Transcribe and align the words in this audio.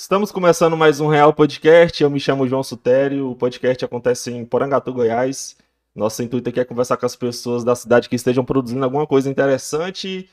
Estamos 0.00 0.32
começando 0.32 0.78
mais 0.78 0.98
um 0.98 1.08
Real 1.08 1.30
Podcast. 1.30 2.02
Eu 2.02 2.08
me 2.08 2.18
chamo 2.18 2.48
João 2.48 2.62
Sutério. 2.62 3.32
O 3.32 3.36
podcast 3.36 3.84
acontece 3.84 4.32
em 4.32 4.46
Porangatu, 4.46 4.94
Goiás. 4.94 5.58
Nosso 5.94 6.22
intuito 6.22 6.48
aqui 6.48 6.58
é 6.58 6.64
conversar 6.64 6.96
com 6.96 7.04
as 7.04 7.14
pessoas 7.14 7.62
da 7.62 7.74
cidade 7.74 8.08
que 8.08 8.16
estejam 8.16 8.42
produzindo 8.42 8.82
alguma 8.82 9.06
coisa 9.06 9.28
interessante. 9.28 10.26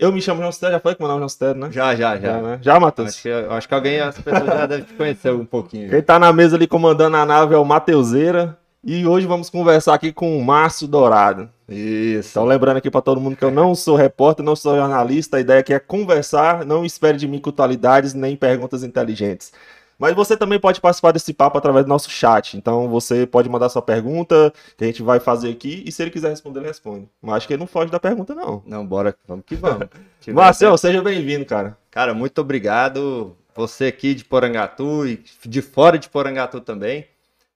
Eu 0.00 0.10
me 0.10 0.20
chamo 0.20 0.40
João 0.40 0.50
Sutério. 0.50 0.74
Já 0.74 0.80
falei 0.80 0.96
que 0.96 1.00
meu 1.00 1.06
nome 1.06 1.18
é 1.18 1.20
João 1.20 1.28
Sutério, 1.28 1.60
né? 1.60 1.70
Já, 1.70 1.94
já, 1.94 2.16
já. 2.16 2.26
Já, 2.26 2.42
né? 2.42 2.58
Já, 2.60 2.80
Matheus? 2.80 3.10
Acho 3.10 3.22
que, 3.22 3.30
acho 3.30 3.68
que 3.68 3.74
alguém, 3.74 4.00
as 4.00 4.18
pessoas 4.18 4.46
já 4.46 4.66
devem 4.66 4.84
te 4.84 4.94
conhecer 4.94 5.32
um 5.32 5.46
pouquinho. 5.46 5.90
Quem 5.90 6.02
tá 6.02 6.18
na 6.18 6.32
mesa 6.32 6.56
ali 6.56 6.66
comandando 6.66 7.16
a 7.16 7.24
nave 7.24 7.54
é 7.54 7.56
o 7.56 7.64
Mateuseira. 7.64 8.58
E 8.86 9.06
hoje 9.06 9.26
vamos 9.26 9.48
conversar 9.48 9.94
aqui 9.94 10.12
com 10.12 10.38
o 10.38 10.44
Márcio 10.44 10.86
Dourado. 10.86 11.48
Isso. 11.66 12.28
Então, 12.32 12.44
lembrando 12.44 12.76
aqui 12.76 12.90
para 12.90 13.00
todo 13.00 13.18
mundo 13.18 13.34
que 13.34 13.42
eu 13.42 13.50
não 13.50 13.74
sou 13.74 13.96
repórter, 13.96 14.44
não 14.44 14.54
sou 14.54 14.76
jornalista, 14.76 15.38
a 15.38 15.40
ideia 15.40 15.60
aqui 15.60 15.72
é 15.72 15.78
conversar, 15.78 16.66
não 16.66 16.84
espere 16.84 17.16
de 17.16 17.26
mim 17.26 17.38
cultualidades 17.38 18.12
nem 18.12 18.36
perguntas 18.36 18.82
inteligentes. 18.84 19.52
Mas 19.98 20.14
você 20.14 20.36
também 20.36 20.60
pode 20.60 20.82
participar 20.82 21.12
desse 21.12 21.32
papo 21.32 21.56
através 21.56 21.86
do 21.86 21.88
nosso 21.88 22.10
chat. 22.10 22.58
Então 22.58 22.86
você 22.90 23.26
pode 23.26 23.48
mandar 23.48 23.70
sua 23.70 23.80
pergunta, 23.80 24.52
que 24.76 24.84
a 24.84 24.86
gente 24.86 25.02
vai 25.02 25.18
fazer 25.18 25.48
aqui, 25.48 25.82
e 25.86 25.90
se 25.90 26.02
ele 26.02 26.10
quiser 26.10 26.28
responder, 26.28 26.58
ele 26.58 26.68
responde. 26.68 27.08
Mas 27.22 27.36
acho 27.36 27.46
que 27.46 27.54
ele 27.54 27.60
não 27.60 27.66
foge 27.66 27.90
da 27.90 27.98
pergunta, 27.98 28.34
não. 28.34 28.62
Não, 28.66 28.84
bora, 28.84 29.16
vamos 29.26 29.46
que 29.46 29.54
vamos. 29.54 29.88
Marcel, 30.28 30.76
seja 30.76 31.00
bem-vindo, 31.00 31.46
cara. 31.46 31.78
Cara, 31.90 32.12
muito 32.12 32.38
obrigado. 32.38 33.34
Você 33.54 33.86
aqui 33.86 34.14
de 34.14 34.26
Porangatu 34.26 35.06
e 35.06 35.24
de 35.46 35.62
fora 35.62 35.98
de 35.98 36.10
Porangatu 36.10 36.60
também. 36.60 37.06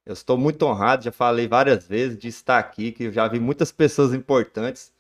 Eu 0.08 0.14
estou 0.14 0.38
muito 0.38 0.64
honrado, 0.64 1.04
já 1.04 1.12
falei 1.12 1.46
várias 1.46 1.86
vezes 1.86 2.18
de 2.18 2.28
estar 2.28 2.58
aqui, 2.58 2.90
que 2.92 3.04
eu 3.04 3.12
já 3.12 3.28
vi 3.28 3.38
muitas 3.38 3.70
pessoas 3.70 4.14
importantes. 4.14 4.90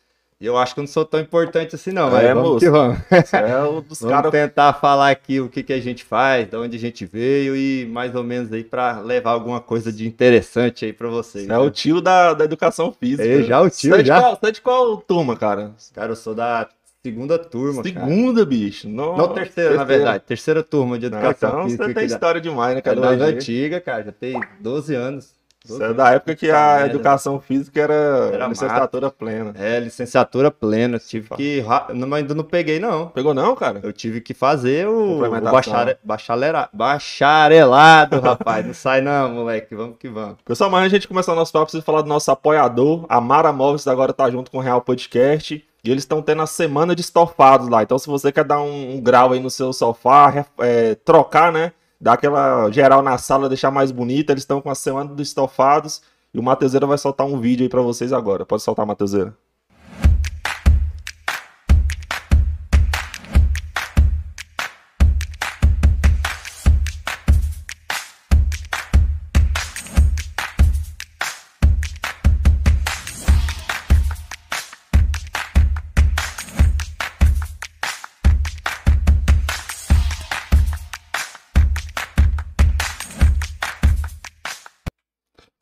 E 0.40 0.46
eu 0.46 0.56
acho 0.56 0.72
que 0.74 0.78
eu 0.78 0.82
não 0.82 0.88
sou 0.88 1.04
tão 1.04 1.18
importante 1.18 1.74
assim, 1.74 1.90
não. 1.90 2.16
É, 2.16 2.32
vamos 2.32 2.60
que 2.62 2.70
vamos. 2.70 2.98
É 3.10 3.58
o 3.64 3.80
dos 3.80 3.98
Vamos 4.02 4.14
caras. 4.14 4.30
tentar 4.30 4.72
falar 4.74 5.10
aqui 5.10 5.40
o 5.40 5.48
que, 5.48 5.64
que 5.64 5.72
a 5.72 5.80
gente 5.80 6.04
faz, 6.04 6.46
de 6.48 6.56
onde 6.56 6.76
a 6.76 6.78
gente 6.78 7.04
veio 7.04 7.56
e 7.56 7.86
mais 7.86 8.14
ou 8.14 8.22
menos 8.22 8.52
aí 8.52 8.62
para 8.62 9.00
levar 9.00 9.30
alguma 9.32 9.60
coisa 9.60 9.90
de 9.90 10.06
interessante 10.06 10.84
aí 10.84 10.92
para 10.92 11.08
vocês. 11.08 11.48
É 11.48 11.58
o 11.58 11.70
tio 11.70 12.00
da, 12.00 12.34
da 12.34 12.44
educação 12.44 12.92
física. 12.92 13.24
É, 13.26 13.42
já 13.42 13.60
o 13.60 13.68
tio, 13.68 13.94
Você 13.94 13.98
é 13.98 14.02
de 14.02 14.08
já. 14.08 14.20
qual- 14.20 14.36
Você 14.38 14.46
é 14.46 14.50
de 14.52 14.60
qual 14.60 14.96
turma, 14.98 15.36
cara? 15.36 15.72
Cara, 15.92 16.12
eu 16.12 16.16
sou 16.16 16.36
da 16.36 16.68
segunda 17.04 17.38
turma, 17.38 17.82
cara. 17.82 18.06
Segunda, 18.06 18.44
bicho. 18.44 18.88
Não, 18.88 19.16
Não, 19.16 19.28
terceira, 19.28 19.74
na 19.76 19.84
verdade. 19.84 20.24
Terceira 20.26 20.62
turma 20.62 20.98
de 20.98 21.08
Não, 21.08 21.18
educação 21.18 21.48
então 21.50 21.64
física. 21.64 21.84
você 21.84 21.94
tem 21.94 22.02
aqui 22.02 22.08
da- 22.10 22.14
história 22.14 22.40
demais, 22.40 22.72
né, 22.74 22.78
É 22.78 22.82
cara? 22.82 23.00
das 23.00 23.12
Hoje. 23.20 23.22
antigas, 23.36 23.82
cara. 23.84 24.04
Já 24.04 24.12
tem 24.12 24.40
12 24.60 24.94
anos. 24.94 25.36
12 25.66 25.78
Você 25.78 25.82
é 25.82 25.86
anos. 25.86 25.96
da 25.98 26.10
época 26.12 26.36
que 26.36 26.50
a 26.50 26.86
educação 26.86 27.40
física 27.40 27.80
era, 27.80 28.30
Era 28.32 28.46
licenciatura 28.46 29.10
plena. 29.10 29.52
É, 29.58 29.80
licenciatura 29.80 30.50
plena. 30.50 30.98
Tive 30.98 31.28
que. 31.36 31.60
ra- 31.60 31.88
Não, 31.92 32.06
mas 32.08 32.20
ainda 32.20 32.34
não 32.34 32.44
peguei, 32.44 32.78
não. 32.78 33.08
Pegou 33.08 33.34
não, 33.34 33.54
cara? 33.56 33.80
Eu 33.82 33.92
tive 33.92 34.20
que 34.20 34.32
fazer 34.32 34.86
o, 34.88 35.18
o 35.22 35.40
bachare- 35.40 35.98
bacharela- 36.02 36.68
bacharelado, 36.72 38.20
rapaz. 38.20 38.64
Não 38.66 38.72
sai 38.74 39.00
não, 39.00 39.28
moleque. 39.30 39.74
Vamos 39.74 39.96
que 39.98 40.08
vamos. 40.08 40.36
Pessoal, 40.44 40.70
de 40.70 40.76
a 40.76 40.88
gente 40.88 41.08
começar 41.08 41.32
o 41.32 41.36
nosso 41.36 41.52
papo, 41.52 41.66
preciso 41.66 41.84
falar 41.84 42.02
do 42.02 42.08
nosso 42.08 42.30
apoiador. 42.30 43.04
A 43.08 43.20
Mara 43.20 43.52
Móveis 43.52 43.86
agora 43.86 44.12
tá 44.12 44.30
junto 44.30 44.50
com 44.50 44.58
o 44.58 44.62
Real 44.62 44.80
Podcast. 44.80 45.64
E 45.88 45.90
eles 45.90 46.02
estão 46.02 46.20
tendo 46.20 46.42
a 46.42 46.46
semana 46.46 46.94
de 46.94 47.00
estofados 47.00 47.68
lá. 47.68 47.82
Então, 47.82 47.98
se 47.98 48.06
você 48.06 48.30
quer 48.30 48.44
dar 48.44 48.60
um, 48.60 48.96
um 48.96 49.00
grau 49.00 49.32
aí 49.32 49.40
no 49.40 49.48
seu 49.48 49.72
sofá, 49.72 50.44
é, 50.58 50.94
trocar, 50.96 51.50
né? 51.50 51.72
Dar 51.98 52.12
aquela 52.12 52.70
geral 52.70 53.00
na 53.02 53.16
sala, 53.16 53.48
deixar 53.48 53.70
mais 53.70 53.90
bonita. 53.90 54.32
Eles 54.32 54.42
estão 54.42 54.60
com 54.60 54.70
a 54.70 54.74
semana 54.74 55.14
dos 55.14 55.28
estofados. 55.28 56.02
E 56.34 56.38
o 56.38 56.42
Mateuseira 56.42 56.86
vai 56.86 56.98
soltar 56.98 57.26
um 57.26 57.40
vídeo 57.40 57.64
aí 57.64 57.70
pra 57.70 57.80
vocês 57.80 58.12
agora. 58.12 58.44
Pode 58.44 58.62
soltar, 58.62 58.84
Mateuseira. 58.84 59.34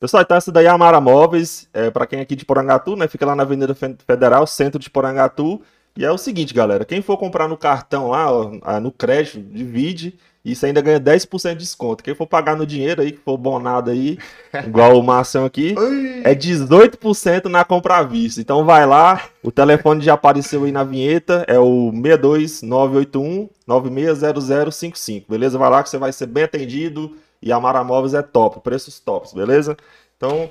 Pessoal, 0.06 0.22
então 0.22 0.36
essa 0.36 0.52
daí 0.52 0.66
é 0.66 0.68
a 0.68 0.78
Mara 0.78 1.00
Móveis, 1.00 1.68
é, 1.74 1.90
para 1.90 2.06
quem 2.06 2.20
é 2.20 2.22
aqui 2.22 2.36
de 2.36 2.44
Porangatu, 2.44 2.94
né? 2.94 3.08
Fica 3.08 3.26
lá 3.26 3.34
na 3.34 3.42
Avenida 3.42 3.74
Fe- 3.74 3.96
Federal, 4.06 4.46
centro 4.46 4.78
de 4.78 4.88
Porangatu. 4.88 5.60
E 5.96 6.04
é 6.04 6.12
o 6.12 6.16
seguinte, 6.16 6.54
galera, 6.54 6.84
quem 6.84 7.02
for 7.02 7.16
comprar 7.16 7.48
no 7.48 7.56
cartão 7.56 8.10
lá, 8.10 8.30
ó, 8.30 8.78
no 8.80 8.92
crédito, 8.92 9.40
divide, 9.40 10.16
isso 10.44 10.64
ainda 10.64 10.80
ganha 10.80 11.00
10% 11.00 11.54
de 11.54 11.64
desconto. 11.64 12.04
Quem 12.04 12.14
for 12.14 12.24
pagar 12.24 12.54
no 12.56 12.64
dinheiro 12.64 13.02
aí, 13.02 13.10
que 13.10 13.18
for 13.18 13.36
bonado 13.36 13.90
aí, 13.90 14.16
igual 14.64 14.96
o 14.96 15.02
Marcião 15.02 15.44
aqui, 15.44 15.74
é 16.22 16.32
18% 16.36 17.46
na 17.46 17.64
compra 17.64 17.96
à 17.96 18.02
vista. 18.04 18.40
Então 18.40 18.64
vai 18.64 18.86
lá, 18.86 19.24
o 19.42 19.50
telefone 19.50 20.04
já 20.04 20.14
apareceu 20.14 20.62
aí 20.62 20.70
na 20.70 20.84
vinheta, 20.84 21.44
é 21.48 21.58
o 21.58 21.90
62981 21.90 23.48
960055, 23.66 25.26
beleza? 25.28 25.58
Vai 25.58 25.68
lá 25.68 25.82
que 25.82 25.90
você 25.90 25.98
vai 25.98 26.12
ser 26.12 26.26
bem 26.26 26.44
atendido 26.44 27.16
e 27.42 27.52
a 27.52 27.60
Mara 27.60 27.82
Móveis 27.84 28.14
é 28.14 28.22
top, 28.22 28.60
preços 28.60 28.98
tops, 29.00 29.32
beleza? 29.32 29.76
Então, 30.16 30.50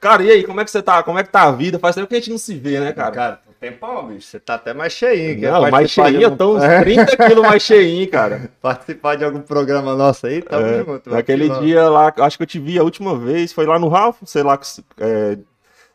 cara, 0.00 0.22
e 0.22 0.30
aí, 0.30 0.44
como 0.44 0.60
é 0.60 0.64
que 0.64 0.70
você 0.70 0.82
tá? 0.82 1.02
Como 1.02 1.18
é 1.18 1.22
que 1.24 1.30
tá 1.30 1.42
a 1.42 1.52
vida? 1.52 1.78
Faz 1.78 1.94
tempo 1.94 2.06
que 2.08 2.14
a 2.14 2.18
gente 2.18 2.30
não 2.30 2.38
se 2.38 2.54
vê, 2.54 2.80
né, 2.80 2.92
cara? 2.92 3.10
Cara, 3.14 3.40
tem 3.60 3.70
tempão, 3.70 4.06
bicho. 4.08 4.26
Você 4.26 4.40
tá 4.40 4.54
até 4.54 4.72
mais 4.74 4.92
cheinho. 4.92 5.50
Não, 5.50 5.70
mais 5.70 5.90
cheinho, 5.90 6.20
eu 6.22 6.36
tô 6.36 6.56
uns 6.56 6.62
É, 6.62 6.80
30 6.82 7.16
quilos 7.16 7.44
mais 7.44 7.62
cheinho, 7.62 8.10
cara. 8.10 8.50
Participar 8.60 9.16
de 9.16 9.24
algum 9.24 9.40
programa 9.40 9.94
nosso 9.94 10.26
aí, 10.26 10.42
tamo 10.42 10.66
É, 10.66 10.84
junto. 10.84 11.10
Naquele 11.10 11.48
dia 11.60 11.88
lá, 11.88 12.12
acho 12.18 12.36
que 12.36 12.42
eu 12.42 12.46
te 12.46 12.58
vi 12.58 12.78
a 12.78 12.82
última 12.82 13.16
vez, 13.16 13.52
foi 13.52 13.66
lá 13.66 13.78
no 13.78 13.88
Ralph, 13.88 14.18
sei 14.24 14.42
lá, 14.42 14.56
que, 14.56 14.66
é, 14.98 15.38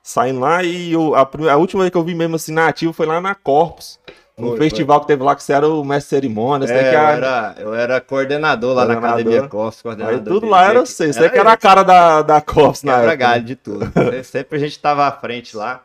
saindo 0.04 0.40
lá, 0.40 0.64
e 0.64 0.94
eu- 0.94 1.16
a, 1.16 1.30
a 1.52 1.58
última 1.58 1.81
vez 1.84 1.92
que 1.92 1.98
eu 1.98 2.04
vi 2.04 2.16
mesmo 2.16 2.36
assim 2.38 2.54
na 2.54 2.68
ativa 2.68 2.94
foi 2.94 3.06
lá 3.06 3.19
na 3.19 3.36
Corpus, 3.36 4.00
no 4.38 4.50
Foi, 4.50 4.58
festival 4.59 5.02
que 5.02 5.08
teve 5.08 5.24
lá, 5.24 5.36
que 5.36 5.44
você 5.44 5.52
era 5.53 5.68
o 5.68 5.84
mestre 5.84 6.03
de 6.03 6.09
cerimônias, 6.22 6.70
né, 6.70 6.78
É, 6.80 6.90
que 6.92 6.96
eu, 6.96 7.00
era, 7.00 7.56
eu 7.58 7.74
era 7.74 8.00
coordenador 8.02 8.75
lá 8.75 8.86
na 8.86 8.94
Coordenador. 8.96 9.20
Academia 9.22 9.48
Costos, 9.50 9.80
aí 9.86 9.96
coordenador. 9.98 10.34
tudo 10.34 10.48
lá 10.48 10.70
era 10.70 10.80
você, 10.86 11.12
você 11.12 11.30
que 11.30 11.38
era 11.40 11.52
a 11.53 11.58
cara 11.58 11.81
da, 11.84 12.22
da 12.22 12.40
Corpus 12.42 12.84
na 12.84 12.94
época. 12.94 13.08
né? 13.08 13.16
galho 13.16 13.44
de 13.44 13.56
tudo. 13.56 13.92
Se- 13.92 14.24
Sempre 14.24 14.58
a 14.58 14.59
gente 14.59 14.78
tava 14.80 15.06
à 15.08 15.12
frente 15.12 15.58
lá. 15.58 15.81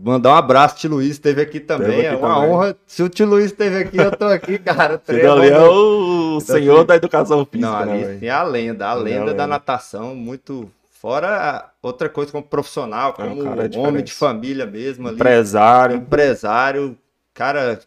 Mandar 0.00 0.30
um 0.30 0.36
abraço, 0.36 0.76
tio 0.76 0.90
Luiz 0.90 1.10
esteve 1.12 1.40
aqui 1.42 1.58
também. 1.58 1.88
Esteve 1.88 2.06
é 2.06 2.10
aqui 2.10 2.22
uma 2.22 2.34
também. 2.34 2.50
honra. 2.50 2.76
Se 2.86 3.02
o 3.02 3.08
tio 3.08 3.26
Luiz 3.26 3.46
esteve 3.46 3.78
aqui, 3.78 3.96
eu 3.96 4.14
tô 4.16 4.26
aqui, 4.26 4.56
cara. 4.58 4.96
Três 5.04 5.24
ali 5.26 5.48
é 5.48 5.58
o 5.58 6.36
Então, 6.36 6.40
senhor 6.40 6.76
assim, 6.76 6.86
da 6.86 6.94
educação 6.96 7.44
física, 7.44 7.70
Não, 7.72 7.84
né, 7.86 7.92
ali 7.94 8.04
velho? 8.04 8.20
sim 8.20 8.26
é 8.26 8.30
a 8.30 8.42
lenda, 8.44 8.86
a 8.86 8.90
é 8.90 8.92
a 8.92 8.94
lenda 8.94 9.24
da 9.24 9.30
lenda. 9.30 9.46
natação, 9.48 10.14
muito. 10.14 10.70
Fora 11.00 11.68
outra 11.82 12.08
coisa 12.08 12.30
como 12.30 12.44
profissional, 12.44 13.14
É, 13.18 13.22
um 13.24 13.28
como 13.28 13.42
cara 13.44 13.54
homem 13.56 13.68
diferente. 13.70 14.04
de 14.06 14.12
família 14.12 14.66
mesmo 14.66 15.08
ali. 15.08 15.16
Empresário. 15.16 15.96
empresário, 15.96 16.96
cara, 17.38 17.80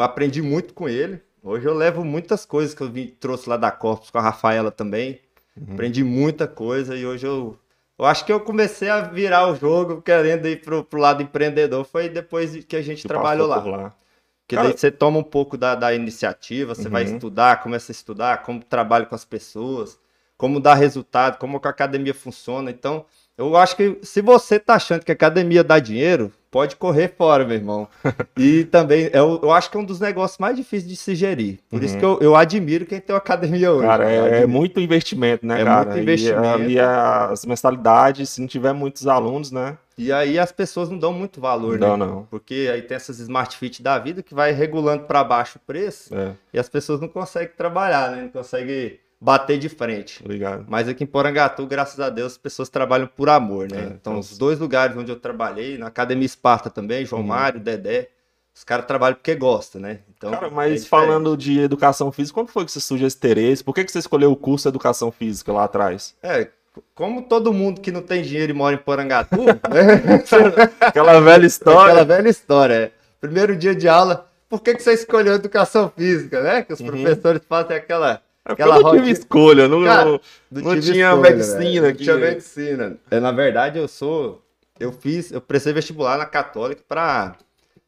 aprendi 0.00 0.40
muito 0.40 0.72
com 0.72 0.88
ele. 0.88 1.20
Hoje 1.42 1.66
eu 1.66 1.74
levo 1.74 2.02
muitas 2.02 2.46
coisas 2.46 2.74
que 2.74 2.82
eu 2.82 2.90
vim, 2.90 3.08
trouxe 3.20 3.46
lá 3.48 3.58
da 3.58 3.70
Corpus 3.70 4.10
com 4.10 4.18
a 4.18 4.22
Rafaela 4.22 4.70
também. 4.70 5.20
Uhum. 5.54 5.74
Aprendi 5.74 6.02
muita 6.02 6.48
coisa 6.48 6.96
e 6.96 7.04
hoje 7.06 7.26
eu, 7.26 7.58
eu 7.98 8.04
acho 8.06 8.24
que 8.24 8.32
eu 8.32 8.40
comecei 8.40 8.88
a 8.88 9.02
virar 9.02 9.46
o 9.48 9.54
jogo 9.54 10.00
querendo 10.00 10.48
ir 10.48 10.62
pro, 10.62 10.82
pro 10.82 10.98
lado 10.98 11.22
empreendedor. 11.22 11.84
Foi 11.84 12.08
depois 12.08 12.52
de 12.52 12.62
que 12.62 12.74
a 12.74 12.82
gente 12.82 13.02
que 13.02 13.08
trabalhou 13.08 13.46
lá. 13.46 13.62
lá. 13.62 13.94
Porque 14.42 14.56
Cara- 14.56 14.68
daí 14.68 14.78
você 14.78 14.90
toma 14.90 15.18
um 15.18 15.22
pouco 15.24 15.56
da, 15.58 15.74
da 15.74 15.92
iniciativa, 15.94 16.74
você 16.74 16.88
vai 16.88 17.04
Uhum. 17.04 17.14
estudar, 17.14 17.62
começa 17.62 17.92
a 17.92 17.94
estudar 17.94 18.42
como 18.42 18.62
trabalho 18.64 19.06
com 19.06 19.14
as 19.14 19.24
pessoas, 19.24 19.98
como 20.38 20.58
dar 20.58 20.74
resultado, 20.74 21.36
como 21.38 21.60
que 21.60 21.66
a 21.68 21.70
academia 21.70 22.14
funciona. 22.14 22.70
Então, 22.70 23.04
eu 23.38 23.56
acho 23.56 23.76
que 23.76 23.98
se 24.02 24.20
você 24.22 24.58
tá 24.58 24.74
achando 24.74 25.04
que 25.04 25.12
a 25.12 25.14
academia 25.14 25.62
dá 25.62 25.78
dinheiro, 25.78 26.32
pode 26.50 26.74
correr 26.76 27.14
fora, 27.18 27.44
meu 27.44 27.56
irmão. 27.56 27.86
e 28.36 28.64
também, 28.64 29.10
eu, 29.12 29.38
eu 29.42 29.52
acho 29.52 29.70
que 29.70 29.76
é 29.76 29.80
um 29.80 29.84
dos 29.84 30.00
negócios 30.00 30.38
mais 30.38 30.56
difíceis 30.56 30.88
de 30.88 30.96
se 30.96 31.14
gerir. 31.14 31.58
Por 31.68 31.82
isso 31.82 31.94
Uhum. 31.94 32.00
que 32.00 32.06
eu, 32.06 32.18
eu 32.20 32.36
admiro 32.36 32.86
quem 32.86 32.98
tem 33.00 33.12
uma 33.14 33.18
academia 33.18 33.70
hoje. 33.72 33.86
Cara, 33.86 34.10
é, 34.10 34.42
é 34.42 34.46
muito 34.46 34.80
investimento, 34.80 35.44
né, 35.46 35.60
É 35.60 35.64
cara? 35.64 35.84
muito 35.84 35.98
E 35.98 36.02
investimento. 36.02 36.46
ali 36.48 36.80
as 36.80 37.44
mensalidades, 37.44 38.30
se 38.30 38.40
não 38.40 38.48
tiver 38.48 38.72
muitos 38.72 39.06
alunos, 39.06 39.50
né? 39.50 39.76
E 39.98 40.12
aí 40.12 40.38
as 40.38 40.52
pessoas 40.52 40.90
não 40.90 40.98
dão 40.98 41.12
muito 41.12 41.40
valor, 41.40 41.78
Não, 41.78 41.96
né? 41.96 42.04
não. 42.06 42.26
Porque 42.30 42.68
aí 42.72 42.82
tem 42.82 42.94
essas 42.96 43.18
Smart 43.18 43.56
Fit 43.56 43.82
da 43.82 43.98
vida 43.98 44.22
que 44.22 44.34
vai 44.34 44.52
regulando 44.52 45.04
para 45.04 45.24
baixo 45.24 45.58
o 45.58 45.66
preço. 45.66 46.14
É, 46.14 46.32
E 46.52 46.58
as 46.58 46.68
pessoas 46.68 47.00
não 47.00 47.08
conseguem 47.08 47.48
trabalhar, 47.56 48.10
né? 48.12 48.22
Não 48.22 48.28
conseguem 48.28 48.98
bater 49.20 49.58
de 49.58 49.68
frente. 49.68 50.22
ligado. 50.26 50.64
Mas 50.68 50.88
aqui 50.88 51.04
em 51.04 51.06
Porangatu, 51.06 51.66
graças 51.66 51.98
a 52.00 52.10
Deus, 52.10 52.32
as 52.32 52.38
pessoas 52.38 52.68
trabalham 52.68 53.06
por 53.06 53.28
amor, 53.28 53.70
né? 53.70 53.78
É, 53.78 53.80
então, 53.84 53.96
então- 53.96 54.18
os 54.18 54.36
dois 54.36 54.58
lugares 54.58 54.96
onde 54.96 55.10
eu 55.10 55.16
trabalhei, 55.18 55.78
na 55.78 55.86
Academia 55.86 56.26
Esparta 56.26 56.68
também, 56.70 57.04
João 57.04 57.22
Uhum. 57.22 57.28
Mário, 57.28 57.58
Dedé, 57.60 58.08
os 58.54 58.64
caras 58.64 58.86
trabalham 58.86 59.16
porque 59.16 59.34
gostam, 59.34 59.80
né? 59.80 60.00
Então, 60.16 60.30
Cara, 60.30 60.46
é 60.46 60.50
mas 60.50 60.82
diferente. 60.82 60.88
falando 60.88 61.36
de 61.36 61.58
educação 61.60 62.10
física, 62.12 62.34
quando 62.34 62.48
foi 62.48 62.64
que 62.64 62.72
você 62.72 62.80
surgiu 62.80 63.06
esse 63.06 63.16
interesse? 63.16 63.62
Por 63.64 63.74
que, 63.74 63.84
que 63.84 63.92
você 63.92 63.98
escolheu 63.98 64.32
o 64.32 64.36
curso 64.36 64.64
de 64.64 64.68
educação 64.70 65.10
física 65.12 65.52
lá 65.52 65.64
atrás? 65.64 66.14
É, 66.22 66.48
como 66.94 67.22
todo 67.22 67.52
mundo 67.52 67.80
que 67.80 67.90
não 67.92 68.02
tem 68.02 68.22
dinheiro 68.22 68.52
e 68.52 68.54
mora 68.54 68.74
em 68.74 68.78
Porangatu, 68.78 69.36
né? 69.44 70.22
Aquela 70.80 71.20
velha 71.20 71.46
história. 71.46 71.80
Aquela 71.92 72.04
velha 72.04 72.28
história. 72.28 72.74
é. 72.74 72.90
Primeiro 73.20 73.56
dia 73.56 73.74
de 73.74 73.88
aula, 73.88 74.26
por 74.48 74.60
que, 74.62 74.74
que 74.74 74.82
você 74.82 74.92
escolheu 74.92 75.34
educação 75.34 75.90
física, 75.96 76.42
né? 76.42 76.62
Que 76.62 76.72
os 76.72 76.80
Uhum. 76.80 76.86
professores 76.86 77.42
fazem 77.48 77.76
aquela, 77.76 78.22
É 78.46 78.48
porque 78.50 78.62
eu 78.62 78.80
não 78.80 78.90
tive 78.92 79.10
escolha, 79.10 79.66
não, 79.66 79.84
Cara, 79.84 80.04
não, 80.04 80.20
Não 80.50 80.80
tinha 80.80 81.10
escolha, 81.10 81.30
medicina 81.30 81.92
tinha 81.92 82.16
medicina. 82.16 82.96
É, 83.10 83.18
na 83.18 83.32
verdade, 83.32 83.78
eu 83.78 83.88
sou. 83.88 84.40
Eu 84.78 84.92
fiz. 84.92 85.32
Eu 85.32 85.40
prestei 85.40 85.72
vestibular 85.72 86.16
na 86.16 86.26
Católica 86.26 86.82
pra 86.88 87.36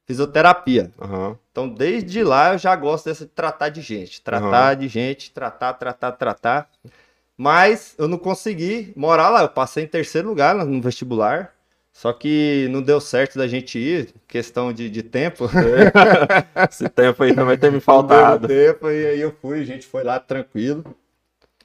fisioterapia. 0.05 0.91
Aham. 1.01 1.39
Então, 1.53 1.69
desde 1.69 2.25
lá, 2.25 2.55
eu 2.55 2.59
já 2.59 2.75
gosto 2.75 3.05
dessa 3.05 3.25
de 3.25 3.31
tratar 3.31 3.69
de 3.69 3.81
gente. 3.81 4.21
Tratar 4.21 4.75
de 4.75 4.89
gente, 4.89 5.31
tratar, 5.31 5.75
tratar, 5.75 6.13
tratar. 6.13 6.69
Mas 7.37 7.95
eu 7.97 8.09
não 8.09 8.19
consegui 8.19 8.93
morar 8.97 9.31
lá. 9.31 9.43
Eu 9.43 9.49
passei 9.49 9.85
em 9.85 9.89
terceiro 9.89 10.29
lugar 10.29 10.55
no 10.57 10.83
vestibular. 10.83 11.53
Só 11.99 12.13
que 12.13 12.69
não 12.71 12.81
deu 12.81 13.01
certo 13.01 13.37
da 13.37 13.49
gente 13.49 13.77
ir, 13.77 14.15
questão 14.29 14.73
de, 14.73 14.89
de 14.89 15.03
tempo. 15.03 15.51
Esse 16.71 16.89
tempo 16.89 17.25
aí 17.25 17.35
também 17.35 17.59
tem 17.59 17.73
me 17.73 17.81
faltado. 17.83 18.47
tempo, 18.47 18.89
e 18.89 19.05
aí 19.05 19.21
eu 19.21 19.35
fui, 19.43 19.61
a 19.61 19.65
gente 19.65 19.85
foi 19.85 20.05
lá 20.05 20.21
tranquilo. 20.21 20.85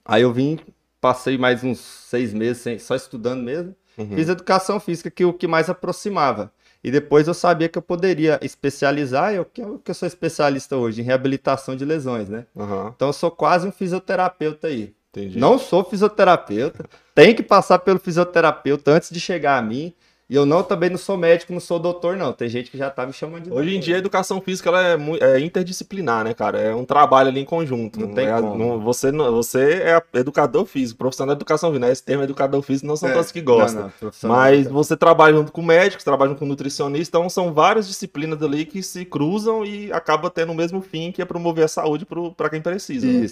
Aí 0.04 0.24
eu 0.24 0.34
vim, 0.34 0.58
passei 1.00 1.38
mais 1.38 1.64
uns 1.64 1.78
seis 1.80 2.34
meses 2.34 2.64
sem- 2.64 2.80
só 2.80 2.96
estudando 2.96 3.44
mesmo. 3.44 3.76
Uhum. 3.96 4.16
Fiz 4.16 4.28
educação 4.28 4.80
física, 4.80 5.12
que 5.12 5.22
é 5.22 5.26
o 5.28 5.34
que 5.34 5.46
mais 5.48 5.70
aproximava. 5.70 6.52
E 6.84 6.90
depois 6.90 7.28
eu 7.28 7.34
sabia 7.36 7.70
que 7.70 7.78
eu 7.78 7.82
poderia 7.84 8.40
especializar, 8.42 9.36
eu 9.36 9.46
que 9.46 9.62
eu, 9.62 9.80
sou 9.94 10.08
especialista 10.08 10.76
hoje 10.76 11.02
em 11.02 11.04
reabilitação 11.04 11.76
de 11.76 11.86
lesões, 11.86 12.28
né? 12.28 12.48
Aham, 12.58 12.92
Então 12.96 13.10
eu 13.10 13.14
sou 13.14 13.30
quase 13.30 13.68
um 13.68 13.72
fisioterapeuta 13.72 14.66
aí. 14.66 14.96
entendi. 15.12 15.38
Não 15.38 15.60
sou 15.60 15.84
fisioterapeuta, 15.84 16.86
tem 17.14 17.36
que 17.36 17.44
passar 17.44 17.78
pelo 17.78 18.00
fisioterapeuta 18.00 18.90
antes 18.90 19.12
de 19.12 19.20
chegar 19.20 19.60
a 19.60 19.62
mim. 19.62 19.94
E 20.30 20.36
eu 20.36 20.46
não 20.46 20.64
também 20.64 20.90
não 20.90 20.98
sou 20.98 21.18
médico, 21.18 21.52
não 21.54 21.60
sou 21.60 21.78
doutor, 21.78 22.16
não. 22.16 22.32
Tem 22.32 22.48
gente 22.48 22.72
que 22.72 22.78
já 22.78 22.90
tá 22.90 23.06
me 23.06 23.12
chamando 23.14 23.44
de 23.44 23.52
Hoje 23.52 23.70
em 23.70 23.74
doutor. 23.74 23.86
dia 23.86 23.96
a 23.96 24.00
educação 24.00 24.40
física 24.42 24.70
ela 24.70 24.82
é, 24.82 24.98
é 25.36 25.40
interdisciplinar, 25.42 26.24
né, 26.24 26.34
cara? 26.34 26.60
É 26.60 26.74
um 26.74 26.86
trabalho 26.86 27.30
ali 27.30 27.42
em 27.42 27.46
conjunto. 27.46 28.00
Não 28.00 28.14
tem 28.14 28.28
é, 28.28 28.40
como. 28.42 28.58
não- 28.58 28.80
você, 28.80 29.12
não- 29.12 29.32
você 29.32 29.82
é 29.84 30.02
educador 30.20 30.66
físico, 30.66 30.98
profissional 30.98 31.36
de 31.36 31.40
educação 31.40 31.70
física. 31.70 31.86
Né? 31.86 31.92
Esse 31.92 32.04
termo 32.04 32.24
educador 32.24 32.62
físico 32.62 32.88
não 32.88 32.96
são 32.96 33.10
É, 33.10 33.14
todos 33.14 33.32
que 33.32 33.42
gostam. 33.42 33.92
Mas 34.24 34.66
você 34.68 34.96
trabalha 34.96 35.36
junto 35.36 35.52
com 35.52 35.62
médicos, 35.62 36.04
trabalha 36.04 36.30
junto 36.30 36.40
com 36.40 36.46
nutricionista, 36.46 37.18
então 37.18 37.30
são 37.30 37.54
várias 37.54 37.88
disciplinas 37.88 38.42
ali 38.42 38.66
que 38.66 38.82
se 38.82 39.04
cruzam 39.06 39.66
e 39.66 39.92
acaba 39.92 40.30
tendo 40.30 40.52
o 40.52 40.56
mesmo 40.56 40.82
fim, 40.82 41.12
que 41.12 41.22
é 41.22 41.26
promover 41.26 41.66
a 41.66 41.68
saúde 41.68 42.08
para 42.38 42.50
quem 42.50 42.62
precisa. 42.62 43.06
né? 43.06 43.30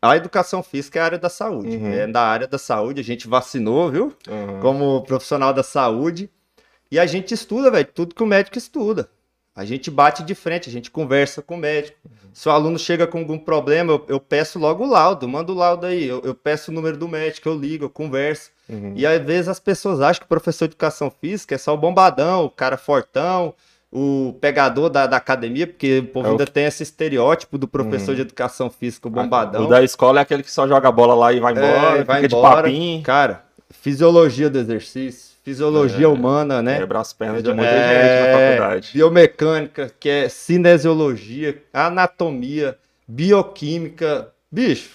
A 0.00 0.16
educação 0.16 0.62
física 0.62 0.98
é 0.98 1.02
a 1.02 1.04
área 1.04 1.18
da 1.18 1.28
saúde. 1.28 1.76
Uhum. 1.76 1.92
É 1.92 2.06
da 2.06 2.22
área 2.22 2.46
da 2.46 2.58
saúde, 2.58 3.00
a 3.00 3.04
gente 3.04 3.28
vacinou, 3.28 3.90
viu? 3.90 4.12
Aham. 4.28 4.60
Como 4.60 5.02
profissional 5.02 5.52
da 5.52 5.62
saúde. 5.62 6.30
E 6.90 6.98
a 6.98 7.06
gente 7.06 7.34
estuda, 7.34 7.70
velho, 7.70 7.88
tudo 7.92 8.14
que 8.14 8.22
o 8.22 8.26
médico 8.26 8.58
estuda. 8.58 9.08
A 9.56 9.64
gente 9.64 9.90
bate 9.90 10.24
de 10.24 10.34
frente, 10.34 10.68
a 10.68 10.72
gente 10.72 10.90
conversa 10.90 11.40
com 11.40 11.54
o 11.54 11.58
médico. 11.58 11.96
Se 12.32 12.48
o 12.48 12.52
aluno 12.52 12.76
chega 12.76 13.06
com 13.06 13.18
algum 13.18 13.38
problema, 13.38 13.92
eu, 13.92 14.04
eu 14.08 14.20
peço 14.20 14.58
logo 14.58 14.84
o 14.84 14.88
laudo, 14.88 15.28
manda 15.28 15.52
o 15.52 15.54
laudo 15.54 15.86
aí. 15.86 16.04
Eu, 16.04 16.20
eu 16.24 16.34
peço 16.34 16.72
o 16.72 16.74
número 16.74 16.96
do 16.96 17.06
médico, 17.06 17.48
eu 17.48 17.56
ligo, 17.56 17.84
eu 17.84 17.90
converso. 17.90 18.50
Uhum. 18.68 18.94
E 18.96 19.06
às 19.06 19.24
vezes 19.24 19.48
as 19.48 19.60
pessoas 19.60 20.00
acham 20.00 20.20
que 20.20 20.26
o 20.26 20.28
professor 20.28 20.66
de 20.66 20.72
educação 20.72 21.08
física 21.08 21.54
é 21.54 21.58
só 21.58 21.72
o 21.72 21.78
bombadão, 21.78 22.44
o 22.44 22.50
cara 22.50 22.76
fortão, 22.76 23.54
o 23.96 24.34
pegador 24.40 24.90
da, 24.90 25.06
da 25.06 25.16
academia, 25.18 25.68
porque 25.68 26.00
o 26.00 26.06
povo 26.08 26.26
É 26.26 26.28
o 26.30 26.32
ainda 26.32 26.46
tem 26.46 26.64
esse 26.64 26.82
estereótipo 26.82 27.56
do 27.56 27.68
professor 27.68 28.10
Uhum. 28.10 28.16
de 28.16 28.22
educação 28.22 28.68
física, 28.68 29.06
o 29.06 29.10
bombadão. 29.10 29.64
O 29.64 29.68
da 29.68 29.82
escola 29.84 30.18
é 30.18 30.22
aquele 30.22 30.42
que 30.42 30.50
só 30.50 30.66
joga 30.66 30.90
bola 30.90 31.14
lá 31.14 31.32
e 31.32 31.38
vai 31.38 31.52
embora, 31.52 31.98
É, 31.98 32.02
vai 32.04 32.22
fica 32.22 32.34
embora. 32.36 32.56
de 32.56 32.62
papinho, 32.62 33.02
Cara, 33.04 33.44
fisiologia 33.70 34.50
do 34.50 34.58
exercício, 34.58 35.36
fisiologia 35.44 36.06
É, 36.06 36.08
humana, 36.08 36.60
né? 36.60 36.78
quebra 36.78 36.98
as 37.00 37.12
pernas 37.12 37.40
de 37.42 37.52
muita 37.52 37.70
É, 37.70 38.02
gente 38.02 38.32
na 38.32 38.38
faculdade. 38.56 38.90
Biomecânica, 38.94 39.92
que 40.00 40.08
é 40.08 40.28
cinesiologia, 40.28 41.62
anatomia, 41.72 42.76
bioquímica. 43.06 44.28
Bicho, 44.50 44.90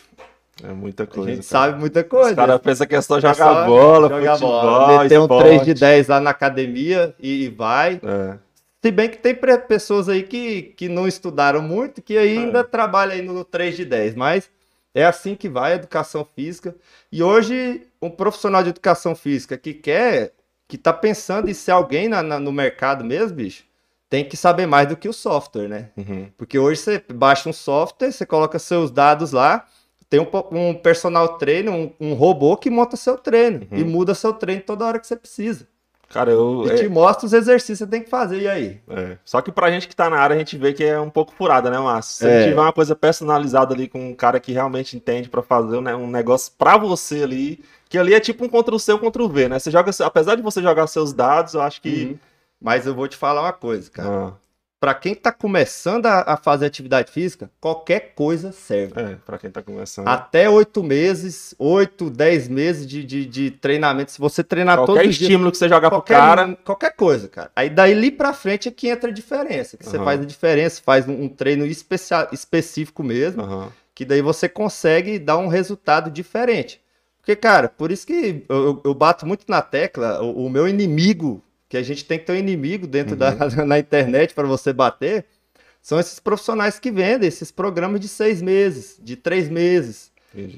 É 0.63 0.73
muita 0.73 1.03
a 1.03 1.07
coisa. 1.07 1.29
gente 1.35 1.47
cara. 1.47 1.65
sabe 1.67 1.79
muita 1.79 2.03
coisa. 2.03 2.29
Os 2.31 2.35
caras 2.35 2.59
pensam 2.61 2.85
que 2.87 2.95
é 2.95 3.01
só 3.01 3.17
É 3.17 3.21
jogar 3.21 3.65
bola, 3.65 4.09
jogar 4.09 4.31
futebol, 4.33 4.61
bola, 4.61 5.03
meter 5.03 5.19
um 5.19 5.21
esporte. 5.23 5.43
3 5.47 5.65
de 5.65 5.73
10 5.73 6.07
lá 6.09 6.19
na 6.19 6.29
academia 6.31 7.13
e, 7.19 7.45
e 7.45 7.49
vai. 7.49 8.01
É. 8.03 8.33
Se 8.81 8.91
bem 8.91 9.09
que 9.09 9.17
tem 9.17 9.35
pessoas 9.67 10.07
aí 10.07 10.23
que, 10.23 10.61
que 10.77 10.87
não 10.87 11.07
estudaram 11.07 11.61
muito, 11.61 12.01
que 12.01 12.17
ainda 12.17 12.63
trabalham 12.63 13.13
aí 13.15 13.21
no 13.21 13.43
3 13.43 13.75
de 13.75 13.83
10, 13.83 14.15
mas 14.15 14.49
é 14.95 15.03
assim 15.05 15.35
que 15.35 15.49
vai 15.49 15.73
a 15.73 15.75
educação 15.75 16.25
física. 16.35 16.73
E 17.11 17.21
hoje, 17.21 17.85
um 18.01 18.09
profissional 18.09 18.63
de 18.63 18.69
educação 18.69 19.13
física 19.15 19.57
que 19.57 19.73
quer, 19.73 20.31
que 20.67 20.77
tá 20.77 20.93
pensando 20.93 21.49
em 21.49 21.53
ser 21.53 21.71
alguém 21.71 22.07
na- 22.07 22.23
na- 22.23 22.39
no 22.39 22.51
mercado 22.53 23.03
mesmo, 23.03 23.35
bicho, 23.35 23.65
tem 24.09 24.23
que 24.23 24.37
saber 24.37 24.65
mais 24.65 24.87
do 24.87 24.95
que 24.95 25.09
o 25.09 25.13
software, 25.13 25.67
né? 25.67 25.89
Uhum. 25.97 26.29
Porque 26.37 26.57
hoje 26.57 26.79
você 26.79 27.03
baixa 27.13 27.49
um 27.49 27.53
software, 27.53 28.11
você 28.13 28.25
coloca 28.25 28.57
seus 28.57 28.89
dados 28.89 29.33
lá, 29.33 29.67
tem 30.09 30.19
um, 30.21 30.27
um 30.57 30.73
personal 30.73 31.37
trainer, 31.37 31.71
um, 31.71 31.91
um 31.99 32.13
robô 32.13 32.55
que 32.55 32.69
monta 32.69 32.95
seu 32.95 33.17
treino 33.17 33.67
Uhum. 33.71 33.77
e 33.77 33.83
muda 33.83 34.15
seu 34.15 34.31
treino 34.33 34.61
toda 34.61 34.85
hora 34.85 34.99
que 34.99 35.05
você 35.05 35.15
precisa. 35.17 35.67
Cara, 36.09 36.31
eu. 36.31 36.65
E 36.67 36.71
é- 36.71 36.75
te 36.75 36.89
mostra 36.89 37.25
os 37.27 37.33
exercícios 37.33 37.77
que 37.79 37.85
você 37.85 37.89
tem 37.91 38.01
que 38.03 38.09
fazer, 38.09 38.41
e 38.41 38.47
aí? 38.47 38.81
É. 38.89 39.17
Só 39.23 39.41
que 39.41 39.51
pra 39.51 39.69
gente 39.69 39.87
que 39.87 39.95
tá 39.95 40.09
na 40.09 40.17
área, 40.17 40.35
a 40.35 40.39
gente 40.39 40.57
vê 40.57 40.73
que 40.73 40.83
é 40.83 40.99
um 40.99 41.09
pouco 41.09 41.33
furada, 41.33 41.69
né, 41.69 41.77
Márcio? 41.77 42.17
Se 42.17 42.27
É. 42.27 42.49
tiver 42.49 42.59
uma 42.61 42.73
coisa 42.73 42.95
personalizada 42.95 43.73
ali 43.73 43.87
com 43.87 44.09
um 44.09 44.15
cara 44.15 44.39
que 44.39 44.51
realmente 44.51 44.97
entende 44.97 45.29
pra 45.29 45.41
fazer 45.43 45.77
um, 45.77 45.81
né, 45.81 45.95
um 45.95 46.09
negócio 46.09 46.51
pra 46.57 46.77
você 46.77 47.21
ali, 47.23 47.63
que 47.87 47.97
ali 47.97 48.13
é 48.13 48.19
tipo 48.19 48.43
um 48.43 48.49
Ctrl-C, 48.49 48.93
um 48.93 48.97
Ctrl-V, 48.99 49.49
né? 49.49 49.59
Você 49.59 49.69
joga, 49.69 49.91
apesar 50.03 50.35
de 50.35 50.41
você 50.41 50.61
jogar 50.61 50.87
seus 50.87 51.13
dados, 51.13 51.53
eu 51.53 51.61
acho 51.61 51.81
que... 51.81 52.05
Uhum. 52.05 52.17
Mas 52.61 52.85
eu 52.85 52.93
vou 52.93 53.07
te 53.07 53.15
falar 53.15 53.41
uma 53.41 53.53
coisa, 53.53 53.89
cara. 53.89 54.09
Ah, 54.09 54.33
Pra 54.79 54.93
quem 54.93 55.13
tá 55.13 55.29
começando 55.29 56.05
a, 56.05 56.21
a 56.21 56.37
fazer 56.37 56.65
atividade 56.65 57.11
física, 57.11 57.51
qualquer 57.59 58.13
coisa 58.15 58.53
serve. 58.53 58.93
é, 58.97 59.15
pra 59.25 59.37
quem 59.37 59.51
tá 59.51 59.61
começando. 59.61 60.07
Até 60.07 60.49
oito 60.49 60.81
meses, 60.81 61.53
oito, 61.59 62.09
dez 62.09 62.47
meses 62.47 62.87
de, 62.87 63.03
de, 63.03 63.25
de 63.25 63.51
treinamento. 63.51 64.09
Se 64.11 64.19
você 64.19 64.41
treinar 64.41 64.77
Qualquer 64.77 64.93
todos 64.93 65.09
os 65.09 65.15
dias, 65.17 65.21
estímulo 65.29 65.51
que 65.51 65.57
você 65.57 65.67
jogar 65.67 65.89
pro 65.89 65.97
qualquer, 65.99 66.13
cara... 66.17 66.57
qualquer 66.63 66.95
coisa, 66.95 67.27
cara. 67.27 67.51
Aí 67.53 67.69
daí 67.69 67.91
ali 67.91 68.09
pra 68.09 68.31
frente 68.31 68.69
é 68.69 68.71
que 68.71 68.87
entra 68.87 69.09
a 69.09 69.13
diferença. 69.13 69.75
Que 69.75 69.83
você 69.85 69.97
Aham. 69.97 70.05
faz 70.05 70.21
a 70.21 70.25
diferença, 70.25 70.81
faz 70.81 71.05
um, 71.09 71.23
um 71.23 71.27
treino 71.27 71.65
especia- 71.65 72.29
específico 72.31 73.03
mesmo, 73.03 73.41
Aham. 73.41 73.71
que 73.93 74.05
daí 74.05 74.21
você 74.21 74.47
consegue 74.47 75.19
dar 75.19 75.37
um 75.39 75.47
resultado 75.49 76.09
diferente. 76.09 76.81
Porque, 77.17 77.35
cara, 77.35 77.67
por 77.67 77.91
isso 77.91 78.07
que 78.07 78.45
eu, 78.47 78.63
eu- 78.65 78.81
eu 78.85 78.93
bato 78.93 79.25
muito 79.27 79.43
na 79.49 79.61
tecla, 79.61 80.21
o, 80.23 80.45
o 80.45 80.49
meu 80.49 80.69
inimigo, 80.69 81.43
que 81.69 81.77
a 81.77 81.83
gente 81.83 82.03
tem 82.03 82.17
que 82.19 82.25
ter 82.25 82.33
um 82.33 82.35
inimigo 82.35 82.85
dentro 82.87 83.15
da 83.15 83.31
na 83.65 83.79
internet 83.79 84.33
para 84.33 84.47
você 84.47 84.73
bater, 84.73 85.25
são 85.81 85.99
esses 85.99 86.19
profissionais 86.19 86.79
que 86.79 86.91
vendem 86.91 87.27
esses 87.29 87.51
programas 87.51 88.01
de 88.01 88.07
seis 88.09 88.41
meses, 88.41 88.97
de 89.01 89.15
três 89.15 89.47
meses. 89.47 90.11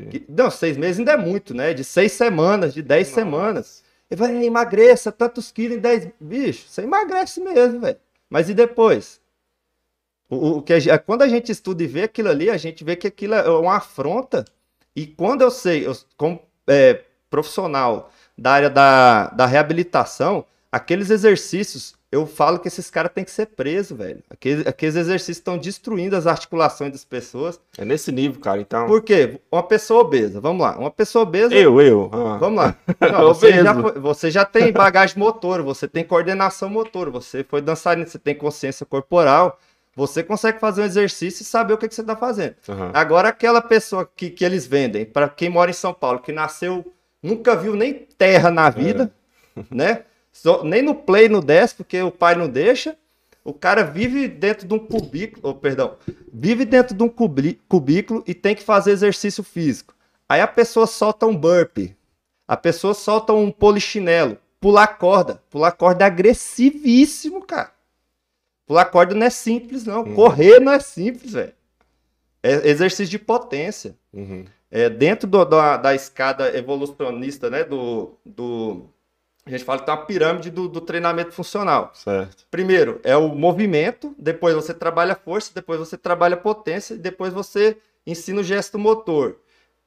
Que- 0.09 0.25
não, 0.27 0.49
seis 0.49 0.75
meses 0.77 0.99
ainda 0.99 1.11
é 1.13 1.17
muito, 1.17 1.53
né? 1.53 1.73
De 1.73 1.83
seis 1.83 2.13
semanas, 2.13 2.73
de 2.73 2.81
dez 2.81 3.09
semanas. 3.09 3.83
E 4.09 4.15
vai, 4.15 4.43
emagreça 4.43 5.11
tantos 5.11 5.51
quilos 5.51 5.77
em 5.77 5.79
dez. 5.79 6.07
Bicho, 6.19 6.65
você 6.67 6.81
emagrece 6.81 7.39
mesmo, 7.39 7.79
velho. 7.81 7.97
Mas 8.29 8.49
e 8.49 8.53
depois? 8.53 9.21
O, 10.29 10.57
o- 10.57 10.61
que 10.61 10.73
a 10.73 10.97
quando 10.99 11.21
a 11.23 11.27
gente 11.27 11.51
estuda 11.51 11.83
e 11.83 11.87
vê 11.87 12.03
aquilo 12.03 12.29
ali, 12.29 12.49
a 12.49 12.57
gente 12.57 12.83
vê 12.83 12.95
que 12.95 13.07
aquilo 13.07 13.35
é 13.35 13.49
uma 13.49 13.75
afronta. 13.77 14.45
E 14.95 15.05
quando 15.07 15.41
eu 15.41 15.51
sei, 15.51 15.85
eu, 15.85 15.95
como 16.17 16.41
é, 16.67 17.01
profissional 17.29 18.11
da 18.37 18.51
área 18.51 18.69
da, 18.69 19.27
da 19.29 19.45
reabilitação, 19.45 20.45
aqueles 20.71 21.09
exercícios, 21.09 21.93
eu 22.11 22.25
falo 22.25 22.59
que 22.59 22.67
esses 22.67 22.89
caras 22.89 23.11
têm 23.13 23.23
que 23.23 23.31
ser 23.31 23.47
presos, 23.47 23.97
velho. 23.97 24.23
Aqueles, 24.29 24.65
aqueles 24.65 24.95
exercícios 24.95 25.37
estão 25.37 25.57
destruindo 25.57 26.15
as 26.15 26.27
articulações 26.27 26.91
das 26.91 27.03
pessoas. 27.05 27.59
É 27.77 27.83
nesse 27.83 28.11
nível, 28.11 28.39
cara, 28.39 28.61
então... 28.61 28.85
Por 28.85 29.01
quê? 29.01 29.39
Uma 29.51 29.63
pessoa 29.63 30.01
obesa, 30.01 30.39
vamos 30.39 30.61
lá. 30.61 30.77
Uma 30.77 30.91
pessoa 30.91 31.23
obesa. 31.23 31.53
Eu, 31.53 31.79
eu. 31.81 32.09
ah. 32.13 32.37
Vamos 32.37 32.57
lá. 32.57 32.75
Não, 33.11 33.33
você, 33.33 33.63
já 33.63 33.73
você 33.73 34.31
já 34.31 34.45
tem 34.45 34.71
bagagem 34.71 35.17
motor, 35.17 35.61
você 35.61 35.87
tem 35.87 36.03
coordenação 36.03 36.69
motor, 36.69 37.09
você 37.09 37.43
foi 37.43 37.61
dançarino, 37.61 38.07
você 38.07 38.19
tem 38.19 38.35
consciência 38.35 38.85
corporal, 38.85 39.57
você 39.95 40.23
consegue 40.23 40.59
fazer 40.59 40.81
um 40.81 40.85
exercício 40.85 41.43
e 41.43 41.45
saber 41.45 41.73
o 41.73 41.77
que, 41.77 41.87
que 41.87 41.95
você 41.95 42.01
está 42.01 42.15
fazendo. 42.15 42.55
Aham. 42.67 42.91
Agora, 42.93 43.29
aquela 43.29 43.61
pessoa 43.61 44.09
que, 44.15 44.29
que 44.29 44.45
eles 44.45 44.65
vendem, 44.65 45.05
para 45.05 45.27
quem 45.27 45.49
mora 45.49 45.69
em 45.69 45.73
São 45.73 45.93
Paulo, 45.93 46.19
que 46.19 46.31
nasceu, 46.31 46.93
nunca 47.21 47.55
viu 47.55 47.75
nem 47.75 47.93
terra 47.93 48.49
na 48.49 48.69
vida, 48.69 49.11
né? 49.69 50.03
Só- 50.31 50.63
nem 50.63 50.81
no 50.81 50.95
play, 50.95 51.27
no 51.29 51.41
desce, 51.41 51.75
porque 51.75 52.01
o 52.01 52.11
pai 52.11 52.35
não 52.35 52.47
deixa. 52.49 52.97
O 53.43 53.53
cara 53.53 53.83
vive 53.83 54.27
dentro 54.27 54.67
de 54.67 54.73
um 54.73 54.79
cubículo, 54.79 55.41
oh, 55.49 55.55
perdão, 55.55 55.97
vive 56.31 56.63
dentro 56.63 56.95
de 56.95 57.01
um 57.03 57.09
cubículo 57.09 58.23
e 58.27 58.33
tem 58.35 58.53
que 58.55 58.61
fazer 58.63 58.91
exercício 58.91 59.43
físico. 59.43 59.95
Aí 60.29 60.39
a 60.39 60.47
pessoa 60.47 60.85
solta 60.85 61.25
um 61.25 61.35
burpee, 61.35 61.95
a 62.47 62.55
pessoa 62.55 62.93
solta 62.93 63.33
um 63.33 63.51
polichinelo, 63.51 64.37
pular 64.59 64.87
corda. 64.87 65.41
Pular 65.49 65.71
corda 65.71 66.05
é 66.05 66.07
agressivíssimo, 66.07 67.43
cara. 67.45 67.71
Pular 68.67 68.85
corda 68.85 69.15
não 69.15 69.25
é 69.25 69.29
simples, 69.31 69.85
não. 69.85 70.03
Uhum. 70.03 70.13
Correr 70.15 70.59
não 70.59 70.71
é 70.71 70.79
simples, 70.79 71.33
velho. 71.33 71.53
É 72.43 72.69
exercício 72.69 73.07
de 73.09 73.19
potência. 73.19 73.95
Uhum. 74.13 74.45
É, 74.69 74.87
dentro 74.89 75.27
do- 75.27 75.43
da, 75.45 75.77
da 75.77 75.95
escada 75.95 76.55
evolucionista, 76.57 77.49
né? 77.49 77.63
Do, 77.63 78.13
do, 78.25 78.85
a 79.45 79.49
gente 79.49 79.63
fala 79.63 79.79
que 79.79 79.85
tem 79.85 79.93
uma 79.95 80.05
pirâmide 80.05 80.51
do, 80.51 80.67
do 80.67 80.81
treinamento 80.81 81.31
funcional. 81.31 81.91
Certo. 81.93 82.45
Primeiro 82.51 82.99
é 83.03 83.15
o 83.17 83.29
movimento, 83.29 84.15
depois 84.17 84.53
você 84.53 84.73
trabalha 84.73 85.15
força, 85.15 85.51
depois 85.53 85.79
você 85.79 85.97
trabalha 85.97 86.37
potência, 86.37 86.93
e 86.93 86.97
depois 86.97 87.33
você 87.33 87.77
ensina 88.05 88.41
o 88.41 88.43
gesto 88.43 88.77
motor. 88.77 89.37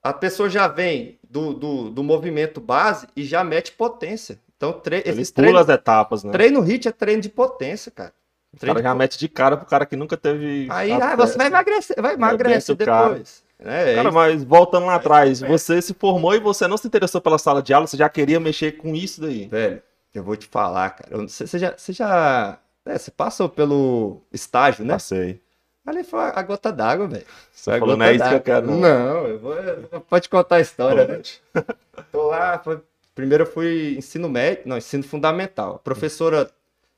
a 0.02 0.12
pessoa 0.12 0.50
já 0.50 0.68
vem 0.68 1.18
do, 1.28 1.54
do, 1.54 1.90
do 1.90 2.02
movimento 2.02 2.60
base 2.60 3.06
e 3.16 3.24
já 3.24 3.42
mete 3.42 3.72
potência. 3.72 4.38
Então, 4.56 4.72
tre 4.72 4.98
Ele 5.04 5.20
esses 5.20 5.30
pula 5.30 5.46
treinos, 5.46 5.68
as 5.68 5.74
etapas, 5.74 6.24
né? 6.24 6.32
treino 6.32 6.60
HIIT 6.60 6.88
é 6.88 6.92
treino 6.92 7.22
de 7.22 7.28
potência, 7.28 7.90
cara. 7.90 8.12
O 8.52 8.56
Treino 8.56 8.74
cara 8.74 8.82
de 8.82 8.88
já 8.88 8.94
mete 8.94 9.18
de 9.18 9.28
cara 9.28 9.56
pro 9.56 9.66
cara 9.66 9.84
que 9.84 9.96
nunca 9.96 10.16
teve. 10.16 10.68
Aí 10.70 10.92
ah, 10.92 11.16
você 11.16 11.36
vai 11.36 11.48
emagrecer, 11.48 12.00
vai 12.00 12.14
emagrecer 12.14 12.74
o 12.74 12.78
cara. 12.78 13.08
depois. 13.08 13.43
É, 13.64 13.94
Cara, 13.94 14.12
mas 14.12 14.44
voltando 14.44 14.86
lá 14.86 14.96
atrás, 14.96 15.40
você 15.40 15.80
se 15.80 15.94
formou 15.94 16.34
e 16.34 16.38
você 16.38 16.68
não 16.68 16.76
se 16.76 16.86
interessou 16.86 17.20
pela 17.20 17.38
sala 17.38 17.62
de 17.62 17.72
aula, 17.72 17.86
você 17.86 17.96
já 17.96 18.08
queria 18.08 18.38
mexer 18.38 18.72
com 18.72 18.94
isso 18.94 19.20
daí. 19.20 19.46
Velho, 19.48 19.82
eu 20.14 20.22
vou 20.22 20.36
te 20.36 20.46
falar, 20.46 20.90
cara. 20.90 21.26
Sei, 21.28 21.46
você 21.46 21.58
já. 21.58 21.74
Você 21.76 21.92
já. 21.92 22.58
é, 22.84 22.98
você 22.98 23.10
passou 23.10 23.48
pelo 23.48 24.20
estágio, 24.32 24.84
né? 24.84 24.94
Passei. 24.94 25.40
Ali 25.86 26.02
foi 26.04 26.20
a 26.20 26.42
gota 26.42 26.72
d'água, 26.72 27.06
velho. 27.08 27.26
Você 27.52 27.78
falou, 27.78 27.96
não 27.96 28.06
é 28.06 28.14
isso 28.14 28.24
que 28.28 28.34
eu 28.34 28.40
quero, 28.40 28.66
não. 28.66 28.78
Não, 28.80 29.26
eu 29.26 29.38
vou. 29.38 29.54
eu- 29.54 30.00
Pode 30.02 30.28
contar 30.28 30.56
a 30.56 30.60
história, 30.60 31.06
né? 31.06 31.20
Tô 32.12 32.28
lá, 32.28 32.58
foi- 32.58 32.80
primeiro 33.14 33.44
eu 33.44 33.50
fui 33.50 33.94
ensino 33.98 34.28
médio, 34.28 34.62
não, 34.66 34.76
ensino 34.78 35.02
fundamental. 35.04 35.74
A 35.76 35.78
professora 35.78 36.50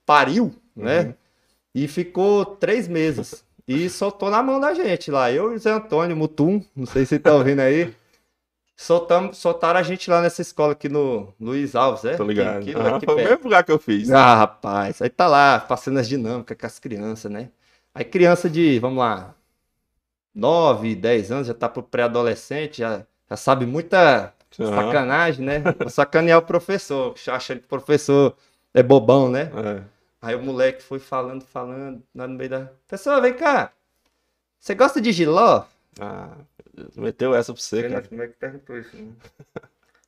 pariu, 0.04 0.54
né? 0.74 1.00
Uhum. 1.02 1.14
E 1.74 1.88
ficou 1.88 2.44
três 2.46 2.86
meses. 2.88 3.44
E 3.66 3.90
soltou 3.90 4.30
na 4.30 4.42
mão 4.42 4.60
da 4.60 4.74
gente 4.74 5.10
lá. 5.10 5.30
Eu 5.30 5.52
e 5.52 5.56
o 5.56 5.58
Zé 5.58 5.72
Antônio 5.72 6.16
Mutum, 6.16 6.62
não 6.74 6.86
sei 6.86 7.04
se 7.04 7.18
tá 7.18 7.34
ouvindo 7.34 7.60
aí. 7.60 7.92
Soltamos, 8.76 9.38
soltaram 9.38 9.80
a 9.80 9.82
gente 9.82 10.10
lá 10.10 10.20
nessa 10.20 10.42
escola 10.42 10.72
aqui 10.72 10.88
no 10.88 11.32
Luiz 11.40 11.74
Alves, 11.74 12.04
é? 12.04 12.16
Tô 12.16 12.24
ligado. 12.24 12.58
Aqui, 12.58 12.74
aqui 12.74 13.06
foi 13.06 13.14
o 13.14 13.28
mesmo 13.28 13.44
lugar 13.44 13.64
que 13.64 13.72
eu 13.72 13.78
fiz. 13.78 14.10
Ah, 14.10 14.34
rapaz, 14.36 15.00
aí 15.00 15.08
tá 15.08 15.26
lá, 15.26 15.58
passando 15.58 15.98
as 15.98 16.06
dinâmicas 16.06 16.56
com 16.58 16.66
as 16.66 16.78
crianças, 16.78 17.32
né? 17.32 17.48
Aí 17.94 18.04
criança 18.04 18.50
de, 18.50 18.78
vamos 18.78 18.98
lá, 18.98 19.34
9, 20.34 20.94
10 20.94 21.32
anos, 21.32 21.46
já 21.46 21.54
tá 21.54 21.66
pro 21.66 21.82
pré-adolescente, 21.82 22.78
já, 22.78 23.06
já 23.28 23.36
sabe 23.36 23.64
muita 23.64 24.34
Aham. 24.60 24.74
sacanagem, 24.74 25.44
né? 25.44 25.62
Sacanear 25.88 26.38
o 26.38 26.42
professor, 26.42 27.14
achando 27.28 27.60
que 27.60 27.64
o 27.64 27.68
professor 27.68 28.36
é 28.74 28.82
bobão, 28.82 29.30
né? 29.30 29.50
É. 29.54 29.95
Aí 30.26 30.34
o 30.34 30.42
moleque 30.42 30.82
foi 30.82 30.98
falando, 30.98 31.44
falando, 31.44 32.02
lá 32.12 32.26
no 32.26 32.34
meio 32.34 32.50
da... 32.50 32.68
Pessoal, 32.88 33.22
vem 33.22 33.32
cá, 33.32 33.72
você 34.58 34.74
gosta 34.74 35.00
de 35.00 35.12
giló? 35.12 35.62
Ah, 36.00 36.38
meteu 36.96 37.32
essa 37.32 37.52
pra 37.52 37.62
você, 37.62 37.88
cara. 37.88 38.02
Como 38.02 38.20
é 38.20 38.26
que 38.26 38.32
perguntou 38.32 38.76
isso? 38.76 38.96
né? 38.96 39.12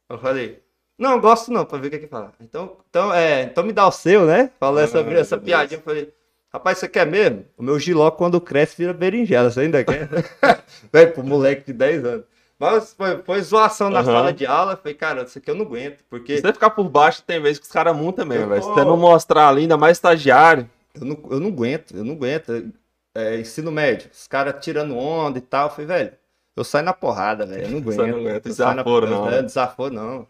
Eu 0.09 0.19
falei, 0.19 0.61
não, 0.99 1.21
gosto 1.21 1.53
não, 1.53 1.65
pra 1.65 1.79
ver 1.79 1.87
o 1.87 1.91
que 1.91 1.97
é 1.97 2.01
que 2.01 2.09
fala. 2.09 2.33
Então, 2.41 2.77
então, 2.91 3.15
é, 3.15 3.43
então 3.43 3.63
me 3.63 3.73
dá 3.73 3.87
o 3.87 3.93
seu, 3.93 4.27
né? 4.27 4.51
Falou 4.59 4.81
essa, 4.81 4.99
Ah, 5.01 5.13
essa 5.13 5.39
piadinha, 5.39 5.79
eu 5.79 5.83
falei, 5.83 6.13
rapaz, 6.53 6.79
você 6.79 6.89
quer 6.89 7.07
mesmo? 7.07 7.45
O 7.57 7.63
meu 7.63 7.79
giló, 7.79 8.11
quando 8.11 8.41
cresce, 8.41 8.75
vira 8.77 8.93
berinjela, 8.93 9.53
você 9.53 9.61
ainda 9.61 9.85
quer? 9.85 10.09
Velho, 10.93 11.13
pro 11.13 11.23
moleque 11.23 11.67
de 11.67 11.73
10 11.73 12.05
anos. 12.05 12.25
Mas 12.59 12.93
foi, 12.93 13.23
foi 13.23 13.41
zoação 13.43 13.89
na 13.89 14.01
Aham. 14.01 14.05
sala 14.07 14.33
de 14.33 14.45
aula, 14.47 14.77
falei, 14.77 14.95
cara, 14.95 15.23
isso 15.23 15.39
aqui 15.39 15.51
eu 15.51 15.55
não 15.55 15.65
aguento, 15.65 16.03
porque 16.11 16.37
Se 16.37 16.43
você 16.43 16.53
ficar 16.53 16.71
por 16.71 16.89
baixo, 16.89 17.23
tem 17.23 17.41
vezes 17.41 17.59
que 17.59 17.67
os 17.67 17.71
caras 17.73 17.97
montam 17.97 18.27
mesmo, 18.27 18.49
velho. 18.49 18.63
Se 18.63 18.69
você 18.69 18.85
não 18.85 18.97
mostrar 18.97 19.49
ali, 19.49 19.63
ainda 19.63 19.77
mais 19.77 19.97
estagiário. 19.97 20.69
eu 20.95 21.05
não, 21.05 21.19
eu 21.31 21.41
não 21.41 21.49
aguento, 21.49 21.97
eu 21.97 22.05
não 22.05 22.15
aguento. 22.15 22.73
É, 23.15 23.39
ensino 23.41 23.71
médio, 23.73 24.11
os 24.13 24.27
caras 24.29 24.63
tirando 24.65 24.97
onda 24.97 25.39
e 25.39 25.43
tal, 25.43 25.71
falei, 25.71 25.87
velho, 25.87 26.13
eu 26.57 26.65
saio 26.65 26.85
na 26.85 26.93
porrada, 26.93 27.47
velho, 27.47 27.65
eu 27.65 27.71
não 27.71 27.79
Você 27.85 28.03
aguento. 28.03 28.17
não 28.17 28.29
Eu 28.45 28.53
saio 28.55 28.75
na- 28.77 28.83
desaforo 28.83 29.07
não, 29.07 29.29
é, 29.29 29.31
né? 29.31 29.43
desaforo 29.43 29.95
não. 29.95 30.27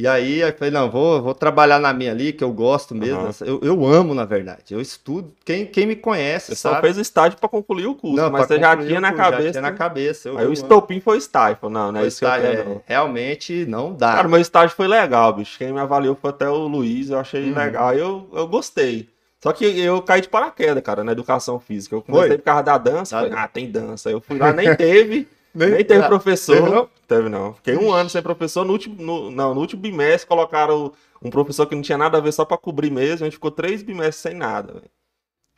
E 0.00 0.06
aí, 0.06 0.42
eu 0.42 0.52
falei, 0.52 0.70
não, 0.70 0.88
vou, 0.88 1.20
vou 1.20 1.34
trabalhar 1.34 1.80
na 1.80 1.92
minha 1.92 2.12
ali, 2.12 2.32
que 2.32 2.44
eu 2.44 2.52
gosto 2.52 2.94
mesmo. 2.94 3.18
Aham. 3.18 3.30
Eu, 3.40 3.58
eu 3.64 3.84
amo, 3.84 4.14
na 4.14 4.24
verdade. 4.24 4.72
Eu 4.72 4.80
estudo. 4.80 5.32
Quem, 5.44 5.66
quem 5.66 5.86
me 5.88 5.96
conhece, 5.96 6.54
Você 6.54 6.54
só 6.54 6.70
sabe? 6.70 6.82
fez 6.82 6.98
o 6.98 7.00
estágio 7.00 7.36
pra 7.36 7.48
concluir 7.48 7.88
o 7.88 7.96
curso, 7.96 8.16
Não, 8.16 8.30
mas 8.30 8.46
você 8.46 8.60
já 8.60 8.76
tinha 8.76 8.96
o 8.96 9.00
na 9.00 9.08
curso, 9.12 9.24
já 9.24 9.30
cabeça. 9.32 9.50
tinha 9.50 9.62
na 9.62 9.72
cabeça. 9.72 10.28
Eu, 10.28 10.38
Aí 10.38 10.44
eu 10.44 10.50
o 10.50 10.52
estopim 10.52 11.00
foi 11.00 11.18
estágio. 11.18 11.58
Falou, 11.60 11.74
não, 11.74 11.90
não 11.90 11.98
é 12.00 12.06
isso 12.06 12.20
que 12.20 12.24
eu 12.24 12.28
estágio, 12.28 12.56
quero, 12.56 12.70
é, 12.70 12.80
realmente 12.86 13.66
não 13.66 13.92
dá. 13.92 14.12
Cara, 14.14 14.28
meu 14.28 14.38
estágio 14.40 14.76
foi 14.76 14.86
legal, 14.86 15.32
bicho. 15.32 15.58
Quem 15.58 15.72
me 15.72 15.80
avaliou 15.80 16.14
foi 16.14 16.30
até 16.30 16.48
o 16.48 16.68
Luiz, 16.68 17.10
eu 17.10 17.18
achei 17.18 17.48
Uhum. 17.48 17.54
legal. 17.56 17.88
Aí 17.88 17.98
eu, 17.98 18.28
eu 18.32 18.46
gostei. 18.46 19.08
Só 19.42 19.52
que 19.52 19.64
eu 19.80 20.00
caí 20.02 20.20
de 20.20 20.28
paraquedas, 20.28 20.82
cara, 20.82 21.02
na 21.02 21.10
educação 21.10 21.58
física. 21.58 21.96
Eu 21.96 22.02
comecei 22.02 22.28
Foi? 22.28 22.38
por 22.38 22.44
causa 22.44 22.62
da 22.62 22.78
dança. 22.78 23.16
Da 23.16 23.22
falei, 23.22 23.30
dança. 23.30 23.42
ah, 23.42 23.48
tem 23.48 23.68
dança. 23.68 24.10
Eu 24.10 24.20
fui 24.20 24.38
lá, 24.38 24.52
nem 24.52 24.72
teve. 24.76 25.26
Nem 25.54 25.84
teve 25.84 26.04
Ah, 26.04 26.08
professor. 26.08 26.56
teve 26.56 26.70
não? 26.70 26.88
Teve 27.06 27.28
não. 27.28 27.54
Fiquei 27.54 27.76
um 27.76 27.92
ano 27.92 28.08
sem 28.10 28.22
professor. 28.22 28.64
No 28.64 28.72
último, 28.72 29.02
no, 29.02 29.30
não, 29.30 29.54
no 29.54 29.60
último 29.60 29.80
bimestre 29.82 30.28
colocaram 30.28 30.92
um 31.22 31.30
professor 31.30 31.66
que 31.66 31.74
não 31.74 31.82
tinha 31.82 31.98
nada 31.98 32.18
a 32.18 32.20
ver 32.20 32.32
só 32.32 32.44
pra 32.44 32.56
cobrir 32.58 32.90
mesmo. 32.90 33.24
A 33.24 33.28
gente 33.28 33.34
ficou 33.34 33.50
três 33.50 33.82
bimestres 33.82 34.16
sem 34.16 34.34
nada, 34.34 34.74
velho. 34.74 34.90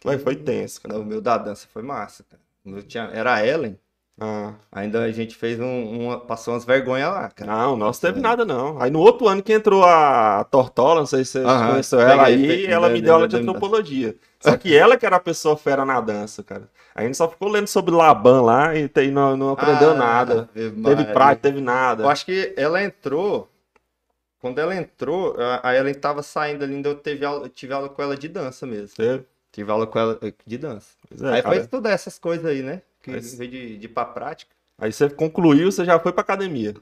Foi, 0.03 0.19
foi 0.19 0.37
tenso, 0.37 0.81
cara. 0.81 0.95
Não, 0.95 1.03
o 1.03 1.07
meu 1.07 1.21
da 1.21 1.37
dança 1.37 1.67
foi 1.73 1.83
massa, 1.83 2.25
cara. 2.25 2.83
Tinha, 2.83 3.05
era 3.13 3.35
a 3.35 3.47
Ellen. 3.47 3.79
Ah, 4.19 4.55
Ainda 4.71 5.03
a 5.03 5.11
gente 5.13 5.35
fez 5.35 5.59
um, 5.59 6.01
uma- 6.07 6.21
passou 6.21 6.53
umas 6.55 6.65
vergonhas 6.65 7.11
lá, 7.11 7.29
cara. 7.31 7.51
não, 7.51 7.73
o 7.75 7.77
nosso 7.77 8.01
teve 8.03 8.21
nada 8.21 8.45
não. 8.45 8.81
Aí 8.81 8.91
no 8.91 9.01
outro 9.01 9.27
ano 9.29 9.43
que 9.43 9.53
entrou 9.53 9.83
a 9.85 10.45
Tortola, 10.45 11.01
não 11.01 11.07
sei 11.07 11.25
se 11.25 11.33
você 11.33 11.39
Aham, 11.45 11.71
conheceu 11.73 12.01
ela 12.01 12.25
peguei, 12.25 12.35
aí, 12.37 12.47
peguei, 12.49 12.67
ela 12.67 12.89
me 12.91 13.01
deu 13.01 13.15
aula 13.15 13.27
de 13.29 13.37
antropologia. 13.37 14.15
Só 14.41 14.57
que 14.57 14.75
ela 14.75 14.97
que 14.97 15.05
era 15.05 15.17
a 15.17 15.21
pessoa 15.21 15.57
fera 15.57 15.85
na 15.85 16.01
dança, 16.01 16.43
cara. 16.43 16.69
A 16.95 17.03
gente 17.03 17.17
só 17.17 17.29
ficou 17.29 17.49
lendo 17.49 17.67
sobre 17.67 17.95
Laban 17.95 18.43
lá 18.43 18.75
e 18.75 18.91
não, 19.11 19.37
não 19.37 19.51
aprendeu 19.51 19.91
Ah, 19.91 19.95
nada. 19.95 20.49
Teve 20.55 21.05
prática, 21.13 21.49
teve 21.49 21.61
nada. 21.61 22.05
Eu 22.05 22.09
acho 22.09 22.25
que 22.25 22.53
ela 22.57 22.83
entrou. 22.83 23.49
Quando 24.41 24.59
ela 24.59 24.75
entrou, 24.75 25.37
a 25.63 25.77
Ellen 25.77 25.93
tava 25.93 26.23
saindo 26.23 26.65
ali, 26.65 26.75
ainda 26.75 26.89
eu 26.89 26.95
teve 26.95 27.25
aula, 27.27 27.45
eu 27.45 27.49
tive 27.51 27.75
aula 27.75 27.91
com 27.91 28.03
ela 28.03 28.17
de 28.17 28.27
dança 28.27 28.67
mesmo. 28.67 28.97
Teve? 28.97 29.25
Tive 29.53 29.71
aula 29.71 29.87
com 29.87 29.99
ela 29.99 30.19
eh, 30.23 30.33
de 30.47 30.57
dança. 30.57 30.95
É, 31.11 31.27
aí 31.27 31.43
cara. 31.43 31.55
foi 31.55 31.65
estudar 31.65 31.91
essas 31.91 32.19
coisas 32.19 32.47
aí, 32.47 32.63
né? 32.63 32.81
Que 33.03 33.11
vez 33.11 33.37
de, 33.37 33.77
de 33.79 33.85
ir 33.85 33.89
pra 33.89 34.07
prática. 34.07 34.51
Aí 34.79 34.91
você 34.91 35.11
concluiu, 35.11 35.71
você 35.71 35.85
já 35.85 35.99
foi 35.99 36.13
pra 36.13 36.23
academia. 36.23 36.75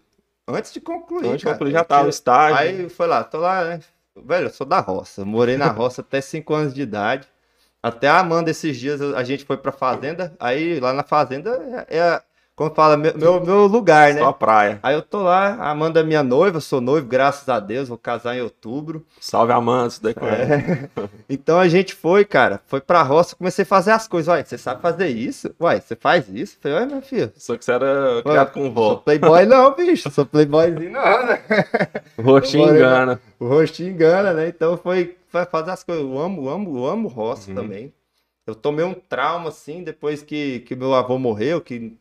Antes 0.47 0.73
de 0.73 0.81
concluir. 0.81 1.27
Antes 1.27 1.41
de 1.41 1.47
concluir 1.47 1.73
já 1.73 1.83
tava 1.83 2.03
o 2.03 2.05
tinha- 2.05 2.11
estágio. 2.11 2.57
Aí 2.57 2.89
foi 2.89 3.07
lá, 3.09 3.25
tô 3.25 3.39
lá, 3.39 3.65
né? 3.65 3.81
Velho, 4.17 4.47
eu 4.47 4.51
sou 4.51 4.67
da 4.67 4.79
roça. 4.79 5.25
Morei 5.25 5.57
na 5.57 5.67
roça 5.73 6.01
até 6.01 6.21
5 6.21 6.55
anos 6.55 6.73
de 6.73 6.83
idade. 6.83 7.27
Até 7.83 8.09
a 8.09 8.19
Amanda, 8.19 8.51
esses 8.51 8.77
dias, 8.77 9.01
a 9.01 9.23
gente 9.23 9.45
foi 9.45 9.57
pra 9.57 9.71
fazenda. 9.73 10.35
Aí 10.39 10.81
lá 10.81 10.93
na 10.93 11.05
fazenda 11.05 11.87
é, 11.89 11.99
é 11.99 12.23
como 12.59 12.75
fala, 12.75 12.97
meu, 12.97 13.17
meu, 13.17 13.41
meu 13.41 13.67
lugar, 13.69 14.13
né? 14.13 14.21
Só 14.21 14.33
praia. 14.33 14.81
Aí 14.83 14.93
eu 14.93 15.01
tô 15.01 15.23
lá, 15.23 15.55
a 15.61 15.71
Amanda 15.71 16.01
é 16.01 16.03
minha 16.03 16.25
noiva, 16.25 16.59
sou 16.61 16.81
noivo, 16.81 17.07
graças 17.07 17.49
a 17.49 17.61
Deus, 17.61 17.89
vou 17.89 17.97
casar 17.97 18.37
em 18.37 18.41
outubro. 18.43 19.07
Salve 19.21 19.53
Amanda, 19.53 19.87
isso 19.89 20.03
daí 20.03 20.13
com 20.13 20.27
ela. 20.27 20.55
É. 20.55 20.89
Então 21.31 21.59
a 21.61 21.69
gente 21.69 21.95
foi, 21.95 22.25
cara, 22.25 22.61
foi 22.67 22.81
pra 22.81 23.01
roça, 23.03 23.37
comecei 23.37 23.63
a 23.63 23.67
fazer 23.67 23.93
as 23.93 24.09
coisas. 24.09 24.27
Uai, 24.29 24.45
você 24.45 24.59
sabe 24.59 24.83
fazer 24.83 25.07
isso? 25.07 25.55
Uai, 25.61 25.81
você 25.81 25.95
faz 25.95 26.29
isso? 26.29 26.57
Eu 26.57 26.63
Falei, 26.63 26.79
ué, 26.79 26.87
meu 26.87 27.01
filho. 27.03 27.31
Só 27.37 27.57
que 27.57 27.65
você 27.65 27.71
era 27.73 28.23
criado 28.25 28.51
com 28.53 28.63
Sou 28.63 28.73
vó. 28.73 28.97
playboy 28.97 29.47
não, 29.47 29.75
bicho. 29.77 30.11
Sou 30.11 30.27
playboyzinho 30.27 30.91
não, 30.91 31.27
né? 31.27 31.41
O 32.17 32.23
rostinho 32.23 32.75
engana. 32.75 33.21
O 33.39 33.47
rostinho 33.47 33.91
engana, 33.93 34.33
né? 34.33 34.49
Então 34.49 34.77
foi, 34.77 35.17
fazer 35.51 35.71
as 35.71 35.85
coisas. 35.85 36.03
Eu 36.05 36.19
amo, 36.19 36.49
amo, 36.49 36.85
amo 36.87 37.07
roça 37.09 37.51
Uhum. 37.51 37.55
também. 37.55 37.93
Eu 38.47 38.55
tomei 38.55 38.85
um 38.85 38.95
trauma, 38.95 39.51
assim, 39.51 39.85
depois 39.85 40.23
que, 40.23 40.61
que 40.61 40.75
meu 40.75 40.95
avô 40.95 41.19
morreu, 41.19 41.61
que, 41.61 41.97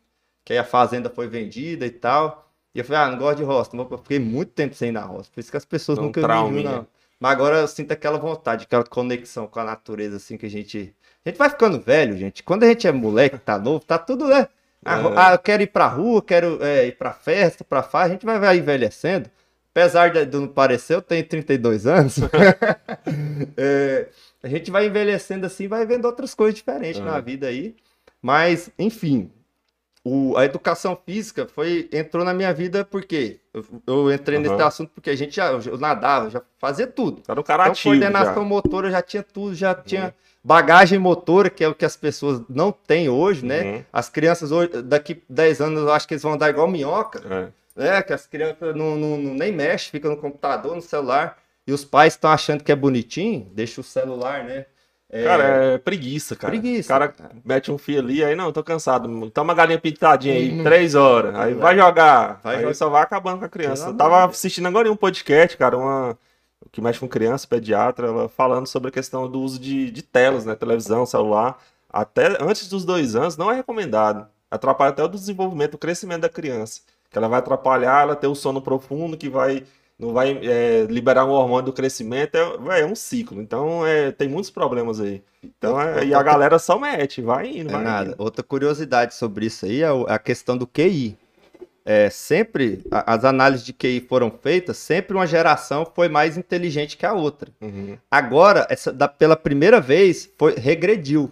que 0.47 0.53
aí 0.53 0.59
a 0.59 0.63
fazenda 0.63 1.09
foi 1.09 1.27
vendida 1.27 1.85
e 1.85 1.89
tal. 1.89 2.49
E 2.73 2.79
eu 2.79 2.85
falei, 2.85 3.01
ah, 3.01 3.11
não 3.11 3.17
gosto 3.17 3.37
de 3.39 3.43
roça. 3.43 3.71
não 3.75 3.85
Eu 3.91 3.97
fiquei 3.97 4.17
muito 4.17 4.53
tempo 4.53 4.73
sem 4.73 4.89
ir 4.89 4.91
na 4.93 5.01
roça. 5.01 5.29
Por 5.33 5.41
isso 5.41 5.51
que 5.51 5.57
as 5.57 5.65
pessoas 5.65 5.99
Um 5.99 6.03
nunca 6.03 6.21
me 6.21 6.25
viram, 6.27 6.39
trauminha. 6.39 6.71
não. 6.71 6.87
Mas 7.19 7.31
agora 7.33 7.57
eu 7.57 7.67
sinto 7.67 7.91
aquela 7.91 8.17
vontade, 8.17 8.63
aquela 8.63 8.85
conexão 8.85 9.45
com 9.45 9.59
a 9.59 9.63
natureza, 9.65 10.15
assim, 10.15 10.37
que 10.37 10.45
a 10.45 10.49
gente. 10.49 10.95
A 11.25 11.29
gente 11.29 11.37
vai 11.37 11.49
ficando 11.49 11.81
velho, 11.81 12.15
gente. 12.17 12.43
Quando 12.43 12.63
a 12.63 12.67
gente 12.67 12.87
é 12.87 12.91
moleque, 12.93 13.37
tá 13.39 13.57
novo, 13.59 13.83
tá 13.83 13.97
tudo, 13.97 14.25
né? 14.27 14.47
Ah, 14.85 14.99
É. 15.01 15.13
ah, 15.17 15.31
eu 15.33 15.39
quero 15.39 15.63
ir 15.63 15.67
pra 15.67 15.87
rua, 15.87 16.21
quero 16.21 16.63
é, 16.63 16.87
ir 16.87 16.97
pra 16.97 17.11
festa, 17.11 17.65
pra 17.65 17.83
farra. 17.83 18.05
A 18.05 18.09
gente 18.09 18.25
vai, 18.25 18.39
vai 18.39 18.57
envelhecendo. 18.57 19.29
Apesar 19.71 20.11
de, 20.11 20.25
de 20.25 20.37
não 20.37 20.47
parecer, 20.47 20.93
eu 20.95 21.01
tenho 21.01 21.27
32 21.27 21.85
anos. 21.85 22.15
É, 23.57 24.07
a 24.43 24.47
gente 24.47 24.71
vai 24.71 24.85
envelhecendo 24.85 25.45
assim, 25.45 25.67
vai 25.67 25.85
vendo 25.85 26.05
outras 26.05 26.33
coisas 26.33 26.55
diferentes 26.55 26.99
Uhum. 26.99 27.05
na 27.07 27.19
vida 27.19 27.47
aí. 27.47 27.75
Mas, 28.21 28.69
enfim, 28.77 29.29
o- 30.07 30.37
a 30.37 30.45
educação 30.45 30.97
física 31.05 31.47
foi 31.53 31.89
entrou 31.91 32.23
na 32.23 32.33
minha 32.33 32.53
vida 32.53 32.85
porque 32.85 33.39
eu, 33.53 33.65
eu 33.85 34.11
entrei 34.13 34.39
nesse 34.39 34.53
Uhum. 34.53 34.65
assunto 34.65 34.91
porque 34.93 35.09
a 35.09 35.15
gente 35.15 35.35
já 35.35 35.51
eu 35.51 35.77
nadava, 35.77 36.29
já 36.29 36.41
fazia 36.57 36.87
tudo. 36.87 37.21
Era 37.27 37.39
um 37.39 37.43
cara 37.43 37.63
Então, 37.63 37.71
ativo. 37.73 37.89
coordenação 37.95 38.45
motora 38.45 38.89
já 38.91 39.01
tinha 39.01 39.23
tudo, 39.23 39.53
já 39.55 39.73
tinha 39.75 40.13
bagagem 40.43 40.97
motora, 40.97 41.49
que 41.49 41.63
é 41.63 41.67
o 41.67 41.75
que 41.75 41.83
as 41.83 41.97
pessoas 41.97 42.41
não 42.49 42.71
têm 42.71 43.09
hoje, 43.09 43.41
já. 43.41 43.47
né? 43.47 43.63
Uhum. 43.63 43.83
As 43.91 44.09
crianças 44.09 44.51
hoje, 44.51 44.81
daqui 44.81 45.21
10 45.29 45.59
anos, 45.59 45.81
eu 45.81 45.91
acho 45.91 46.07
que 46.07 46.13
eles 46.13 46.23
vão 46.23 46.33
andar 46.33 46.49
igual 46.49 46.67
minhoca, 46.69 47.21
É. 47.29 47.47
né? 47.81 48.01
Que 48.01 48.13
as 48.13 48.25
crianças 48.25 48.75
não, 48.75 48.95
não- 48.95 49.17
não- 49.17 49.33
nem 49.33 49.51
mexem, 49.51 49.91
ficam 49.91 50.11
no 50.11 50.17
computador, 50.17 50.73
no 50.75 50.81
celular. 50.81 51.37
E 51.65 51.73
os 51.73 51.83
pais 51.83 52.13
estão 52.13 52.31
achando 52.31 52.63
que 52.63 52.71
é 52.71 52.75
bonitinho, 52.75 53.45
deixa 53.53 53.81
o 53.81 53.83
celular, 53.83 54.45
né? 54.45 54.65
É, 55.09 55.23
Cara, 55.23 55.43
é 55.43 55.77
preguiça, 55.77 56.35
cara. 56.35 56.51
Preguiça, 56.51 56.87
O 56.93 56.99
cara 56.99 57.13
mete 57.45 57.71
um 57.71 57.77
fio 57.77 57.99
ali, 57.99 58.23
aí 58.23 58.35
não, 58.35 58.51
tô 58.51 58.61
cansado. 58.61 59.07
Toma 59.31 59.49
uma 59.49 59.53
galinha 59.53 59.79
pintadinha 59.79 60.33
aí, 60.35 60.51
Uhum. 60.51 60.63
três 60.63 60.95
horas. 60.95 61.33
Aí 61.35 61.53
vai 61.53 61.77
jogar. 61.77 62.41
Vai 62.43 62.55
aí 62.57 62.61
jogar. 62.61 62.73
só 62.75 62.89
vai 62.89 63.01
acabando 63.03 63.39
com 63.39 63.45
a 63.45 63.49
criança. 63.49 63.87
Eu 63.87 63.93
tava 63.95 64.25
assistindo 64.25 64.67
agora 64.67 64.87
em 64.87 64.91
um 64.91 64.97
podcast, 64.97 65.55
cara, 65.55 65.77
uma 65.77 66.17
que 66.71 66.81
mexe 66.81 66.99
com 66.99 67.07
criança, 67.07 67.47
pediatra, 67.47 68.07
ela 68.07 68.27
falando 68.27 68.67
sobre 68.67 68.89
a 68.89 68.91
questão 68.91 69.29
do 69.29 69.39
uso 69.39 69.57
de, 69.59 69.89
de 69.91 70.01
telas, 70.01 70.43
né? 70.45 70.55
Televisão, 70.55 71.05
celular. 71.05 71.57
Até 71.89 72.37
antes 72.43 72.67
dos 72.67 72.83
dois 72.83 73.15
anos 73.15 73.37
não 73.37 73.49
é 73.49 73.55
recomendado. 73.55 74.27
Atrapalha 74.51 74.89
até 74.89 75.03
o 75.03 75.07
desenvolvimento, 75.07 75.75
o 75.75 75.77
crescimento 75.77 76.21
da 76.21 76.29
criança. 76.29 76.81
que 77.09 77.17
ela 77.17 77.29
vai 77.29 77.39
atrapalhar 77.39 78.01
ela 78.01 78.15
ter 78.15 78.27
o 78.27 78.35
sono 78.35 78.61
profundo, 78.61 79.15
que 79.15 79.29
vai 79.29 79.63
não 79.99 80.13
vai 80.13 80.39
é, 80.43 80.85
liberar 80.89 81.25
um 81.25 81.29
hormônio 81.31 81.65
do 81.65 81.73
crescimento, 81.73 82.35
é, 82.35 82.81
é 82.81 82.85
um 82.85 82.95
ciclo. 82.95 83.41
Então 83.41 83.85
é, 83.85 84.11
tem 84.11 84.27
muitos 84.27 84.49
problemas 84.51 84.99
aí. 84.99 85.23
Então, 85.43 85.79
é, 85.81 86.05
e 86.05 86.13
a 86.13 86.21
galera 86.21 86.59
só 86.59 86.77
mete, 86.77 87.21
vai 87.21 87.47
indo, 87.47 87.69
É 87.69 87.73
vai 87.73 87.83
nada. 87.83 88.09
indo. 88.11 88.15
Outra 88.21 88.43
curiosidade 88.43 89.15
sobre 89.15 89.45
isso 89.45 89.65
aí 89.65 89.81
é 89.81 89.87
a 90.07 90.19
questão 90.19 90.57
do 90.57 90.67
QI. 90.67 91.17
É, 91.89 92.09
sempre, 92.09 92.83
a- 92.91 93.13
as 93.13 93.23
análises 93.23 93.65
de 93.65 93.71
QI 93.71 94.01
foram 94.01 94.29
feitas, 94.29 94.75
sempre 94.77 95.15
uma 95.15 95.25
geração 95.25 95.89
foi 95.95 96.09
mais 96.09 96.37
inteligente 96.37 96.97
que 96.97 97.05
a 97.05 97.13
outra. 97.13 97.49
Uhum. 97.61 97.97
Agora, 98.11 98.67
essa, 98.69 98.91
da- 98.91 99.07
pela 99.07 99.37
primeira 99.37 99.79
vez, 99.79 100.29
foi, 100.37 100.53
regrediu. 100.55 101.31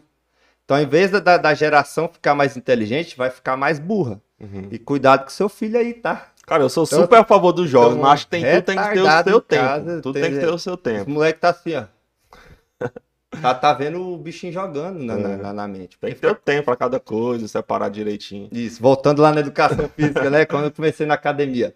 Então, 0.63 0.79
em 0.79 0.87
vez 0.87 1.11
da, 1.11 1.19
da- 1.19 1.37
da 1.37 1.53
geração 1.53 2.07
ficar 2.07 2.33
mais 2.33 2.55
inteligente, 2.55 3.17
vai 3.17 3.29
ficar 3.29 3.57
mais 3.57 3.79
burra. 3.79 4.21
Uhum. 4.39 4.67
E 4.71 4.79
cuidado 4.79 5.23
com 5.25 5.29
seu 5.29 5.49
filho 5.49 5.77
aí, 5.77 5.93
tá? 5.93 6.29
Cara, 6.45 6.63
eu 6.63 6.69
sou 6.69 6.83
Então, 6.85 7.01
super 7.01 7.19
a 7.19 7.23
favor 7.23 7.51
dos 7.51 7.69
jogos, 7.69 7.91
então, 7.93 8.03
mas 8.03 8.13
acho 8.13 8.25
que 8.25 8.31
tem, 8.31 8.43
tudo 8.45 8.61
tem 8.65 8.77
que 8.77 8.83
ter 8.83 8.99
o 9.01 9.03
seu 9.03 9.05
casa, 9.05 9.41
tempo. 9.41 10.01
Tudo 10.01 10.13
tem- 10.13 10.21
tem 10.23 10.31
que 10.33 10.39
ter 10.39 10.47
o 10.53 10.59
seu 10.59 10.73
Esse 10.75 10.83
tempo. 10.83 11.09
moleque 11.09 11.39
tá 11.39 11.49
assim, 11.49 11.75
ó. 11.75 11.83
Tá, 13.41 13.53
tá 13.53 13.73
vendo 13.73 13.99
o 14.01 14.17
bichinho 14.17 14.53
jogando 14.53 15.03
na, 15.03 15.13
É. 15.13 15.35
na- 15.37 15.51
na 15.53 15.67
mente. 15.67 15.97
Tem 15.99 16.13
que 16.13 16.21
ter 16.21 16.27
o 16.31 16.35
tempo 16.35 16.65
pra 16.65 16.75
cada 16.77 17.01
coisa, 17.01 17.45
separar 17.49 17.89
direitinho. 17.89 18.47
Isso, 18.51 18.81
voltando 18.81 19.21
lá 19.21 19.29
na 19.33 19.41
educação 19.41 19.89
física, 19.93 20.29
né? 20.29 20.45
Quando 20.45 20.65
eu 20.65 20.71
comecei 20.71 21.05
na 21.05 21.15
academia. 21.15 21.75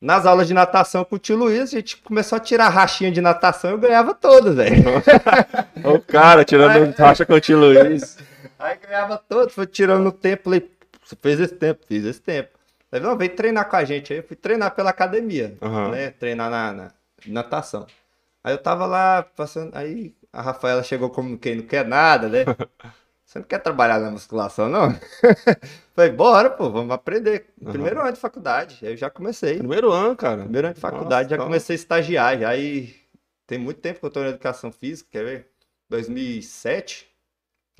Nas 0.00 0.26
aulas 0.26 0.48
de 0.48 0.52
natação 0.54 1.04
com 1.04 1.14
o 1.14 1.18
tio 1.18 1.36
Luiz, 1.36 1.72
a 1.72 1.76
gente 1.76 1.98
começou 1.98 2.36
a 2.36 2.40
tirar 2.40 2.68
rachinha 2.70 3.12
de 3.12 3.20
natação 3.20 3.70
e 3.70 3.74
eu 3.74 3.78
ganhava 3.78 4.14
todas, 4.14 4.56
velho. 4.56 4.74
O 5.84 6.00
cara 6.00 6.44
tirando 6.44 6.92
racha 6.96 7.24
com 7.24 7.34
o 7.34 7.40
tio 7.40 7.58
Luiz. 7.58 8.18
Aí 8.58 8.76
ganhava 8.84 9.16
todas, 9.16 9.54
foi 9.54 9.66
tirando 9.66 10.02
no 10.02 10.10
tempo, 10.12 10.44
falei, 10.44 10.68
você 11.04 11.14
fez 11.22 11.38
esse 11.38 11.54
tempo, 11.54 11.84
fiz 11.86 12.04
esse 12.04 12.20
tempo. 12.20 12.48
Não, 12.92 13.16
veio 13.16 13.34
treinar 13.36 13.68
com 13.68 13.76
a 13.76 13.84
gente 13.84 14.12
aí, 14.12 14.20
eu 14.20 14.22
fui 14.22 14.36
treinar 14.36 14.74
pela 14.74 14.90
academia, 14.90 15.56
Aham. 15.60 15.90
né? 15.90 16.10
Treinar 16.12 16.50
na, 16.50 16.72
na 16.72 16.92
natação. 17.26 17.86
Aí 18.42 18.54
eu 18.54 18.58
tava 18.62 18.86
lá 18.86 19.22
passando, 19.22 19.74
aí 19.76 20.14
a 20.32 20.40
Rafaela 20.40 20.82
chegou 20.82 21.10
como 21.10 21.36
quem 21.36 21.56
não 21.56 21.66
quer 21.66 21.84
nada, 21.86 22.28
né? 22.28 22.44
Você 23.26 23.40
não 23.40 23.46
quer 23.46 23.58
trabalhar 23.58 23.98
na 23.98 24.08
musculação, 24.12 24.68
não? 24.68 24.88
Falei, 25.96 26.12
bora, 26.12 26.48
pô, 26.48 26.70
vamos 26.70 26.94
aprender. 26.94 27.52
Primeiro 27.60 28.00
ano 28.00 28.12
de 28.12 28.20
faculdade, 28.20 28.78
aí 28.86 28.92
eu 28.92 28.96
já 28.96 29.10
comecei. 29.10 29.58
Primeiro 29.58 29.90
ano, 29.90 30.14
cara. 30.14 30.42
Primeiro 30.44 30.68
ano 30.68 30.74
de 30.74 30.80
faculdade, 30.80 31.24
Nossa, 31.24 31.28
já 31.30 31.34
então- 31.34 31.46
comecei 31.46 31.74
a 31.74 31.78
estagiar. 31.78 32.38
Já 32.38 32.48
aí 32.50 32.94
tem 33.44 33.58
muito 33.58 33.80
tempo 33.80 33.98
que 33.98 34.06
eu 34.06 34.10
tô 34.10 34.20
na 34.20 34.28
educação 34.28 34.70
física, 34.70 35.08
quer 35.10 35.24
ver? 35.24 35.48
2007, 35.88 37.08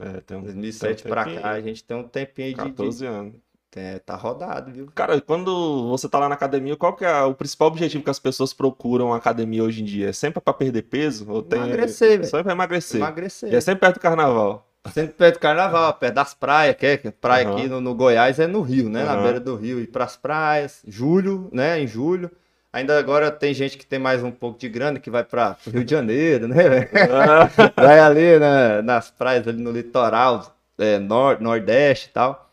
É, 0.00 0.20
tem 0.20 0.36
um, 0.36 0.42
2007 0.42 1.02
tem 1.04 1.12
um 1.12 1.14
pra 1.14 1.24
cá, 1.24 1.50
a 1.52 1.60
gente 1.60 1.84
tem 1.84 1.96
um 1.96 2.08
tempinho 2.08 2.48
de- 2.50 2.56
14 2.56 3.06
anos. 3.06 3.34
É, 3.76 3.98
tá 3.98 4.16
rodado, 4.16 4.72
viu? 4.72 4.88
Cara, 4.94 5.20
quando 5.20 5.88
você 5.88 6.08
tá 6.08 6.18
lá 6.18 6.28
na 6.28 6.34
academia, 6.34 6.76
qual 6.76 6.94
que 6.94 7.04
é 7.04 7.22
o 7.22 7.34
principal 7.34 7.68
objetivo 7.68 8.02
que 8.02 8.10
as 8.10 8.18
pessoas 8.18 8.52
procuram 8.52 9.12
a 9.12 9.16
academia 9.16 9.62
hoje 9.62 9.82
em 9.82 9.84
dia? 9.84 10.08
É 10.08 10.12
sempre 10.12 10.40
pra 10.40 10.54
perder 10.54 10.82
peso? 10.82 11.30
Ou 11.30 11.42
tem... 11.42 11.60
Emagrecer, 11.60 12.10
velho. 12.10 12.24
Sempre 12.24 12.42
pra 12.44 12.52
emagrecer. 12.52 13.00
Emagrecer. 13.00 13.52
E 13.52 13.56
é 13.56 13.60
sempre 13.60 13.80
perto 13.80 13.96
do 13.96 14.00
carnaval. 14.00 14.66
Sempre 14.92 15.14
perto 15.14 15.34
do 15.34 15.40
carnaval, 15.40 15.92
perto 15.94 16.14
das 16.14 16.32
praias, 16.32 16.76
que 16.76 16.86
é 16.86 16.96
que 16.96 17.10
praia 17.10 17.46
Aham. 17.46 17.56
aqui 17.56 17.68
no, 17.68 17.80
no 17.80 17.94
Goiás 17.94 18.38
é 18.38 18.46
no 18.46 18.62
Rio, 18.62 18.88
né? 18.88 19.04
Na 19.04 19.12
Aham. 19.12 19.22
beira 19.22 19.40
do 19.40 19.56
rio, 19.56 19.80
ir 19.80 19.88
pras 19.88 20.16
praias, 20.16 20.80
julho, 20.86 21.50
né? 21.52 21.80
Em 21.80 21.86
julho. 21.86 22.30
Ainda 22.72 22.98
agora 22.98 23.30
tem 23.30 23.54
gente 23.54 23.78
que 23.78 23.86
tem 23.86 23.98
mais 23.98 24.22
um 24.22 24.30
pouco 24.30 24.58
de 24.58 24.68
grana 24.68 25.00
que 25.00 25.10
vai 25.10 25.24
para 25.24 25.56
Rio 25.66 25.84
de 25.84 25.90
Janeiro, 25.90 26.46
né? 26.46 26.56
vai 27.74 27.98
ali 27.98 28.38
né, 28.38 28.82
nas 28.82 29.10
praias 29.10 29.48
ali 29.48 29.62
no 29.62 29.70
litoral, 29.70 30.54
é, 30.78 30.98
nor 30.98 31.40
nordeste 31.40 32.08
e 32.10 32.12
tal. 32.12 32.45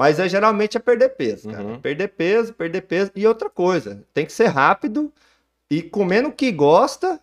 Mas 0.00 0.18
é 0.18 0.26
geralmente 0.26 0.78
é 0.78 0.80
perder 0.80 1.10
peso, 1.10 1.50
cara. 1.50 1.62
Uhum. 1.62 1.78
Perder 1.78 2.08
peso, 2.08 2.54
perder 2.54 2.80
peso. 2.80 3.10
E 3.14 3.26
outra 3.26 3.50
coisa, 3.50 4.02
tem 4.14 4.24
que 4.24 4.32
ser 4.32 4.46
rápido 4.46 5.12
e 5.70 5.82
comendo 5.82 6.30
o 6.30 6.32
que 6.32 6.50
gosta 6.50 7.20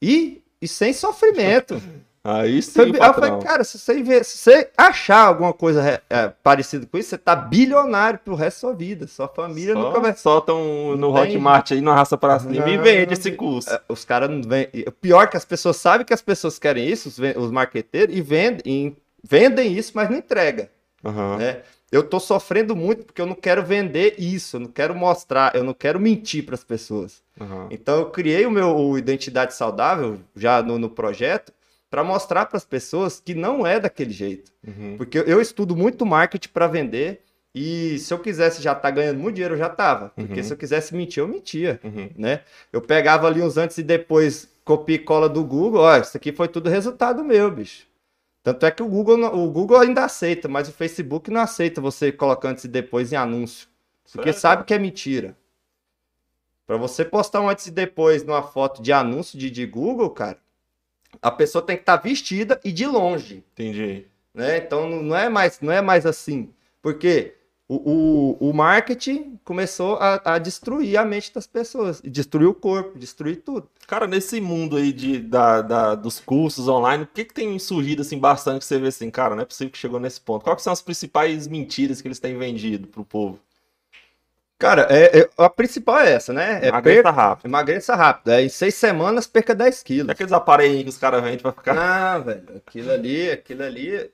e, 0.00 0.42
e 0.60 0.68
sem 0.68 0.92
sofrimento. 0.92 1.80
Aí 2.22 2.60
sim, 2.60 2.82
Aí 2.82 2.88
eu 2.90 3.14
falei, 3.14 3.38
cara, 3.38 3.64
se 3.64 3.78
você, 3.78 4.02
ver- 4.02 4.22
se 4.26 4.36
você 4.36 4.68
achar 4.76 5.20
alguma 5.28 5.54
coisa 5.54 5.82
é, 5.88 6.02
é, 6.10 6.28
parecida 6.42 6.84
com 6.84 6.98
isso, 6.98 7.08
você 7.08 7.16
tá 7.16 7.34
bilionário 7.34 8.18
pro 8.22 8.34
resto 8.34 8.56
da 8.56 8.60
sua 8.60 8.74
vida. 8.74 9.06
Sua 9.06 9.28
família 9.28 9.72
Só 9.72 9.80
nunca 9.80 10.00
vai. 10.00 10.14
soltam 10.14 10.94
no 10.98 11.14
tem- 11.14 11.22
Hotmart 11.36 11.72
aí, 11.72 11.80
no 11.80 11.90
Arrasta 11.90 12.18
Pra 12.18 12.38
Cima 12.38 12.68
e 12.68 12.76
vende 12.76 13.14
esse 13.14 13.32
curso. 13.32 13.70
É, 13.72 13.80
Os 13.88 14.04
caras 14.04 14.28
não 14.28 14.42
vêm. 14.42 14.68
O 14.86 14.92
pior 14.92 15.22
é 15.22 15.26
que 15.28 15.36
as 15.38 15.46
pessoas 15.46 15.78
sabem 15.78 16.04
que 16.04 16.12
as 16.12 16.20
pessoas 16.20 16.58
querem 16.58 16.86
isso, 16.86 17.08
os, 17.08 17.18
os 17.18 17.50
marqueteiros, 17.50 18.14
e 18.14 18.20
vendem, 18.20 18.60
e 18.66 18.96
vendem 19.26 19.72
isso, 19.72 19.92
mas 19.94 20.10
não 20.10 20.18
entrega. 20.18 20.68
Aham. 21.02 21.38
né? 21.38 21.62
Eu 21.90 22.02
tô 22.02 22.20
sofrendo 22.20 22.76
muito 22.76 23.04
porque 23.04 23.20
eu 23.20 23.26
não 23.26 23.34
quero 23.34 23.62
vender 23.64 24.14
isso, 24.18 24.56
eu 24.56 24.60
não 24.60 24.68
quero 24.68 24.94
mostrar, 24.94 25.54
eu 25.54 25.64
não 25.64 25.72
quero 25.72 25.98
mentir 25.98 26.44
para 26.44 26.54
as 26.54 26.64
pessoas. 26.64 27.22
aham. 27.40 27.68
Então 27.70 27.98
eu 27.98 28.10
criei 28.10 28.44
o 28.44 28.50
meu 28.50 28.76
o 28.76 28.98
Identidade 28.98 29.54
Saudável 29.54 30.18
já 30.36 30.62
no, 30.62 30.78
no 30.78 30.90
projeto 30.90 31.52
para 31.90 32.04
mostrar 32.04 32.44
para 32.46 32.58
as 32.58 32.64
pessoas 32.66 33.18
que 33.24 33.34
não 33.34 33.66
é 33.66 33.80
daquele 33.80 34.10
jeito. 34.12 34.52
Uhum. 34.66 34.96
Porque 34.98 35.18
eu 35.18 35.40
estudo 35.40 35.74
muito 35.74 36.04
marketing 36.04 36.50
para 36.50 36.66
vender 36.66 37.22
e 37.54 37.98
se 37.98 38.12
eu 38.12 38.18
quisesse 38.18 38.60
já 38.60 38.72
estar 38.72 38.90
ganhando 38.90 39.18
muito 39.18 39.36
dinheiro, 39.36 39.54
eu 39.54 39.58
já 39.58 39.70
tava. 39.70 40.10
Porque 40.10 40.40
Uhum. 40.40 40.46
se 40.46 40.52
eu 40.52 40.56
quisesse 40.58 40.94
mentir, 40.94 41.22
eu 41.22 41.28
mentia, 41.28 41.80
Uhum. 41.82 42.10
né? 42.16 42.42
Eu 42.70 42.82
pegava 42.82 43.26
ali 43.26 43.40
uns 43.40 43.56
antes 43.56 43.78
e 43.78 43.82
depois, 43.82 44.48
copia 44.62 44.96
e 44.96 44.98
cola 44.98 45.26
do 45.30 45.42
Google, 45.42 45.80
ó, 45.80 45.96
isso 45.96 46.14
aqui 46.14 46.30
foi 46.32 46.48
tudo 46.48 46.68
resultado 46.68 47.24
meu, 47.24 47.50
bicho. 47.50 47.86
Tanto 48.48 48.64
é 48.64 48.70
que 48.70 48.82
o 48.82 48.88
Google, 48.88 49.22
o 49.26 49.50
Google 49.50 49.78
ainda 49.78 50.06
aceita, 50.06 50.48
mas 50.48 50.70
o 50.70 50.72
Facebook 50.72 51.30
não 51.30 51.42
aceita 51.42 51.82
você 51.82 52.10
colocar 52.10 52.48
antes 52.48 52.64
e 52.64 52.68
depois 52.68 53.12
em 53.12 53.16
anúncio. 53.16 53.68
Porque 54.10 54.32
Sério? 54.32 54.40
sabe 54.40 54.64
que 54.64 54.72
é 54.72 54.78
mentira. 54.78 55.36
Para 56.66 56.78
você 56.78 57.04
postar 57.04 57.42
um 57.42 57.50
antes 57.50 57.66
e 57.66 57.70
depois 57.70 58.24
numa 58.24 58.42
foto 58.42 58.80
de 58.80 58.90
anúncio 58.90 59.38
de, 59.38 59.50
de 59.50 59.66
Google, 59.66 60.08
cara, 60.08 60.38
a 61.20 61.30
pessoa 61.30 61.60
tem 61.60 61.76
que 61.76 61.82
estar 61.82 61.96
vestida 61.96 62.58
e 62.64 62.72
de 62.72 62.86
longe 62.86 63.44
Entendi. 63.52 64.06
né? 64.32 64.56
Então 64.56 64.88
não 64.88 65.02
não 65.02 65.16
é 65.16 65.28
mais, 65.28 65.60
não 65.60 65.70
é 65.70 65.82
mais 65.82 66.06
assim. 66.06 66.50
Porque 66.80 67.34
o, 67.68 68.36
o, 68.40 68.50
o 68.50 68.52
marketing 68.54 69.38
começou 69.44 69.96
a, 69.96 70.20
a 70.34 70.38
destruir 70.38 70.96
a 70.96 71.04
mente 71.04 71.32
das 71.34 71.46
pessoas. 71.46 72.00
Destruir 72.02 72.46
o 72.48 72.54
corpo, 72.54 72.98
destruir 72.98 73.36
tudo. 73.42 73.68
Cara, 73.86 74.06
nesse 74.06 74.40
mundo 74.40 74.76
aí 74.76 74.92
de, 74.92 75.18
da, 75.18 75.62
da- 75.62 75.94
dos 75.94 76.20
cursos 76.20 76.68
online, 76.68 77.04
o 77.04 77.06
que, 77.06 77.24
que 77.24 77.34
tem 77.34 77.58
surgido 77.58 78.02
assim 78.02 78.18
bastante 78.18 78.60
que 78.60 78.64
você 78.66 78.78
vê 78.78 78.88
assim, 78.88 79.10
cara, 79.10 79.34
não 79.34 79.42
é 79.42 79.46
possível 79.46 79.70
que 79.72 79.78
chegou 79.78 79.98
nesse 80.00 80.20
ponto. 80.20 80.44
Quais 80.44 80.62
são 80.62 80.72
as 80.72 80.82
principais 80.82 81.46
mentiras 81.46 82.00
que 82.00 82.08
eles 82.08 82.18
têm 82.20 82.36
vendido 82.38 82.86
pro 82.88 83.04
povo? 83.04 83.38
Cara, 84.58 84.86
é, 84.90 85.20
é- 85.20 85.30
a 85.38 85.48
principal 85.48 86.00
é 86.00 86.12
essa, 86.12 86.32
né? 86.32 86.58
É 86.66 86.68
Emagreça 86.68 86.82
per... 86.82 87.12
rápido. 87.12 87.46
Emagreça 87.46 87.94
rápido. 87.94 88.30
É, 88.32 88.42
em 88.42 88.48
seis 88.48 88.74
semanas 88.74 89.26
perca 89.26 89.54
10 89.54 89.82
É 90.06 90.12
quilos. 90.12 90.12
aqueles 90.12 90.32
aparelhos 90.32 90.82
que 90.84 90.88
os 90.90 90.98
caras 90.98 91.22
vendem 91.22 91.38
pra 91.38 91.52
ficar. 91.52 91.74
Ah, 91.76 92.18
velho, 92.18 92.56
aquilo 92.56 92.90
ali, 92.90 93.30
aquilo 93.30 93.62
ali 93.62 94.10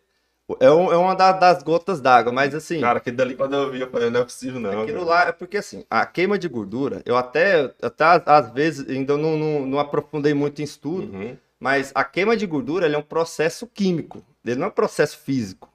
é, 0.61 0.71
um- 0.71 0.93
é 0.93 0.97
uma 0.97 1.15
da- 1.15 1.33
das 1.33 1.63
gotas 1.63 2.01
d'água, 2.01 2.33
mas 2.33 2.55
assim. 2.55 2.81
Cara, 2.81 2.99
aquele 2.99 3.17
dali 3.17 3.35
quando 3.35 3.55
eu 3.55 3.71
vi, 3.71 3.81
eu 3.81 3.91
falei, 3.91 4.11
não 4.11 4.21
é 4.21 4.25
possível 4.25 4.61
não. 4.61 4.83
Aquilo 4.83 4.99
cara. 5.07 5.11
lá 5.11 5.29
é 5.29 5.33
porque 5.33 5.57
assim, 5.57 5.85
a 5.91 6.05
queima 6.05 6.39
de 6.39 6.49
gordura, 6.49 7.03
eu 7.07 7.17
até, 7.17 7.73
até 7.83 8.05
às- 8.27 8.51
vezes 8.53 8.89
ainda 8.89 9.17
não, 9.17 9.37
não, 9.37 9.67
não 9.67 9.79
aprofundei 9.79 10.35
muito 10.35 10.61
em 10.61 10.65
estudo, 10.65 11.13
Uhum. 11.17 11.37
mas 11.59 11.91
a 11.95 12.05
queima 12.05 12.37
de 12.37 12.47
gordura 12.47 12.87
é 12.87 12.99
um 12.99 13.03
processo 13.03 13.67
químico, 13.67 14.23
ele 14.45 14.57
não 14.57 14.67
é 14.67 14.69
um 14.69 14.73
processo 14.73 15.19
físico. 15.19 15.69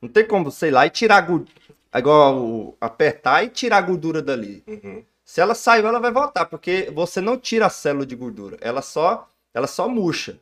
Não 0.00 0.08
tem 0.08 0.26
como 0.26 0.50
você 0.50 0.68
ir 0.68 0.70
lá 0.70 0.86
e 0.86 0.90
tirar 0.90 1.16
a 1.16 1.20
gordura, 1.20 1.52
igual 1.94 2.36
o- 2.38 2.76
apertar 2.80 3.44
e 3.44 3.48
tirar 3.48 3.78
a 3.78 3.82
gordura 3.82 4.20
dali. 4.22 4.62
Uhum. 4.66 5.04
Se 5.24 5.40
ela 5.40 5.54
saiu, 5.54 5.86
ela 5.86 5.98
vai 6.00 6.12
voltar, 6.12 6.44
porque 6.46 6.90
você 6.94 7.20
não 7.20 7.36
tira 7.38 7.66
a 7.66 7.70
célula 7.70 8.04
de 8.04 8.14
gordura, 8.14 8.58
ela 8.60 8.82
só, 8.82 9.26
ela 9.54 9.66
só 9.66 9.88
murcha. 9.88 10.38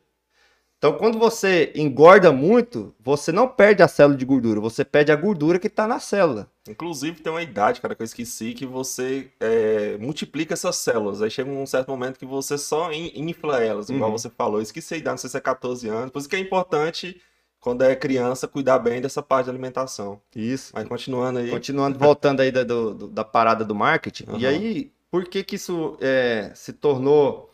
Então, 0.83 0.97
quando 0.97 1.17
você 1.17 1.71
engorda 1.75 2.33
muito, 2.33 2.93
você 2.99 3.31
não 3.31 3.47
perde 3.47 3.81
a 3.81 3.87
célula 3.87 4.17
de 4.17 4.25
gordura, 4.25 4.59
você 4.59 4.83
perde 4.83 5.13
a 5.13 5.15
gordura 5.15 5.57
que 5.57 5.67
está 5.67 5.87
na 5.87 5.97
célula. 5.97 6.51
Inclusive 6.67 7.21
tem 7.21 7.31
uma 7.31 7.41
idade, 7.41 7.79
cara, 7.79 7.95
que 7.95 8.01
eu 8.01 8.05
esqueci, 8.05 8.53
que 8.53 8.65
você 8.65 9.31
é, 9.39 9.95
multiplica 9.97 10.53
essas 10.53 10.75
células. 10.75 11.21
Aí 11.21 11.31
chega 11.31 11.49
um 11.49 11.65
certo 11.65 11.87
momento 11.87 12.19
que 12.19 12.25
você 12.25 12.57
só 12.57 12.91
in- 12.91 13.13
infla 13.15 13.63
elas, 13.63 13.87
igual 13.89 14.11
Uhum. 14.11 14.17
você 14.17 14.29
falou. 14.29 14.57
Eu 14.57 14.61
esqueci 14.63 14.93
a 14.95 14.97
idade, 14.97 15.13
não 15.13 15.17
sei 15.19 15.29
se 15.29 15.37
é 15.37 15.39
14 15.39 15.87
anos. 15.87 16.11
Por 16.11 16.19
isso 16.19 16.27
que 16.27 16.35
é 16.35 16.39
importante, 16.39 17.21
quando 17.61 17.81
é 17.83 17.95
criança, 17.95 18.45
cuidar 18.45 18.79
bem 18.79 18.99
dessa 18.99 19.21
parte 19.23 19.45
de 19.45 19.51
alimentação. 19.51 20.19
Isso. 20.35 20.73
Mas 20.75 20.85
continuando 20.85 21.39
aí. 21.39 21.49
Continuando, 21.49 21.97
voltando 21.97 22.41
aí 22.41 22.51
da, 22.51 22.65
do- 22.65 23.07
da 23.07 23.23
parada 23.23 23.63
do 23.63 23.73
marketing. 23.73 24.25
E 24.37 24.45
Aham. 24.45 24.49
aí, 24.53 24.91
por 25.09 25.23
que 25.29 25.45
que 25.45 25.55
isso 25.55 25.97
é, 26.01 26.51
se 26.53 26.73
tornou 26.73 27.49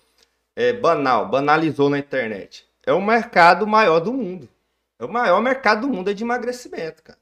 é, 0.56 0.74
banal, 0.74 1.30
banalizou 1.30 1.92
na 1.92 2.00
internet? 2.00 2.68
É 2.86 2.94
o 2.94 3.02
mercado 3.02 3.68
maior 3.68 4.00
do 4.00 4.14
mundo. 4.14 4.48
É 5.00 5.06
o 5.06 5.10
maior 5.12 5.42
mercado 5.42 5.82
do 5.82 5.90
mundo 5.94 6.10
é 6.10 6.14
de 6.14 6.24
emagrecimento, 6.24 7.04
cara. 7.04 7.18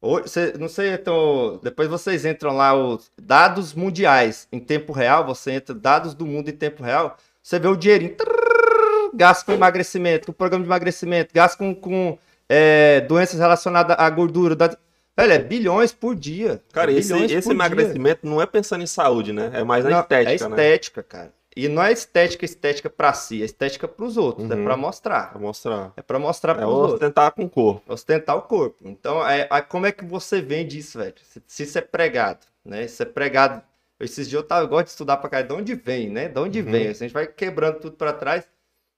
Hoje, 0.00 0.24
não 0.58 0.68
sei, 0.68 0.92
então, 0.94 1.58
depois 1.62 1.88
vocês 1.88 2.24
entram 2.24 2.54
lá, 2.54 2.74
os 2.74 3.10
dados 3.20 3.72
mundiais 3.74 4.46
em 4.52 4.60
tempo 4.60 4.92
real, 4.92 5.24
você 5.26 5.52
entra 5.52 5.74
dados 5.74 6.14
do 6.14 6.26
mundo 6.26 6.48
em 6.48 6.52
tempo 6.56 6.82
real, 6.82 7.16
você 7.42 7.58
vê 7.58 7.66
o 7.66 7.76
dinheirinho, 7.76 8.14
trrr, 8.14 9.10
gasto 9.14 9.46
com 9.46 9.52
emagrecimento, 9.52 10.26
com 10.26 10.32
programa 10.32 10.62
de 10.64 10.68
emagrecimento, 10.68 11.32
gasto 11.34 11.58
com, 11.58 11.74
com 11.74 12.18
é, 12.48 13.00
doenças 13.02 13.40
relacionadas 13.40 13.96
à 13.98 14.08
gordura, 14.10 14.54
da- 14.54 14.76
Velho, 15.18 15.32
é 15.32 15.38
bilhões 15.38 15.92
por 15.92 16.14
dia. 16.14 16.62
Cara, 16.74 16.92
é 16.92 16.96
esse, 16.96 17.10
esse 17.14 17.34
por 17.36 17.42
dia. 17.44 17.52
emagrecimento 17.52 18.26
não 18.26 18.40
é 18.40 18.44
pensando 18.44 18.82
em 18.84 18.86
saúde, 18.86 19.32
né? 19.32 19.50
É 19.54 19.64
mais 19.64 19.82
na 19.82 19.90
Não, 19.90 20.00
estética, 20.00 20.44
é 20.44 20.48
né? 20.50 20.56
estética, 20.56 21.02
cara. 21.02 21.32
E 21.56 21.68
não 21.68 21.82
é 21.82 21.90
estética, 21.90 22.44
estética 22.44 22.90
pra 22.90 23.14
si, 23.14 23.40
é 23.40 23.44
estética 23.46 23.88
pros 23.88 24.18
outros, 24.18 24.50
é 24.50 24.54
Uhum. 24.54 24.64
pra 24.64 24.76
mostrar. 24.76 25.30
Pra 25.30 25.38
mostrar. 25.40 25.92
É 25.96 26.02
pra 26.02 26.18
mostrar 26.18 26.52
É 26.52 26.56
pros 26.56 26.68
outros. 26.68 26.92
ostentar 26.94 27.32
com 27.32 27.44
o 27.44 27.50
corpo. 27.50 27.92
Ostentar 27.92 28.36
o 28.36 28.42
corpo. 28.42 28.76
Então, 28.86 29.26
é, 29.26 29.48
é- 29.50 29.60
como 29.62 29.86
é 29.86 29.92
que 29.92 30.04
você 30.04 30.42
vende 30.42 30.78
isso, 30.78 30.98
velho? 30.98 31.14
Se, 31.22 31.42
se 31.46 31.62
isso 31.62 31.78
é 31.78 31.80
pregado, 31.80 32.46
né? 32.62 32.84
Isso 32.84 33.02
é 33.02 33.06
pregado. 33.06 33.62
Esses 33.98 34.28
dias 34.28 34.42
eu, 34.42 34.46
tava, 34.46 34.64
eu 34.64 34.68
gosto 34.68 34.84
de 34.84 34.90
estudar 34.90 35.16
pra 35.16 35.30
cá, 35.30 35.40
de 35.40 35.52
onde 35.54 35.74
vem, 35.74 36.10
né? 36.10 36.28
De 36.28 36.38
onde 36.38 36.60
Uhum. 36.60 36.70
vem? 36.70 36.88
A 36.88 36.92
gente 36.92 37.12
vai 37.14 37.26
quebrando 37.26 37.80
tudo 37.80 37.96
pra 37.96 38.12
trás. 38.12 38.46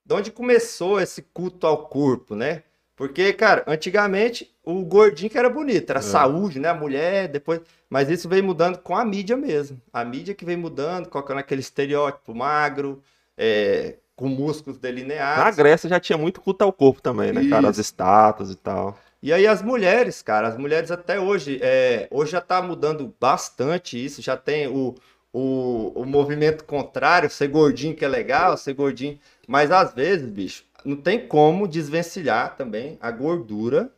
De 0.05 0.13
onde 0.15 0.33
começou 0.33 1.01
esse 1.01 1.23
culto 1.23 1.65
ao 1.65 1.87
corpo, 1.87 2.35
né? 2.35 2.65
Porque, 2.99 3.33
cara, 3.33 3.65
antigamente 3.67 4.53
o 4.65 4.85
gordinho 4.85 5.31
que 5.31 5.39
era 5.39 5.49
bonito, 5.49 5.89
era 5.91 6.01
É. 6.01 6.03
saúde, 6.03 6.59
né? 6.59 6.69
A 6.69 6.75
mulher, 6.75 7.29
depois. 7.29 7.61
Mas 7.89 8.11
isso 8.11 8.29
veio 8.29 8.43
mudando 8.45 8.79
com 8.79 8.97
a 8.97 9.05
mídia 9.05 9.37
mesmo. 9.37 9.81
A 9.93 10.05
mídia 10.05 10.35
que 10.35 10.45
vem 10.45 10.57
mudando, 10.57 11.09
colocando 11.09 11.39
aquele 11.39 11.61
estereótipo 11.61 12.35
magro, 12.35 13.01
é, 13.37 13.95
com 14.17 14.29
músculos 14.29 14.79
delineados. 14.79 15.45
Na 15.45 15.51
Grécia 15.53 15.89
já 15.89 16.01
tinha 16.01 16.19
muito 16.19 16.41
culto 16.41 16.65
ao 16.65 16.73
corpo 16.73 17.01
também, 17.01 17.33
né, 17.33 17.49
cara? 17.49 17.69
As 17.69 17.77
Isso. 17.77 17.83
estátuas 17.83 18.51
e 18.51 18.57
tal. 18.57 18.99
E 19.23 19.33
aí 19.33 19.47
as 19.47 19.63
mulheres, 19.63 20.23
cara, 20.23 20.49
as 20.49 20.57
mulheres 20.57 20.91
até 20.91 21.19
hoje, 21.21 21.59
é, 21.63 22.09
hoje 22.11 22.33
já 22.33 22.41
tá 22.41 22.63
mudando 22.63 23.15
bastante 23.21 24.03
isso, 24.03 24.23
já 24.23 24.37
tem 24.37 24.69
o, 24.69 24.95
o, 25.33 25.93
o 26.03 26.05
movimento 26.05 26.65
contrário, 26.65 27.29
ser 27.31 27.49
gordinho 27.49 27.97
que 27.97 28.05
é 28.05 28.09
legal, 28.09 28.57
ser 28.57 28.75
gordinho, 28.75 29.19
mas 29.47 29.73
às 29.73 29.93
vezes, 29.93 30.31
bicho, 30.31 30.65
não 30.85 30.97
tem 30.97 31.27
como 31.27 31.69
desvencilhar 31.69 32.57
também 32.57 32.97
a 33.01 33.11
gordura 33.11 33.91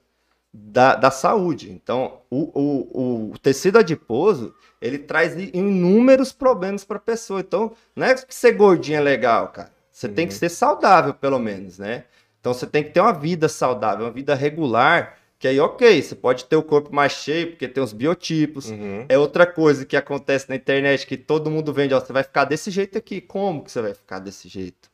da, 0.53 0.95
da 0.97 1.11
saúde. 1.11 1.71
Então, 1.71 2.21
o, 2.31 2.51
o, 2.61 3.31
o 3.33 3.39
tecido 3.39 3.79
adiposo, 3.79 4.55
ele 4.81 4.99
traz 4.99 5.35
inúmeros 5.55 6.33
problemas 6.33 6.85
para 6.85 6.97
a 6.97 7.01
pessoa. 7.01 7.41
Então, 7.41 7.73
não 7.95 8.07
é 8.07 8.15
que 8.15 8.35
ser 8.35 8.53
gordinho 8.53 8.99
é 8.99 9.01
legal, 9.01 9.49
cara. 9.49 9.73
Você 9.93 10.09
tem 10.09 10.27
que 10.27 10.35
Uhum. 10.35 10.39
ser 10.39 10.49
saudável, 10.49 11.15
pelo 11.15 11.39
menos, 11.39 11.79
né? 11.79 12.05
Então, 12.41 12.55
você 12.55 12.67
tem 12.67 12.83
que 12.83 12.91
ter 12.91 13.01
uma 13.01 13.13
vida 13.13 13.49
saudável, 13.49 14.07
uma 14.07 14.13
vida 14.13 14.35
regular, 14.35 15.19
que 15.39 15.47
aí, 15.49 15.61
ok, 15.61 16.03
você 16.03 16.15
pode 16.15 16.45
ter 16.47 16.57
o 16.57 16.63
corpo 16.63 16.95
mais 16.95 17.13
cheio, 17.13 17.49
porque 17.51 17.69
tem 17.69 17.83
os 17.83 17.93
biotipos. 17.93 18.71
Uhum. 18.71 19.05
É 19.09 19.19
outra 19.19 19.47
coisa 19.47 19.85
que 19.87 19.97
acontece 19.97 20.49
na 20.49 20.57
internet, 20.57 21.07
que 21.07 21.17
todo 21.17 21.51
mundo 21.51 21.73
vende, 21.73 21.95
ó, 21.95 22.01
você 22.01 22.13
vai 22.13 22.23
ficar 22.23 22.45
desse 22.45 22.71
jeito 22.71 22.99
aqui. 22.99 23.21
Como 23.21 23.63
que 23.65 23.71
você 23.71 23.81
vai 23.83 23.95
ficar 23.95 24.19
desse 24.19 24.49
jeito? 24.49 24.90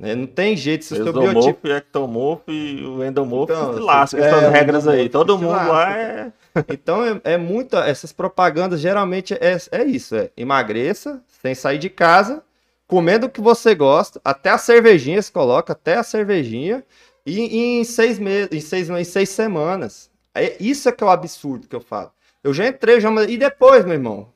Né? 0.00 0.14
Não 0.14 0.26
tem 0.26 0.56
jeito 0.56 0.82
se 0.82 0.94
o 0.94 0.96
seu 0.96 1.12
biotipo 1.12 1.28
Exomorfo, 1.28 1.68
ectomorfo 1.68 2.50
e 2.50 2.82
o 2.82 3.04
endomorfo 3.04 3.52
Então, 3.52 3.74
se 3.74 3.80
lasca, 3.80 4.18
é, 4.18 4.26
essas 4.26 4.50
regras 4.50 4.88
aí. 4.88 5.10
Todo 5.10 5.36
mundo 5.36 5.50
lasca. 5.50 5.72
lá 5.72 5.92
é... 5.94 6.32
Então 6.70 7.04
é, 7.04 7.20
é 7.22 7.36
muita. 7.36 7.80
Essas 7.86 8.10
propagandas 8.10 8.80
geralmente 8.80 9.34
é, 9.34 9.58
é 9.70 9.84
isso: 9.84 10.16
é 10.16 10.30
emagreça, 10.34 11.22
sem 11.42 11.54
sair 11.54 11.78
de 11.78 11.90
casa, 11.90 12.42
comendo 12.86 13.26
o 13.26 13.30
que 13.30 13.42
você 13.42 13.74
gosta, 13.74 14.18
até 14.24 14.48
a 14.48 14.56
cervejinha 14.56 15.20
se 15.20 15.30
coloca, 15.30 15.74
até 15.74 15.96
a 15.96 16.02
cervejinha, 16.02 16.82
e, 17.26 17.38
e 17.38 17.80
em 17.80 17.84
seis 17.84 18.18
meses, 18.18 18.48
em 18.52 18.60
seis, 18.60 18.88
em 18.88 19.04
seis 19.04 19.28
semanas. 19.28 20.10
É, 20.34 20.56
isso 20.58 20.88
é 20.88 20.92
que 20.92 21.04
é 21.04 21.06
o 21.06 21.10
absurdo 21.10 21.68
que 21.68 21.76
eu 21.76 21.80
falo. 21.80 22.10
Eu 22.42 22.54
já 22.54 22.66
entrei, 22.66 23.00
já. 23.00 23.10
E 23.28 23.36
depois, 23.36 23.84
meu 23.84 23.94
irmão? 23.94 24.32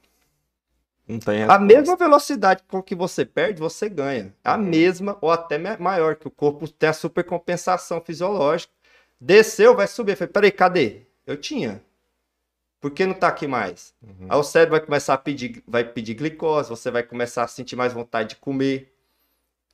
Não 1.06 1.18
tem 1.18 1.42
A 1.44 1.58
mesma 1.58 1.96
velocidade 1.96 2.62
com 2.66 2.82
que 2.82 2.94
você 2.94 3.24
perde, 3.26 3.60
você 3.60 3.88
ganha. 3.88 4.34
A 4.42 4.56
Uhum. 4.56 4.62
mesma 4.64 5.18
ou 5.20 5.30
até 5.30 5.58
ma- 5.58 5.76
maior, 5.78 6.16
que 6.16 6.26
o 6.26 6.30
corpo 6.30 6.66
tem 6.68 6.88
a 6.88 6.92
supercompensação 6.94 8.00
fisiológica. 8.00 8.72
Desceu, 9.20 9.76
vai 9.76 9.86
subir. 9.86 10.12
Eu 10.12 10.16
falei, 10.16 10.32
peraí, 10.32 10.50
cadê? 10.52 11.02
Eu 11.26 11.36
tinha. 11.36 11.82
Por 12.80 12.90
que 12.90 13.06
não 13.06 13.14
tá 13.14 13.28
aqui 13.28 13.46
mais? 13.46 13.94
Uhum. 14.02 14.26
Aí 14.28 14.38
o 14.38 14.42
cérebro 14.42 14.72
vai 14.78 14.84
começar 14.84 15.14
a 15.14 15.18
pedir, 15.18 15.62
vai 15.66 15.84
pedir 15.84 16.14
glicose, 16.14 16.68
você 16.68 16.90
vai 16.90 17.02
começar 17.02 17.44
a 17.44 17.48
sentir 17.48 17.76
mais 17.76 17.92
vontade 17.92 18.30
de 18.30 18.36
comer. 18.36 18.93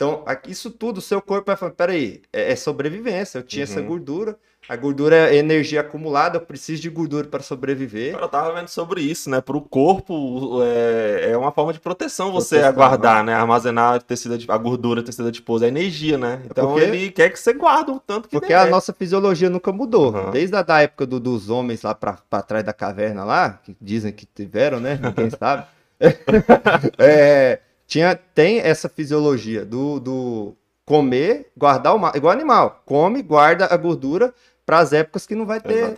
Então, 0.00 0.24
isso 0.48 0.70
tudo, 0.70 0.96
o 0.96 1.00
seu 1.02 1.20
corpo 1.20 1.48
vai 1.48 1.56
falar, 1.56 1.72
peraí, 1.72 2.22
é, 2.32 2.52
é 2.52 2.56
sobrevivência, 2.56 3.36
eu 3.38 3.42
tinha 3.42 3.64
essa 3.64 3.80
Uhum. 3.80 3.86
gordura, 3.86 4.34
a 4.66 4.74
gordura 4.74 5.14
é 5.30 5.36
energia 5.36 5.82
acumulada, 5.82 6.38
eu 6.38 6.40
preciso 6.40 6.80
de 6.80 6.88
gordura 6.88 7.26
para 7.28 7.42
sobreviver. 7.42 8.14
Eu 8.18 8.26
tava 8.26 8.54
vendo 8.54 8.68
sobre 8.68 9.02
isso, 9.02 9.28
né? 9.28 9.42
Pro 9.42 9.60
corpo 9.60 10.62
é, 10.62 11.32
é 11.32 11.36
uma 11.36 11.52
forma 11.52 11.74
de 11.74 11.80
proteção 11.80 12.32
você 12.32 12.60
Proteção, 12.60 12.82
aguardar, 12.82 13.22
né? 13.22 13.34
Armazenar 13.34 13.96
a, 13.96 14.00
tecida 14.00 14.38
de- 14.38 14.50
a 14.50 14.56
gordura, 14.56 15.02
tecido 15.02 15.28
adiposo, 15.28 15.66
é 15.66 15.68
energia, 15.68 16.16
né? 16.16 16.40
Então 16.46 16.68
porque- 16.72 16.80
ele 16.86 17.10
quer 17.10 17.28
que 17.30 17.38
você 17.38 17.52
guarde 17.52 17.90
o 17.90 18.00
tanto 18.00 18.26
que 18.26 18.34
Porque 18.38 18.54
der. 18.54 18.58
a 18.60 18.66
nossa 18.70 18.94
fisiologia 18.94 19.50
nunca 19.50 19.70
mudou. 19.70 20.14
Uhum. 20.14 20.30
Desde 20.30 20.56
a 20.56 20.62
da 20.62 20.80
época 20.80 21.04
do- 21.04 21.20
dos 21.20 21.50
homens 21.50 21.82
lá 21.82 21.94
pra 21.94 22.16
trás 22.46 22.64
da 22.64 22.72
caverna 22.72 23.22
lá, 23.22 23.60
que 23.62 23.76
dizem 23.80 24.12
que 24.12 24.24
tiveram, 24.24 24.80
né? 24.80 24.98
Ninguém 25.02 25.28
sabe. 25.28 25.64
É, 26.98 27.60
tinha, 27.90 28.14
tem 28.14 28.60
essa 28.60 28.88
fisiologia 28.88 29.64
do, 29.64 29.98
do 29.98 30.54
comer, 30.86 31.50
guardar 31.56 31.96
o 31.96 32.16
igual 32.16 32.32
animal. 32.32 32.82
Come, 32.86 33.20
guarda 33.20 33.66
a 33.68 33.76
gordura 33.76 34.32
para 34.64 34.78
as 34.78 34.92
épocas 34.92 35.26
que 35.26 35.34
não 35.34 35.44
vai 35.44 35.60
ter 35.60 35.96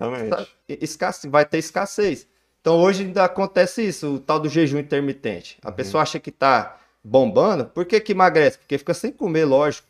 escassez, 0.66 1.30
vai 1.30 1.44
ter 1.44 1.58
escassez. 1.58 2.26
Então 2.62 2.78
hoje 2.80 3.02
ainda 3.04 3.24
acontece 3.24 3.86
isso, 3.86 4.14
o 4.14 4.18
tal 4.18 4.40
do 4.40 4.48
jejum 4.48 4.78
intermitente. 4.78 5.58
A 5.62 5.68
Uhum. 5.68 5.74
pessoa 5.74 6.02
acha 6.02 6.18
que 6.18 6.30
tá 6.30 6.78
bombando, 7.04 7.66
por 7.66 7.84
que 7.84 8.00
que 8.00 8.12
emagrece? 8.12 8.56
Porque 8.56 8.78
fica 8.78 8.94
sem 8.94 9.12
comer, 9.12 9.44
lógico. 9.44 9.86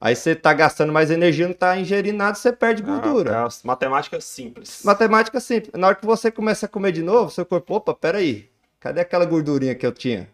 Aí 0.00 0.16
você 0.16 0.34
tá 0.34 0.52
gastando 0.52 0.92
mais 0.92 1.12
energia, 1.12 1.46
não 1.46 1.54
tá 1.54 1.78
ingerindo 1.78 2.18
nada, 2.18 2.34
você 2.34 2.52
perde 2.52 2.82
gordura. 2.82 3.30
É, 3.30 3.34
é 3.34 3.36
as 3.44 3.62
matemáticas 3.62 4.24
simples. 4.24 4.80
Matemática 4.82 5.38
simples. 5.38 5.70
Na 5.78 5.86
hora 5.86 5.94
que 5.96 6.04
você 6.04 6.32
começa 6.32 6.66
a 6.66 6.68
comer 6.68 6.90
de 6.90 7.02
novo, 7.04 7.30
seu 7.30 7.46
corpo, 7.46 7.76
opa, 7.76 7.94
peraí, 7.94 8.50
cadê 8.80 9.00
aquela 9.00 9.24
gordurinha 9.24 9.76
que 9.76 9.86
eu 9.86 9.92
tinha? 9.92 10.28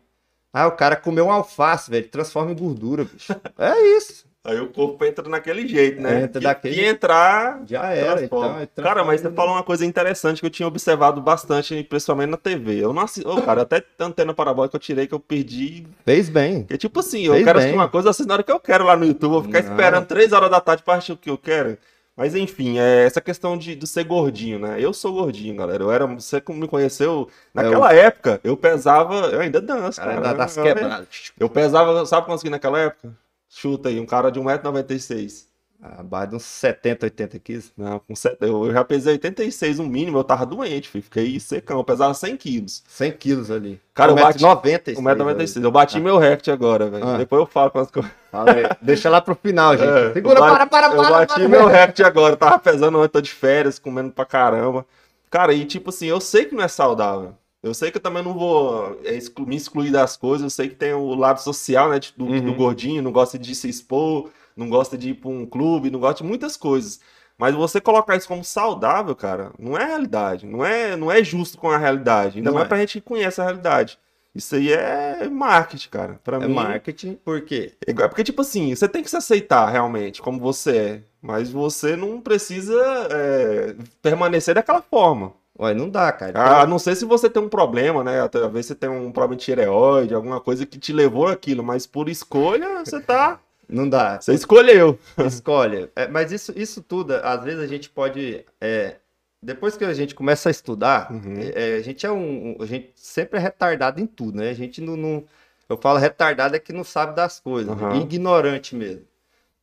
Ah, 0.53 0.67
o 0.67 0.73
cara 0.73 0.97
comeu 0.97 1.27
um 1.27 1.31
alface, 1.33 1.91
velho, 1.91 2.09
transforma 2.09 2.51
em 2.53 2.57
gordura, 2.57 3.05
bicho. 3.05 3.35
É 3.59 3.97
isso. 3.99 4.27
Aí 4.45 4.59
o 4.59 4.69
corpo 4.69 5.05
entra 5.05 5.29
naquele 5.29 5.69
jeito, 5.69 6.01
né? 6.01 6.23
Entra 6.23 6.41
que, 6.41 6.47
daquele- 6.47 6.75
que 6.75 6.85
entrar. 6.87 7.61
Já 7.67 7.85
era, 7.93 8.25
então. 8.25 8.59
é 8.59 8.67
Cara, 8.83 9.05
mas 9.05 9.21
você 9.21 9.29
em- 9.29 9.35
falou 9.35 9.53
uma 9.55 9.63
coisa 9.63 9.85
interessante 9.85 10.41
que 10.41 10.47
eu 10.47 10.51
tinha 10.51 10.67
observado 10.67 11.21
bastante, 11.21 11.83
principalmente 11.85 12.31
na 12.31 12.37
TV. 12.39 12.83
Eu 12.83 12.95
não 12.95 13.03
assisto. 13.03 13.29
Ô, 13.29 13.43
cara, 13.43 13.63
até 13.63 13.85
antena 14.01 14.33
parabólica 14.33 14.75
eu 14.77 14.81
tirei 14.81 15.07
que 15.07 15.13
eu 15.13 15.21
perdi. 15.21 15.87
Fez 16.03 16.31
bem. 16.31 16.61
Porque, 16.63 16.79
tipo 16.79 17.01
assim, 17.01 17.27
eu 17.27 17.35
Fez 17.35 17.45
quero 17.45 17.59
bem. 17.59 17.67
assistir 17.67 17.79
uma 17.79 17.89
coisa 17.91 18.09
assim 18.09 18.25
na 18.25 18.35
hora 18.35 18.43
que 18.43 18.53
eu 18.53 18.61
quero 18.61 18.85
lá 18.87 18.97
no 18.97 19.05
YouTube. 19.05 19.25
Eu 19.25 19.31
vou 19.31 19.43
ficar 19.43 19.63
Não. 19.63 19.71
esperando 19.71 20.07
três 20.07 20.33
horas 20.33 20.51
da 20.51 20.61
tarde 20.63 20.83
pra 20.83 20.95
assistir 20.95 21.13
o 21.13 21.17
que 21.19 21.29
eu 21.29 21.37
quero. 21.37 21.77
Mas 22.19 22.35
enfim, 22.35 22.81
é 22.81 23.05
essa 23.05 23.21
questão 23.21 23.57
de, 23.57 23.77
de 23.77 23.87
ser 23.87 24.03
gordinho, 24.03 24.59
né? 24.59 24.77
Eu 24.81 24.93
sou 24.93 25.13
gordinho, 25.13 25.55
galera. 25.55 25.85
Eu 25.85 25.93
era. 25.93 26.05
Você 26.05 26.41
como 26.41 26.59
me 26.59 26.67
conheceu. 26.67 27.31
Naquela 27.55 27.95
época, 27.95 28.41
eu 28.43 28.57
pesava. 28.57 29.15
Eu 29.29 29.39
ainda 29.39 29.61
danço, 29.61 30.01
Cara, 30.01 30.21
cara. 30.21 30.43
Eu- 30.57 30.75
quebradas. 30.75 31.33
Eu 31.39 31.49
pesava, 31.49 32.05
sabe 32.07 32.27
quantos 32.27 32.43
que 32.43 32.51
naquela 32.51 32.77
época? 32.81 33.17
Chuta 33.49 33.89
aí, 33.89 34.01
um 34.01 34.05
cara 34.05 34.31
de 34.31 34.41
1,96m. 34.41 35.47
Abaixo 35.81 36.31
de 36.31 36.37
uns 36.37 36.43
70, 36.45 37.07
80 37.07 37.39
quilos. 37.39 37.73
Não, 37.77 38.01
com 38.01 38.15
set... 38.17 38.37
eu 38.41 38.67
eu 38.67 38.73
já 38.73 38.83
pesei 38.85 39.13
86 39.13 39.79
no 39.79 39.87
mínimo, 39.87 40.19
eu 40.19 40.25
tava 40.25 40.45
doente, 40.45 40.89
filho. 40.89 41.05
Fiquei 41.05 41.39
secão, 41.39 41.79
eu 41.79 41.85
pesava 41.85 42.13
100 42.15 42.37
quilos. 42.37 42.83
100 42.89 43.13
quilos 43.13 43.49
ali. 43.51 43.81
Cara, 43.95 44.11
eu 44.11 44.17
bati- 44.17 44.43
96. 44.43 44.99
1,96m. 44.99 45.63
Eu 45.65 45.71
bati 45.71 46.01
meu 46.01 46.19
recorde 46.19 46.51
agora, 46.51 46.91
velho. 46.91 47.07
Ah. 47.07 47.17
Depois 47.17 47.39
eu 47.41 47.47
falo 47.47 47.71
quantas 47.71 47.93
coisas. 47.93 48.11
Fala 48.31 48.51
aí. 48.53 48.65
Deixa 48.83 49.09
lá 49.09 49.21
pro 49.21 49.37
final, 49.37 49.77
gente. 49.77 49.89
É, 49.89 50.13
Segura, 50.15 50.41
eu 50.41 50.43
para, 50.45 50.59
bati- 50.67 50.71
para, 50.71 50.87
Eu 50.89 50.97
para. 50.97 51.11
bati 51.11 51.35
para. 51.35 51.49
meu 51.49 51.67
recorde 51.69 52.03
agora, 52.03 52.33
eu 52.33 52.37
tava 52.37 52.59
pesando 52.59 52.99
ontem, 52.99 53.09
tô 53.13 53.21
de 53.21 53.31
férias, 53.31 53.79
comendo 53.79 54.11
pra 54.11 54.25
caramba. 54.25 54.85
Cara, 55.31 55.53
e 55.55 55.65
tipo 55.65 55.91
assim, 55.91 56.07
eu 56.07 56.21
sei 56.21 56.45
que 56.47 56.57
não 56.57 56.65
é 56.65 56.69
saudável. 56.69 57.35
Eu 57.63 57.73
sei 57.75 57.91
que 57.93 57.99
eu 57.99 58.03
também 58.03 58.23
não 58.25 58.35
vou 58.35 59.01
é, 59.05 59.17
me 59.47 59.55
excluir 59.57 59.91
das 59.93 60.17
coisas. 60.17 60.43
Eu 60.43 60.51
sei 60.51 60.69
que 60.69 60.75
tem 60.75 60.93
o 60.93 61.15
lado 61.15 61.41
social, 61.41 61.89
né? 61.89 62.01
Do, 62.17 62.25
Uhum. 62.25 62.41
do 62.41 62.55
gordinho, 62.55 63.03
não 63.03 63.13
gosta 63.13 63.39
de 63.39 63.55
se 63.55 63.69
expor, 63.69 64.31
não 64.59 64.69
gosta 64.69 64.99
de 64.99 65.11
ir 65.11 65.15
pra 65.15 65.31
um 65.31 65.47
clube, 65.47 65.91
não 65.91 66.01
gosta 66.01 66.23
de 66.23 66.29
muitas 66.29 66.57
coisas. 66.57 67.01
Mas 67.39 67.55
você 67.55 67.81
colocar 67.81 68.17
isso 68.17 68.27
como 68.29 68.43
saudável, 68.45 69.15
cara, 69.15 69.53
não 69.59 69.79
é 69.79 69.85
realidade. 69.85 70.45
Não 70.45 70.65
é, 70.65 70.97
não 70.97 71.11
é 71.11 71.23
justo 71.23 71.57
com 71.57 71.71
a 71.71 71.79
realidade. 71.79 72.39
Ainda 72.39 72.51
Não 72.51 72.57
mais 72.57 72.67
é. 72.67 72.69
pra 72.69 72.79
gente 72.79 73.01
que 73.01 73.07
conhece 73.07 73.41
a 73.41 73.45
realidade. 73.45 73.97
Isso 74.35 74.55
aí 74.57 74.73
é 74.73 75.29
marketing, 75.29 75.89
cara. 75.89 76.21
Pra 76.23 76.37
É 76.37 76.47
mim. 76.47 76.55
marketing, 76.55 77.15
por 77.15 77.41
quê? 77.43 77.75
É 77.87 77.91
igual- 77.93 78.09
porque, 78.09 78.25
tipo 78.25 78.43
assim, 78.43 78.75
você 78.75 78.89
tem 78.89 79.03
que 79.03 79.11
se 79.11 79.17
aceitar 79.17 79.69
realmente 79.71 80.21
como 80.21 80.39
você 80.41 80.77
é, 80.77 81.01
mas 81.23 81.51
você 81.51 81.97
não 81.97 82.21
precisa 82.21 82.75
é, 83.11 83.75
permanecer 84.03 84.55
daquela 84.55 84.83
forma. 84.83 85.33
Ué, 85.61 85.75
não 85.75 85.89
dá, 85.89 86.13
cara. 86.13 86.31
Então, 86.31 86.61
A 86.61 86.67
não 86.67 86.79
ser 86.79 86.95
se 86.95 87.05
você 87.05 87.29
tem 87.29 87.43
um 87.43 87.49
problema, 87.49 88.05
né? 88.05 88.27
Talvez 88.29 88.67
você 88.67 88.75
tenha 88.77 88.93
um 88.93 89.11
problema 89.11 89.37
de 89.37 89.45
tireoide, 89.45 90.15
alguma 90.15 90.41
coisa 90.41 90.65
que 90.67 90.79
te 90.79 90.93
levou 90.93 91.27
aquilo, 91.27 91.65
mas 91.65 91.85
por 91.87 92.09
escolha 92.09 92.85
você 92.85 93.01
tá. 93.01 93.41
Não 93.69 93.89
dá. 93.89 94.21
Você 94.21 94.33
escolheu. 94.35 94.99
Escolha. 95.27 95.91
É, 95.95 96.09
mas 96.09 96.33
isso, 96.33 96.53
isso 96.57 96.83
tudo, 96.83 97.15
às 97.15 97.43
vezes 97.45 97.61
a 97.61 97.67
gente 97.67 97.91
pode. 97.91 98.45
é, 98.61 98.97
depois 99.43 99.77
que 99.77 99.85
a 99.85 99.95
gente 99.95 100.15
começa 100.15 100.49
a 100.49 100.53
estudar, 100.53 101.13
Uhum. 101.13 101.35
é, 101.55 101.77
a 101.77 101.83
gente 101.83 102.05
é 102.07 102.11
um. 102.11 102.57
A 102.61 102.67
gente 102.67 102.91
sempre 102.97 103.39
é 103.39 103.43
retardado 103.43 104.01
em 104.01 104.07
tudo, 104.07 104.39
né? 104.39 104.51
A 104.51 104.55
gente 104.55 104.81
não. 104.81 104.97
não- 104.97 105.25
eu 105.69 105.77
falo 105.77 105.99
retardado 105.99 106.57
é 106.57 106.59
que 106.59 106.73
não 106.73 106.83
sabe 106.83 107.15
das 107.15 107.39
coisas, 107.41 107.79
Uhum. 107.79 108.01
ignorante 108.01 108.75
mesmo. 108.75 109.03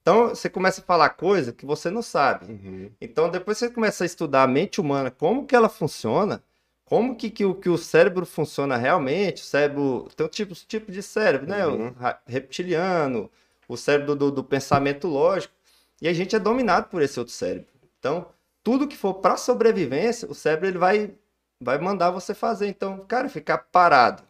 Então, 0.02 0.30
você 0.30 0.48
começa 0.50 0.82
a 0.82 0.84
falar 0.84 1.10
coisa 1.10 1.52
que 1.52 1.65
você 1.65 1.89
não 1.89 2.04
sabe. 2.04 2.46
Uhum. 2.52 2.91
Então, 3.02 3.28
depois 3.30 3.58
você 3.58 3.70
começa 3.72 4.04
a 4.04 4.06
estudar 4.06 4.44
a 4.44 4.48
mente 4.48 4.80
humana, 4.80 5.10
como 5.10 5.48
que 5.48 5.56
ela 5.56 5.68
funciona, 5.68 6.44
como 6.86 7.15
que, 7.15 7.32
que, 7.32 7.44
o, 7.44 7.56
que 7.56 7.70
o 7.70 7.78
cérebro 7.78 8.24
funciona 8.24 8.78
realmente, 8.78 9.41
o 9.41 9.46
cérebro... 9.46 10.08
Tem 10.15 10.24
um 10.26 10.30
tipo, 10.30 10.54
tipo 10.54 10.91
de 10.91 11.02
cérebro, 11.02 11.48
né? 11.50 11.65
Uhum. 11.65 11.88
O 11.88 11.94
ra- 11.94 12.20
reptiliano, 12.28 13.32
o 13.67 13.78
cérebro 13.78 14.15
do, 14.15 14.32
do 14.32 14.43
pensamento 14.43 15.08
lógico. 15.08 15.54
E 16.01 16.08
a 16.08 16.13
gente 16.13 16.36
é 16.36 16.39
dominado 16.39 16.89
por 16.89 17.01
esse 17.01 17.19
outro 17.19 17.34
cérebro. 17.34 17.67
Então, 17.99 18.28
tudo 18.63 18.88
que 18.88 18.97
for 18.97 19.15
para 19.15 19.38
sobrevivência, 19.38 20.30
o 20.30 20.36
cérebro 20.36 20.67
ele 20.67 20.78
vai, 20.78 21.13
vai 21.62 21.78
mandar 21.78 22.12
você 22.12 22.34
fazer. 22.34 22.67
Então, 22.67 23.06
cara, 23.06 23.30
ficar 23.30 23.58
parado 23.58 24.23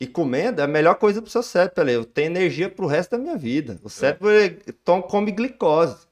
e 0.00 0.06
comendo 0.06 0.60
é 0.60 0.64
a 0.64 0.68
melhor 0.68 0.94
coisa 0.96 1.20
pro 1.20 1.30
seu 1.30 1.42
cérebro. 1.42 1.88
Eu 1.88 2.04
tenho 2.04 2.26
energia 2.26 2.70
pro 2.70 2.86
resto 2.86 3.12
da 3.12 3.18
minha 3.18 3.36
vida. 3.36 3.78
O 3.82 3.90
cérebro 3.90 4.30
ele 4.30 4.60
tom- 4.84 5.02
come 5.02 5.32
glicose. 5.32 6.06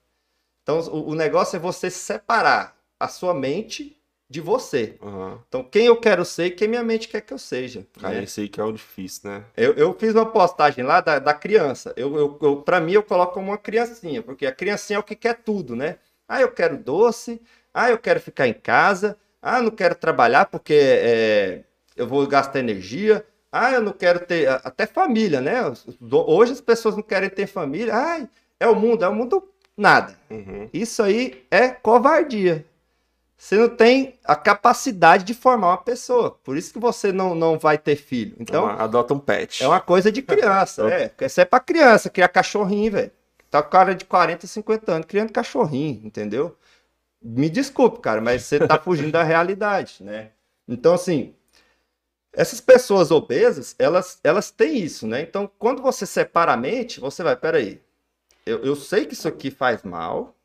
Então, 0.62 0.80
o, 0.80 1.10
o 1.10 1.14
negócio 1.14 1.56
é 1.56 1.60
você 1.60 1.90
separar 1.90 2.76
a 2.98 3.08
sua 3.08 3.34
mente 3.34 3.95
de 4.28 4.40
você. 4.40 4.96
Uhum. 5.00 5.38
Então, 5.48 5.62
quem 5.62 5.86
eu 5.86 5.96
quero 5.96 6.24
ser 6.24 6.46
e 6.46 6.50
quem 6.50 6.68
minha 6.68 6.82
mente 6.82 7.08
quer 7.08 7.20
que 7.20 7.32
eu 7.32 7.38
seja. 7.38 7.86
Cara, 8.00 8.14
né? 8.14 8.24
esse 8.24 8.40
aí 8.40 8.48
que 8.48 8.60
é 8.60 8.64
o 8.64 8.72
difícil, 8.72 9.30
né? 9.30 9.44
Eu, 9.56 9.72
eu 9.74 9.94
fiz 9.94 10.14
uma 10.14 10.26
postagem 10.26 10.84
lá 10.84 11.00
da, 11.00 11.18
da 11.18 11.32
criança. 11.32 11.92
Eu, 11.96 12.16
eu, 12.16 12.38
eu, 12.42 12.56
pra 12.62 12.80
mim, 12.80 12.92
eu 12.92 13.02
coloco 13.02 13.34
como 13.34 13.50
uma 13.50 13.58
criancinha, 13.58 14.22
porque 14.22 14.46
a 14.46 14.52
criancinha 14.52 14.96
é 14.96 15.00
o 15.00 15.04
que 15.04 15.14
quer 15.14 15.34
tudo, 15.34 15.76
né? 15.76 15.96
Ah, 16.28 16.40
eu 16.40 16.50
quero 16.50 16.76
doce. 16.76 17.40
Ah, 17.72 17.90
eu 17.90 17.98
quero 17.98 18.20
ficar 18.20 18.48
em 18.48 18.54
casa. 18.54 19.16
Ah, 19.40 19.62
não 19.62 19.70
quero 19.70 19.94
trabalhar 19.94 20.46
porque 20.46 20.74
é, 20.74 21.60
eu 21.96 22.06
vou 22.06 22.26
gastar 22.26 22.58
energia. 22.58 23.24
Ah, 23.52 23.72
eu 23.72 23.80
não 23.80 23.92
quero 23.92 24.20
ter. 24.20 24.48
Até 24.48 24.86
família, 24.86 25.40
né? 25.40 25.60
Hoje 26.10 26.52
as 26.52 26.60
pessoas 26.60 26.96
não 26.96 27.02
querem 27.02 27.30
ter 27.30 27.46
família. 27.46 27.94
Ai, 27.94 28.28
é 28.58 28.66
o 28.66 28.74
mundo, 28.74 29.04
é 29.04 29.08
o 29.08 29.14
mundo. 29.14 29.48
Nada. 29.76 30.18
Uhum. 30.30 30.68
Isso 30.72 31.02
aí 31.02 31.44
é 31.50 31.68
covardia. 31.68 32.64
Você 33.36 33.56
não 33.56 33.68
tem 33.68 34.18
a 34.24 34.34
capacidade 34.34 35.24
de 35.24 35.34
formar 35.34 35.68
uma 35.68 35.76
pessoa. 35.76 36.30
Por 36.42 36.56
isso 36.56 36.72
que 36.72 36.78
você 36.78 37.12
não, 37.12 37.34
não 37.34 37.58
vai 37.58 37.76
ter 37.76 37.96
filho. 37.96 38.34
Então, 38.40 38.66
adota 38.66 39.12
um 39.12 39.18
pet. 39.18 39.62
é 39.62 39.68
uma 39.68 39.80
coisa 39.80 40.10
de 40.10 40.22
criança. 40.22 40.88
é, 40.90 41.12
isso 41.20 41.40
é 41.40 41.44
pra 41.44 41.60
criança, 41.60 42.08
criar 42.08 42.28
cachorrinho, 42.28 42.92
velho. 42.92 43.12
Tá 43.50 43.62
com 43.62 43.70
cara 43.70 43.94
de 43.94 44.04
40, 44.04 44.46
50 44.46 44.92
anos 44.92 45.06
criando 45.06 45.32
cachorrinho, 45.32 46.00
entendeu? 46.04 46.56
Me 47.22 47.50
desculpe, 47.50 48.00
cara, 48.00 48.20
mas 48.20 48.42
você 48.42 48.58
tá 48.58 48.78
fugindo 48.78 49.12
da 49.12 49.22
realidade, 49.22 49.96
né? 50.00 50.30
Então, 50.66 50.94
assim, 50.94 51.34
essas 52.32 52.60
pessoas 52.60 53.10
obesas, 53.10 53.74
elas, 53.78 54.18
elas 54.22 54.50
têm 54.50 54.78
isso, 54.78 55.06
né? 55.06 55.22
Então, 55.22 55.50
quando 55.58 55.82
você 55.82 56.04
separa 56.04 56.52
a 56.52 56.56
mente, 56.56 57.00
você 57.00 57.22
vai, 57.22 57.36
peraí, 57.36 57.80
eu, 58.44 58.62
eu 58.64 58.76
sei 58.76 59.06
que 59.06 59.14
isso 59.14 59.26
aqui 59.26 59.50
faz 59.50 59.82
mal, 59.82 60.35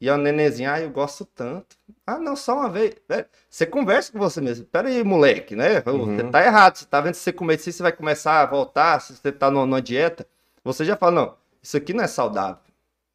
e 0.00 0.08
a 0.08 0.16
nenenzinha, 0.16 0.72
ah, 0.72 0.80
eu 0.80 0.90
gosto 0.90 1.24
tanto. 1.24 1.76
Ah, 2.06 2.18
não, 2.18 2.34
só 2.34 2.54
uma 2.56 2.68
vez. 2.70 2.94
Velho, 3.08 3.26
Você 3.48 3.66
conversa 3.66 4.10
com 4.12 4.18
você 4.18 4.40
mesmo. 4.40 4.64
Peraí, 4.66 5.04
moleque, 5.04 5.54
né? 5.54 5.82
Uhum. 5.86 6.16
Você 6.16 6.24
tá 6.24 6.44
errado. 6.44 6.76
Você 6.76 6.86
tá 6.86 7.00
vendo 7.00 7.14
se 7.14 7.20
você 7.20 7.32
comer 7.32 7.56
isso, 7.56 7.70
você 7.70 7.82
vai 7.82 7.92
começar 7.92 8.40
a 8.40 8.46
voltar, 8.46 9.00
se 9.00 9.14
você 9.14 9.30
tá 9.30 9.50
numa, 9.50 9.66
numa 9.66 9.82
dieta. 9.82 10.26
Você 10.64 10.84
já 10.84 10.96
fala, 10.96 11.12
não, 11.12 11.34
isso 11.62 11.76
aqui 11.76 11.92
não 11.92 12.02
é 12.04 12.06
saudável. 12.06 12.62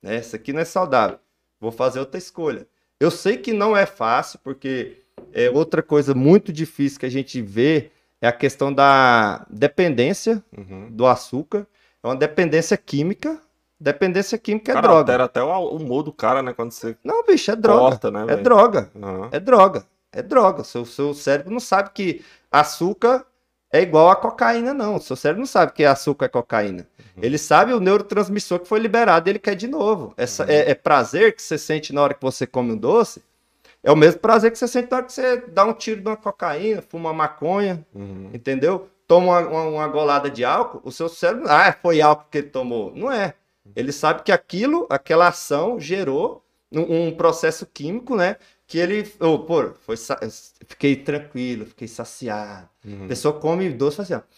Né? 0.02 0.18
Isso 0.18 0.36
aqui 0.36 0.54
não 0.54 0.62
é 0.62 0.66
saudável. 0.66 1.20
Vou 1.60 1.72
fazer 1.72 2.00
outra 2.00 2.18
escolha. 2.18 2.68
Eu 3.00 3.10
sei 3.10 3.38
que 3.38 3.52
não 3.52 3.76
é 3.76 3.86
fácil, 3.86 4.40
porque 4.44 5.02
é 5.34 5.50
outra 5.50 5.82
coisa 5.82 6.14
muito 6.14 6.54
difícil 6.54 7.00
que 7.00 7.06
a 7.06 7.12
gente 7.12 7.42
vê 7.42 7.90
é 8.22 8.28
a 8.28 8.32
questão 8.32 8.72
da 8.74 9.46
dependência 9.50 10.44
Uhum. 10.56 10.90
do 10.92 11.06
açúcar. 11.08 11.66
É 12.04 12.08
uma 12.08 12.16
dependência 12.16 12.78
química. 12.78 13.42
Dependência 13.80 14.38
química 14.38 14.72
é 14.72 14.76
Cara, 14.76 14.88
droga. 14.88 15.00
altera 15.00 15.24
até 15.26 15.44
o 15.44 15.70
humor 15.70 16.02
do 16.04 16.12
cara, 16.14 16.42
né? 16.42 16.54
Quando 16.54 16.72
você 16.72 16.96
Não, 17.04 17.24
bicho, 17.24 17.52
é 17.52 17.56
droga. 17.56 17.80
corta, 17.82 18.12
né? 18.12 18.26
É 18.30 18.36
droga. 18.38 18.90
Aham. 18.96 19.30
É 19.32 19.40
droga. 19.40 19.86
É 20.12 20.22
droga. 20.22 20.64
Seu, 20.64 20.86
seu 20.86 21.14
cérebro 21.14 21.52
não 21.52 21.60
sabe 21.60 21.90
que 21.94 22.24
açúcar 22.50 23.26
é 23.72 23.82
igual 23.82 24.10
a 24.10 24.16
cocaína, 24.16 24.74
não. 24.74 25.00
Seu 25.00 25.16
cérebro 25.16 25.42
não 25.42 25.48
sabe 25.48 25.74
que 25.74 25.84
açúcar 25.84 26.26
é 26.26 26.30
cocaína. 26.30 26.88
Ele 27.22 27.38
sabe 27.38 27.74
o 27.74 27.80
neurotransmissor 27.80 28.60
que 28.60 28.68
foi 28.68 28.80
liberado 28.80 29.28
e 29.28 29.32
ele 29.32 29.40
quer 29.40 29.56
de 29.56 29.68
novo. 29.68 30.14
Essa, 30.18 30.46
é, 30.50 30.72
é 30.72 30.76
prazer 30.76 31.36
que 31.36 31.42
você 31.42 31.58
sente 31.58 31.94
na 31.94 32.02
hora 32.02 32.14
que 32.14 32.22
você 32.22 32.48
come 32.48 32.72
um 32.72 32.78
doce. 32.78 33.22
É 33.84 33.92
o 33.92 33.96
mesmo 33.96 34.20
prazer 34.20 34.52
que 34.52 34.58
você 34.58 34.68
sente 34.68 34.90
na 34.90 34.98
hora 34.98 35.06
que 35.06 35.14
você 35.14 35.38
dá 35.48 35.64
um 35.66 35.74
tiro 35.74 36.02
de 36.02 36.08
uma 36.08 36.18
cocaína, 36.18 36.82
fuma 36.82 37.10
uma 37.10 37.14
maconha, 37.14 37.86
Uhum. 37.94 38.32
entendeu? 38.34 38.88
Toma 39.08 39.40
uma, 39.40 39.48
uma, 39.48 39.62
uma 39.64 39.88
golada 39.88 40.30
de 40.30 40.44
álcool, 40.44 40.82
o 40.84 40.92
seu 40.92 41.08
cérebro, 41.08 41.46
ah, 41.48 41.72
foi 41.82 42.02
álcool 42.02 42.26
que 42.32 42.40
ele 42.40 42.48
tomou. 42.48 42.92
Não 42.96 43.12
é. 43.12 43.36
Ele 43.76 43.92
sabe 43.92 44.24
que 44.24 44.32
aquilo, 44.32 44.86
aquela 44.90 45.28
ação 45.30 45.80
gerou 45.80 46.44
um, 46.72 47.08
um 47.08 47.16
processo 47.16 47.66
químico, 47.66 48.16
né? 48.16 48.36
Que 48.68 48.78
ele, 48.80 49.10
oh, 49.20 49.40
pô, 49.40 49.72
foi, 49.86 49.96
fiquei 50.68 50.96
tranquilo, 50.96 51.66
fiquei 51.66 51.88
saciado. 51.88 52.68
A 52.84 52.88
Uhum. 52.88 53.08
pessoa 53.08 53.40
come 53.40 53.70
doce 53.70 54.02
e 54.02 54.06
fala 54.06 54.22
assim, 54.22 54.28
ó. 54.28 54.36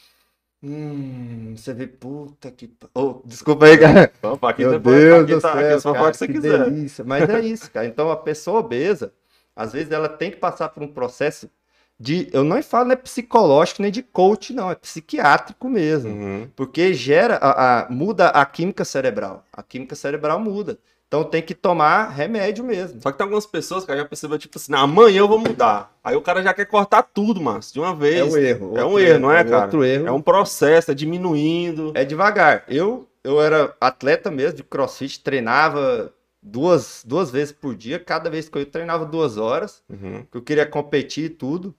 Hum, 0.63 1.53
você 1.55 1.71
vê, 1.73 1.85
puta 1.85 2.51
que. 2.51 2.73
Oh, 2.93 3.21
desculpa 3.23 3.65
aí, 3.67 3.77
cara. 3.77 4.11
Opa, 4.23 4.49
aqui 4.49 4.61
Meu 4.63 4.71
você 4.73 4.79
pode- 4.79 4.95
Deus 4.97 5.23
aqui 5.23 5.35
do 5.35 5.41
tá- 5.41 5.53
aqui 5.53 5.79
céu, 5.81 5.93
pode 5.93 5.97
cara, 5.99 6.11
que 6.11 6.17
você 6.17 6.27
que 6.27 6.33
quiser. 6.33 6.63
delícia. 6.65 7.03
Mas 7.05 7.29
é 7.29 7.39
isso, 7.41 7.71
cara. 7.71 7.85
Então, 7.85 8.09
a 8.09 8.17
pessoa 8.17 8.59
obesa, 8.59 9.13
às 9.55 9.73
vezes 9.73 9.91
ela 9.91 10.09
tem 10.09 10.31
que 10.31 10.37
passar 10.37 10.69
por 10.69 10.81
um 10.81 10.87
processo 10.87 11.49
de... 11.99 12.29
Eu 12.31 12.43
não 12.43 12.61
falo, 12.61 12.85
não 12.85 12.93
é 12.93 12.95
psicológico 12.95 13.81
nem 13.81 13.91
de 13.91 14.03
coach, 14.03 14.53
não. 14.53 14.69
É 14.69 14.75
psiquiátrico 14.75 15.67
mesmo. 15.69 16.11
Uhum. 16.11 16.49
Porque 16.55 16.93
gera, 16.93 17.35
a, 17.37 17.81
a- 17.85 17.89
muda 17.89 18.27
a 18.29 18.45
química 18.45 18.85
cerebral. 18.85 19.43
A 19.51 19.63
química 19.63 19.95
cerebral 19.95 20.39
muda. 20.39 20.77
Então, 21.07 21.23
tem 21.23 21.41
que 21.41 21.55
tomar 21.55 22.09
remédio 22.09 22.65
mesmo. 22.65 23.01
Só 23.01 23.11
que 23.11 23.17
tem 23.17 23.23
algumas 23.23 23.45
pessoas 23.45 23.85
que 23.85 23.95
já 23.95 24.03
percebeu, 24.03 24.37
tipo 24.37 24.57
assim, 24.57 24.73
"Não, 24.73 24.79
amanhã 24.79 25.19
eu 25.19 25.27
vou 25.27 25.39
mudar. 25.39 25.95
Aí 26.03 26.15
o 26.17 26.21
cara 26.21 26.43
já 26.43 26.53
quer 26.53 26.65
cortar 26.65 27.01
tudo, 27.01 27.39
mas 27.41 27.71
de 27.71 27.79
uma 27.79 27.95
vez. 27.95 28.19
É 28.19 28.23
um 28.25 28.37
erro. 28.37 28.77
É 28.77 28.85
um 28.85 28.99
erro, 28.99 29.19
não 29.19 29.31
é, 29.31 29.41
cara? 29.43 29.63
Outro 29.63 29.85
erro. 29.85 30.05
É 30.05 30.11
um 30.11 30.21
processo, 30.21 30.91
é 30.91 30.93
diminuindo. 30.93 31.93
É 31.95 32.03
devagar. 32.03 32.65
Eu, 32.67 33.07
eu 33.23 33.41
era 33.41 33.73
atleta 33.79 34.29
mesmo 34.29 34.57
de 34.57 34.63
crossfit, 34.63 35.21
treinava 35.21 36.13
duas, 36.43 37.03
duas 37.07 37.31
vezes 37.31 37.53
por 37.53 37.73
dia. 37.73 37.99
Cada 37.99 38.29
vez 38.29 38.49
que 38.49 38.57
eu 38.57 38.61
ia, 38.61 38.65
treinava 38.65 39.05
duas 39.05 39.37
horas. 39.37 39.81
Uhum. 39.89 40.25
que 40.29 40.37
eu 40.37 40.41
queria 40.41 40.65
competir 40.65 41.23
e 41.25 41.29
tudo. 41.29 41.73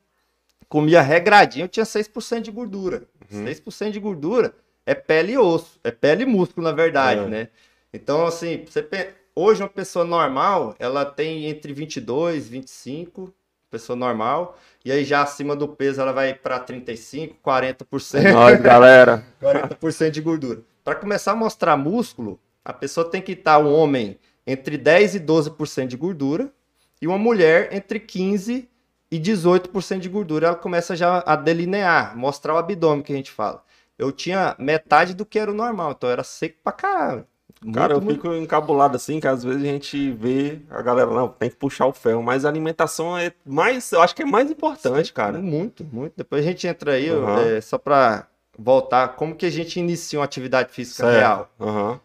Comia 0.69 1.01
regradinho, 1.01 1.65
eu 1.65 1.69
tinha 1.69 1.85
6% 1.87 2.43
de 2.43 2.51
gordura. 2.51 3.05
Uhum. 3.33 3.45
6% 3.45 3.91
de 3.91 4.01
gordura 4.01 4.55
é 4.85 4.95
pele 4.95 5.33
e 5.33 5.39
osso, 5.39 5.79
é 5.83 5.91
pele 5.91 6.23
e 6.25 6.27
músculo, 6.27 6.67
na 6.67 6.73
verdade, 6.73 7.21
É. 7.23 7.27
né? 7.27 7.49
Então, 7.93 8.27
assim, 8.27 8.65
você 8.69 8.83
pe- 8.83 9.11
hoje 9.35 9.63
uma 9.63 9.69
pessoa 9.69 10.05
normal, 10.05 10.75
ela 10.79 11.05
tem 11.07 11.47
entre 11.47 11.73
22, 11.73 12.47
25, 12.49 13.33
pessoa 13.71 13.97
normal, 13.97 14.59
e 14.85 14.93
aí 14.93 15.05
já 15.05 15.23
acima 15.23 15.57
do 15.57 15.69
peso 15.69 16.01
ela 16.01 16.13
vai 16.13 16.35
para 16.35 16.59
35, 16.59 17.37
40%. 17.43 18.27
É 18.27 18.33
nóis, 18.33 18.61
galera. 18.61 19.25
40% 19.43 20.11
de 20.11 20.21
gordura. 20.21 20.61
Para 20.85 20.95
começar 20.97 21.33
a 21.33 21.37
mostrar 21.37 21.77
músculo, 21.77 22.39
a 22.65 22.73
pessoa 22.73 23.09
tem 23.09 23.21
que 23.23 23.33
estar 23.33 23.59
um 23.59 23.73
homem 23.73 24.19
entre 24.47 24.77
10 24.79 25.15
e 25.17 25.21
12% 25.21 25.87
de 25.87 25.97
gordura 25.97 26.51
e 27.01 27.07
uma 27.07 27.19
mulher 27.19 27.69
entre 27.73 28.01
15 28.01 28.69
e 29.11 29.19
18% 29.19 30.01
de 30.01 30.09
gordura. 30.09 30.49
Ela 30.49 30.57
começa 30.57 30.95
já 30.97 31.23
a 31.27 31.37
delinear, 31.37 32.17
mostrar 32.17 32.55
o 32.55 32.59
abdômen 32.59 33.03
que 33.03 33.13
a 33.13 33.17
gente 33.17 33.31
fala. 33.31 33.63
Eu 33.99 34.13
tinha 34.13 34.55
metade 34.59 35.15
do 35.15 35.27
que 35.27 35.39
era 35.39 35.51
o 35.51 35.55
normal, 35.55 35.93
então 35.93 36.09
era 36.09 36.23
seco 36.23 36.57
pra 36.63 36.73
caralho. 36.73 37.27
Cara, 37.75 37.95
eu 37.95 38.01
Muito, 38.01 38.15
fico 38.23 38.33
encabulado 38.35 38.95
assim, 38.95 39.19
que 39.19 39.27
às 39.27 39.43
vezes 39.43 39.63
a 39.63 39.67
gente 39.67 40.13
vê 40.13 40.61
a 40.71 40.81
galera, 40.81 41.11
não, 41.11 41.27
tem 41.27 41.51
que 41.51 41.57
puxar 41.57 41.87
o 41.87 41.93
ferro, 41.93 42.23
mas 42.23 42.45
a 42.45 42.49
alimentação 42.49 43.19
é 43.19 43.33
mais, 43.45 43.91
eu 43.91 44.01
acho 44.01 44.15
que 44.15 44.23
é 44.23 44.25
mais 44.27 44.49
importante, 44.49 45.13
cara. 45.13 45.39
Muito, 45.39 45.85
muito. 45.85 46.13
Depois 46.17 46.45
a 46.45 46.49
gente 46.49 46.67
entra 46.69 46.93
aí, 46.93 47.11
Uhum. 47.11 47.37
é, 47.37 47.61
só 47.61 47.77
pra 47.77 48.29
voltar, 48.57 49.09
como 49.17 49.35
que 49.35 49.45
a 49.47 49.51
gente 49.51 49.81
inicia 49.81 50.21
uma 50.21 50.25
atividade 50.25 50.71
física 50.73 51.03
Certo. 51.05 51.17
real? 51.17 51.51
Aham. 51.61 52.01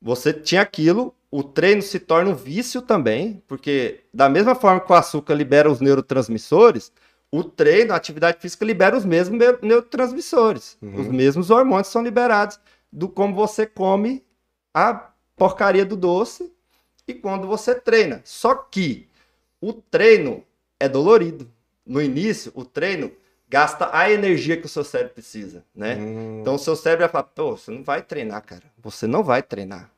Você 0.00 0.32
tinha 0.32 0.62
aquilo, 0.62 1.14
o 1.38 1.42
treino 1.42 1.82
se 1.82 1.98
torna 2.00 2.30
um 2.30 2.34
vício 2.34 2.80
também, 2.80 3.42
porque 3.46 4.00
da 4.14 4.28
mesma 4.28 4.54
forma 4.54 4.80
que 4.80 4.90
o 4.90 4.94
açúcar 4.94 5.34
libera 5.34 5.70
os 5.70 5.80
neurotransmissores, 5.80 6.90
o 7.30 7.44
treino, 7.44 7.92
a 7.92 7.96
atividade 7.96 8.38
física 8.40 8.64
libera 8.64 8.96
os 8.96 9.04
mesmos 9.04 9.38
neu- 9.38 9.58
neurotransmissores. 9.60 10.78
Uhum. 10.80 11.00
Os 11.00 11.08
mesmos 11.08 11.50
hormônios 11.50 11.88
são 11.88 12.02
liberados 12.02 12.58
do 12.90 13.08
como 13.08 13.34
você 13.34 13.66
come 13.66 14.24
a 14.72 15.10
porcaria 15.36 15.84
do 15.84 15.96
doce 15.96 16.50
e 17.06 17.12
quando 17.12 17.46
você 17.46 17.74
treina. 17.74 18.22
Só 18.24 18.54
que 18.54 19.06
o 19.60 19.72
treino 19.72 20.42
é 20.80 20.88
dolorido. 20.88 21.50
No 21.84 22.00
início, 22.00 22.50
o 22.54 22.64
treino 22.64 23.12
gasta 23.48 23.90
a 23.92 24.10
energia 24.10 24.56
que 24.56 24.66
o 24.66 24.68
seu 24.68 24.82
cérebro 24.84 25.14
precisa, 25.14 25.64
né? 25.74 25.96
Hum, 25.96 26.38
Então 26.40 26.54
o 26.54 26.58
seu 26.58 26.74
cérebro 26.74 27.02
vai 27.04 27.08
falar, 27.10 27.24
pô, 27.24 27.56
você 27.56 27.70
não 27.70 27.82
vai 27.82 28.02
treinar, 28.02 28.42
cara. 28.42 28.64
Você 28.78 29.06
não 29.06 29.22
vai 29.22 29.42
treinar. 29.42 29.90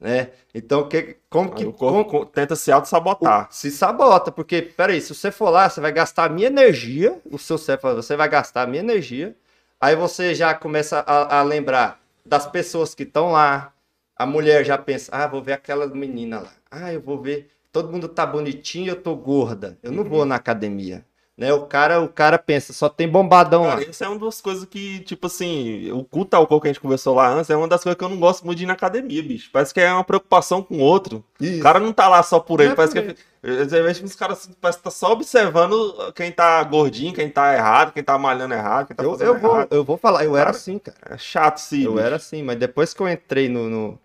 Né? 0.00 0.32
Então, 0.54 0.88
que, 0.88 1.16
como 1.30 1.50
aí 1.50 1.64
que 1.64 1.66
o 1.66 1.72
corpo 1.72 2.02
como- 2.02 2.04
co- 2.04 2.26
tenta 2.26 2.56
se 2.56 2.70
auto-sabotar. 2.72 3.48
se 3.50 3.70
sabota? 3.70 4.30
Porque, 4.32 4.60
peraí, 4.62 5.00
se 5.00 5.14
você 5.14 5.30
for 5.30 5.50
lá, 5.50 5.68
você 5.68 5.80
vai 5.80 5.92
gastar 5.92 6.24
a 6.24 6.28
minha 6.28 6.48
energia, 6.48 7.20
o 7.30 7.38
seu 7.38 7.56
cérebro 7.58 7.82
fala, 7.82 8.02
você 8.02 8.16
vai 8.16 8.28
gastar 8.28 8.62
a 8.62 8.66
minha 8.66 8.80
energia, 8.82 9.36
aí 9.80 9.96
você 9.96 10.34
já 10.34 10.54
começa 10.54 11.00
a, 11.00 11.38
a 11.40 11.42
lembrar 11.42 12.00
das 12.24 12.46
pessoas 12.46 12.94
que 12.94 13.02
estão 13.04 13.32
lá, 13.32 13.72
A 14.16 14.26
mulher 14.26 14.64
já 14.64 14.78
pensa, 14.78 15.10
ah, 15.12 15.26
vou 15.26 15.42
ver 15.42 15.52
aquela 15.54 15.86
menina 15.88 16.40
lá. 16.40 16.52
Ah, 16.70 16.92
eu 16.92 17.00
vou 17.00 17.20
ver, 17.20 17.50
todo 17.72 17.90
mundo 17.90 18.08
tá 18.08 18.24
bonitinho, 18.26 18.90
eu 18.90 19.02
tô 19.02 19.14
gorda. 19.16 19.76
Eu 19.82 19.90
não 19.92 20.04
vou 20.04 20.24
na 20.24 20.36
academia. 20.36 21.04
Né? 21.36 21.52
O 21.52 21.66
cara, 21.66 22.00
o 22.00 22.08
cara 22.08 22.38
pensa, 22.38 22.72
só 22.72 22.88
tem 22.88 23.08
bombadão 23.08 23.64
Cara, 23.64 23.80
lá. 23.80 23.82
isso 23.82 24.04
é 24.04 24.08
uma 24.08 24.18
das 24.18 24.40
coisas 24.40 24.64
que, 24.66 25.00
tipo 25.00 25.26
assim, 25.26 25.90
o 25.90 26.04
culto 26.04 26.36
ao 26.36 26.46
corpo 26.46 26.62
que 26.62 26.68
a 26.68 26.72
gente 26.72 26.80
conversou 26.80 27.14
lá 27.14 27.28
antes 27.28 27.50
é 27.50 27.56
uma 27.56 27.66
das 27.66 27.82
coisas 27.82 27.98
que 27.98 28.04
eu 28.04 28.08
não 28.08 28.20
gosto 28.20 28.44
muito 28.46 28.58
de 28.58 28.64
ir 28.64 28.66
na 28.66 28.74
academia, 28.74 29.20
bicho. 29.22 29.50
Parece 29.52 29.74
que 29.74 29.80
é 29.80 29.92
uma 29.92 30.04
preocupação 30.04 30.62
com 30.62 30.76
o 30.76 30.80
outro. 30.80 31.24
Isso. 31.40 31.58
O 31.58 31.62
cara 31.62 31.80
não 31.80 31.92
tá 31.92 32.08
lá 32.08 32.22
só 32.22 32.38
por 32.38 32.60
ele, 32.60 32.72
é 32.72 32.74
parece 32.74 32.94
por 32.94 33.14
que. 33.14 33.22
Às 33.42 33.70
vezes 33.72 34.02
os 34.02 34.14
caras 34.16 34.48
parece 34.60 34.78
que 34.78 34.84
tá 34.84 34.90
só 34.90 35.12
observando 35.12 36.12
quem 36.14 36.30
tá 36.32 36.62
gordinho, 36.64 37.12
quem 37.12 37.28
tá 37.28 37.52
errado, 37.54 37.92
quem 37.92 38.02
tá 38.04 38.16
malhando 38.16 38.54
errado, 38.54 38.86
quem 38.86 38.96
tá 38.96 39.02
eu, 39.02 39.10
fazendo 39.10 39.34
eu, 39.34 39.38
vou, 39.38 39.50
errado. 39.56 39.68
eu 39.70 39.84
vou 39.84 39.96
falar, 39.98 40.24
eu 40.24 40.36
era 40.36 40.46
Cara, 40.46 40.50
assim, 40.52 40.78
cara. 40.78 40.98
É 41.14 41.18
chato 41.18 41.58
sim. 41.58 41.82
Eu 41.82 41.94
bicho. 41.94 41.98
era 41.98 42.16
assim, 42.16 42.42
mas 42.42 42.56
depois 42.58 42.94
que 42.94 43.00
eu 43.02 43.08
entrei 43.08 43.48
no, 43.48 43.68
no, 43.68 43.98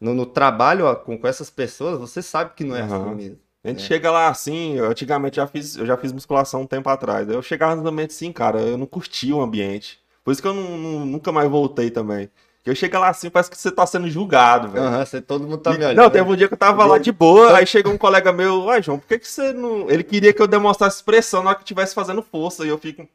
no, 0.00 0.14
no 0.14 0.26
trabalho 0.26 0.86
ó, 0.86 0.94
com, 0.96 1.18
com 1.18 1.28
essas 1.28 1.50
pessoas, 1.50 1.98
você 1.98 2.22
sabe 2.22 2.54
que 2.54 2.64
não 2.64 2.76
é 2.76 2.82
Aham. 2.82 2.84
assim 2.84 3.14
mesmo. 3.14 3.40
A 3.64 3.68
gente 3.68 3.82
É. 3.84 3.86
chega 3.86 4.10
lá 4.10 4.28
assim, 4.28 4.76
eu 4.76 4.86
antigamente 4.90 5.36
já 5.36 5.46
fiz, 5.46 5.76
eu 5.76 5.86
já 5.86 5.96
fiz 5.96 6.12
musculação 6.12 6.62
um 6.62 6.66
tempo 6.66 6.88
atrás. 6.88 7.28
Eu 7.28 7.40
chegava 7.42 7.76
no 7.76 7.88
ambiente 7.88 8.10
assim, 8.10 8.32
cara, 8.32 8.60
eu 8.60 8.76
não 8.76 8.86
curtia 8.86 9.34
o 9.36 9.40
ambiente. 9.40 10.00
Por 10.24 10.32
isso 10.32 10.42
que 10.42 10.48
eu 10.48 10.54
não- 10.54 10.76
não- 10.78 11.06
nunca 11.06 11.30
mais 11.30 11.48
voltei 11.48 11.90
também. 11.90 12.28
Que 12.64 12.70
eu 12.70 12.74
chego 12.76 12.96
lá 12.98 13.08
assim, 13.08 13.28
parece 13.28 13.50
que 13.50 13.58
você 13.58 13.72
tá 13.72 13.84
sendo 13.86 14.08
julgado, 14.08 14.68
velho. 14.68 14.84
Aham, 14.84 15.04
você, 15.04 15.20
todo 15.20 15.42
mundo 15.44 15.58
tá 15.58 15.70
me 15.72 15.78
olhando. 15.84 15.96
Não, 15.96 16.08
teve 16.10 16.28
um 16.30 16.36
dia 16.36 16.46
que 16.46 16.54
eu 16.54 16.58
tava 16.58 16.84
lá 16.84 16.96
de 16.98 17.10
boa, 17.10 17.56
aí 17.56 17.66
chegou 17.66 17.92
um 17.92 17.98
colega 17.98 18.32
meu, 18.32 18.62
uai, 18.64 18.80
João, 18.82 18.98
por 19.00 19.08
que 19.08 19.18
que 19.18 19.28
você 19.28 19.52
não. 19.52 19.90
Ele 19.90 20.04
queria 20.04 20.32
que 20.32 20.40
eu 20.40 20.46
demonstrasse 20.46 20.96
expressão 20.96 21.42
na 21.42 21.50
hora 21.50 21.58
que 21.58 21.64
estivesse 21.64 21.92
fazendo 21.94 22.22
força, 22.22 22.64
e 22.64 22.68
eu 22.68 22.78
fico. 22.78 23.06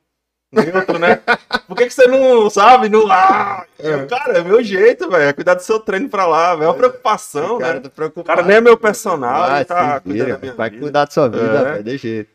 Neutro, 0.52 0.98
né? 0.98 1.22
Por 1.68 1.76
que 1.76 1.86
que 1.88 1.94
você 1.94 2.08
não, 2.08 2.50
sabe, 2.50 2.88
não. 2.88 3.12
Ah! 3.12 3.66
Eu, 3.78 4.08
cara, 4.08 4.38
é 4.38 4.44
meu 4.44 4.64
jeito, 4.64 5.10
velho. 5.10 5.24
É 5.30 5.34
cuidar 5.34 5.56
do 5.56 5.62
seu 5.62 5.80
treino 5.80 6.10
pra 6.10 6.26
lá, 6.26 6.56
velho. 6.56 6.66
É 6.66 6.68
uma 6.68 6.74
preocupação, 6.74 7.58
o 7.58 7.60
cara 7.60 7.80
né? 7.82 7.90
O 8.16 8.24
cara 8.24 8.42
nem 8.44 8.56
é 8.58 8.62
meu 8.62 8.78
personal, 8.78 9.66
tá 9.66 10.02
vira, 10.06 10.38
vai 10.56 10.70
vida. 10.70 10.82
cuidar 10.82 11.06
da 11.06 11.12
sua 11.12 11.28
vida, 11.28 11.44
É. 11.60 11.64
velho, 11.74 11.84
de 11.84 11.98
jeito. 11.98 12.30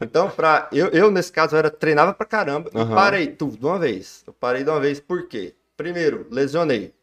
Então, 0.00 0.30
pra, 0.30 0.68
eu, 0.70 0.86
eu, 0.88 1.10
nesse 1.10 1.32
caso, 1.32 1.56
eu 1.56 1.58
era, 1.58 1.70
treinava 1.70 2.14
pra 2.14 2.24
caramba 2.24 2.70
e 2.72 2.78
Aham. 2.78 2.94
parei 2.94 3.26
tudo 3.26 3.56
de 3.58 3.66
uma 3.66 3.78
vez. 3.80 4.22
Eu 4.24 4.32
parei 4.32 4.62
de 4.62 4.70
uma 4.70 4.78
vez, 4.78 5.00
por 5.00 5.26
quê? 5.26 5.54
Primeiro, 5.76 6.26
lesionei. 6.30 6.94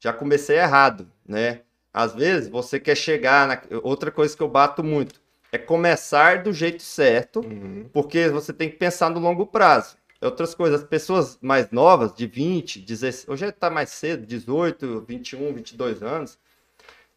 Já 0.00 0.12
comecei 0.12 0.56
errado, 0.56 1.08
né? 1.26 1.62
Às 1.92 2.14
vezes, 2.14 2.48
você 2.48 2.78
quer 2.78 2.94
chegar 2.96 3.48
na... 3.48 3.60
Outra 3.82 4.12
coisa 4.12 4.36
que 4.36 4.42
eu 4.42 4.48
bato 4.48 4.84
muito 4.84 5.20
é 5.52 5.58
começar 5.58 6.42
do 6.42 6.52
jeito 6.52 6.82
certo, 6.82 7.40
Uhum. 7.40 7.88
porque 7.92 8.28
você 8.28 8.52
tem 8.52 8.68
que 8.70 8.76
pensar 8.76 9.10
no 9.10 9.18
longo 9.20 9.46
prazo. 9.46 9.96
Outras 10.20 10.54
coisas, 10.54 10.82
as 10.82 10.86
pessoas 10.88 11.38
mais 11.40 11.70
novas, 11.70 12.12
de 12.12 12.26
20, 12.26 12.80
16, 12.80 13.28
hoje 13.28 13.46
está 13.46 13.70
mais 13.70 13.90
cedo, 13.90 14.26
18, 14.26 15.04
21, 15.06 15.52
22 15.54 16.02
anos, 16.02 16.38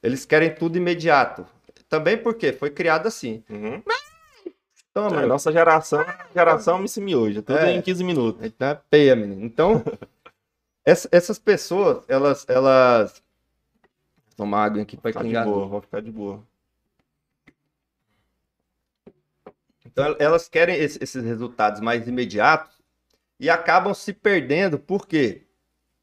eles 0.03 0.23
querem 0.25 0.53
tudo 0.53 0.77
imediato. 0.77 1.45
Também 1.89 2.15
porque 2.17 2.53
foi 2.53 2.69
criado 2.69 3.07
assim. 3.07 3.43
Uhum. 3.49 3.81
Toma, 4.93 5.23
É, 5.23 5.25
nossa 5.25 5.51
geração, 5.51 6.05
geração 6.33 6.77
me 6.79 6.87
mioja, 7.03 7.41
tudo 7.41 7.57
É. 7.59 7.71
em 7.73 7.81
15 7.81 8.03
minutos. 8.03 8.43
então 8.45 8.67
é 8.69 8.79
peia, 8.89 9.15
menino. 9.15 9.43
Então, 9.43 9.83
essa- 10.85 11.09
essas 11.11 11.39
pessoas, 11.39 12.03
elas, 12.07 12.45
elas... 12.47 13.21
Tomar 14.35 14.65
água 14.65 14.81
aqui 14.81 14.95
para 14.97 15.11
Ficar 15.11 15.21
de 15.23 15.27
pingar. 15.29 15.45
boa, 15.45 15.65
vou 15.67 15.81
ficar 15.81 16.01
de 16.01 16.11
boa. 16.11 16.43
Então 19.91 20.15
elas 20.19 20.47
querem 20.47 20.75
esse- 20.75 20.99
esses 21.01 21.23
resultados 21.23 21.81
mais 21.81 22.07
imediatos 22.07 22.75
e 23.39 23.49
acabam 23.49 23.93
se 23.93 24.13
perdendo 24.13 24.77
porque 24.79 25.43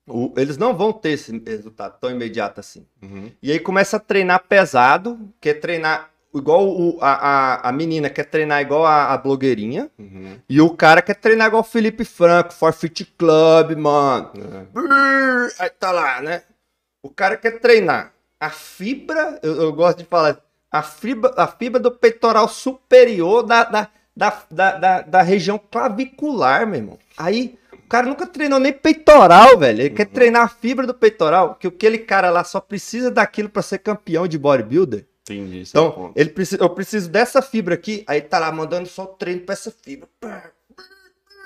o- 0.06 0.32
eles 0.36 0.56
não 0.56 0.74
vão 0.76 0.92
ter 0.92 1.10
esse 1.10 1.36
resultado 1.46 1.98
tão 2.00 2.10
imediato 2.10 2.60
assim. 2.60 2.86
Uhum. 3.02 3.30
E 3.42 3.52
aí 3.52 3.58
começa 3.60 3.96
a 3.96 4.00
treinar 4.00 4.44
pesado, 4.48 5.32
quer 5.40 5.54
treinar 5.54 6.10
igual 6.34 6.68
o- 6.68 6.98
a, 7.00 7.12
a, 7.12 7.68
a 7.68 7.72
menina 7.72 8.08
quer 8.10 8.24
treinar 8.24 8.60
igual 8.60 8.84
a, 8.86 9.12
a 9.12 9.18
blogueirinha 9.18 9.90
Uhum. 9.98 10.38
e 10.48 10.60
o 10.60 10.70
cara 10.70 11.00
quer 11.02 11.14
treinar 11.14 11.48
igual 11.48 11.60
o 11.62 11.64
Felipe 11.64 12.04
Franco, 12.04 12.52
Forfeit 12.52 13.04
Club, 13.16 13.76
mano. 13.76 14.32
É. 14.36 14.64
Brrr, 14.72 15.52
Aí 15.58 15.70
tá 15.70 15.90
lá, 15.92 16.20
né? 16.20 16.42
O 17.02 17.08
cara 17.10 17.36
quer 17.36 17.60
treinar 17.60 18.12
a 18.40 18.50
fibra, 18.50 19.38
eu, 19.42 19.62
eu 19.62 19.72
gosto 19.72 19.98
de 19.98 20.04
falar, 20.04 20.38
a 20.70 20.82
fibra, 20.82 21.32
a 21.36 21.46
fibra 21.46 21.80
do 21.80 21.90
peitoral 21.90 22.48
superior 22.48 23.42
da, 23.42 23.64
da, 23.64 23.88
da, 24.16 24.42
da, 24.50 24.72
da, 24.78 25.00
da 25.02 25.22
região 25.22 25.58
clavicular, 25.58 26.66
meu 26.66 26.76
irmão. 26.80 26.98
Aí 27.16 27.58
o 27.72 27.88
cara 27.88 28.06
nunca 28.06 28.26
treinou 28.26 28.58
nem 28.58 28.72
peitoral, 28.72 29.56
velho. 29.58 29.80
Ele 29.82 29.90
quer 29.90 30.06
treinar 30.06 30.42
a 30.42 30.48
fibra 30.48 30.86
do 30.86 30.92
peitoral, 30.94 31.54
que 31.54 31.66
aquele 31.66 31.98
cara 31.98 32.30
lá 32.30 32.44
só 32.44 32.60
precisa 32.60 33.10
daquilo 33.10 33.48
pra 33.48 33.62
ser 33.62 33.78
campeão 33.78 34.28
de 34.28 34.38
bodybuilder. 34.38 35.06
Entendi. 35.22 35.58
é 35.58 35.62
Então, 35.62 35.90
ponto. 35.90 36.12
ele 36.18 36.30
precisa, 36.30 36.62
eu 36.62 36.70
preciso 36.70 37.08
dessa 37.10 37.40
fibra 37.42 37.74
aqui, 37.74 38.02
aí 38.06 38.20
tá 38.20 38.38
lá 38.38 38.50
mandando 38.52 38.88
só 38.88 39.04
o 39.04 39.08
treino 39.08 39.42
pra 39.42 39.52
essa 39.54 39.70
fibra. 39.70 40.08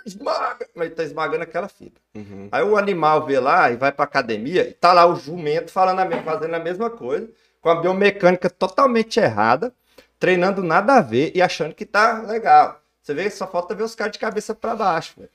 Esmaga, 0.04 0.66
mas 0.74 0.86
ele 0.86 0.94
tá 0.96 1.04
esmagando 1.04 1.44
aquela 1.44 1.68
fibra. 1.68 2.00
Uhum. 2.14 2.48
Aí 2.50 2.64
o 2.64 2.76
animal 2.76 3.24
vê 3.24 3.38
lá 3.38 3.70
e 3.70 3.76
vai 3.76 3.92
pra 3.92 4.04
academia 4.04 4.68
e 4.68 4.72
tá 4.72 4.92
lá 4.92 5.06
o 5.06 5.14
jumento 5.14 5.70
falando 5.70 6.00
a, 6.00 6.04
me- 6.04 6.20
fazendo 6.22 6.54
a 6.54 6.58
mesma 6.58 6.90
coisa, 6.90 7.28
com 7.62 7.70
a 7.70 7.76
biomecânica 7.80 8.50
totalmente 8.50 9.18
errada, 9.18 9.72
treinando 10.18 10.62
nada 10.62 10.94
a 10.96 11.00
ver 11.00 11.32
e 11.34 11.40
achando 11.40 11.74
que 11.74 11.86
tá 11.86 12.20
legal. 12.22 12.78
Você 13.02 13.14
vê, 13.14 13.30
só 13.30 13.46
falta 13.46 13.74
ver 13.74 13.84
os 13.84 13.94
caras 13.94 14.12
de 14.12 14.18
cabeça 14.18 14.54
pra 14.54 14.76
baixo, 14.76 15.14
velho. 15.16 15.30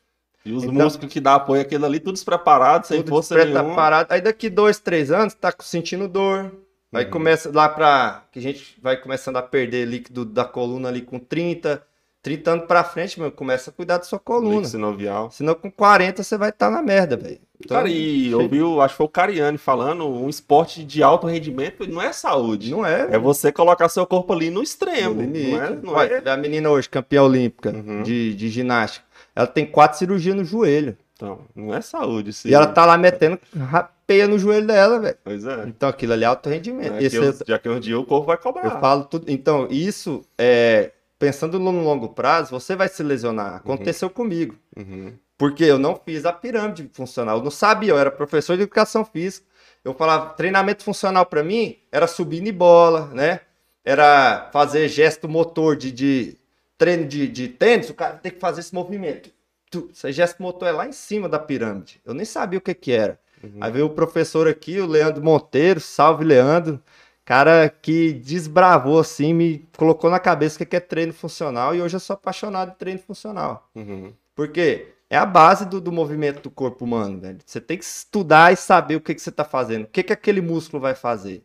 E 0.45 0.53
os 0.53 0.63
Então- 0.63 0.75
músculos 0.85 1.11
que 1.11 1.19
dá 1.19 1.35
apoio 1.35 1.61
àquilo 1.61 1.85
ali, 1.85 1.99
tudo 1.99 2.13
despreparado, 2.13 2.85
sem 2.85 2.97
Tudo 2.99 3.09
força 3.09 3.35
nenhuma. 3.43 3.75
parado. 3.75 4.13
Aí 4.13 4.21
daqui 4.21 4.49
dois, 4.49 4.79
três 4.79 5.11
anos, 5.11 5.33
tá 5.33 5.53
sentindo 5.59 6.07
dor. 6.07 6.53
Aí 6.93 7.03
Uhum. 7.05 7.11
começa 7.11 7.51
lá 7.53 7.67
pra. 7.67 8.23
Que 8.31 8.39
a 8.39 8.41
gente 8.41 8.79
vai 8.81 8.95
começando 8.95 9.35
a 9.37 9.41
perder 9.41 9.85
líquido 9.85 10.23
da 10.23 10.45
coluna 10.45 10.87
ali 10.87 11.01
com 11.01 11.19
30. 11.19 11.83
30 12.21 12.51
anos 12.51 12.65
pra 12.65 12.83
frente, 12.83 13.19
meu, 13.19 13.29
começa 13.31 13.69
a 13.69 13.73
cuidar 13.73 13.97
da 13.97 14.03
sua 14.03 14.19
coluna. 14.19 14.65
Sinovial. 14.65 15.29
Senão 15.31 15.53
com 15.53 15.69
40 15.71 16.23
você 16.23 16.37
vai 16.37 16.49
estar 16.49 16.69
na 16.69 16.81
merda, 16.81 17.15
velho. 17.17 17.39
Então, 17.59 17.75
Cara, 17.77 17.89
e 17.89 18.29
eu 18.31 18.47
vi, 18.47 18.61
o- 18.61 18.79
acho 18.81 18.93
que 18.93 18.97
foi 18.97 19.05
o 19.07 19.09
Cariani 19.09 19.57
falando, 19.57 20.07
um 20.07 20.29
esporte 20.29 20.83
de 20.83 21.01
alto 21.01 21.25
rendimento 21.27 21.87
não 21.89 22.01
é 22.01 22.13
saúde. 22.13 22.69
Não 22.71 22.85
é. 22.85 23.07
É 23.11 23.17
você 23.17 23.51
colocar 23.51 23.89
seu 23.89 24.05
corpo 24.05 24.31
ali 24.33 24.49
no 24.51 24.61
extremo. 24.61 25.15
Não 25.23 25.63
é, 25.63 25.69
não 25.71 25.93
Olha, 25.93 26.21
é... 26.23 26.29
a 26.29 26.37
menina 26.37 26.69
hoje, 26.69 26.87
campeã 26.87 27.23
olímpica 27.23 27.71
Uhum. 27.71 28.03
de, 28.03 28.35
de 28.35 28.49
ginástica. 28.49 29.05
Ela 29.35 29.47
tem 29.47 29.65
quatro 29.65 29.97
cirurgias 29.97 30.35
no 30.35 30.43
joelho. 30.45 30.95
Então, 31.15 31.39
não 31.55 31.73
é 31.73 31.81
saúde. 31.81 32.31
Sim. 32.31 32.49
E 32.49 32.53
ela 32.53 32.67
tá 32.67 32.85
lá 32.85 32.95
metendo 32.95 33.39
rapeia 33.57 34.27
no 34.27 34.37
joelho 34.37 34.67
dela, 34.67 34.99
velho. 34.99 35.17
Pois 35.23 35.43
é. 35.43 35.63
Então 35.65 35.89
aquilo 35.89 36.13
ali 36.13 36.23
é 36.23 36.27
alto 36.27 36.47
rendimento. 36.47 36.93
É 36.93 37.03
Esse 37.03 37.15
eu- 37.15 37.33
já 37.47 37.57
que 37.57 37.67
um 37.67 37.79
dia 37.79 37.99
o 37.99 38.05
corpo 38.05 38.27
vai 38.27 38.37
cobrar. 38.37 38.65
Eu 38.65 38.79
falo 38.79 39.03
tudo. 39.05 39.25
Então, 39.27 39.67
isso 39.71 40.23
é. 40.37 40.91
Pensando 41.17 41.57
no 41.59 41.71
longo 41.71 42.09
prazo, 42.09 42.51
você 42.51 42.75
vai 42.75 42.87
se 42.87 43.01
lesionar. 43.01 43.55
Aconteceu 43.55 44.07
comigo. 44.11 44.53
Uhum. 44.77 45.13
Porque 45.37 45.63
eu 45.63 45.77
não 45.77 45.95
fiz 45.95 46.25
a 46.25 46.33
pirâmide 46.33 46.89
funcional. 46.93 47.37
Eu 47.37 47.43
não 47.43 47.51
sabia, 47.51 47.91
eu 47.91 47.97
era 47.97 48.09
professor 48.09 48.55
de 48.57 48.63
educação 48.63 49.05
física. 49.05 49.45
Eu 49.83 49.93
falava, 49.93 50.31
treinamento 50.31 50.83
funcional 50.83 51.25
para 51.25 51.43
mim 51.43 51.77
era 51.91 52.07
subir 52.07 52.45
em 52.45 52.51
bola, 52.51 53.07
né? 53.13 53.41
Era 53.85 54.49
fazer 54.51 54.87
gesto 54.89 55.29
motor 55.29 55.75
de, 55.75 55.91
de 55.91 56.37
treino 56.77 57.05
de, 57.07 57.27
de 57.27 57.47
tênis, 57.47 57.89
o 57.89 57.93
cara 57.93 58.15
tem 58.15 58.31
que 58.31 58.39
fazer 58.39 58.59
esse 58.61 58.73
movimento. 58.73 59.29
Tu- 59.69 59.89
Esse 59.93 60.11
gesto 60.11 60.41
motor 60.41 60.67
é 60.67 60.71
lá 60.71 60.87
em 60.87 60.91
cima 60.91 61.29
da 61.29 61.39
pirâmide. 61.39 62.01
Eu 62.05 62.13
nem 62.13 62.25
sabia 62.25 62.59
o 62.59 62.61
que 62.61 62.73
que 62.73 62.91
era. 62.91 63.19
Uhum. 63.43 63.57
Aí 63.61 63.71
veio 63.71 63.85
o 63.85 63.89
professor 63.89 64.47
aqui, 64.47 64.79
o 64.79 64.87
Leandro 64.87 65.23
Monteiro, 65.23 65.79
salve 65.79 66.25
Leandro, 66.25 66.81
cara 67.23 67.69
que 67.69 68.13
desbravou 68.13 68.99
assim, 68.99 69.33
me 69.33 69.67
colocou 69.77 70.09
na 70.09 70.19
cabeça 70.19 70.65
que 70.65 70.75
é 70.75 70.79
treino 70.79 71.13
funcional 71.13 71.75
e 71.75 71.81
hoje 71.81 71.95
eu 71.95 71.99
sou 71.99 72.13
apaixonado 72.15 72.71
por 72.71 72.77
treino 72.77 72.99
funcional. 72.99 73.69
Uhum. 73.75 74.11
Porque 74.35 74.87
é 75.09 75.17
a 75.17 75.25
base 75.25 75.65
do, 75.65 75.79
do 75.79 75.91
movimento 75.91 76.41
do 76.41 76.51
corpo 76.51 76.83
humano, 76.85 77.19
velho. 77.19 77.39
Você 77.45 77.61
tem 77.61 77.77
que 77.77 77.85
estudar 77.85 78.51
e 78.51 78.57
saber 78.57 78.95
o 78.95 79.01
que, 79.01 79.15
que 79.15 79.21
você 79.21 79.29
está 79.29 79.45
fazendo, 79.45 79.83
o 79.83 79.87
que, 79.87 80.03
que 80.03 80.13
aquele 80.13 80.41
músculo 80.41 80.81
vai 80.81 80.95
fazer. 80.95 81.43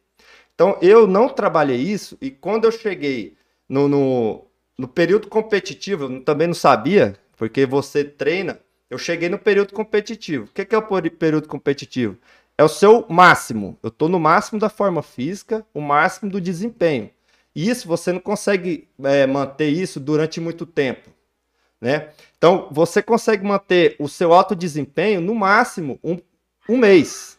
Então, 0.55 0.77
eu 0.83 1.07
não 1.07 1.29
trabalhei 1.29 1.79
isso 1.79 2.19
e 2.21 2.31
quando 2.31 2.65
eu 2.65 2.73
cheguei 2.73 3.37
no, 3.69 3.89
no, 3.89 4.47
no 4.77 4.89
período 4.89 5.29
competitivo, 5.29 6.05
eu 6.05 6.25
também 6.25 6.47
não 6.47 6.55
sabia, 6.55 7.17
porque 7.37 7.65
você 7.65 8.05
treina. 8.05 8.59
Eu 8.91 8.99
cheguei 8.99 9.29
no 9.29 9.39
período 9.39 9.73
competitivo. 9.73 10.45
O 10.45 10.49
que, 10.49 10.65
que 10.65 10.75
é 10.75 10.79
o 10.79 11.11
período 11.11 11.49
competitivo? 11.49 12.19
É 12.59 12.63
o 12.63 12.69
seu 12.69 13.07
máximo. 13.09 13.79
Eu 13.83 13.89
estou 13.89 14.09
no 14.09 14.21
máximo 14.21 14.61
da 14.61 14.69
forma 14.69 15.03
física, 15.03 15.65
o 15.73 15.81
máximo 15.81 16.31
do 16.31 16.41
desempenho. 16.41 17.11
E 17.55 17.69
isso 17.71 17.89
você 17.89 18.13
não 18.13 18.21
consegue 18.21 18.89
é, 19.03 19.27
manter 19.27 19.69
isso 19.69 19.99
durante 19.99 20.41
muito 20.41 20.67
tempo 20.67 21.11
né? 21.83 22.11
Então, 22.39 22.69
você 22.71 23.03
consegue 23.03 23.45
manter 23.45 23.97
o 23.99 24.09
seu 24.09 24.33
alto 24.33 24.55
desempenho 24.55 25.21
no 25.21 25.35
máximo 25.35 25.99
um, 26.03 26.17
um 26.69 26.77
mês. 26.77 27.37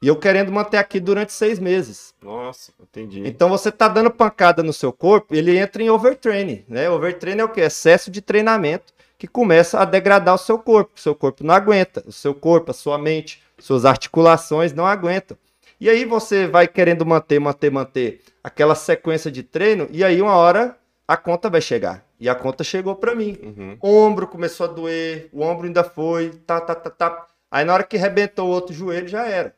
E 0.00 0.06
eu 0.06 0.14
querendo 0.14 0.52
manter 0.52 0.76
aqui 0.76 1.00
durante 1.00 1.32
seis 1.32 1.58
meses. 1.58 2.14
Nossa, 2.22 2.72
entendi. 2.80 3.26
Então, 3.26 3.48
você 3.48 3.72
tá 3.72 3.88
dando 3.88 4.10
pancada 4.10 4.62
no 4.62 4.72
seu 4.72 4.92
corpo, 4.92 5.34
ele 5.34 5.58
entra 5.58 5.82
em 5.82 5.90
overtraining, 5.90 6.64
né? 6.68 6.88
Overtraining 6.88 7.40
é 7.40 7.44
o 7.44 7.48
quê? 7.48 7.62
Excesso 7.62 8.08
de 8.08 8.20
treinamento 8.20 8.94
que 9.18 9.26
começa 9.26 9.80
a 9.80 9.84
degradar 9.84 10.34
o 10.34 10.38
seu 10.38 10.58
corpo. 10.58 10.92
O 10.94 11.00
seu 11.00 11.14
corpo 11.14 11.42
não 11.42 11.54
aguenta. 11.54 12.04
O 12.06 12.12
seu 12.12 12.34
corpo, 12.34 12.70
a 12.70 12.74
sua 12.74 12.98
mente, 12.98 13.42
suas 13.58 13.84
articulações 13.84 14.72
não 14.72 14.86
aguentam. 14.86 15.36
E 15.80 15.90
aí 15.90 16.04
você 16.04 16.46
vai 16.46 16.68
querendo 16.68 17.04
manter, 17.04 17.40
manter, 17.40 17.70
manter 17.70 18.20
aquela 18.44 18.76
sequência 18.76 19.30
de 19.30 19.42
treino, 19.42 19.88
e 19.90 20.04
aí 20.04 20.22
uma 20.22 20.36
hora 20.36 20.76
a 21.06 21.16
conta 21.16 21.50
vai 21.50 21.60
chegar. 21.60 22.05
E 22.18 22.28
a 22.28 22.34
conta 22.34 22.64
chegou 22.64 22.96
pra 22.96 23.14
mim. 23.14 23.38
Uhum. 23.42 23.78
Ombro 23.82 24.26
começou 24.26 24.64
a 24.64 24.72
doer, 24.72 25.28
o 25.32 25.42
ombro 25.42 25.66
ainda 25.66 25.84
foi, 25.84 26.30
tá, 26.46 26.60
tá, 26.60 26.74
tá, 26.74 26.90
tá. 26.90 27.28
Aí 27.50 27.64
na 27.64 27.74
hora 27.74 27.84
que 27.84 27.96
arrebentou 27.96 28.48
o 28.48 28.52
outro 28.52 28.74
joelho, 28.74 29.06
já 29.08 29.26
era. 29.26 29.54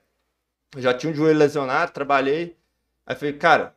Eu 0.75 0.83
já 0.83 0.93
tinha 0.95 1.13
um 1.13 1.15
joelho 1.17 1.39
lesionado, 1.39 1.93
trabalhei. 1.93 2.57
Aí 3.07 3.15
falei, 3.17 3.35
cara, 3.35 3.75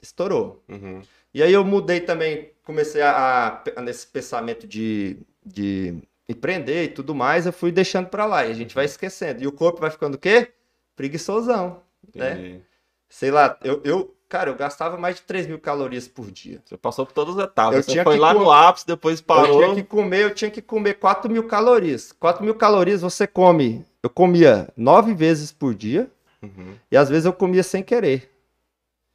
estourou. 0.00 0.62
Uhum. 0.68 1.02
E 1.32 1.42
aí 1.42 1.52
eu 1.52 1.64
mudei 1.64 2.00
também, 2.00 2.50
comecei 2.64 3.02
a, 3.02 3.62
a- 3.76 3.80
nesse 3.82 4.06
pensamento 4.06 4.66
de, 4.66 5.18
de 5.44 5.94
empreender 6.28 6.84
e 6.84 6.88
tudo 6.88 7.14
mais, 7.14 7.46
eu 7.46 7.52
fui 7.52 7.72
deixando 7.72 8.08
pra 8.08 8.24
lá. 8.26 8.46
E 8.46 8.50
a 8.50 8.54
gente 8.54 8.74
vai 8.74 8.84
esquecendo. 8.84 9.42
E 9.42 9.46
o 9.46 9.52
corpo 9.52 9.80
vai 9.80 9.90
ficando 9.90 10.14
o 10.14 10.18
quê? 10.18 10.52
Preguiçosão. 10.96 11.82
né? 12.14 12.32
Entendi. 12.32 12.60
Sei 13.08 13.30
lá, 13.30 13.58
eu, 13.62 13.80
eu, 13.84 14.13
cara, 14.38 14.50
eu 14.50 14.56
gastava 14.56 14.96
mais 14.96 15.16
de 15.16 15.22
3 15.22 15.46
mil 15.46 15.60
calorias 15.60 16.08
por 16.08 16.28
dia. 16.30 16.60
Você 16.64 16.76
passou 16.76 17.06
por 17.06 17.12
todas 17.12 17.38
as 17.38 17.44
etapas. 17.44 17.76
Eu 17.76 17.82
Você 17.84 17.92
tinha 17.92 18.02
foi 18.02 18.16
lá 18.18 18.34
co- 18.34 18.40
no 18.40 18.50
ápice, 18.50 18.84
depois 18.86 19.20
Eu 19.20 19.24
parou. 19.24 19.62
tinha 19.62 19.74
que 19.76 19.82
comer, 19.84 20.22
eu 20.24 20.34
tinha 20.34 20.50
que 20.50 20.60
comer 20.60 20.94
4 20.94 21.30
mil 21.30 21.44
calorias. 21.46 22.10
4 22.18 22.44
mil 22.44 22.54
calorias 22.56 23.00
você 23.02 23.26
come. 23.28 23.84
Eu 24.02 24.10
comia 24.10 24.68
nove 24.76 25.14
vezes 25.14 25.52
por 25.52 25.72
dia 25.74 26.10
Uhum. 26.42 26.74
e 26.90 26.96
às 26.96 27.08
vezes 27.08 27.24
eu 27.26 27.32
comia 27.32 27.62
sem 27.62 27.82
querer. 27.82 28.28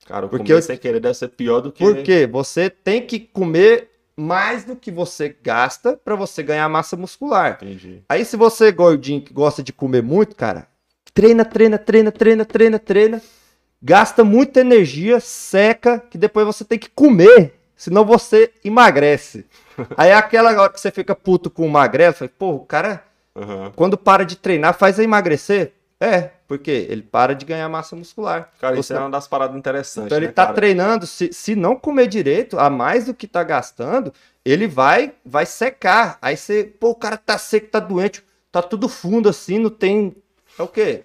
Cara, 0.05 0.26
o 0.26 0.30
Porque 0.30 0.53
eu- 0.53 0.61
sem 0.61 0.78
querer 0.78 0.99
deve 1.01 1.13
ser 1.15 1.28
pior 1.28 1.59
do 1.59 1.72
que. 1.72 1.84
Por 1.84 2.01
quê? 2.01 2.26
Você 2.26 2.70
tem 2.70 3.05
que 3.05 3.20
comer 3.20 3.89
mais 4.15 4.63
do 4.63 4.76
que 4.76 4.89
você 4.89 5.36
gasta 5.43 5.97
para 5.97 6.15
você 6.15 6.41
ganhar 6.41 6.67
massa 6.70 6.95
muscular. 6.95 7.59
Entendi. 7.61 8.03
Aí 8.07 8.24
se 8.24 8.38
você 8.38 8.67
é 8.67 8.72
gordinho 8.72 9.22
que 9.22 9.34
gosta 9.34 9.61
de 9.61 9.72
comer 9.74 10.01
muito, 10.01 10.36
cara, 10.36 10.67
treina, 11.13 11.43
treina, 11.43 11.78
treina, 11.78 12.11
treina, 12.11 12.45
treina, 12.45 12.80
treina, 12.80 13.22
gasta 13.82 14.23
muita 14.23 14.61
energia, 14.61 15.19
seca, 15.19 15.99
que 16.09 16.17
depois 16.17 16.45
você 16.45 16.63
tem 16.65 16.77
que 16.80 16.89
comer, 16.89 17.53
senão 17.75 18.03
você 18.05 18.51
emagrece. 18.63 19.45
Aí 19.97 20.09
é 20.09 20.13
aquela 20.13 20.51
hora 20.61 20.71
que 20.73 20.80
você 20.80 20.91
fica 20.91 21.15
puto 21.15 21.49
com 21.49 21.65
o 21.65 21.69
magrelo, 21.69 22.13
fala, 22.13 22.32
pô, 22.38 22.51
o 22.51 22.65
cara 22.65 23.03
Uhum. 23.36 23.71
quando 23.75 23.97
para 23.97 24.25
de 24.25 24.36
treinar 24.36 24.73
faz 24.73 24.99
a 24.99 25.03
emagrecer? 25.03 25.71
É, 26.01 26.32
porque 26.47 26.71
ele 26.89 27.01
para 27.01 27.34
de 27.36 27.45
ganhar 27.45 27.69
massa 27.69 27.95
muscular. 27.95 28.49
Cara, 28.59 28.73
Ou 28.75 28.80
isso 28.82 28.91
é 28.93 28.99
uma 28.99 29.09
das 29.09 29.27
paradas 29.27 29.55
interessantes. 29.55 30.07
então 30.07 30.17
ele 30.17 30.27
né, 30.27 30.32
tá 30.34 30.43
cara? 30.45 30.55
treinando, 30.55 31.05
se, 31.05 31.32
se 31.32 31.55
não 31.55 31.75
comer 31.75 32.07
direito, 32.07 32.57
a 32.57 32.69
mais 32.69 33.05
do 33.05 33.13
que 33.13 33.27
tá 33.27 33.43
gastando, 33.43 34.11
ele 34.43 34.67
vai 34.67 35.13
vai 35.25 35.45
secar. 35.45 36.17
Aí 36.21 36.36
você, 36.36 36.63
pô, 36.63 36.89
o 36.89 36.95
cara 36.95 37.17
tá 37.17 37.38
seco, 37.38 37.67
tá 37.67 37.80
doente, 37.80 38.23
tá 38.51 38.61
tudo 38.61 38.89
fundo 38.89 39.30
assim, 39.30 39.59
não 39.59 39.69
tem. 39.69 40.15
É 40.57 40.63
o 40.63 40.67
quê? 40.67 41.03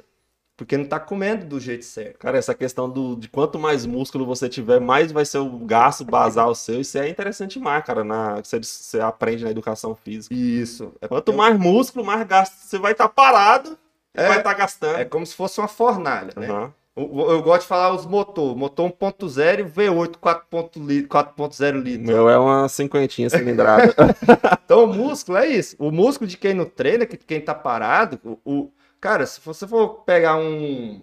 Porque 0.64 0.78
não 0.78 0.86
tá 0.86 0.98
comendo 0.98 1.44
do 1.44 1.60
jeito 1.60 1.84
certo. 1.84 2.18
Cara, 2.18 2.38
essa 2.38 2.54
questão 2.54 2.88
do, 2.88 3.14
de 3.16 3.28
quanto 3.28 3.58
mais 3.58 3.84
músculo 3.84 4.24
você 4.24 4.48
tiver, 4.48 4.80
mais 4.80 5.12
vai 5.12 5.24
ser 5.24 5.38
o 5.38 5.50
gasto 5.58 6.04
basal 6.04 6.54
seu. 6.54 6.80
Isso 6.80 6.96
é 6.96 7.08
interessante 7.08 7.58
demais, 7.58 7.84
cara, 7.84 8.02
na, 8.02 8.40
que 8.40 8.48
você, 8.48 8.58
você 8.62 9.00
aprende 9.00 9.44
na 9.44 9.50
educação 9.50 9.94
física. 9.94 10.34
Isso. 10.34 10.92
É, 11.02 11.06
Quanto 11.08 11.24
porque 11.26 11.36
mais 11.36 11.58
músculo, 11.58 12.04
mais 12.04 12.26
gasto. 12.26 12.54
Você 12.54 12.78
vai 12.78 12.92
estar 12.92 13.08
parado 13.10 13.76
e 14.16 14.20
É. 14.20 14.28
vai 14.28 14.38
estar 14.38 14.54
gastando. 14.54 14.96
é 14.98 15.04
como 15.04 15.26
se 15.26 15.34
fosse 15.34 15.60
uma 15.60 15.68
fornalha, 15.68 16.32
né? 16.36 16.50
Uhum. 16.50 16.70
Eu, 16.96 17.30
eu 17.32 17.42
gosto 17.42 17.62
de 17.62 17.66
falar 17.66 17.92
os 17.92 18.06
motor. 18.06 18.56
Motor 18.56 18.88
1.0 18.90 19.58
e 19.60 19.64
V8 19.64 20.12
4.0 20.16 20.86
li- 20.86 21.06
4.0 21.08 21.74
O 21.74 21.78
litro. 21.80 22.06
meu 22.06 22.28
é 22.28 22.38
uma 22.38 22.68
cinquentinha 22.68 23.28
cilindrada. 23.28 23.92
Então, 24.64 24.84
o 24.84 24.86
músculo 24.86 25.36
é 25.36 25.46
isso. 25.46 25.76
O 25.78 25.90
músculo 25.90 26.26
de 26.28 26.38
quem 26.38 26.54
não 26.54 26.64
treina, 26.64 27.04
que 27.04 27.18
quem 27.18 27.38
tá 27.40 27.54
parado, 27.54 28.18
o, 28.24 28.38
o- 28.44 28.72
cara, 29.04 29.26
se 29.26 29.38
você 29.40 29.68
for 29.68 30.02
pegar 30.04 30.36
um, 30.38 30.94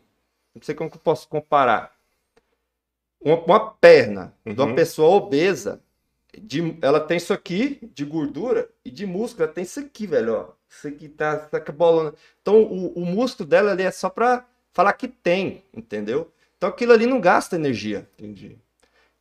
não 0.55 0.61
sei 0.63 0.75
como 0.75 0.89
que 0.91 0.97
eu 0.97 1.01
posso 1.01 1.27
comparar, 1.29 1.95
uma, 3.19 3.35
uma 3.45 3.71
perna 3.73 4.33
de 4.45 4.53
uma 4.59 4.67
Uhum. 4.67 4.75
pessoa 4.75 5.09
obesa, 5.15 5.81
de, 6.37 6.77
ela 6.81 6.99
tem 6.99 7.17
isso 7.17 7.33
aqui 7.33 7.79
de 7.93 8.05
gordura 8.05 8.69
e 8.85 8.91
de 8.91 9.05
músculo, 9.05 9.45
ela 9.45 9.53
tem 9.53 9.63
isso 9.63 9.79
aqui, 9.79 10.07
velho, 10.07 10.35
ó. 10.35 10.49
Isso 10.69 10.87
aqui 10.87 11.09
tá, 11.09 11.37
tá 11.37 11.59
bolona. 11.71 12.13
Então, 12.41 12.63
o, 12.63 12.93
o 12.93 13.05
músculo 13.05 13.47
dela 13.49 13.71
ali 13.71 13.83
é 13.83 13.91
só 13.91 14.09
pra 14.09 14.45
falar 14.73 14.93
que 14.93 15.07
tem, 15.07 15.63
entendeu? 15.73 16.31
Então, 16.57 16.69
aquilo 16.69 16.93
ali 16.93 17.05
não 17.05 17.21
gasta 17.21 17.55
energia. 17.57 18.07
Entendi. 18.17 18.57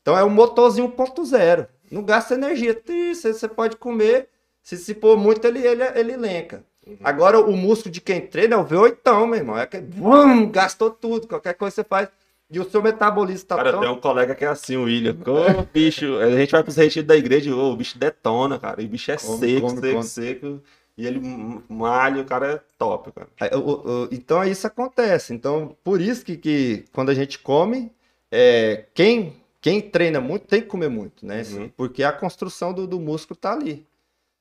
Então 0.03 0.16
é 0.16 0.24
um 0.24 0.31
motorzinho 0.31 0.89
1.0. 0.89 1.68
Não 1.91 2.03
gasta 2.05 2.35
energia. 2.35 2.81
Você 3.14 3.49
pode 3.49 3.76
comer. 3.76 4.28
Se 4.62 4.76
se 4.76 4.95
pôr 4.95 5.16
muito, 5.16 5.45
ele, 5.47 5.66
ele, 5.66 5.83
ele 5.99 6.16
lenca. 6.16 6.64
Uhum. 6.91 6.97
Agora, 7.03 7.41
o 7.41 7.57
músculo 7.57 7.93
de 7.93 8.01
quem 8.01 8.20
treina 8.20 8.55
é 8.57 8.59
o 8.59 8.64
V8, 8.64 9.26
meu 9.26 9.34
irmão. 9.36 9.59
É 9.59 9.66
que 9.66 9.78
vum, 9.80 10.51
gastou 10.51 10.91
tudo. 10.91 11.26
Qualquer 11.26 11.55
coisa 11.55 11.74
você 11.76 11.84
faz. 11.84 12.09
E 12.53 12.59
o 12.59 12.68
seu 12.68 12.82
metabolismo 12.82 13.47
tá 13.47 13.57
Cara, 13.57 13.70
tão. 13.70 13.80
tem 13.80 13.88
um 13.91 14.01
colega 14.01 14.34
que 14.34 14.45
é 14.45 14.49
assim, 14.49 14.76
o 14.76 14.82
William. 14.84 15.16
Ô, 15.24 15.62
bicho, 15.72 16.16
a 16.18 16.30
gente 16.32 16.51
vai 16.51 16.62
pros 16.64 16.76
retiros 16.76 17.07
da 17.07 17.16
igreja 17.16 17.49
e 17.49 17.53
ô, 17.53 17.70
o 17.72 17.76
bicho 17.76 17.97
detona, 17.97 18.59
cara. 18.59 18.82
E 18.82 18.86
o 18.86 18.88
bicho 18.88 19.11
é 19.12 19.16
Come, 19.16 19.38
seco, 19.38 19.61
come, 19.68 19.80
seco, 19.80 19.93
come. 19.93 20.05
seco. 20.05 20.62
E 20.99 21.07
ele 21.07 21.20
malha, 21.68 22.22
o 22.22 22.24
cara 22.24 22.55
é 22.55 22.61
top, 22.76 23.11
cara. 23.12 23.57
O- 23.59 24.09
Então 24.11 24.43
isso 24.45 24.66
acontece. 24.66 25.32
Então, 25.32 25.76
por 25.84 26.01
isso 26.01 26.24
que, 26.24 26.36
que 26.36 26.84
quando 26.93 27.11
a 27.11 27.14
gente 27.14 27.38
come, 27.38 27.93
é, 28.32 28.84
quem, 28.95 29.36
quem 29.61 29.80
treina 29.80 30.20
muito 30.20 30.47
tem 30.49 30.61
que 30.61 30.66
comer 30.66 30.88
muito, 30.91 31.24
né? 31.24 31.43
Uhum. 31.53 31.70
Porque 31.76 32.03
a 32.03 32.11
construção 32.12 32.72
do, 32.72 32.84
do 32.86 32.99
músculo 32.99 33.36
tá 33.38 33.53
ali. 33.53 33.86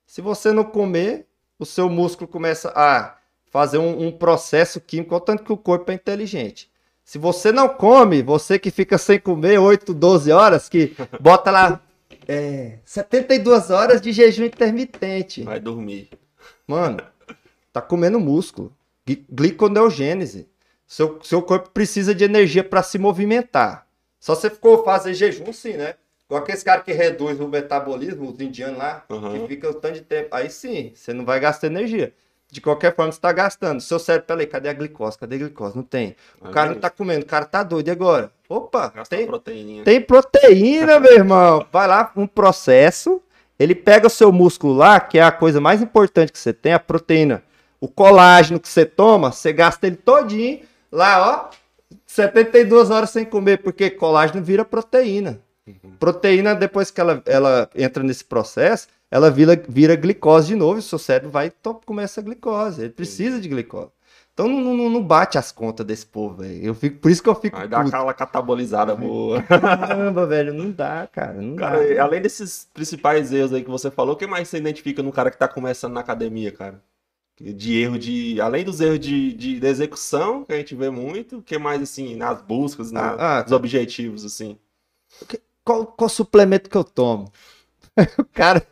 Se 0.07 0.19
você 0.19 0.51
não 0.51 0.63
comer, 0.63 1.27
o 1.59 1.65
seu 1.65 1.89
músculo 1.89 2.27
começa 2.27 2.71
a 2.75 3.15
fazer 3.51 3.77
um, 3.77 4.07
um 4.07 4.11
processo 4.11 4.79
químico, 4.79 5.19
tanto 5.19 5.43
que 5.43 5.51
o 5.51 5.57
corpo 5.57 5.91
é 5.91 5.95
inteligente. 5.95 6.71
Se 7.03 7.17
você 7.17 7.51
não 7.51 7.67
come, 7.67 8.21
você 8.21 8.57
que 8.57 8.71
fica 8.71 8.97
sem 8.97 9.19
comer 9.19 9.59
8, 9.59 9.93
12 9.93 10.31
horas, 10.31 10.69
que 10.69 10.95
bota 11.19 11.51
lá 11.51 11.81
é, 12.27 12.77
72 12.85 13.71
horas 13.71 13.99
de 13.99 14.11
jejum 14.13 14.45
intermitente. 14.45 15.43
Vai 15.43 15.59
dormir. 15.59 16.09
Mano, 16.67 16.99
tá 17.73 17.81
comendo 17.81 18.19
músculo. 18.19 18.71
Gli- 19.07 19.25
Gliconeogênese. 19.29 20.47
Seu, 20.87 21.19
seu 21.23 21.41
corpo 21.41 21.69
precisa 21.71 22.13
de 22.15 22.23
energia 22.23 22.63
para 22.63 22.81
se 22.83 22.97
movimentar. 22.97 23.87
Só 24.19 24.35
você 24.35 24.49
ficou 24.49 24.83
fazer 24.83 25.13
jejum, 25.13 25.51
sim, 25.51 25.73
né? 25.73 25.95
Igual 26.29 26.43
aqueles 26.43 26.61
caras 26.61 26.83
que 26.83 26.91
reduzem 26.93 27.43
o 27.43 27.49
metabolismo, 27.49 28.29
os 28.29 28.39
indianos 28.39 28.77
lá, 28.77 29.03
Uhum. 29.09 29.31
que 29.41 29.47
fica 29.47 29.67
o 29.69 29.73
tanto 29.73 29.95
de 29.95 30.01
tempo. 30.01 30.27
Aí 30.31 30.47
sim, 30.49 30.91
você 30.93 31.11
não 31.11 31.25
vai 31.25 31.39
gastar 31.39 31.65
energia. 31.67 32.13
De 32.51 32.61
qualquer 32.61 32.95
forma, 32.95 33.11
você 33.11 33.19
tá 33.19 33.31
gastando. 33.31 33.79
Seu 33.81 33.97
cérebro, 33.99 34.27
peraí, 34.27 34.45
cadê 34.47 34.69
a 34.69 34.73
glicose? 34.73 35.17
Cadê 35.17 35.35
a 35.35 35.39
glicose? 35.39 35.75
Não 35.75 35.83
tem. 35.83 36.15
O 36.41 36.47
Aí 36.47 36.53
cara 36.53 36.69
não 36.71 36.79
tá 36.79 36.89
comendo, 36.89 37.23
o 37.23 37.27
cara 37.27 37.45
tá 37.45 37.63
doido. 37.63 37.87
E 37.87 37.91
agora? 37.91 38.31
Opa, 38.47 38.91
Gasta 38.95 39.15
tem, 39.15 39.25
proteininha. 39.27 39.83
tem 39.83 40.01
proteína, 40.01 40.99
meu 40.99 41.13
irmão. 41.13 41.65
Vai 41.71 41.87
lá, 41.87 42.11
um 42.15 42.25
processo. 42.27 43.21
Ele 43.59 43.73
pega 43.75 44.07
o 44.07 44.09
seu 44.09 44.31
músculo 44.31 44.73
lá, 44.73 44.99
que 44.99 45.17
é 45.19 45.23
a 45.23 45.31
coisa 45.31 45.59
mais 45.59 45.81
importante 45.81 46.31
que 46.31 46.39
você 46.39 46.53
tem, 46.53 46.73
a 46.73 46.79
proteína. 46.79 47.43
O 47.81 47.87
colágeno 47.87 48.59
que 48.59 48.67
você 48.69 48.85
toma, 48.85 49.31
você 49.31 49.51
gasta 49.53 49.85
ele 49.87 49.95
todinho. 49.95 50.61
Lá, 50.91 51.49
ó, 51.51 51.95
72 52.05 52.89
horas 52.89 53.09
sem 53.11 53.25
comer, 53.25 53.57
porque 53.61 53.89
colágeno 53.89 54.43
vira 54.43 54.65
proteína. 54.65 55.39
Proteína, 55.99 56.55
depois 56.55 56.89
que 56.91 56.99
ela, 57.01 57.21
ela 57.25 57.69
entra 57.75 58.03
nesse 58.03 58.23
processo, 58.23 58.87
ela 59.11 59.29
vira, 59.29 59.61
vira 59.67 59.95
glicose 59.95 60.47
de 60.47 60.55
novo 60.55 60.77
e 60.77 60.79
o 60.79 60.83
seu 60.83 60.99
cérebro 60.99 61.29
vai 61.31 61.51
comer 61.85 62.03
essa 62.03 62.21
glicose. 62.21 62.81
Ele 62.81 62.89
precisa 62.91 63.39
de 63.39 63.47
glicose. 63.49 63.91
Então 64.33 64.47
não, 64.47 64.73
não, 64.73 64.89
não 64.89 65.03
bate 65.03 65.37
as 65.37 65.51
contas 65.51 65.85
desse 65.85 66.05
povo, 66.05 66.35
velho. 66.37 66.63
Eu 66.63 66.73
fico, 66.73 66.97
por 66.99 67.11
isso 67.11 67.21
que 67.21 67.27
eu 67.27 67.35
fico 67.35 67.57
Vai 67.57 67.67
dar 67.67 67.83
puto. 67.83 67.93
aquela 67.93 68.13
catabolizada 68.13 68.95
boa. 68.95 69.41
Caramba, 69.43 70.25
velho, 70.25 70.53
não 70.53 70.71
dá, 70.71 71.07
cara. 71.11 71.33
Não 71.41 71.57
Cara, 71.57 71.95
dá. 71.95 72.03
além 72.03 72.21
desses 72.21 72.65
principais 72.73 73.33
erros 73.33 73.51
aí 73.51 73.63
que 73.63 73.69
você 73.69 73.91
falou, 73.91 74.13
o 74.13 74.17
que 74.17 74.25
mais 74.25 74.47
você 74.47 74.57
identifica 74.57 75.03
no 75.03 75.11
cara 75.11 75.29
que 75.29 75.37
tá 75.37 75.47
começando 75.47 75.91
na 75.93 75.99
academia, 75.99 76.53
cara? 76.53 76.81
De 77.41 77.77
erro 77.81 77.97
de. 77.97 78.39
Além 78.41 78.63
dos 78.65 78.79
erros 78.81 78.99
de, 78.99 79.33
de, 79.33 79.59
de 79.59 79.65
execução, 79.65 80.43
que 80.45 80.53
a 80.53 80.57
gente 80.57 80.75
vê 80.75 80.89
muito, 80.89 81.37
o 81.39 81.41
que 81.41 81.57
mais, 81.57 81.81
assim, 81.81 82.15
nas 82.15 82.41
buscas, 82.41 82.91
na- 82.91 83.11
Ah, 83.13 83.39
ah, 83.39 83.43
nos 83.43 83.51
objetivos, 83.53 84.23
assim? 84.25 84.57
Qual, 85.63 85.85
qual 85.85 86.09
suplemento 86.09 86.69
que 86.69 86.77
eu 86.77 86.83
tomo? 86.83 87.31
o 88.17 88.25
cara, 88.25 88.65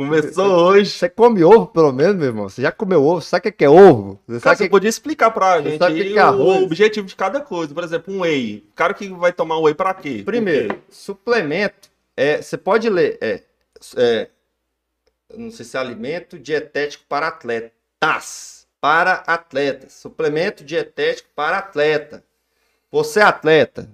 Começou 0.00 0.46
hoje. 0.46 0.90
você 0.92 1.10
come 1.10 1.44
ovo 1.44 1.66
pelo 1.66 1.92
menos, 1.92 2.16
meu 2.16 2.28
irmão? 2.28 2.48
Você 2.48 2.62
já 2.62 2.72
comeu 2.72 3.04
ovo? 3.04 3.20
Sabe 3.20 3.50
o 3.50 3.52
que 3.52 3.64
é 3.64 3.68
ovo? 3.68 4.18
Você 4.26 4.40
Cara, 4.40 4.40
sabe 4.40 4.56
você 4.56 4.64
que... 4.64 4.70
podia 4.70 4.88
explicar 4.88 5.30
pra 5.30 5.60
gente 5.60 5.78
que 5.78 6.04
que 6.12 6.18
é 6.18 6.24
o 6.30 6.64
objetivo 6.64 7.06
de 7.06 7.14
cada 7.14 7.42
coisa. 7.42 7.74
Por 7.74 7.84
exemplo, 7.84 8.14
um 8.14 8.20
whey. 8.20 8.66
O 8.70 8.74
cara 8.74 8.94
que 8.94 9.08
vai 9.10 9.30
tomar 9.30 9.58
whey 9.58 9.74
pra 9.74 9.92
quê? 9.92 10.22
Primeiro, 10.24 10.74
quê? 10.74 10.80
suplemento, 10.88 11.90
é, 12.16 12.40
você 12.40 12.56
pode 12.56 12.88
ler, 12.88 13.18
é, 13.20 13.42
é, 13.96 14.30
não 15.36 15.50
sei 15.50 15.66
se 15.66 15.76
é 15.76 15.80
alimento 15.80 16.38
dietético 16.38 17.04
para 17.06 17.28
atletas, 17.28 18.66
para 18.80 19.22
atletas, 19.26 19.92
suplemento 19.92 20.64
dietético 20.64 21.28
para 21.34 21.58
atleta. 21.58 22.24
Você 22.90 23.20
é 23.20 23.24
atleta, 23.24 23.86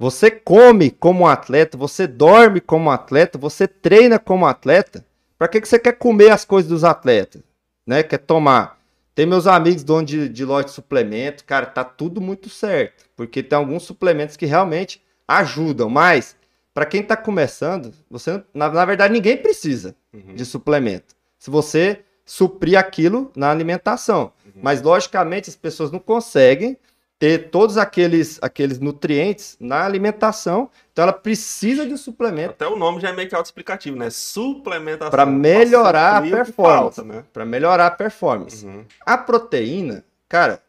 você 0.00 0.30
come 0.30 0.90
como 0.90 1.24
um 1.24 1.26
atleta, 1.26 1.76
você 1.76 2.06
dorme 2.06 2.58
como 2.58 2.86
um 2.86 2.90
atleta, 2.90 3.36
você 3.36 3.68
treina 3.68 4.18
como 4.18 4.44
um 4.44 4.48
atleta. 4.48 5.04
Para 5.38 5.46
que, 5.46 5.60
que 5.60 5.68
você 5.68 5.78
quer 5.78 5.92
comer 5.92 6.30
as 6.30 6.42
coisas 6.42 6.70
dos 6.70 6.84
atletas? 6.84 7.42
Né? 7.86 8.02
Quer 8.02 8.16
tomar? 8.16 8.80
Tem 9.14 9.26
meus 9.26 9.46
amigos 9.46 9.84
donos 9.84 10.10
de, 10.10 10.26
de 10.30 10.42
loja 10.42 10.64
de 10.68 10.70
suplemento, 10.70 11.44
cara, 11.44 11.66
tá 11.66 11.84
tudo 11.84 12.18
muito 12.18 12.48
certo. 12.48 13.04
Porque 13.14 13.42
tem 13.42 13.58
alguns 13.58 13.82
suplementos 13.82 14.38
que 14.38 14.46
realmente 14.46 15.02
ajudam, 15.28 15.90
mas 15.90 16.34
para 16.72 16.86
quem 16.86 17.02
tá 17.02 17.14
começando, 17.14 17.92
você 18.10 18.42
na, 18.54 18.70
na 18.70 18.84
verdade 18.86 19.12
ninguém 19.12 19.36
precisa 19.36 19.94
Uhum. 20.12 20.34
de 20.34 20.44
suplemento. 20.44 21.14
Se 21.38 21.50
você 21.50 22.00
suprir 22.24 22.78
aquilo 22.78 23.30
na 23.36 23.50
alimentação. 23.50 24.32
Uhum. 24.46 24.60
Mas 24.62 24.80
logicamente 24.80 25.50
as 25.50 25.56
pessoas 25.56 25.90
não 25.92 25.98
conseguem 26.00 26.76
ter 27.20 27.50
todos 27.50 27.76
aqueles 27.76 28.38
aqueles 28.40 28.78
nutrientes 28.78 29.54
na 29.60 29.84
alimentação, 29.84 30.70
então 30.90 31.02
ela 31.02 31.12
precisa 31.12 31.86
de 31.86 31.92
um 31.92 31.96
suplemento 31.98 32.52
Até 32.52 32.66
o 32.66 32.76
nome 32.76 32.98
já 32.98 33.10
é 33.10 33.12
meio 33.12 33.28
que 33.28 33.34
autoexplicativo, 33.34 33.94
né? 33.94 34.08
Suplementação. 34.08 35.10
Pra 35.10 35.26
melhorar 35.26 36.16
a 36.16 36.22
que 36.22 36.30
performance. 36.30 36.96
falta, 36.96 37.04
né? 37.04 37.24
para 37.30 37.44
melhorar 37.44 37.86
a 37.88 37.90
performance. 37.90 38.64
Uhum. 38.64 38.86
A 39.04 39.18
proteína, 39.18 40.02
cara, 40.26 40.62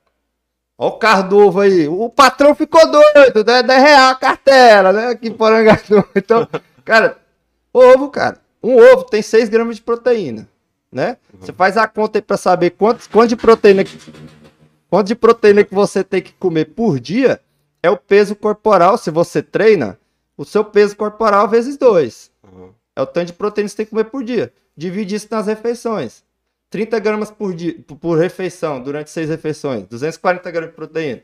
ó 0.78 0.90
o 0.90 1.00
carro 1.00 1.30
do 1.30 1.38
ovo 1.38 1.62
aí. 1.62 1.88
O 1.88 2.10
patrão 2.10 2.54
ficou 2.54 2.86
doido, 2.92 3.46
né? 3.46 3.64
10 3.64 3.82
real 3.82 4.10
a 4.12 4.16
cartela, 4.16 4.92
né? 4.92 5.08
Aqui 5.08 5.30
em 5.30 5.34
Porangatu. 5.34 6.04
Então, 6.14 6.46
cara, 6.84 7.18
ovo, 7.74 8.10
cara. 8.10 8.38
Um 8.62 8.76
ovo 8.76 9.06
tem 9.06 9.22
6 9.22 9.48
gramas 9.48 9.78
de 9.78 9.82
proteína, 9.82 10.50
né? 10.92 11.16
Você 11.40 11.54
faz 11.54 11.78
a 11.78 11.88
conta 11.88 12.18
aí 12.18 12.22
pra 12.22 12.36
saber 12.36 12.72
quantos, 12.72 13.08
quanto 13.08 13.30
de 13.30 13.36
proteína 13.38 13.86
que, 13.86 13.98
quanto 14.92 15.08
de 15.08 15.16
proteína 15.16 15.64
que 15.64 15.74
você 15.74 16.04
tem 16.04 16.22
que 16.22 16.34
comer 16.34 16.66
por 16.66 17.00
dia 17.00 17.40
é 17.82 17.90
o 17.90 17.98
peso 17.98 18.36
corporal. 18.36 18.98
Se 18.98 19.10
você 19.10 19.42
treina, 19.42 19.98
o 20.38 20.46
seu 20.46 20.64
peso 20.64 20.96
corporal 20.96 21.48
vezes 21.48 21.78
2. 21.78 22.30
Uhum. 22.44 22.70
É 22.96 23.02
o 23.02 23.06
tanto 23.08 23.28
de 23.28 23.34
proteína 23.34 23.66
que 23.68 23.72
você 23.72 23.78
tem 23.78 23.86
que 23.86 23.90
comer 23.92 24.04
por 24.04 24.24
dia. 24.24 24.52
Divide 24.76 25.16
isso 25.16 25.28
nas 25.32 25.48
refeições. 25.48 26.24
30 26.70 27.00
gramas 27.00 27.32
por, 27.32 27.54
dia, 27.54 27.76
por- 28.00 28.18
refeição, 28.18 28.82
durante 28.82 29.10
seis 29.10 29.30
refeições. 29.30 29.86
240 29.88 30.52
gramas 30.52 30.70
de 30.70 30.76
proteína. 30.76 31.22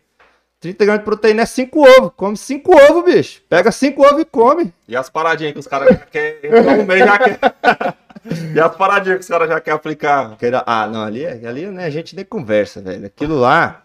30 0.60 0.86
gramas 0.86 1.02
de 1.02 1.06
proteína 1.06 1.44
é 1.44 1.46
5 1.46 1.80
ovos. 1.80 2.12
Come 2.16 2.36
5 2.36 2.72
ovos, 2.90 3.04
bicho. 3.06 3.42
Pega 3.48 3.72
5 3.72 4.02
ovos 4.02 4.22
e 4.22 4.26
come. 4.26 4.74
E 4.88 4.96
as 4.96 5.10
paradinhas 5.10 5.54
que 5.54 5.60
os 5.60 5.68
caras 5.68 5.98
querem. 6.12 6.86
Meio 6.86 7.06
já 7.06 7.20
quer. 7.20 7.40
e 8.56 8.60
as 8.60 8.76
paradinhas 8.76 9.18
que 9.18 9.24
os 9.24 9.28
caras 9.28 9.48
já 9.50 9.60
querem 9.62 9.76
aplicar. 9.78 10.38
Ah, 10.66 10.88
não, 10.88 11.04
ali, 11.04 11.24
é- 11.24 11.46
ali 11.48 11.66
né, 11.68 11.86
a 11.86 11.90
gente 11.90 12.16
nem 12.16 12.26
conversa, 12.26 12.82
velho. 12.82 13.06
Aquilo 13.06 13.40
lá. 13.40 13.84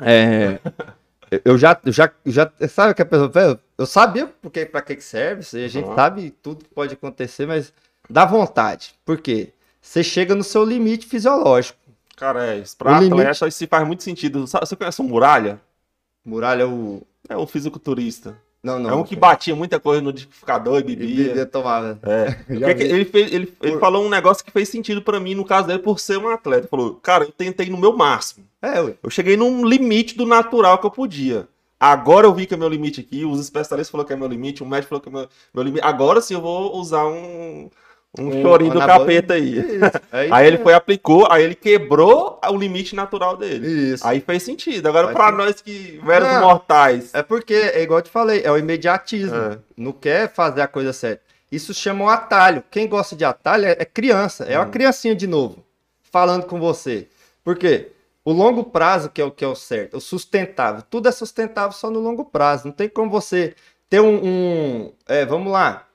É. 0.00 0.58
eu- 1.44 1.58
já, 1.58 1.78
eu 1.84 1.92
já, 1.92 2.10
eu 2.24 2.32
já. 2.32 2.50
Sabe 2.68 2.94
que 2.94 3.02
a 3.02 3.06
pessoa. 3.06 3.28
velho, 3.28 3.58
Eu 3.78 3.86
sabia 3.86 4.26
porque, 4.42 4.66
pra 4.66 4.82
que 4.82 5.00
serve. 5.00 5.40
A 5.64 5.68
gente 5.68 5.86
Uhum. 5.88 5.94
sabe 5.94 6.30
tudo 6.42 6.64
que 6.64 6.70
pode 6.74 6.94
acontecer, 6.94 7.46
mas 7.46 7.72
dá 8.08 8.24
vontade. 8.24 8.94
Por 9.04 9.18
quê? 9.18 9.52
Você 9.80 10.02
chega 10.02 10.34
no 10.34 10.44
seu 10.44 10.64
limite 10.64 11.06
fisiológico. 11.06 11.78
Cara, 12.16 12.46
é 12.54 12.58
isso. 12.58 12.76
Pra 12.76 12.92
O 12.92 12.94
limite- 13.00 13.12
atleta, 13.22 13.48
isso 13.48 13.66
faz 13.66 13.86
muito 13.86 14.02
sentido. 14.02 14.46
Você 14.46 14.76
conhece 14.76 15.00
o 15.00 15.04
Muralha? 15.04 15.58
Muralha 16.24 16.62
é 16.62 16.66
o. 16.66 17.02
É 17.28 17.36
um 17.36 17.46
fisiculturista. 17.46 18.36
Não, 18.62 18.78
não. 18.78 18.90
é 18.90 18.94
um 18.94 19.02
que 19.04 19.16
batia 19.16 19.56
muita 19.56 19.80
coisa 19.80 20.02
no 20.02 20.10
liquidificador 20.10 20.80
e 20.80 20.82
bebia. 20.82 21.28
bebia 21.28 21.46
tomava. 21.46 21.98
É. 22.02 22.36
Ele, 22.48 23.04
fez, 23.06 23.32
ele, 23.32 23.52
ele 23.62 23.72
Por- 23.72 23.80
falou 23.80 24.04
um 24.04 24.10
negócio 24.10 24.44
que 24.44 24.50
fez 24.50 24.68
sentido 24.68 25.00
pra 25.00 25.18
mim, 25.18 25.34
no 25.34 25.44
caso 25.44 25.66
dele, 25.66 25.78
por 25.78 25.98
ser 25.98 26.18
um 26.18 26.28
atleta. 26.28 26.62
Ele 26.62 26.68
falou, 26.68 26.94
cara, 26.96 27.24
eu 27.24 27.32
tentei 27.32 27.70
no 27.70 27.78
meu 27.78 27.96
máximo. 27.96 28.44
É, 28.60 28.80
ué. 28.80 28.94
Eu 29.02 29.08
cheguei 29.08 29.36
num 29.36 29.64
limite 29.64 30.14
do 30.16 30.26
natural 30.26 30.78
que 30.78 30.86
eu 30.86 30.90
podia. 30.90 31.48
Agora 31.78 32.26
eu 32.26 32.34
vi 32.34 32.44
que 32.44 32.52
é 32.52 32.56
meu 32.58 32.68
limite 32.68 33.00
aqui, 33.00 33.24
os 33.24 33.40
especialistas 33.40 33.90
falaram 33.90 34.06
que 34.06 34.12
é 34.12 34.16
meu 34.16 34.28
limite, 34.28 34.62
o 34.62 34.66
médico 34.66 34.90
falou 34.90 35.00
que 35.00 35.08
é 35.08 35.12
meu, 35.12 35.28
meu 35.54 35.64
limite. 35.64 35.82
Agora 35.86 36.20
sim 36.20 36.34
eu 36.34 36.42
vou 36.42 36.76
usar 36.76 37.06
um, 37.06 37.70
um, 38.18 38.26
Um 38.28 38.42
chorinho 38.42 38.72
do 38.72 38.80
capeta 38.80 39.34
aí. 39.34 39.58
É 40.12 40.26
isso 40.26 40.34
Aí 40.34 40.46
ele 40.46 40.58
foi, 40.58 40.74
aplicou, 40.74 41.30
aí 41.30 41.44
ele 41.44 41.54
quebrou 41.54 42.40
o 42.44 42.56
limite 42.56 42.94
natural 42.96 43.36
dele. 43.36 43.66
Isso. 43.92 44.06
Aí 44.06 44.20
fez 44.20 44.42
sentido. 44.42 44.88
Agora, 44.88 45.08
pra 45.12 45.26
sentido. 45.26 45.36
nós 45.44 45.60
que 45.60 46.00
meros 46.02 46.28
mortais. 46.40 47.14
É 47.14 47.22
porque, 47.22 47.54
é 47.54 47.82
igual 47.82 48.00
eu 48.00 48.04
te 48.04 48.10
falei, 48.10 48.42
é 48.44 48.50
o 48.50 48.58
imediatismo. 48.58 49.36
É. 49.36 49.58
Não 49.76 49.92
quer 49.92 50.32
fazer 50.32 50.60
a 50.62 50.68
coisa 50.68 50.92
certa. 50.92 51.22
Isso 51.52 51.72
chama 51.74 52.04
um 52.04 52.08
atalho. 52.08 52.62
Quem 52.70 52.88
gosta 52.88 53.14
de 53.16 53.24
atalho 53.24 53.66
é, 53.66 53.76
é 53.78 53.84
criança. 53.84 54.44
É 54.44 54.58
uma 54.58 54.66
Hum. 54.66 54.70
criancinha 54.70 55.14
de 55.14 55.26
novo. 55.26 55.64
Falando 56.12 56.46
com 56.46 56.58
você. 56.58 57.06
Por 57.44 57.56
quê? 57.56 57.92
O 58.24 58.32
longo 58.32 58.64
prazo 58.64 59.08
que 59.08 59.20
é 59.20 59.24
o 59.24 59.30
que 59.30 59.44
é 59.44 59.48
o 59.48 59.54
certo. 59.54 59.96
O 59.96 60.00
sustentável. 60.00 60.82
Tudo 60.88 61.08
é 61.08 61.12
sustentável 61.12 61.72
só 61.72 61.88
no 61.90 62.00
longo 62.00 62.24
prazo. 62.24 62.66
Não 62.66 62.72
tem 62.72 62.88
como 62.88 63.10
você 63.10 63.54
ter 63.88 64.00
um. 64.00 64.20
um- 64.24 64.92
é, 65.08 65.24
vamos 65.24 65.50
lá. 65.52 65.86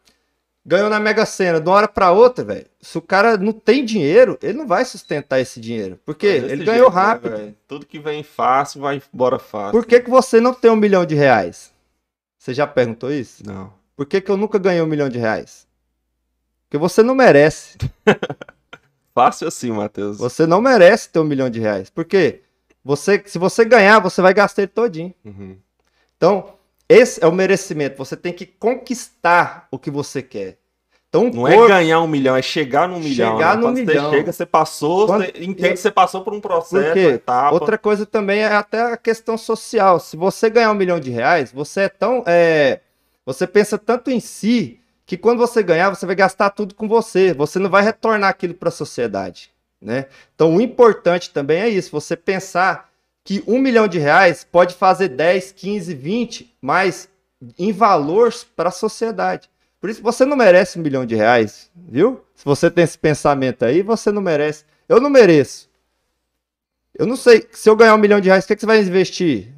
Ganhou 0.67 0.89
na 0.89 0.99
Mega 0.99 1.27
Sena 1.27 1.61
de 1.61 1.69
uma 1.69 1.75
hora 1.75 1.87
pra 1.87 2.11
outra, 2.11 2.43
velho. 2.43 2.65
Se 2.81 2.97
o 2.97 3.01
cara 3.01 3.37
não 3.37 3.53
tem 3.53 3.85
dinheiro, 3.85 4.35
ele 4.41 4.57
não 4.57 4.65
vai 4.65 4.83
sustentar 4.83 5.39
esse 5.39 5.59
dinheiro. 5.59 5.99
Porque 6.03 6.25
ele 6.25 6.47
jeito, 6.47 6.65
ganhou 6.65 6.89
né, 6.89 6.95
rápido. 6.95 7.37
velho? 7.37 7.55
Tudo 7.67 7.85
que 7.85 7.99
vem 7.99 8.23
fácil 8.23 8.81
vai 8.81 8.99
embora 9.13 9.37
fácil. 9.37 9.73
Por 9.73 9.85
que, 9.85 9.99
que 9.99 10.09
você 10.09 10.41
não 10.41 10.55
tem 10.55 10.71
um 10.71 10.75
milhão 10.75 11.05
de 11.05 11.13
reais? 11.13 11.71
Você 12.39 12.51
já 12.51 12.65
perguntou 12.65 13.11
isso? 13.11 13.45
Não. 13.45 13.71
Por 13.95 14.07
que, 14.07 14.19
que 14.19 14.31
eu 14.31 14.37
nunca 14.37 14.57
ganhei 14.57 14.81
um 14.81 14.87
milhão 14.87 15.07
de 15.07 15.19
reais? 15.19 15.67
Porque 16.63 16.79
você 16.79 17.03
não 17.03 17.13
merece. 17.13 17.77
Fácil 19.13 19.47
assim, 19.47 19.71
Matheus. 19.71 20.17
Você 20.17 20.47
não 20.47 20.59
merece 20.59 21.09
ter 21.09 21.19
um 21.19 21.23
milhão 21.23 21.49
de 21.49 21.59
reais. 21.59 21.91
Por 21.91 22.05
quê? 22.05 22.41
Você, 22.83 23.21
se 23.25 23.37
você 23.37 23.63
ganhar, 23.63 23.99
você 23.99 24.21
vai 24.21 24.33
gastar 24.33 24.63
ele 24.63 24.71
todinho. 24.71 25.13
Uhum. 25.23 25.57
Então, 26.17 26.54
esse 26.87 27.23
é 27.23 27.27
o 27.27 27.31
merecimento. 27.31 27.97
Você 27.97 28.15
tem 28.15 28.31
que 28.33 28.45
conquistar 28.45 29.67
o 29.71 29.77
que 29.79 29.89
você 29.91 30.21
quer. 30.21 30.57
Então, 31.09 31.29
Não 31.29 31.47
é 31.47 31.53
corpo- 31.53 31.69
ganhar 31.69 32.01
um 32.01 32.07
milhão, 32.07 32.35
é 32.35 32.41
chegar 32.41 32.89
num 32.89 32.99
milhão. 32.99 33.37
Chegar 33.37 33.51
né? 33.51 33.55
no 33.55 33.67
Quando 33.67 33.75
milhão. 33.77 34.09
Você 34.09 34.17
chega, 34.17 34.31
você 34.33 34.45
passou, 34.45 35.07
Quando- 35.07 35.21
você 35.25 35.31
entende 35.37 35.69
que 35.69 35.77
você 35.77 35.91
passou 35.91 36.21
por 36.21 36.33
um 36.33 36.41
processo, 36.41 36.91
Por 36.93 36.97
etapa. 37.13 37.53
Outra 37.53 37.77
coisa 37.77 38.05
também 38.05 38.39
é 38.41 38.47
até 38.53 38.81
a 38.81 38.97
questão 38.97 39.37
social. 39.37 39.97
Se 39.99 40.17
você 40.17 40.49
ganhar 40.49 40.71
um 40.71 40.75
milhão 40.75 40.99
de 40.99 41.09
reais, 41.11 41.51
você 41.53 41.81
é 41.81 41.89
tão. 41.89 42.21
é, 42.27 42.81
você 43.25 43.47
pensa 43.47 43.77
tanto 43.77 44.11
em 44.11 44.19
si 44.19 44.79
que 45.05 45.15
quando 45.15 45.37
você 45.37 45.63
ganhar, 45.63 45.89
você 45.89 46.05
vai 46.05 46.15
gastar 46.15 46.49
tudo 46.49 46.75
com 46.75 46.87
você. 46.87 47.33
Você 47.33 47.59
não 47.59 47.69
vai 47.69 47.81
retornar 47.83 48.29
aquilo 48.29 48.53
para 48.53 48.67
a 48.69 48.71
sociedade. 48.71 49.51
Né? 49.81 50.07
Então 50.33 50.53
o 50.55 50.59
importante 50.59 51.29
também 51.29 51.61
é 51.61 51.69
isso: 51.69 51.91
você 51.91 52.17
pensar 52.17 52.89
que 53.25 53.43
um 53.47 53.59
milhão 53.59 53.87
de 53.87 53.97
reais 53.99 54.45
pode 54.49 54.75
fazer 54.75 55.09
10, 55.09 55.51
15, 55.51 55.93
20, 55.95 56.55
mas 56.61 57.09
em 57.59 57.73
valores 57.73 58.43
para 58.45 58.69
a 58.69 58.71
sociedade. 58.71 59.49
Por 59.81 59.89
isso 59.89 60.01
você 60.01 60.23
não 60.23 60.37
merece 60.37 60.79
um 60.79 60.81
milhão 60.81 61.05
de 61.05 61.15
reais, 61.15 61.69
viu? 61.75 62.23
Se 62.35 62.45
você 62.45 62.71
tem 62.71 62.83
esse 62.83 62.97
pensamento 62.97 63.65
aí, 63.65 63.81
você 63.81 64.11
não 64.11 64.21
merece. 64.21 64.63
Eu 64.87 65.01
não 65.01 65.09
mereço. 65.09 65.67
Eu 66.97 67.05
não 67.05 67.15
sei, 67.15 67.45
se 67.51 67.69
eu 67.69 67.75
ganhar 67.75 67.95
um 67.95 67.97
milhão 67.99 68.21
de 68.21 68.29
reais, 68.29 68.45
o 68.45 68.47
que, 68.47 68.55
que 68.55 68.61
você 68.61 68.65
vai 68.67 68.79
investir? 68.79 69.51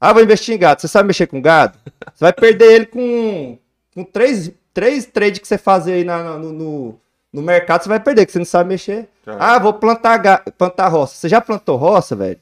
Ah, 0.00 0.12
vou 0.12 0.22
investir 0.22 0.54
em 0.54 0.58
gado. 0.58 0.80
Você 0.80 0.88
sabe 0.88 1.06
mexer 1.06 1.26
com 1.26 1.40
gado? 1.40 1.78
Você 2.14 2.24
vai 2.24 2.32
perder 2.32 2.72
ele 2.72 2.86
com, 2.86 3.56
com 3.94 4.04
três, 4.04 4.50
três 4.74 5.06
trades 5.06 5.38
que 5.40 5.48
você 5.48 5.56
fazer 5.56 5.94
aí 5.94 6.04
na- 6.04 6.36
no, 6.38 6.52
no, 6.52 7.00
no 7.32 7.40
mercado, 7.42 7.82
você 7.82 7.88
vai 7.88 7.98
perder, 8.00 8.26
que 8.26 8.32
você 8.32 8.38
não 8.38 8.44
sabe 8.44 8.68
mexer. 8.68 9.08
Cara, 9.24 9.38
Ah, 9.40 9.58
vou 9.58 9.72
plantar, 9.72 10.42
plantar 10.58 10.88
roça. 10.88 11.14
Você 11.14 11.28
já 11.28 11.40
plantou 11.40 11.76
roça, 11.76 12.14
velho? 12.14 12.38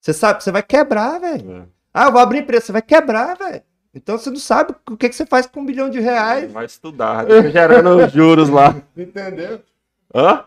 Você 0.00 0.12
sabe, 0.12 0.42
você 0.42 0.50
vai 0.50 0.62
quebrar, 0.62 1.18
velho. 1.20 1.52
é. 1.52 1.62
Ah, 1.92 2.06
eu 2.06 2.12
vou 2.12 2.20
abrir 2.20 2.38
empresa, 2.38 2.66
você 2.66 2.72
vai 2.72 2.82
quebrar, 2.82 3.36
velho. 3.36 3.62
Então 3.92 4.16
você 4.16 4.30
não 4.30 4.36
sabe 4.38 4.72
o 4.88 4.96
que, 4.96 5.08
que 5.08 5.14
você 5.16 5.26
faz 5.26 5.46
com 5.46 5.60
um 5.60 5.66
bilhão 5.66 5.90
de 5.90 5.98
reais. 5.98 6.50
Vai 6.52 6.64
estudar, 6.64 7.26
fica 7.26 7.50
gerando 7.50 7.96
os 8.04 8.10
juros 8.12 8.48
lá. 8.48 8.76
Entendeu? 8.96 9.60
Hã? 10.14 10.44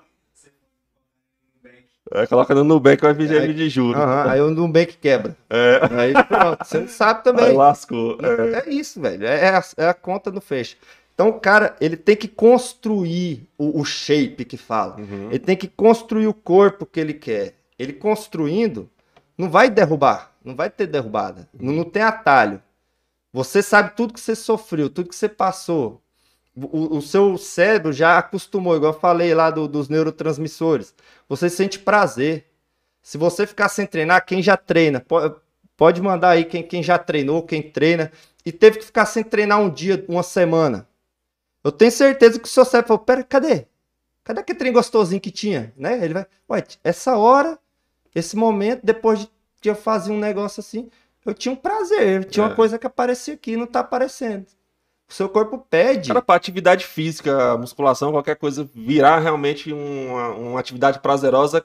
É, 2.16 2.28
coloca 2.28 2.54
no 2.54 2.64
Nubank 2.64 3.02
vai 3.02 3.14
vir 3.14 3.32
Aí- 3.32 3.54
de 3.54 3.70
juros. 3.70 4.00
Aham, 4.02 4.30
aí 4.30 4.42
o 4.42 4.50
Nubank 4.52 4.98
quebra. 4.98 5.36
É, 5.50 5.80
Aí 5.92 6.14
pronto, 6.26 6.64
você 6.64 6.80
não 6.80 6.88
sabe 6.88 7.20
aí 7.20 7.24
também. 7.24 7.54
lascou. 7.58 8.18
É. 8.22 8.68
É 8.68 8.70
isso, 8.70 9.02
velho. 9.02 9.26
É 9.26 9.50
a, 9.50 9.64
é 9.78 9.88
a 9.88 9.94
conta 9.94 10.30
no 10.32 10.40
fecha. 10.40 10.76
Então 11.14 11.30
o 11.30 11.34
cara, 11.40 11.76
ele 11.82 11.98
tem 11.98 12.16
que 12.16 12.28
construir 12.28 13.48
o, 13.58 13.80
o 13.82 13.86
shape 13.86 14.46
que 14.46 14.58
fala. 14.58 14.98
Uhum. 15.00 15.30
Ele 15.30 15.40
tem 15.40 15.56
que 15.58 15.68
construir 15.68 16.28
o 16.28 16.34
corpo 16.34 16.86
que 16.86 17.00
ele 17.00 17.14
quer. 17.14 17.56
Ele 17.80 17.94
construindo, 17.94 18.90
não 19.38 19.50
vai 19.50 19.70
derrubar. 19.70 20.32
Não 20.44 20.56
vai 20.56 20.70
ter 20.70 20.88
derrubada. 20.88 21.48
Não, 21.54 21.74
não 21.74 21.84
tem 21.86 22.02
atalho. 22.04 22.62
Você 23.34 23.62
sabe 23.64 23.96
tudo 23.96 24.14
que 24.14 24.22
você 24.22 24.36
sofreu, 24.36 24.90
tudo 24.90 25.10
que 25.10 25.16
você 25.16 25.30
passou. 25.30 26.02
O, 26.56 26.98
o 26.98 27.02
seu 27.02 27.38
cérebro 27.38 27.94
já 27.94 28.18
acostumou, 28.20 28.76
igual 28.76 28.94
eu 28.94 29.00
falei 29.00 29.34
lá 29.34 29.50
do- 29.50 29.68
dos 29.68 29.90
neurotransmissores. 29.90 30.94
Você 31.28 31.50
sente 31.50 31.80
prazer. 31.80 32.46
Se 33.02 33.18
você 33.18 33.48
ficar 33.48 33.70
sem 33.70 33.86
treinar, 33.88 34.26
quem 34.26 34.42
já 34.42 34.58
treina, 34.58 35.00
po- 35.02 35.36
pode 35.78 36.02
mandar 36.02 36.32
aí 36.32 36.46
quem, 36.46 36.64
quem 36.64 36.84
já 36.84 36.98
treinou, 37.00 37.44
quem 37.44 37.62
treina, 37.62 38.12
e 38.46 38.52
teve 38.52 38.80
que 38.80 38.86
ficar 38.86 39.06
sem 39.06 39.24
treinar 39.24 39.60
um 39.62 39.70
dia, 39.70 40.06
uma 40.08 40.24
semana. 40.24 40.88
Eu 41.64 41.72
tenho 41.72 41.92
certeza 41.92 42.40
que 42.40 42.46
o 42.48 42.52
seu 42.52 42.66
cérebro 42.66 42.90
falou: 42.90 43.04
pera, 43.04 43.24
cadê? 43.24 43.68
Cadê 44.24 44.42
aquele 44.42 44.60
trem 44.60 44.74
gostosinho 44.74 45.22
que 45.22 45.32
tinha? 45.32 45.74
Né? 45.78 46.04
Ele 46.04 46.14
vai, 46.14 46.26
ué, 46.50 46.64
essa 46.84 47.18
hora, 47.18 47.60
esse 48.16 48.36
momento, 48.36 48.82
depois 48.84 49.20
de 49.62 49.70
eu 49.70 49.76
fazia 49.76 50.14
um 50.14 50.20
negócio 50.20 50.60
assim, 50.60 50.90
eu 51.26 51.34
tinha 51.34 51.54
um 51.54 51.56
prazer, 51.56 52.26
tinha 52.26 52.46
É. 52.46 52.50
uma 52.50 52.56
coisa 52.56 52.78
que 52.78 52.86
aparecia 52.86 53.34
aqui 53.34 53.52
e 53.54 53.58
não 53.58 53.66
tá 53.68 53.80
aparecendo. 53.80 54.46
O 55.10 55.14
seu 55.14 55.30
corpo 55.30 55.58
pede. 55.70 56.08
Cara, 56.10 56.22
pra 56.22 56.36
atividade 56.36 56.86
física, 56.86 57.58
musculação, 57.58 58.12
qualquer 58.12 58.36
coisa, 58.36 58.68
virar 58.74 59.20
realmente 59.20 59.72
uma, 59.72 60.30
uma 60.30 60.60
atividade 60.60 61.00
prazerosa, 61.00 61.64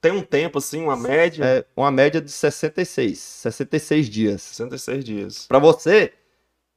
tem 0.00 0.12
um 0.12 0.22
tempo, 0.22 0.58
assim, 0.58 0.82
uma 0.82 0.96
média? 0.96 1.44
É 1.44 1.64
uma 1.76 1.90
média 1.90 2.20
de 2.20 2.30
66, 2.30 3.18
66 3.18 4.08
dias. 4.08 4.42
66 4.42 5.04
dias. 5.04 5.46
Pra 5.46 5.58
você, 5.60 6.12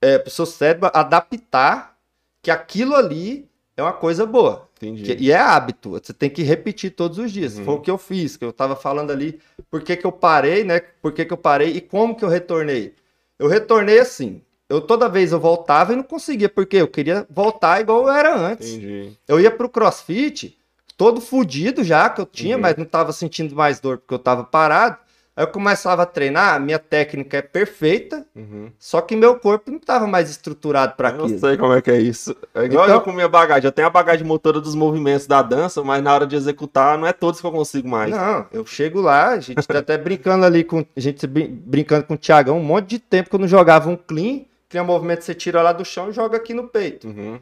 é, 0.02 0.18
pro 0.20 0.30
seu 0.32 0.46
cérebro 0.46 0.90
adaptar 0.94 1.98
que 2.42 2.52
aquilo 2.52 2.96
ali 2.96 3.50
é 3.78 3.82
uma 3.84 3.94
coisa 3.94 4.26
boa. 4.26 4.70
Entendi. 4.78 5.04
Que- 5.16 5.24
e 5.24 5.32
é 5.32 5.38
hábito, 5.38 5.92
você 5.92 6.14
tem 6.14 6.30
que 6.30 6.44
repetir 6.44 6.92
todos 6.92 7.18
os 7.18 7.32
dias. 7.32 7.58
Uhum. 7.58 7.66
Foi 7.66 7.74
o 7.76 7.80
que 7.82 7.92
eu 7.92 7.98
fiz, 7.98 8.38
que 8.38 8.46
eu 8.46 8.52
tava 8.54 8.76
falando 8.76 9.12
ali, 9.12 9.40
por 9.70 9.82
que, 9.82 9.96
que 9.96 10.06
eu 10.06 10.12
parei, 10.12 10.64
né? 10.64 10.80
Por 11.02 11.12
que, 11.12 11.26
que 11.26 11.34
eu 11.34 11.38
parei 11.38 11.70
e 11.76 11.82
como 11.82 12.16
que 12.16 12.24
eu 12.26 12.30
retornei. 12.30 12.94
Eu 13.40 13.48
retornei 13.48 14.00
assim. 14.00 14.42
Eu 14.70 14.82
toda 14.82 15.08
vez 15.10 15.32
eu 15.32 15.40
voltava 15.40 15.94
e 15.94 15.96
não 15.96 16.04
conseguia, 16.04 16.50
porque 16.50 16.78
eu 16.78 16.88
queria 16.88 17.28
voltar 17.30 17.80
igual 17.82 18.04
eu 18.04 18.10
era 18.10 18.36
antes. 18.36 18.70
Entendi. 18.74 19.12
Eu 19.28 19.40
ia 19.40 19.52
pro 19.52 19.70
crossfit, 19.70 20.58
todo 20.98 21.22
fudido 21.22 21.84
já 21.84 22.10
que 22.10 22.20
eu 22.22 22.26
tinha, 22.26 22.56
Uhum. 22.56 22.62
mas 22.62 22.76
não 22.76 22.86
tava 22.86 23.12
sentindo 23.12 23.56
mais 23.56 23.80
dor 23.80 23.98
porque 24.00 24.14
eu 24.14 24.20
tava 24.20 24.44
parado. 24.44 24.98
Aí 25.38 25.44
eu 25.44 25.48
começava 25.48 26.04
a 26.04 26.06
treinar, 26.06 26.62
minha 26.62 26.80
técnica 26.80 27.38
é 27.38 27.42
perfeita, 27.42 28.26
Uhum. 28.34 28.72
só 28.80 29.02
que 29.02 29.16
meu 29.18 29.38
corpo 29.38 29.70
não 29.70 29.80
tava 29.80 30.08
mais 30.08 30.30
estruturado 30.30 30.96
para 30.96 31.10
Eu 31.10 31.18
não 31.18 31.26
aquilo. 31.26 31.40
sei 31.40 31.58
como 31.58 31.74
é 31.74 31.82
que 31.82 31.92
é 31.92 32.00
isso. 32.00 32.34
É 32.54 32.64
igual 32.64 32.86
Então- 32.86 32.96
eu 32.96 33.02
com 33.02 33.12
minha 33.12 33.28
bagagem. 33.28 33.66
Eu 33.66 33.72
tenho 33.74 33.88
a 33.88 33.92
bagagem 33.92 34.26
motora 34.26 34.62
dos 34.62 34.76
movimentos 34.76 35.28
da 35.28 35.42
dança, 35.42 35.84
mas 35.84 36.02
na 36.02 36.14
hora 36.14 36.26
de 36.26 36.36
executar 36.38 36.98
não 36.98 37.06
é 37.06 37.12
todos 37.12 37.42
que 37.42 37.46
eu 37.48 37.52
consigo 37.52 37.88
mais. 37.88 38.12
Não, 38.12 38.46
eu 38.52 38.66
chego 38.66 39.02
lá, 39.02 39.32
a 39.32 39.40
gente 39.42 39.68
tá 39.68 39.80
até 39.80 39.98
brincando 39.98 40.46
ali 40.46 40.64
com. 40.64 40.86
A 40.96 41.00
gente 41.00 41.28
brin- 41.28 41.48
brincando 41.66 42.06
com 42.06 42.14
o 42.14 42.18
Thiagão 42.18 42.58
um 42.58 42.64
monte 42.64 42.88
de 42.88 43.00
tempo 43.00 43.30
que 43.30 43.36
eu 43.36 43.40
não 43.40 43.48
jogava 43.48 43.90
um 43.90 43.98
clean. 43.98 44.42
Clean 44.70 44.80
é 44.80 44.82
um 44.82 44.86
movimento 44.86 45.20
que 45.20 45.26
você 45.26 45.36
tira 45.36 45.62
lá 45.62 45.74
do 45.74 45.84
chão 45.84 46.10
e 46.10 46.14
joga 46.14 46.38
aqui 46.38 46.54
no 46.54 46.68
peito. 46.70 47.08
Uhum. 47.08 47.40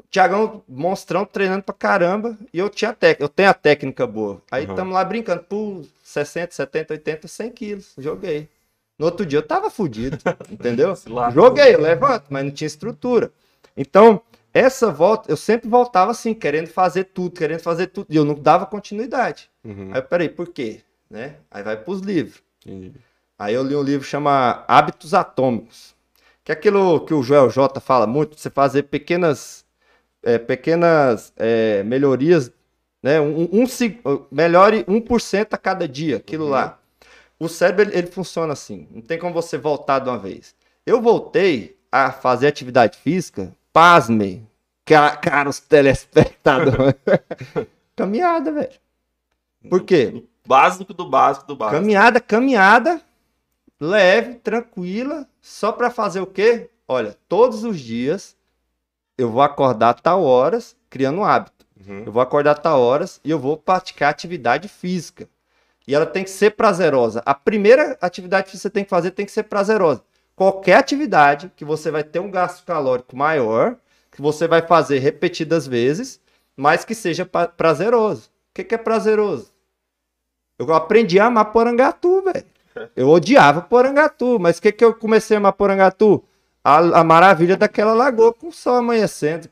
O 0.00 0.10
Thiagão, 0.10 0.62
monstrão, 0.68 1.24
treinando 1.24 1.62
pra 1.62 1.74
caramba. 1.74 2.36
E 2.52 2.58
eu 2.58 2.68
tinha 2.68 2.92
técnica, 2.92 3.22
eu 3.24 3.28
tenho 3.28 3.50
a 3.50 3.54
técnica 3.54 4.06
boa. 4.06 4.42
Aí 4.50 4.64
Uhum. 4.64 4.70
estamos 4.72 4.94
lá 4.94 5.04
brincando, 5.04 5.42
por 5.44 5.84
60, 6.02 6.52
70, 6.54 6.94
80, 6.94 7.28
100 7.28 7.50
quilos. 7.50 7.92
Joguei. 7.98 8.48
No 8.98 9.06
outro 9.06 9.24
dia 9.24 9.38
eu 9.38 9.42
tava 9.46 9.70
fudido, 9.70 10.18
entendeu? 10.50 10.94
Joguei, 11.32 11.76
levanto, 11.76 12.26
mas 12.30 12.44
não 12.44 12.50
tinha 12.50 12.66
estrutura. 12.66 13.30
Então, 13.76 14.20
essa 14.52 14.90
volta, 14.90 15.30
eu 15.30 15.36
sempre 15.36 15.68
voltava 15.68 16.10
assim, 16.10 16.34
querendo 16.34 16.66
fazer 16.68 17.04
tudo, 17.04 17.32
querendo 17.36 17.60
fazer 17.60 17.86
tudo. 17.86 18.06
E 18.10 18.16
eu 18.16 18.24
não 18.24 18.34
dava 18.34 18.66
continuidade. 18.66 19.48
Uhum. 19.64 19.90
Aí, 19.92 20.00
eu, 20.00 20.02
peraí, 20.02 20.28
por 20.28 20.48
quê? 20.48 20.80
Né? 21.08 21.36
Aí 21.50 21.62
vai 21.62 21.76
pros 21.76 22.00
livros. 22.00 22.42
Entendi. 22.66 22.92
Aí 23.38 23.54
eu 23.54 23.62
li 23.62 23.74
um 23.74 23.82
livro 23.82 24.02
que 24.04 24.10
chama 24.10 24.64
Hábitos 24.68 25.14
Atômicos. 25.14 25.94
Que 26.44 26.52
é 26.52 26.54
aquilo 26.54 27.00
que 27.04 27.14
o 27.14 27.22
Joel 27.22 27.48
J 27.50 27.80
fala 27.80 28.06
muito, 28.06 28.38
você 28.38 28.50
fazer 28.50 28.84
pequenas, 28.84 29.64
é, 30.22 30.38
pequenas 30.38 31.32
é, 31.36 31.82
melhorias, 31.82 32.52
né? 33.02 33.20
Um, 33.20 33.48
um, 33.62 33.66
se- 33.66 34.00
melhore 34.30 34.84
1% 34.86 35.48
a 35.54 35.58
cada 35.58 35.88
dia, 35.88 36.16
aquilo 36.18 36.44
Uhum. 36.44 36.50
lá. 36.50 36.78
O 37.38 37.48
cérebro, 37.48 37.84
ele, 37.84 37.96
ele 37.96 38.06
funciona 38.06 38.52
assim. 38.52 38.86
Não 38.90 39.00
tem 39.00 39.18
como 39.18 39.32
você 39.32 39.56
voltar 39.56 39.98
de 40.00 40.08
uma 40.10 40.18
vez. 40.18 40.54
Eu 40.84 41.00
voltei 41.00 41.78
a 41.90 42.12
fazer 42.12 42.46
atividade 42.46 42.98
física, 42.98 43.52
pasmem, 43.72 44.46
ca- 44.84 45.16
caros 45.16 45.58
telespectadores. 45.60 46.94
Caminhada, 47.96 48.52
velho. 48.52 48.70
Por 49.68 49.82
quê? 49.82 50.24
Básico 50.46 50.92
do 50.94 51.08
básico 51.08 51.46
do 51.46 51.56
básico. 51.56 51.80
Caminhada, 51.80 52.20
caminhada, 52.20 53.00
leve, 53.80 54.34
tranquila, 54.36 55.26
só 55.40 55.72
para 55.72 55.90
fazer 55.90 56.20
o 56.20 56.26
quê? 56.26 56.70
Olha, 56.88 57.16
todos 57.28 57.62
os 57.64 57.78
dias 57.78 58.36
eu 59.20 59.30
vou 59.30 59.42
acordar 59.42 59.90
a 59.90 59.94
tal 59.94 60.24
horas, 60.24 60.74
criando 60.88 61.18
um 61.18 61.24
hábito. 61.24 61.66
Uhum. 61.86 62.04
Eu 62.06 62.12
vou 62.12 62.22
acordar 62.22 62.52
a 62.52 62.54
tal 62.54 62.80
horas 62.80 63.20
e 63.22 63.30
eu 63.30 63.38
vou 63.38 63.56
praticar 63.56 64.10
atividade 64.10 64.66
física. 64.66 65.28
E 65.86 65.94
ela 65.94 66.06
tem 66.06 66.24
que 66.24 66.30
ser 66.30 66.52
prazerosa. 66.52 67.22
A 67.26 67.34
primeira 67.34 67.98
atividade 68.00 68.50
que 68.50 68.56
você 68.56 68.70
tem 68.70 68.82
que 68.82 68.88
fazer 68.88 69.10
tem 69.10 69.26
que 69.26 69.32
ser 69.32 69.42
prazerosa. 69.42 70.02
Qualquer 70.34 70.76
atividade 70.76 71.52
que 71.54 71.66
você 71.66 71.90
vai 71.90 72.02
ter 72.02 72.18
um 72.18 72.30
gasto 72.30 72.64
calórico 72.64 73.14
maior, 73.14 73.76
que 74.10 74.22
você 74.22 74.48
vai 74.48 74.62
fazer 74.62 75.00
repetidas 75.00 75.66
vezes, 75.66 76.18
mas 76.56 76.82
que 76.82 76.94
seja 76.94 77.26
prazeroso. 77.26 78.28
O 78.50 78.54
que, 78.54 78.64
que 78.64 78.74
é 78.74 78.78
prazeroso? 78.78 79.52
Eu 80.58 80.72
aprendi 80.72 81.20
a 81.20 81.26
amar 81.26 81.52
Porangatu, 81.52 82.22
velho. 82.22 82.46
Eu 82.96 83.08
odiava 83.08 83.60
Porangatu, 83.60 84.38
mas 84.38 84.56
o 84.56 84.62
que, 84.62 84.72
que 84.72 84.84
eu 84.84 84.94
comecei 84.94 85.36
a 85.36 85.40
amar 85.40 85.52
Porangatu? 85.52 86.24
A, 86.62 87.00
a 87.00 87.04
maravilha 87.04 87.56
daquela 87.56 87.94
lagoa 87.94 88.32
com 88.32 88.48
o 88.48 88.52
sol 88.52 88.76
amanhecendo. 88.76 89.48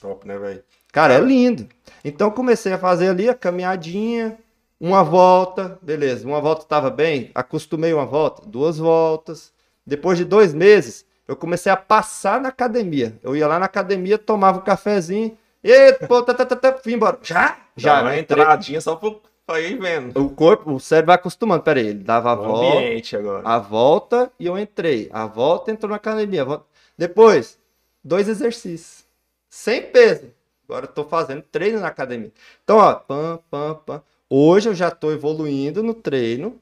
Top, 0.00 0.26
né, 0.26 0.38
velho? 0.38 0.62
Cara, 0.92 1.14
é 1.14 1.20
lindo. 1.20 1.68
Então 2.04 2.30
comecei 2.30 2.72
a 2.72 2.78
fazer 2.78 3.08
ali 3.08 3.28
a 3.28 3.34
caminhadinha, 3.34 4.38
uma 4.80 5.02
volta, 5.02 5.78
beleza. 5.82 6.26
Uma 6.26 6.40
volta 6.40 6.62
estava 6.62 6.90
bem, 6.90 7.30
acostumei 7.34 7.92
uma 7.92 8.06
volta, 8.06 8.42
duas 8.46 8.78
voltas. 8.78 9.52
Depois 9.86 10.18
de 10.18 10.24
dois 10.24 10.54
meses, 10.54 11.04
eu 11.26 11.36
comecei 11.36 11.70
a 11.70 11.76
passar 11.76 12.40
na 12.40 12.48
academia. 12.48 13.18
Eu 13.22 13.36
ia 13.36 13.46
lá 13.46 13.58
na 13.58 13.66
academia, 13.66 14.18
tomava 14.18 14.58
um 14.58 14.62
cafezinho, 14.62 15.36
e 15.62 15.92
pô, 16.08 16.22
tá, 16.22 16.32
tá, 16.32 16.46
tá, 16.46 16.56
tá, 16.56 16.72
fui 16.72 16.94
embora. 16.94 17.18
Já? 17.22 17.58
Já, 17.76 17.96
Já, 17.96 18.00
uma 18.02 18.10
né? 18.10 18.20
entradinha 18.20 18.80
só 18.80 18.96
pra, 18.96 19.10
ir 19.58 19.78
vendo. 19.78 20.18
O 20.20 20.30
corpo, 20.30 20.72
o 20.74 20.80
cérebro 20.80 21.06
vai 21.08 21.16
acostumando. 21.16 21.62
Pera 21.62 21.80
aí, 21.80 21.86
ele 21.88 22.04
dava 22.04 22.30
a 22.30 22.34
O 22.34 22.44
volta, 22.44 22.76
ambiente 22.78 23.16
agora. 23.16 23.48
a 23.48 23.58
volta 23.58 24.32
e 24.38 24.46
eu 24.46 24.58
entrei. 24.58 25.08
A 25.12 25.26
volta 25.26 25.70
entrou 25.70 25.90
na 25.90 25.96
academia. 25.96 26.44
volta- 26.44 26.64
Depois, 26.96 27.58
dois 28.04 28.28
exercícios. 28.28 29.04
Sem 29.48 29.82
peso. 29.82 30.30
Agora 30.68 30.84
eu 30.86 30.92
tô 30.92 31.04
fazendo 31.04 31.42
treino 31.42 31.80
na 31.80 31.88
academia. 31.88 32.30
Então, 32.62 32.76
ó, 32.78 32.94
pam, 32.94 33.40
pam, 33.50 33.74
pam. 33.84 34.02
Hoje 34.28 34.68
eu 34.68 34.74
já 34.74 34.90
tô 34.90 35.10
evoluindo 35.10 35.82
no 35.82 35.94
treino. 35.94 36.60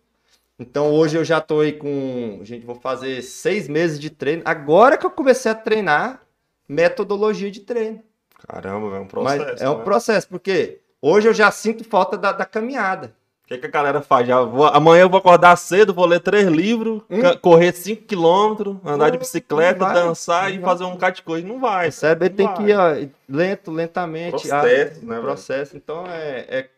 Então 0.58 0.90
hoje 0.92 1.16
eu 1.18 1.24
já 1.24 1.40
tô 1.40 1.60
aí 1.60 1.72
com. 1.72 2.40
Gente, 2.42 2.64
vou 2.64 2.74
fazer 2.74 3.22
seis 3.22 3.68
meses 3.68 3.98
de 4.00 4.10
treino. 4.10 4.42
Agora 4.44 4.96
que 4.96 5.04
eu 5.06 5.10
comecei 5.10 5.52
a 5.52 5.54
treinar 5.54 6.22
metodologia 6.68 7.50
de 7.50 7.60
treino. 7.60 8.02
Caramba, 8.46 8.96
é 8.96 9.00
um 9.00 9.08
Mas 9.22 9.38
processo. 9.38 9.62
é 9.64 9.70
um 9.70 9.78
né? 9.78 9.84
processo, 9.84 10.28
porque 10.28 10.80
hoje 11.00 11.28
eu 11.28 11.34
já 11.34 11.50
sinto 11.50 11.84
falta 11.84 12.16
da, 12.16 12.32
da 12.32 12.44
caminhada. 12.44 13.12
O 13.44 13.48
que, 13.48 13.56
que 13.56 13.66
a 13.66 13.70
galera 13.70 14.02
faz? 14.02 14.26
Já 14.26 14.42
vou- 14.42 14.66
amanhã 14.66 15.02
eu 15.04 15.08
vou 15.08 15.18
acordar 15.18 15.56
cedo, 15.56 15.94
vou 15.94 16.04
ler 16.04 16.20
três 16.20 16.46
livros, 16.46 17.00
Hum. 17.08 17.22
correr 17.40 17.72
5km, 17.72 18.76
andar 18.84 19.08
de 19.10 19.16
bicicleta, 19.16 19.86
vai, 19.86 19.94
dançar 19.94 20.50
e 20.52 20.58
vai. 20.58 20.70
fazer 20.70 20.84
um 20.84 20.90
bocado 20.92 21.16
de 21.16 21.22
coisa. 21.22 21.48
Não 21.48 21.58
vai. 21.58 21.88
O 21.88 21.92
cérebro 21.92 22.26
ele 22.26 22.34
tem 22.34 22.46
Vai. 22.46 22.56
que 22.56 22.62
ir 22.64 22.76
ó, 22.76 23.08
lento, 23.26 23.70
lentamente. 23.70 24.50
ah, 24.52 24.60
Processo, 24.60 25.00
né, 25.06 25.14
velho? 25.14 25.22
processo. 25.22 25.76
Então 25.78 26.04
é, 26.06 26.44
é, 26.50 26.68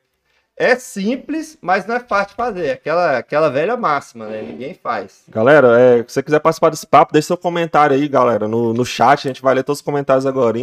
é 0.57 0.77
simples, 0.77 1.59
mas 1.61 1.87
não 1.87 1.97
é 1.97 2.01
fácil 2.01 2.29
de 2.31 2.35
fazer. 2.37 2.71
Aquela, 2.71 3.19
aquela 3.19 3.49
velha 3.51 3.77
máxima, 3.77 4.27
né? 4.27 4.41
Ninguém 4.43 4.73
faz. 4.75 5.25
Galera, 5.29 5.77
é, 5.81 5.99
se 5.99 6.05
você 6.15 6.23
quiser 6.23 6.39
participar 6.39 6.71
desse 6.71 6.87
papo, 6.87 7.13
deixe 7.13 7.27
seu 7.27 7.37
comentário 7.37 7.97
aí, 7.97 8.07
galera, 8.07 8.47
no, 8.47 8.73
no 8.73 8.85
chat. 8.85 9.27
A 9.27 9.29
gente 9.31 9.43
vai 9.43 9.55
ler 9.57 9.65
todos 9.65 9.81
os 9.81 9.85
comentários 9.85 10.25
agora. 10.25 10.57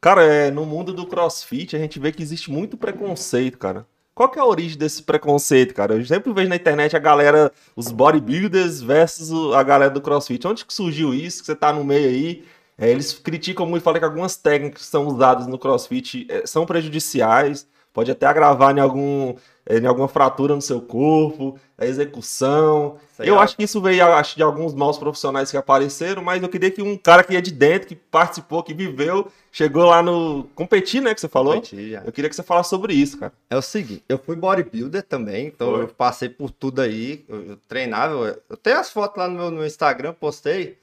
Cara, 0.00 0.22
é, 0.22 0.50
no 0.50 0.64
mundo 0.64 0.92
do 0.92 1.06
crossfit, 1.06 1.74
a 1.74 1.78
gente 1.78 1.98
vê 1.98 2.12
que 2.12 2.22
existe 2.22 2.50
muito 2.50 2.76
preconceito, 2.76 3.58
cara. 3.58 3.84
Qual 4.14 4.28
que 4.28 4.38
é 4.38 4.42
a 4.42 4.46
origem 4.46 4.78
desse 4.78 5.02
preconceito, 5.02 5.74
cara? 5.74 5.94
Eu 5.94 6.04
sempre 6.04 6.32
vejo 6.32 6.48
na 6.48 6.56
internet 6.56 6.96
a 6.96 7.00
galera, 7.00 7.52
os 7.74 7.90
bodybuilders 7.90 8.80
versus 8.80 9.54
a 9.54 9.62
galera 9.62 9.90
do 9.90 10.00
crossfit. 10.00 10.46
Onde 10.46 10.64
que 10.64 10.72
surgiu 10.72 11.12
isso? 11.12 11.40
Que 11.40 11.46
você 11.46 11.54
tá 11.56 11.72
no 11.72 11.84
meio 11.84 12.08
aí? 12.08 12.44
É, 12.76 12.88
eles 12.90 13.12
criticam 13.12 13.66
muito, 13.66 13.82
falam 13.82 13.98
que 13.98 14.04
algumas 14.04 14.36
técnicas 14.36 14.82
que 14.82 14.88
são 14.88 15.06
usadas 15.06 15.48
no 15.48 15.58
crossfit 15.58 16.26
é, 16.30 16.46
são 16.46 16.64
prejudiciais, 16.64 17.66
pode 17.98 18.12
até 18.12 18.26
agravar 18.26 18.76
em, 18.76 18.78
algum, 18.78 19.34
é, 19.66 19.76
em 19.76 19.84
alguma 19.84 20.06
fratura 20.06 20.54
no 20.54 20.62
seu 20.62 20.80
corpo, 20.80 21.58
a 21.76 21.84
execução. 21.84 22.96
Sei 23.16 23.28
Eu 23.28 23.34
lá. 23.34 23.42
acho 23.42 23.56
que 23.56 23.64
isso 23.64 23.80
veio, 23.80 24.06
acho, 24.06 24.36
de 24.36 24.42
alguns 24.44 24.72
maus 24.72 24.96
profissionais 24.96 25.50
que 25.50 25.56
apareceram, 25.56 26.22
mas 26.22 26.40
eu 26.40 26.48
queria 26.48 26.70
que 26.70 26.80
um 26.80 26.96
cara 26.96 27.24
que 27.24 27.34
é 27.34 27.40
de 27.40 27.50
dentro, 27.50 27.88
que 27.88 27.96
participou, 27.96 28.62
que 28.62 28.72
viveu, 28.72 29.32
chegou 29.50 29.84
lá 29.86 30.00
no. 30.00 30.48
competir, 30.54 31.02
né? 31.02 31.12
Que 31.12 31.20
você 31.20 31.26
falou. 31.26 31.54
Competir, 31.54 31.90
já. 31.90 32.02
Eu 32.04 32.12
queria 32.12 32.30
que 32.30 32.36
você 32.36 32.42
falasse 32.44 32.70
sobre 32.70 32.94
isso, 32.94 33.18
cara. 33.18 33.32
É 33.50 33.56
o 33.56 33.62
seguinte, 33.62 34.04
eu 34.08 34.16
fui 34.16 34.36
bodybuilder 34.36 35.02
também, 35.02 35.48
então 35.48 35.72
Foi. 35.72 35.82
eu 35.82 35.88
passei 35.88 36.28
por 36.28 36.52
tudo 36.52 36.80
aí. 36.80 37.24
Eu, 37.28 37.42
eu 37.48 37.56
treinava, 37.66 38.14
eu, 38.14 38.40
eu 38.48 38.56
tenho 38.56 38.78
as 38.78 38.92
fotos 38.92 39.18
lá 39.18 39.26
no 39.26 39.34
meu 39.34 39.50
no 39.50 39.66
Instagram, 39.66 40.12
postei. 40.12 40.78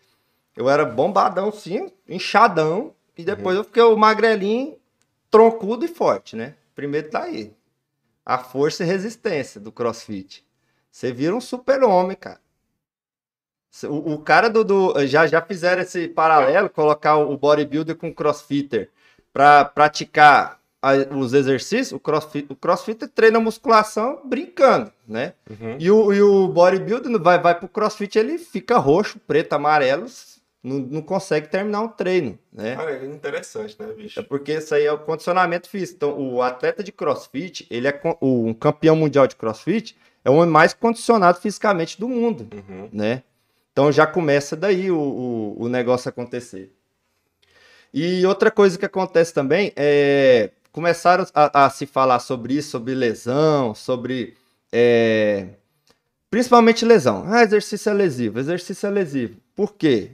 Eu 0.54 0.70
era 0.70 0.84
bombadão, 0.84 1.50
sim, 1.50 1.90
inchadão. 2.10 2.92
E 3.18 3.24
depois 3.24 3.56
eu 3.56 3.64
fiquei 3.64 3.84
o 3.84 3.96
magrelinho, 3.96 4.76
troncudo 5.32 5.86
e 5.86 5.88
forte, 5.88 6.36
né? 6.36 6.56
Primeiro 6.76 7.10
tá 7.10 7.24
aí. 7.24 7.54
A 8.26 8.38
força 8.38 8.84
e 8.84 8.88
resistência 8.88 9.60
do 9.62 9.72
crossfit. 9.72 10.46
Você 10.92 11.12
vira 11.12 11.36
um 11.36 11.42
super-homem, 11.42 12.16
cara. 12.18 12.40
O, 13.84 14.14
o 14.14 14.18
cara 14.20 14.50
do, 14.50 14.64
do- 14.64 15.06
Já, 15.06 15.28
já 15.28 15.42
fizeram 15.42 15.82
esse 15.82 16.08
paralelo, 16.08 16.70
colocar 16.70 17.18
o 17.18 17.38
bodybuilder 17.38 17.96
com 17.96 18.08
o 18.10 18.14
crossfitter 18.14 18.90
para 19.34 19.66
praticar 19.66 20.60
a- 20.82 20.94
os 21.16 21.34
exercícios. 21.34 21.92
O, 21.92 22.00
crossfit, 22.00 22.46
o 22.50 22.56
crossfitter 22.56 23.10
treina 23.10 23.40
musculação 23.40 24.22
brincando, 24.24 24.92
né? 25.08 25.34
Uhum. 25.50 25.76
E 25.78 25.92
o, 25.92 26.14
e 26.14 26.22
o 26.22 26.48
bodybuilder 26.48 27.20
vai, 27.22 27.38
vai 27.42 27.54
pro 27.54 27.68
crossfit, 27.68 28.18
ele 28.18 28.38
fica 28.38 28.78
roxo, 28.78 29.20
preto, 29.28 29.54
amarelo, 29.54 30.06
não, 30.66 30.80
não 30.80 31.02
consegue 31.02 31.48
terminar 31.48 31.82
um 31.82 31.88
treino, 31.88 32.38
né? 32.52 32.76
Cara, 32.76 32.92
é 32.92 33.06
interessante, 33.06 33.76
né, 33.80 33.88
bicho? 33.94 34.20
É 34.20 34.24
porque 34.24 34.54
isso 34.54 34.74
aí 34.74 34.86
é 34.86 34.92
o 34.92 34.98
condicionamento 34.98 35.70
físico. 35.70 35.96
Então, 35.98 36.20
o 36.20 36.42
atleta 36.42 36.84
de 36.84 36.92
crossfit, 36.92 37.68
ele 37.70 37.88
é 37.88 38.02
o 38.20 38.48
um 38.48 38.54
campeão 38.54 38.96
mundial 38.96 39.28
de 39.28 39.36
crossfit, 39.36 39.96
é 40.24 40.30
o 40.30 40.34
homem 40.34 40.50
mais 40.50 40.74
condicionado 40.74 41.40
fisicamente 41.40 42.00
do 42.00 42.08
mundo, 42.08 42.48
Uhum. 42.54 42.90
né? 42.92 43.24
Então 43.72 43.92
já 43.92 44.08
começa 44.08 44.56
daí 44.56 44.90
o, 44.90 44.98
o, 44.98 45.64
o 45.64 45.70
negócio 45.70 46.08
acontecer. 46.10 46.72
E 47.94 48.26
outra 48.26 48.50
coisa 48.50 48.78
que 48.78 48.86
acontece 48.86 49.34
também 49.34 49.72
é 49.76 50.50
começaram 50.72 51.26
a, 51.34 51.66
a 51.66 51.70
se 51.70 51.86
falar 51.86 52.20
sobre 52.20 52.56
isso, 52.56 52.72
sobre 52.72 52.94
lesão, 52.94 53.74
sobre 53.74 54.34
é, 54.72 55.48
principalmente 56.30 56.84
lesão. 56.84 57.24
Ah, 57.28 57.44
exercício 57.44 57.90
é 57.90 57.94
lesivo, 57.94 58.40
exercício 58.40 58.88
é 58.88 58.90
lesivo. 58.90 59.38
Por 59.56 59.74
quê? 59.74 60.12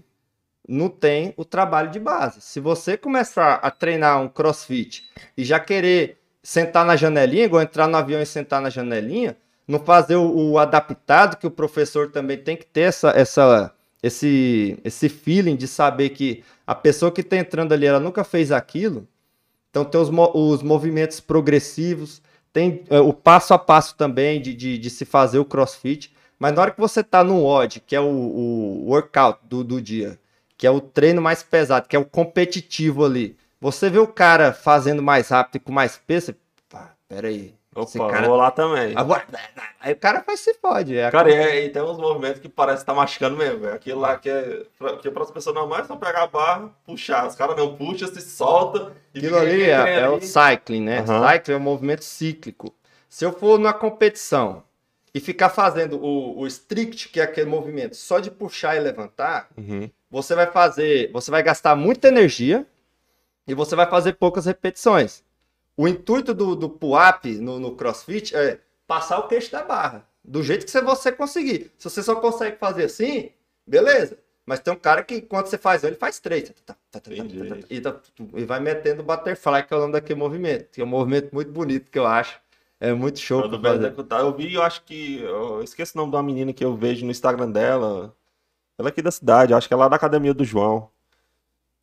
Não 0.68 0.90
tem 0.90 1.34
o 1.38 1.44
trabalho 1.44 1.90
de 1.90 2.00
base. 2.00 2.42
Se 2.42 2.60
você 2.60 2.96
começar 2.96 3.56
a 3.56 3.72
treinar 3.72 4.22
um 4.22 4.28
crossfit 4.28 5.10
e 5.36 5.44
já 5.44 5.60
querer 5.60 6.18
sentar 6.44 6.86
na 6.86 6.96
janelinha, 6.96 7.46
igual 7.46 7.62
entrar 7.62 7.88
no 7.88 7.98
avião 7.98 8.22
e 8.22 8.26
sentar 8.26 8.62
na 8.62 8.70
janelinha, 8.70 9.38
não 9.68 9.80
fazer 9.80 10.16
o, 10.16 10.52
o 10.52 10.60
adaptado, 10.60 11.38
que 11.38 11.48
o 11.48 11.52
professor 11.52 12.12
também 12.12 12.38
tem 12.38 12.56
que 12.56 12.66
ter 12.66 12.82
essa, 12.82 13.10
essa, 13.12 13.74
esse, 14.02 14.78
esse 14.84 15.10
feeling 15.10 15.56
de 15.56 15.68
saber 15.68 16.10
que 16.10 16.44
a 16.66 16.76
pessoa 16.76 17.12
que 17.12 17.22
está 17.22 17.38
entrando 17.38 17.74
ali, 17.74 17.86
ela 17.86 18.00
nunca 18.00 18.24
fez 18.24 18.52
aquilo. 18.52 19.08
Então 19.70 19.86
tem 19.86 20.00
os, 20.00 20.10
os 20.10 20.62
movimentos 20.62 21.20
progressivos, 21.20 22.22
tem 22.52 22.84
é, 22.90 23.00
o 23.00 23.14
passo 23.14 23.54
a 23.54 23.60
passo 23.60 23.96
também 23.96 24.42
de, 24.42 24.54
de, 24.54 24.78
de 24.78 24.90
se 24.90 25.06
fazer 25.06 25.40
o 25.40 25.46
crossfit. 25.46 26.14
Mas 26.38 26.54
na 26.54 26.62
hora 26.62 26.72
que 26.72 26.80
você 26.80 27.04
tá 27.04 27.24
no 27.24 27.44
WOD, 27.44 27.82
que 27.82 27.96
é 27.96 28.02
o, 28.02 28.06
o 28.06 28.86
workout 28.88 29.40
do, 29.44 29.64
do 29.64 29.82
dia, 29.82 30.20
que 30.62 30.68
é 30.68 30.70
o 30.70 30.80
treino 30.80 31.20
mais 31.20 31.42
pesado, 31.42 31.88
que 31.88 31.96
é 31.96 32.00
o 32.00 32.06
competitivo 32.06 33.04
ali, 33.04 33.36
você 33.60 33.90
vê 33.90 33.98
o 33.98 34.06
cara 34.06 34.54
fazendo 34.54 35.02
mais 35.02 35.30
rápido 35.30 35.56
e 35.56 35.60
com 35.60 35.72
mais 35.72 35.98
peso, 35.98 36.28
você, 36.28 36.36
pá, 36.70 36.92
peraí. 37.10 37.56
esse 37.78 38.00
Opa, 38.00 38.12
cara- 38.12 38.28
vou 38.28 38.36
lá 38.38 38.52
também. 38.52 38.94
Agora, 38.96 39.26
aí 39.80 39.94
o 39.94 39.96
cara 39.96 40.22
faz 40.22 40.40
se 40.42 40.54
fode. 40.54 40.96
É 40.96 41.10
Cara, 41.10 41.32
e, 41.32 41.34
é- 41.34 41.66
e 41.66 41.70
tem 41.70 41.82
uns 41.82 41.98
movimentos 41.98 42.40
que 42.40 42.48
parece 42.48 42.82
que 42.82 42.86
tá 42.86 42.94
machucando 42.94 43.36
mesmo, 43.38 43.58
velho. 43.62 43.74
Aquilo 43.74 44.00
lá 44.02 44.20
que 44.20 44.30
é. 44.30 44.62
Que 45.02 45.10
para 45.10 45.24
as 45.24 45.32
pessoas 45.32 45.56
normais 45.56 45.86
é 45.86 45.88
só 45.88 45.96
pegar 45.96 46.22
a 46.26 46.28
barra, 46.28 46.70
puxar. 46.86 47.26
Os 47.26 47.34
caras 47.34 47.58
não 47.58 47.76
puxam, 47.76 48.08
se 48.08 48.22
solta 48.22 48.92
e 49.16 49.18
Aquilo 49.18 49.38
ali 49.40 49.64
aquele 49.64 49.82
trem 49.82 49.94
é, 49.96 50.00
é 50.02 50.10
o 50.10 50.14
ali. 50.18 50.28
cycling, 50.28 50.82
né? 50.84 51.00
Aham. 51.00 51.28
Cycling 51.28 51.54
é 51.56 51.58
um 51.58 51.62
movimento 51.62 52.04
cíclico. 52.06 52.72
Se 53.10 53.26
eu 53.26 53.34
for 53.34 53.58
numa 53.58 53.74
competição 53.74 54.64
e 55.12 55.20
ficar 55.20 55.50
fazendo 55.50 55.98
o, 56.00 56.40
o 56.42 56.46
strict, 56.46 57.10
que 57.10 57.20
é 57.20 57.24
aquele 57.24 57.50
movimento 57.50 57.96
só 57.96 58.20
de 58.20 58.30
puxar 58.30 58.76
e 58.76 58.80
levantar, 58.80 59.48
Uhum. 59.58 59.90
Você 60.12 60.36
vai 60.36 60.46
fazer, 60.48 61.10
você 61.12 61.32
vai 61.32 61.42
gastar 61.42 61.76
muita 61.76 62.10
energia 62.10 62.68
e 63.48 63.54
você 63.56 63.76
vai 63.76 63.90
fazer 63.90 64.14
poucas 64.14 64.46
repetições. 64.46 65.24
O 65.76 65.88
intuito 65.88 66.34
do, 66.34 66.56
do 66.56 66.70
pull-up 66.70 67.28
no, 67.40 67.58
no 67.60 67.76
crossfit 67.76 68.36
é 68.36 68.60
passar 68.86 69.18
o 69.20 69.28
queixo 69.28 69.52
da 69.52 69.64
barra, 69.64 70.06
do 70.24 70.44
jeito 70.44 70.66
que 70.66 70.72
você- 70.72 71.12
conseguir. 71.14 71.72
Se 71.78 71.90
você 71.90 72.04
só 72.04 72.16
consegue 72.16 72.58
fazer 72.58 72.84
assim, 72.84 73.32
beleza. 73.66 74.18
Mas 74.46 74.60
tem 74.60 74.74
um 74.74 74.78
cara 74.78 75.04
que, 75.04 75.22
quando 75.22 75.46
você 75.48 75.58
faz 75.58 75.84
um, 75.84 75.88
ele 75.88 75.96
faz 75.96 76.20
três. 76.20 76.50
Tá, 76.50 76.54
tá, 76.66 76.76
tá, 76.92 77.00
tá, 77.00 77.10
tá, 77.16 77.24
tá, 77.24 77.56
tá, 77.56 77.68
e, 77.70 77.80
tá- 77.82 78.02
e 78.36 78.44
vai 78.44 78.60
metendo 78.60 79.02
o 79.02 79.06
butterfly, 79.06 79.64
que 79.64 79.74
é 79.74 79.78
o 79.78 79.80
nome 79.80 79.94
daquele 79.94 80.20
movimento. 80.20 80.70
Que 80.72 80.82
é 80.82 80.84
um 80.84 80.88
movimento 80.88 81.30
muito 81.32 81.52
bonito, 81.52 81.90
que 81.90 81.98
eu 81.98 82.06
acho. 82.06 82.40
É 82.80 82.92
muito 82.94 83.20
show 83.20 83.40
executar, 83.86 84.22
eu 84.22 84.34
vi, 84.36 84.54
eu 84.56 84.64
acho 84.64 84.84
que. 84.84 85.22
Eu 85.22 85.62
esqueci 85.64 85.94
o 85.96 86.00
nome 86.00 86.12
da 86.12 86.22
menina 86.24 86.52
que 86.52 86.66
eu 86.66 86.76
vejo 86.76 87.06
no 87.06 87.12
Instagram 87.12 87.52
dela. 87.52 88.14
Ela 88.82 88.90
é 88.90 88.92
aqui 88.92 89.02
da 89.02 89.12
cidade, 89.12 89.54
acho 89.54 89.68
que 89.68 89.74
é 89.74 89.78
lá 89.78 89.88
da 89.88 89.96
academia 89.96 90.34
do 90.34 90.44
João. 90.44 90.90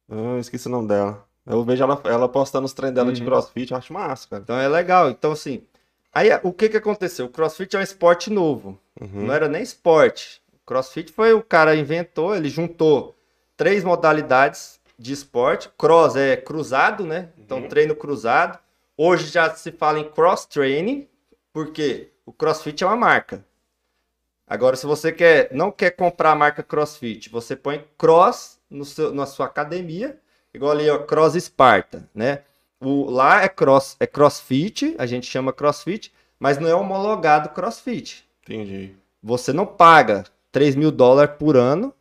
Eu 0.09 0.39
esqueci 0.41 0.67
o 0.67 0.71
nome 0.71 0.89
dela. 0.89 1.25
Eu 1.47 1.63
vejo 1.65 1.83
ela, 1.83 2.01
ela 2.05 2.29
postando 2.29 2.67
os 2.67 2.73
treinos 2.73 2.95
dela 2.97 3.13
de 3.13 3.21
Uhum. 3.23 3.29
crossfit, 3.29 3.71
eu 3.71 3.79
acho 3.79 3.93
massa, 3.93 4.27
cara. 4.29 4.43
Então 4.43 4.59
é 4.59 4.69
legal. 4.69 5.09
Então, 5.09 5.33
assim. 5.33 5.63
Aí 6.13 6.29
o 6.43 6.53
que 6.53 6.69
que 6.69 6.77
aconteceu? 6.77 7.27
O 7.27 7.29
crossfit 7.29 7.77
é 7.77 7.79
um 7.79 7.83
esporte 7.83 8.31
novo. 8.31 8.79
Uhum. 9.01 9.27
Não 9.27 9.33
era 9.35 9.49
nem 9.49 9.63
esporte. 9.63 10.43
O 10.53 10.67
CrossFit 10.67 11.13
foi 11.13 11.33
o 11.33 11.43
cara 11.43 11.75
inventou, 11.77 12.35
ele 12.35 12.51
juntou 12.51 13.17
três 13.57 13.85
modalidades 13.85 14.79
de 14.99 15.13
esporte. 15.13 15.71
Cross 15.79 16.17
é 16.17 16.37
cruzado, 16.37 17.05
né? 17.07 17.29
Então 17.39 17.59
Uhum. 17.63 17.69
treino 17.69 17.95
cruzado. 17.95 18.59
Hoje 18.97 19.29
já 19.29 19.49
se 19.55 19.71
fala 19.71 20.01
em 20.01 20.11
cross 20.11 20.45
training, 20.47 21.07
porque 21.53 22.11
o 22.27 22.33
CrossFit 22.33 22.83
é 22.83 22.87
uma 22.87 22.97
marca. 22.97 23.45
Agora, 24.49 24.77
se 24.77 24.87
você 24.87 25.13
quer, 25.13 25.49
não 25.53 25.71
quer 25.71 25.91
comprar 25.91 26.33
a 26.33 26.35
marca 26.35 26.63
CrossFit, 26.63 27.29
você 27.29 27.55
põe 27.55 27.85
Cross 27.99 28.59
no 28.71 28.85
seu, 28.85 29.13
na 29.13 29.27
sua 29.27 29.47
academia, 29.47 30.19
igual 30.55 30.73
ali, 30.73 30.89
ó, 30.89 30.99
Cross 30.99 31.35
Sparta, 31.35 32.09
né? 32.15 32.43
O, 32.81 33.11
lá 33.11 33.43
é 33.43 33.49
Cross, 33.49 33.97
é 34.01 34.07
CrossFit, 34.07 34.95
a 34.99 35.05
gente 35.05 35.27
chama 35.27 35.53
CrossFit, 35.53 36.13
mas 36.39 36.59
não 36.59 36.69
é 36.69 36.75
homologado 36.75 37.51
CrossFit. 37.51 38.27
Entendi. 38.43 38.95
Você 39.23 39.53
não 39.53 39.67
paga 39.67 40.25
3 40.51 40.77
mil 40.77 40.91
dólares 40.91 41.35
por 41.39 41.57
ano 41.57 41.93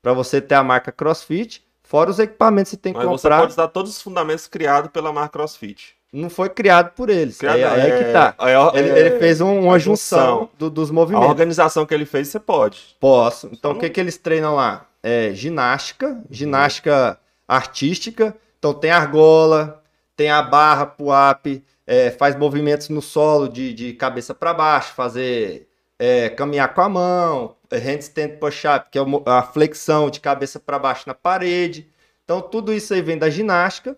para 0.00 0.12
você 0.12 0.40
ter 0.40 0.54
a 0.54 0.62
marca 0.62 0.90
CrossFit, 0.90 1.66
fora 1.82 2.10
os 2.10 2.18
equipamentos 2.18 2.70
que 2.70 2.76
você 2.76 2.82
tem 2.82 2.92
que 2.92 2.98
Mas 2.98 3.08
você 3.08 3.22
comprar. 3.28 3.40
pode 3.40 3.52
usar 3.52 3.68
todos 3.68 3.90
os 3.90 4.00
fundamentos 4.00 4.46
criados 4.46 4.90
pela 4.90 5.12
marca 5.12 5.38
CrossFit. 5.38 5.96
Não 6.12 6.28
foi 6.28 6.50
criado 6.50 6.90
por 6.94 7.08
eles. 7.08 7.38
Criado, 7.38 7.58
é, 7.58 7.64
aí 7.64 7.90
é- 7.90 8.04
que 8.04 8.12
tá. 8.12 8.34
é- 8.38 8.78
Ele, 8.78 8.90
é- 8.90 8.98
ele 8.98 9.18
fez 9.18 9.40
um- 9.40 9.60
uma 9.60 9.76
a 9.76 9.78
junção 9.78 10.50
do- 10.58 10.68
dos 10.68 10.90
A 10.90 10.92
movimentos. 10.92 11.28
organização 11.28 11.86
que 11.86 11.94
ele 11.94 12.04
fez, 12.04 12.28
você 12.28 12.38
pode. 12.38 12.94
Posso. 13.00 13.48
Então, 13.50 13.72
o 13.72 13.78
que, 13.78 13.88
que 13.88 13.98
eles 13.98 14.18
treinam 14.18 14.54
lá? 14.54 14.86
É 15.02 15.32
ginástica, 15.32 16.22
ginástica 16.30 17.18
artística. 17.48 18.36
Então, 18.58 18.72
tem 18.74 18.90
argola, 18.90 19.82
tem 20.16 20.30
a 20.30 20.42
barra 20.42 20.86
pull-up, 20.86 21.64
é, 21.86 22.10
faz 22.10 22.36
movimentos 22.36 22.88
no 22.88 23.02
solo 23.02 23.48
de, 23.48 23.72
de 23.72 23.92
cabeça 23.94 24.34
para 24.34 24.52
baixo, 24.54 24.92
fazer 24.94 25.66
é, 25.98 26.28
caminhar 26.28 26.74
com 26.74 26.80
a 26.80 26.88
mão, 26.88 27.54
é, 27.70 27.78
handstand 27.78 28.30
push-up, 28.40 28.88
que 28.90 28.98
é 28.98 29.02
a 29.26 29.42
flexão 29.42 30.10
de 30.10 30.18
cabeça 30.20 30.58
para 30.58 30.76
baixo 30.78 31.04
na 31.06 31.14
parede. 31.14 31.88
Então, 32.24 32.40
tudo 32.40 32.72
isso 32.72 32.92
aí 32.92 33.00
vem 33.00 33.16
da 33.16 33.30
ginástica. 33.30 33.96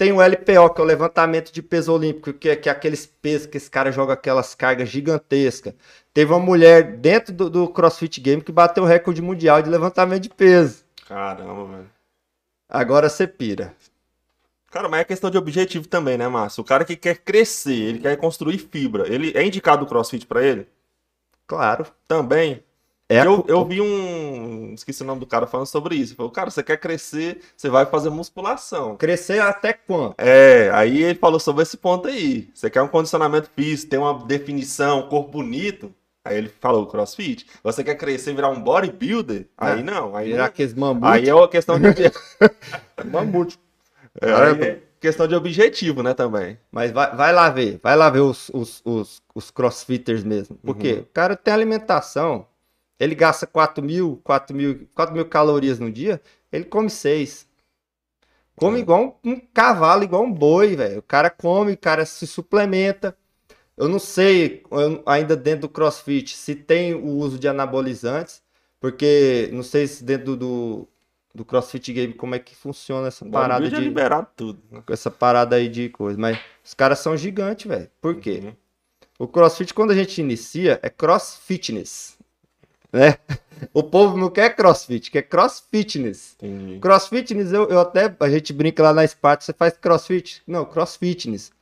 Tem 0.00 0.12
o 0.12 0.22
LPO, 0.22 0.70
que 0.72 0.80
é 0.80 0.82
o 0.82 0.86
levantamento 0.86 1.52
de 1.52 1.60
peso 1.60 1.92
olímpico, 1.92 2.32
que 2.32 2.48
é, 2.48 2.56
que 2.56 2.70
é 2.70 2.72
aqueles 2.72 3.04
pesos 3.04 3.46
que 3.46 3.58
esse 3.58 3.70
cara 3.70 3.92
joga 3.92 4.14
aquelas 4.14 4.54
cargas 4.54 4.88
gigantescas. 4.88 5.74
Teve 6.14 6.32
uma 6.32 6.40
mulher 6.40 6.96
dentro 6.96 7.34
do, 7.34 7.50
do 7.50 7.68
CrossFit 7.68 8.18
Game 8.18 8.40
que 8.40 8.50
bateu 8.50 8.82
o 8.82 8.86
recorde 8.86 9.20
mundial 9.20 9.60
de 9.60 9.68
levantamento 9.68 10.22
de 10.22 10.30
peso. 10.30 10.84
Caramba, 11.06 11.66
velho. 11.66 11.90
Agora 12.66 13.10
você 13.10 13.26
pira. 13.26 13.74
Cara, 14.70 14.88
mas 14.88 15.00
é 15.02 15.04
questão 15.04 15.30
de 15.30 15.36
objetivo 15.36 15.86
também, 15.86 16.16
né, 16.16 16.26
Márcio? 16.28 16.62
O 16.62 16.64
cara 16.64 16.86
que 16.86 16.96
quer 16.96 17.18
crescer, 17.18 17.74
ele 17.74 17.98
quer 17.98 18.16
construir 18.16 18.56
fibra. 18.56 19.06
Ele 19.06 19.32
é 19.36 19.44
indicado 19.44 19.84
o 19.84 19.86
crossfit 19.86 20.26
pra 20.26 20.42
ele? 20.42 20.66
Claro. 21.46 21.84
Também. 22.08 22.64
É 23.10 23.26
eu, 23.26 23.44
eu 23.48 23.64
vi 23.64 23.80
um. 23.80 24.72
Esqueci 24.72 25.02
o 25.02 25.06
nome 25.06 25.18
do 25.18 25.26
cara 25.26 25.44
falando 25.44 25.66
sobre 25.66 25.96
isso. 25.96 26.12
Ele 26.12 26.16
Falou, 26.16 26.30
cara, 26.30 26.48
você 26.48 26.62
quer 26.62 26.76
crescer, 26.76 27.40
você 27.56 27.68
vai 27.68 27.84
fazer 27.84 28.08
musculação. 28.08 28.96
Crescer 28.96 29.40
até 29.40 29.72
quando? 29.72 30.14
É, 30.16 30.70
aí 30.72 31.02
ele 31.02 31.18
falou 31.18 31.40
sobre 31.40 31.64
esse 31.64 31.76
ponto 31.76 32.06
aí. 32.06 32.48
Você 32.54 32.70
quer 32.70 32.82
um 32.82 32.88
condicionamento 32.88 33.50
físico, 33.56 33.90
ter 33.90 33.98
uma 33.98 34.14
definição, 34.24 35.00
um 35.00 35.08
corpo 35.08 35.30
bonito. 35.32 35.92
Aí 36.24 36.36
ele 36.38 36.48
falou 36.48 36.86
crossfit. 36.86 37.46
Você 37.64 37.82
quer 37.82 37.96
crescer, 37.96 38.32
virar 38.32 38.50
um 38.50 38.60
bodybuilder? 38.62 39.46
Aí 39.58 39.82
não. 39.82 40.14
Aí, 40.14 40.30
Virar 40.30 40.44
aqueles 40.44 40.74
mamutes. 40.74 41.10
aí 41.10 41.28
é 41.28 41.34
uma 41.34 41.48
questão 41.48 41.80
de. 41.80 41.88
mamute. 43.10 43.58
é, 44.20 44.32
aí 44.32 44.62
é 44.62 44.78
questão 45.00 45.26
de 45.26 45.34
objetivo, 45.34 46.02
né, 46.02 46.12
também. 46.14 46.58
Mas 46.70 46.92
vai, 46.92 47.16
vai 47.16 47.32
lá 47.32 47.48
ver, 47.48 47.80
vai 47.82 47.96
lá 47.96 48.10
ver 48.10 48.20
os, 48.20 48.50
os, 48.52 48.82
os, 48.84 49.22
os 49.34 49.50
crossfitters 49.50 50.22
mesmo. 50.22 50.56
Porque 50.62 50.92
Uhum. 50.92 51.00
o 51.00 51.06
cara 51.06 51.34
tem 51.34 51.54
alimentação, 51.54 52.46
ele 53.00 53.14
gasta 53.14 53.46
4 53.46 53.82
mil, 53.82 54.20
4 54.22 54.54
mil, 54.54 54.86
4 54.94 55.14
mil 55.14 55.24
calorias 55.26 55.78
no 55.80 55.90
dia, 55.90 56.20
ele 56.52 56.64
come 56.64 56.88
6. 56.90 57.48
Come 58.56 58.78
É. 58.78 58.80
igual 58.82 59.18
um, 59.24 59.32
um 59.32 59.40
cavalo, 59.54 60.04
igual 60.04 60.22
um 60.22 60.32
boi, 60.32 60.76
velho. 60.76 60.98
O 60.98 61.02
cara 61.02 61.30
come, 61.30 61.72
o 61.72 61.78
cara 61.78 62.04
se 62.04 62.26
suplementa. 62.26 63.16
Eu 63.76 63.88
não 63.88 63.98
sei, 63.98 64.62
eu- 64.70 65.02
ainda 65.06 65.34
dentro 65.34 65.62
do 65.62 65.68
crossfit, 65.70 66.36
se 66.36 66.54
tem 66.54 66.92
o 66.94 67.06
uso 67.06 67.38
de 67.38 67.48
anabolizantes, 67.48 68.42
porque 68.78 69.48
não 69.52 69.62
sei 69.62 69.86
se 69.86 70.04
dentro 70.04 70.36
do, 70.36 70.86
do 71.34 71.44
crossfit 71.44 71.90
game 71.92 72.12
como 72.12 72.34
é 72.34 72.38
que 72.38 72.54
funciona 72.54 73.08
essa 73.08 73.24
parada 73.24 73.60
Bodybuilder 73.60 73.78
é 73.78 73.82
de 73.82 73.88
liberado 73.88 74.26
tudo. 74.36 74.62
né? 74.70 74.82
com 74.84 74.92
essa 74.92 75.10
parada 75.10 75.56
aí 75.56 75.68
de 75.68 75.88
coisa. 75.88 76.18
Mas 76.20 76.38
os 76.62 76.74
caras 76.74 76.98
são 76.98 77.16
gigantes, 77.16 77.66
velho. 77.66 77.90
Por 78.00 78.16
quê? 78.16 78.40
Uhum. 78.44 78.52
O 79.18 79.26
crossfit, 79.28 79.72
quando 79.72 79.92
a 79.92 79.94
gente 79.94 80.20
inicia, 80.20 80.78
é 80.82 80.90
crossfitness. 80.90 82.18
Né? 82.92 83.16
O 83.74 83.82
povo 83.82 84.16
não 84.16 84.30
quer 84.30 84.56
crossfit, 84.56 85.10
quer 85.10 85.22
crossfitness. 85.22 86.34
Entendi. 86.40 86.78
Crossfitness, 86.78 87.52
eu, 87.52 87.68
eu 87.68 87.80
até. 87.80 88.14
A 88.20 88.30
gente 88.30 88.52
brinca 88.52 88.82
lá 88.82 88.92
na 88.92 89.04
Esparta, 89.04 89.44
você 89.44 89.52
faz 89.52 89.74
crossfit? 89.76 90.42
Não, 90.46 90.64
crossfitness. 90.64 91.52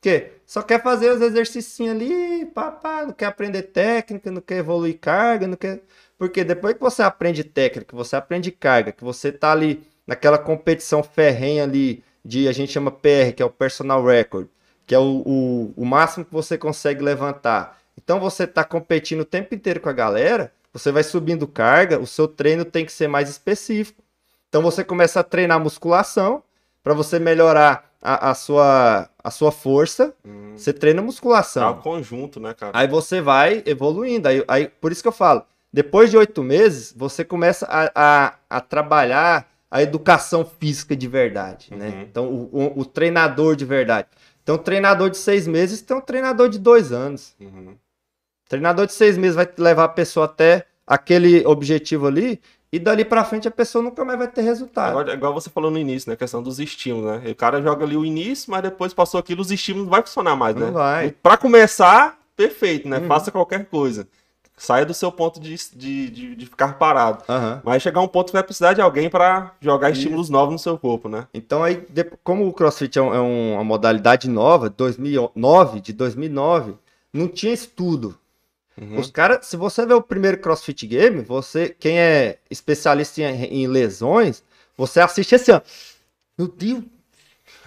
quê? 0.00 0.32
Só 0.46 0.62
quer 0.62 0.82
fazer 0.82 1.10
os 1.10 1.20
exercícios 1.20 1.88
ali, 1.88 2.46
papá, 2.46 3.04
não 3.04 3.12
quer 3.12 3.26
aprender 3.26 3.62
técnica, 3.62 4.30
não 4.30 4.40
quer 4.40 4.58
evoluir 4.58 4.98
carga, 4.98 5.46
não 5.46 5.56
quer. 5.56 5.82
Porque 6.16 6.42
depois 6.44 6.74
que 6.74 6.80
você 6.80 7.02
aprende 7.02 7.44
técnica, 7.44 7.94
você 7.94 8.16
aprende 8.16 8.50
carga, 8.50 8.92
que 8.92 9.04
você 9.04 9.30
tá 9.30 9.52
ali 9.52 9.82
naquela 10.06 10.38
competição 10.38 11.02
ferrenha 11.02 11.64
ali 11.64 12.02
de 12.24 12.48
a 12.48 12.52
gente 12.52 12.72
chama 12.72 12.90
PR, 12.90 13.32
que 13.36 13.42
é 13.42 13.46
o 13.46 13.50
personal 13.50 14.04
record, 14.04 14.48
que 14.86 14.94
é 14.94 14.98
o, 14.98 15.22
o, 15.24 15.74
o 15.76 15.84
máximo 15.84 16.24
que 16.24 16.32
você 16.32 16.56
consegue 16.56 17.02
levantar. 17.02 17.78
Então 17.96 18.18
você 18.18 18.46
tá 18.46 18.64
competindo 18.64 19.20
o 19.20 19.24
tempo 19.24 19.54
inteiro 19.54 19.80
com 19.80 19.88
a 19.88 19.92
galera, 19.92 20.52
você 20.78 20.92
vai 20.92 21.02
subindo 21.02 21.46
carga, 21.46 21.98
o 21.98 22.06
seu 22.06 22.28
treino 22.28 22.64
tem 22.64 22.84
que 22.84 22.92
ser 22.92 23.08
mais 23.08 23.28
específico. 23.28 24.02
Então 24.48 24.62
você 24.62 24.84
começa 24.84 25.20
a 25.20 25.24
treinar 25.24 25.60
musculação 25.60 26.42
para 26.82 26.94
você 26.94 27.18
melhorar 27.18 27.90
a, 28.00 28.30
a, 28.30 28.34
sua, 28.34 29.10
a 29.22 29.30
sua 29.30 29.50
força, 29.50 30.14
hum. 30.24 30.52
você 30.56 30.72
treina 30.72 31.02
musculação. 31.02 31.68
É 31.68 31.70
um 31.72 31.80
conjunto, 31.80 32.40
né, 32.40 32.54
cara? 32.54 32.72
Aí 32.74 32.86
você 32.86 33.20
vai 33.20 33.62
evoluindo. 33.66 34.28
Aí, 34.28 34.44
aí, 34.46 34.68
por 34.68 34.92
isso 34.92 35.02
que 35.02 35.08
eu 35.08 35.12
falo, 35.12 35.44
depois 35.72 36.10
de 36.10 36.16
oito 36.16 36.42
meses, 36.42 36.94
você 36.96 37.24
começa 37.24 37.66
a, 37.66 37.90
a, 37.94 38.34
a, 38.48 38.60
trabalhar 38.60 39.50
a 39.70 39.82
educação 39.82 40.44
física 40.44 40.96
de 40.96 41.06
verdade, 41.08 41.68
né? 41.74 41.88
uhum. 41.88 41.92
né? 41.92 42.06
Então, 42.08 42.26
o, 42.26 42.48
o, 42.52 42.80
o, 42.80 42.84
treinador 42.84 43.54
de 43.54 43.64
verdade. 43.64 44.08
Então, 44.42 44.56
treinador 44.56 45.10
de 45.10 45.18
seis 45.18 45.46
meses 45.46 45.82
tem 45.82 45.96
um 45.96 46.00
treinador 46.00 46.48
de 46.48 46.58
dois 46.58 46.90
anos. 46.90 47.34
Uhum. 47.38 47.76
Treinador 48.48 48.86
de 48.86 48.94
seis 48.94 49.18
meses 49.18 49.36
vai 49.36 49.46
levar 49.58 49.84
a 49.84 49.88
pessoa 49.88 50.24
até 50.24 50.67
aquele 50.88 51.46
objetivo 51.46 52.06
ali 52.06 52.40
e 52.72 52.78
dali 52.78 53.04
pra 53.04 53.24
frente 53.24 53.46
a 53.46 53.50
pessoa 53.50 53.82
nunca 53.82 54.04
mais 54.04 54.18
vai 54.18 54.28
ter 54.28 54.42
resultado. 54.42 54.90
Agora, 54.90 55.14
igual 55.14 55.32
você 55.32 55.48
falou 55.50 55.70
no 55.70 55.78
início, 55.78 56.08
né? 56.08 56.14
A 56.14 56.16
questão 56.16 56.42
dos 56.42 56.58
estímulos, 56.58 57.10
né? 57.10 57.30
O 57.30 57.34
cara 57.34 57.62
joga 57.62 57.84
ali 57.84 57.96
o 57.96 58.04
início, 58.04 58.50
mas 58.50 58.62
depois 58.62 58.92
passou 58.92 59.20
aquilo, 59.20 59.40
os 59.40 59.50
estímulos 59.50 59.86
não 59.86 59.90
vai 59.90 60.02
funcionar 60.02 60.36
mais, 60.36 60.54
né? 60.54 60.66
Não 60.66 60.72
vai. 60.72 61.10
Pra 61.22 61.36
começar, 61.36 62.18
perfeito, 62.36 62.88
né? 62.88 62.98
Uhum. 62.98 63.06
Faça 63.06 63.30
qualquer 63.30 63.66
coisa. 63.66 64.06
Saia 64.56 64.84
do 64.84 64.92
seu 64.92 65.12
ponto 65.12 65.38
de, 65.38 65.54
de, 65.72 66.10
de, 66.10 66.34
de 66.34 66.46
ficar 66.46 66.76
parado. 66.78 67.22
Uhum. 67.28 67.60
Mas 67.62 67.80
chegar 67.80 68.00
um 68.00 68.08
ponto 68.08 68.26
que 68.26 68.32
vai 68.32 68.42
precisar 68.42 68.72
de 68.72 68.80
alguém 68.80 69.08
para 69.08 69.52
jogar 69.60 69.90
Isso. 69.90 70.00
estímulos 70.00 70.28
novos 70.28 70.52
no 70.52 70.58
seu 70.58 70.76
corpo, 70.76 71.08
né? 71.08 71.28
Então 71.32 71.62
aí, 71.62 71.86
como 72.24 72.46
o 72.46 72.52
CrossFit 72.52 72.98
é, 72.98 73.02
um, 73.02 73.14
é 73.14 73.20
uma 73.20 73.64
modalidade 73.64 74.28
nova, 74.28 74.68
2009, 74.68 75.80
de 75.80 75.92
2009, 75.92 76.74
não 77.12 77.28
tinha 77.28 77.52
estudo 77.52 78.18
Uhum. 78.80 78.98
Os 78.98 79.10
caras, 79.10 79.46
se 79.46 79.56
você 79.56 79.84
ver 79.84 79.94
o 79.94 80.02
primeiro 80.02 80.38
CrossFit 80.38 80.86
Game, 80.86 81.20
você, 81.22 81.68
quem 81.68 81.98
é 81.98 82.38
especialista 82.48 83.20
em, 83.20 83.44
em 83.44 83.66
lesões, 83.66 84.42
você 84.76 85.00
assiste 85.00 85.34
assim, 85.34 85.52
ó. 85.52 85.60
Meu 86.38 86.46
Deus! 86.48 86.84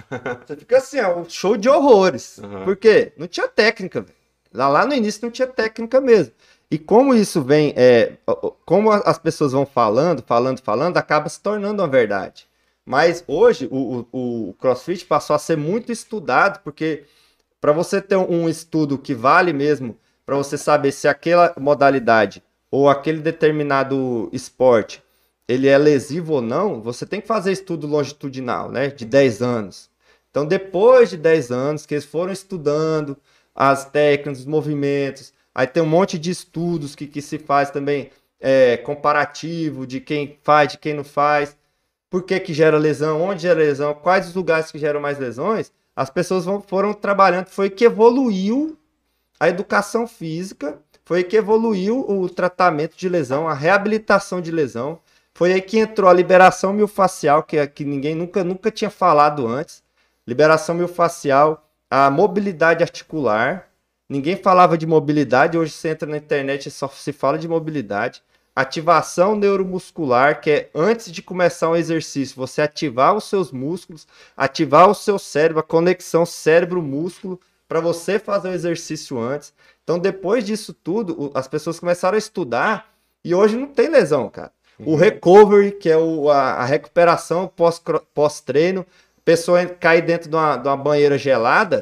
você 0.48 0.56
fica 0.56 0.78
assim, 0.78 1.00
ó, 1.02 1.20
um 1.20 1.30
show 1.30 1.58
de 1.58 1.68
horrores. 1.68 2.38
Uhum. 2.38 2.64
Por 2.64 2.78
quê? 2.78 3.12
Não 3.18 3.28
tinha 3.28 3.48
técnica, 3.48 4.02
velho. 4.02 4.16
Lá, 4.54 4.68
lá 4.68 4.86
no 4.86 4.94
início 4.94 5.22
não 5.24 5.32
tinha 5.32 5.48
técnica 5.48 6.00
mesmo. 6.00 6.34
E 6.70 6.78
como 6.78 7.14
isso 7.14 7.42
vem, 7.42 7.74
é, 7.76 8.14
como 8.66 8.92
as 8.92 9.20
pessoas 9.20 9.52
vão 9.52 9.66
falando, 9.66 10.24
falando, 10.26 10.62
falando, 10.62 10.96
acaba 10.96 11.28
se 11.28 11.42
tornando 11.42 11.82
uma 11.82 11.88
verdade. 11.88 12.48
Mas 12.86 13.24
hoje 13.28 13.68
o, 13.70 14.06
o, 14.12 14.50
o 14.50 14.54
CrossFit 14.54 15.06
passou 15.06 15.36
a 15.36 15.40
ser 15.40 15.58
muito 15.58 15.92
estudado, 15.92 16.62
porque 16.64 17.04
para 17.60 17.74
você 17.74 18.02
ter 18.02 18.16
um 18.16 18.48
estudo 18.48 18.98
que 18.98 19.14
vale 19.14 19.52
mesmo 19.52 19.98
para 20.32 20.38
você 20.38 20.58
saber 20.58 20.94
se 20.94 21.10
aquela 21.10 21.54
modalidade 21.60 22.42
ou 22.72 22.88
aquele 22.88 23.20
determinado 23.20 24.30
esporte 24.32 25.04
ele 25.46 25.68
é 25.68 25.78
lesivo 25.78 26.36
ou 26.36 26.42
não, 26.42 26.82
você 26.82 27.06
tem 27.06 27.20
que 27.20 27.28
fazer 27.28 27.52
estudo 27.52 27.86
longitudinal, 27.86 28.72
né, 28.72 28.88
de 28.88 29.04
10 29.04 29.42
anos. 29.42 29.90
Então, 30.30 30.46
depois 30.46 31.10
de 31.10 31.18
10 31.18 31.52
anos 31.52 31.86
que 31.86 31.96
eles 31.96 32.06
foram 32.06 32.32
estudando 32.32 33.18
as 33.54 33.84
técnicas, 33.84 34.40
os 34.40 34.46
movimentos, 34.46 35.34
aí 35.54 35.68
tem 35.68 35.84
um 35.84 35.86
monte 35.86 36.18
de 36.18 36.32
estudos 36.32 36.96
que, 36.96 37.08
que 37.08 37.22
se 37.22 37.38
faz 37.38 37.70
também 37.70 38.10
é, 38.40 38.78
comparativo 38.78 39.86
de 39.86 40.00
quem 40.00 40.40
faz, 40.44 40.72
de 40.72 40.78
quem 40.78 40.94
não 40.94 41.04
faz, 41.04 41.58
por 42.10 42.24
que, 42.24 42.40
que 42.40 42.54
gera 42.54 42.78
lesão, 42.78 43.22
onde 43.22 43.42
gera 43.42 43.60
lesão, 43.60 43.94
quais 43.94 44.30
os 44.30 44.36
lugares 44.36 44.72
que 44.72 44.80
geram 44.80 45.02
mais 45.02 45.20
lesões, 45.20 45.74
as 45.94 46.10
pessoas 46.10 46.46
vão, 46.46 46.62
foram 46.62 46.94
trabalhando, 46.94 47.48
foi 47.48 47.70
que 47.70 47.84
evoluiu 47.84 48.78
a 49.42 49.50
educação 49.50 50.06
física, 50.06 50.78
foi 51.04 51.24
que 51.24 51.36
evoluiu 51.36 52.08
o 52.08 52.30
tratamento 52.30 52.96
de 52.96 53.10
lesão, 53.10 53.48
a 53.48 53.56
reabilitação 53.56 54.40
de 54.40 54.52
lesão. 54.52 55.00
Foi 55.34 55.52
aí 55.52 55.60
que 55.60 55.80
entrou 55.80 56.08
a 56.08 56.14
liberação 56.14 56.72
miofascial, 56.72 57.42
que, 57.42 57.58
é, 57.58 57.66
que 57.66 57.84
ninguém 57.84 58.14
nunca, 58.14 58.44
nunca 58.44 58.70
tinha 58.70 58.92
falado 58.92 59.48
antes. 59.48 59.82
Liberação 60.28 60.76
miofascial, 60.76 61.68
a 61.90 62.12
mobilidade 62.12 62.84
articular. 62.84 63.68
Ninguém 64.08 64.36
falava 64.36 64.78
de 64.78 64.86
mobilidade, 64.86 65.58
hoje 65.58 65.72
você 65.72 65.90
entra 65.90 66.08
na 66.08 66.18
internet 66.18 66.68
e 66.68 66.72
só 66.72 66.88
se 66.88 67.12
fala 67.12 67.40
de 67.40 67.48
mobilidade. 67.48 68.22
Ativação 68.56 69.36
neuromuscular, 69.36 70.40
que 70.40 70.52
é 70.52 70.70
antes 70.76 71.12
de 71.12 71.24
começar 71.24 71.68
um 71.68 71.76
exercício, 71.76 72.36
você 72.36 72.62
ativar 72.62 73.16
os 73.16 73.24
seus 73.24 73.52
músculos, 73.52 74.08
ativar 74.38 74.88
o 74.88 74.94
seu 74.94 75.18
cérebro, 75.18 75.62
a 75.62 75.64
conexão 75.64 76.28
cérebro-músculo, 76.28 77.40
para 77.72 77.80
você 77.80 78.20
fazer 78.20 78.50
o 78.50 78.54
exercício 78.54 79.18
antes. 79.18 79.54
Então, 79.82 79.98
depois 79.98 80.44
disso 80.44 80.74
tudo, 80.74 81.32
as 81.34 81.48
pessoas 81.48 81.80
começaram 81.80 82.16
a 82.16 82.20
estudar 82.20 82.94
e 83.24 83.34
hoje 83.34 83.56
não 83.56 83.68
tem 83.68 83.88
lesão, 83.88 84.30
cara. 84.30 84.52
Uhum. 84.78 84.90
O 84.92 84.96
recovery, 84.98 85.72
que 85.72 85.90
é 85.90 85.96
o, 85.96 86.30
a, 86.30 86.56
a 86.56 86.66
recuperação 86.66 87.50
pós-treino, 88.14 88.84
pós 88.84 88.94
pessoa 89.24 89.66
cair 89.66 90.02
dentro 90.02 90.30
de 90.30 90.36
uma, 90.36 90.58
de 90.58 90.68
uma 90.68 90.76
banheira 90.76 91.18
gelada 91.18 91.82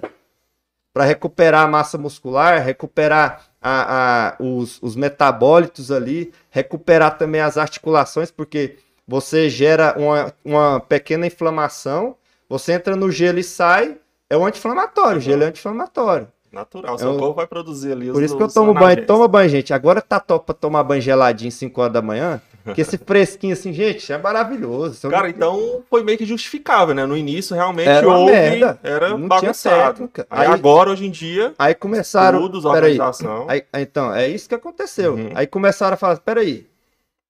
para 0.93 1.05
recuperar 1.05 1.63
a 1.63 1.67
massa 1.67 1.97
muscular, 1.97 2.63
recuperar 2.63 3.47
a, 3.59 4.27
a, 4.27 4.35
os, 4.39 4.77
os 4.83 4.95
metabólitos 4.95 5.91
ali, 5.91 6.31
recuperar 6.51 7.17
também 7.17 7.41
as 7.41 7.57
articulações, 7.57 8.29
porque 8.29 8.77
você 9.07 9.49
gera 9.49 9.95
uma, 9.97 10.31
uma 10.45 10.79
pequena 10.79 11.25
inflamação, 11.25 12.15
você 12.47 12.73
entra 12.73 12.95
no 12.95 13.09
gelo 13.09 13.39
e 13.39 13.43
sai, 13.43 13.97
é 14.29 14.37
um 14.37 14.45
anti-inflamatório, 14.45 15.19
gelo 15.19 15.43
é 15.43 15.47
anti-inflamatório. 15.47 16.27
Natural, 16.51 16.97
seu 16.97 17.15
é 17.15 17.17
corpo 17.17 17.35
vai 17.35 17.45
produzir 17.45 17.91
ali 17.91 18.09
os 18.09 18.13
Por 18.13 18.23
isso 18.23 18.35
que 18.35 18.41
eu 18.41 18.47
tomo 18.47 18.73
banho, 18.73 19.05
toma 19.05 19.27
banho, 19.27 19.47
gente. 19.49 19.71
Agora 19.71 20.01
tá 20.01 20.19
top 20.19 20.47
pra 20.47 20.55
tomar 20.55 20.83
banho 20.83 21.01
geladinho 21.01 21.51
5 21.51 21.79
horas 21.79 21.93
da 21.93 22.01
manhã, 22.01 22.41
que 22.73 22.81
esse 22.81 22.97
fresquinho 23.05 23.53
assim, 23.53 23.71
gente, 23.71 24.11
é 24.11 24.17
maravilhoso. 24.17 25.07
Cara, 25.09 25.23
não... 25.23 25.29
então 25.29 25.83
foi 25.87 26.03
meio 26.03 26.17
que 26.17 26.25
justificável, 26.25 26.95
né? 26.95 27.05
No 27.05 27.15
início 27.15 27.55
realmente 27.55 27.87
era 27.87 28.07
houve, 28.07 28.31
merda. 28.31 28.79
era 28.81 29.09
não 29.09 29.27
bagunçado. 29.27 30.09
Aí, 30.27 30.47
aí, 30.47 30.47
agora, 30.47 30.89
hoje 30.89 31.05
em 31.05 31.11
dia, 31.11 31.53
aí 31.57 31.75
começaram, 31.75 32.39
estudos, 32.39 32.65
organização. 32.65 33.45
Aí, 33.47 33.63
então, 33.75 34.13
é 34.13 34.27
isso 34.27 34.49
que 34.49 34.55
aconteceu. 34.55 35.13
Uhum. 35.13 35.29
Aí 35.35 35.45
começaram 35.45 35.93
a 35.93 35.97
falar, 35.97 36.17
peraí, 36.17 36.65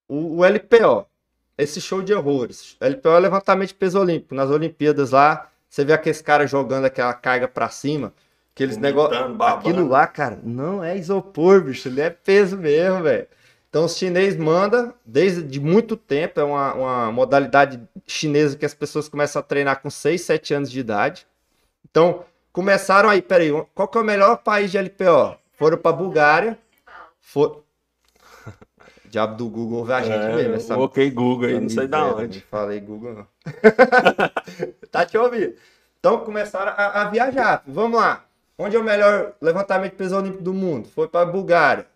o, 0.08 0.38
o 0.38 0.45
LPO, 0.45 1.06
esse 1.58 1.82
show 1.82 2.02
de 2.02 2.14
horrores. 2.14 2.78
LPO 2.80 3.10
é 3.10 3.20
levantamento 3.20 3.68
de 3.68 3.76
peso 3.76 4.00
olímpico. 4.00 4.34
Nas 4.34 4.50
Olimpíadas 4.50 5.12
lá, 5.12 5.50
você 5.70 5.86
vê 5.86 5.93
aqueles 5.93 6.22
caras 6.22 6.49
jogando 6.49 6.86
aquela 6.86 7.13
carga 7.13 7.47
pra 7.47 7.70
cima, 7.70 8.13
aqueles 8.53 8.78
negócios. 8.78 9.22
Aquilo 9.59 9.88
lá, 9.88 10.07
cara, 10.07 10.39
não 10.43 10.84
é 10.84 10.97
isopor, 10.97 11.61
bicho, 11.61 11.88
ele 11.88 12.01
é 12.01 12.09
peso 12.09 12.57
mesmo, 12.57 13.03
velho. 13.03 13.28
Então 13.70 13.86
os 13.86 13.95
chineses 13.95 14.38
mandam, 14.38 14.93
desde 15.05 15.43
de 15.43 15.59
muito 15.59 15.95
tempo, 15.95 16.39
é 16.39 16.43
uma, 16.43 16.74
uma 16.74 17.11
modalidade 17.11 17.80
chinesa 18.07 18.57
que 18.57 18.65
as 18.65 18.74
pessoas 18.74 19.07
começam 19.07 19.39
a 19.39 19.43
treinar 19.43 19.80
com 19.80 19.91
6, 19.91 20.20
7 20.20 20.53
anos 20.55 20.72
de 20.72 20.80
idade. 20.80 21.28
Então, 21.88 22.26
começaram 22.51 23.07
aí, 23.09 23.22
peraí, 23.22 23.51
qual 23.76 23.88
que 23.88 23.97
é 23.97 24.01
o 24.01 24.03
melhor 24.03 24.38
país 24.38 24.72
de 24.72 24.78
LPO? 24.80 25.38
Foram 25.53 25.78
pra 25.78 25.91
Bulgária, 25.91 26.57
for... 27.22 27.63
Diabo 29.10 29.36
do 29.36 29.49
Google 29.49 29.84
vai 29.84 30.01
a 30.01 30.03
gente 30.03 30.24
é, 30.24 30.36
mesmo. 30.36 30.53
Essa... 30.55 30.78
Ok, 30.78 31.10
Google 31.10 31.47
aí, 31.47 31.60
não 31.60 31.70
sei 31.70 31.88
da 31.88 32.05
onde. 32.05 32.41
Falei 32.41 32.80
Google, 32.80 33.14
não. 33.14 33.28
tá 34.91 35.05
te 35.05 35.18
ouvindo? 35.18 35.55
Então 35.99 36.20
começaram 36.20 36.72
a, 36.78 37.01
a, 37.01 37.10
viajar. 37.10 37.64
Vamos 37.68 37.99
lá. 37.99 38.26
Onde 38.57 38.76
é 38.76 38.80
o 38.80 38.84
melhor 38.84 39.34
levantamento 39.41 39.91
de 39.91 39.97
peso 39.97 40.16
olímpico 40.16 40.43
do 40.43 40.53
mundo? 40.53 40.88
Foi 40.89 41.07
para 41.07 41.26
Bulgária. 41.26 41.88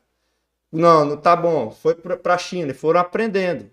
Não, 0.71 1.05
não 1.05 1.17
tá 1.17 1.35
bom. 1.35 1.69
Foi 1.69 1.93
para 1.93 2.33
a 2.33 2.37
China. 2.37 2.71
E 2.71 2.73
foram 2.73 2.99
aprendendo. 2.99 3.69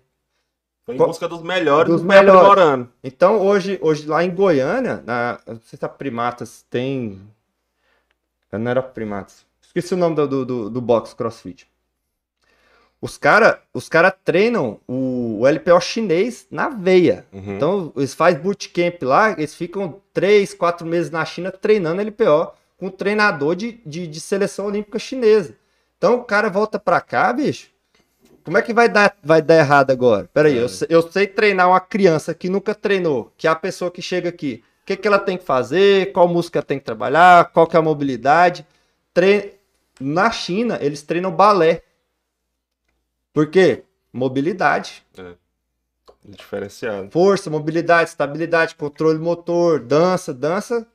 Foi 0.85 0.95
em 0.95 0.97
busca 0.97 1.27
dos 1.27 1.41
melhores, 1.41 1.91
dos 1.91 2.03
melhores. 2.03 2.29
Aprimorando. 2.29 2.89
Então 3.03 3.39
hoje, 3.39 3.79
hoje 3.81 4.07
lá 4.07 4.23
em 4.23 4.33
Goiânia, 4.33 5.01
na, 5.05 5.39
não 5.47 5.59
sei 5.61 5.79
se 5.79 5.85
a 5.85 5.89
Primatas 5.89 6.65
tem. 6.69 7.19
Não 8.51 8.69
era 8.69 8.83
Primatas. 8.83 9.45
Esqueci 9.61 9.93
o 9.93 9.97
nome 9.97 10.15
do, 10.15 10.45
do, 10.45 10.69
do 10.69 10.81
box 10.81 11.13
CrossFit. 11.13 11.70
Os 13.01 13.17
caras 13.17 13.57
os 13.73 13.89
cara 13.89 14.11
treinam 14.11 14.79
o, 14.87 15.39
o, 15.41 15.47
LPO 15.47 15.81
chinês 15.81 16.45
na 16.51 16.69
veia. 16.69 17.25
Uhum. 17.33 17.55
Então, 17.55 17.93
eles 17.97 18.13
fazem 18.13 18.39
bootcamp 18.39 19.01
lá, 19.01 19.31
eles 19.31 19.55
ficam 19.55 19.99
três, 20.13 20.53
quatro 20.53 20.85
meses 20.85 21.09
na 21.09 21.25
China 21.25 21.51
treinando 21.51 22.01
LPO 22.01 22.53
com 22.77 22.87
um 22.87 22.91
treinador 22.91 23.55
de, 23.55 23.79
de, 23.83 24.05
de 24.05 24.19
seleção 24.19 24.67
olímpica 24.67 24.99
chinesa. 24.99 25.55
Então, 25.97 26.15
o 26.15 26.23
cara 26.23 26.49
volta 26.49 26.77
pra 26.77 27.01
cá, 27.01 27.33
bicho. 27.33 27.69
Como 28.43 28.57
é 28.57 28.61
que 28.61 28.73
vai 28.73 28.89
dar, 28.89 29.15
vai 29.23 29.41
dar 29.41 29.57
errado 29.57 29.91
agora? 29.91 30.29
Peraí, 30.33 30.57
é. 30.57 30.61
eu, 30.61 30.67
eu 30.89 31.11
sei 31.11 31.27
treinar 31.27 31.69
uma 31.69 31.79
criança 31.79 32.33
que 32.33 32.49
nunca 32.49 32.73
treinou, 32.73 33.31
que 33.37 33.47
é 33.47 33.49
a 33.51 33.55
pessoa 33.55 33.91
que 33.91 34.01
chega 34.01 34.29
aqui. 34.29 34.63
o 34.83 34.85
que, 34.85 34.97
que 34.97 35.07
ela 35.07 35.19
tem 35.19 35.37
que 35.37 35.43
fazer, 35.43 36.11
qual 36.11 36.27
música 36.27 36.61
tem 36.61 36.79
que 36.79 36.85
trabalhar, 36.85 37.51
qual 37.51 37.67
que 37.67 37.75
é 37.75 37.79
a 37.79 37.83
mobilidade. 37.83 38.65
Tre... 39.13 39.55
Na 39.99 40.31
China, 40.31 40.79
eles 40.81 41.03
treinam 41.03 41.31
balé. 41.31 41.83
Por 43.33 43.47
quê? 43.47 43.83
Mobilidade. 44.11 45.05
É. 45.17 45.33
Diferenciado. 46.23 47.09
Força, 47.11 47.49
mobilidade, 47.49 48.09
estabilidade, 48.09 48.75
controle 48.75 49.17
motor, 49.19 49.79
dança, 49.79 50.33
dança. 50.33 50.85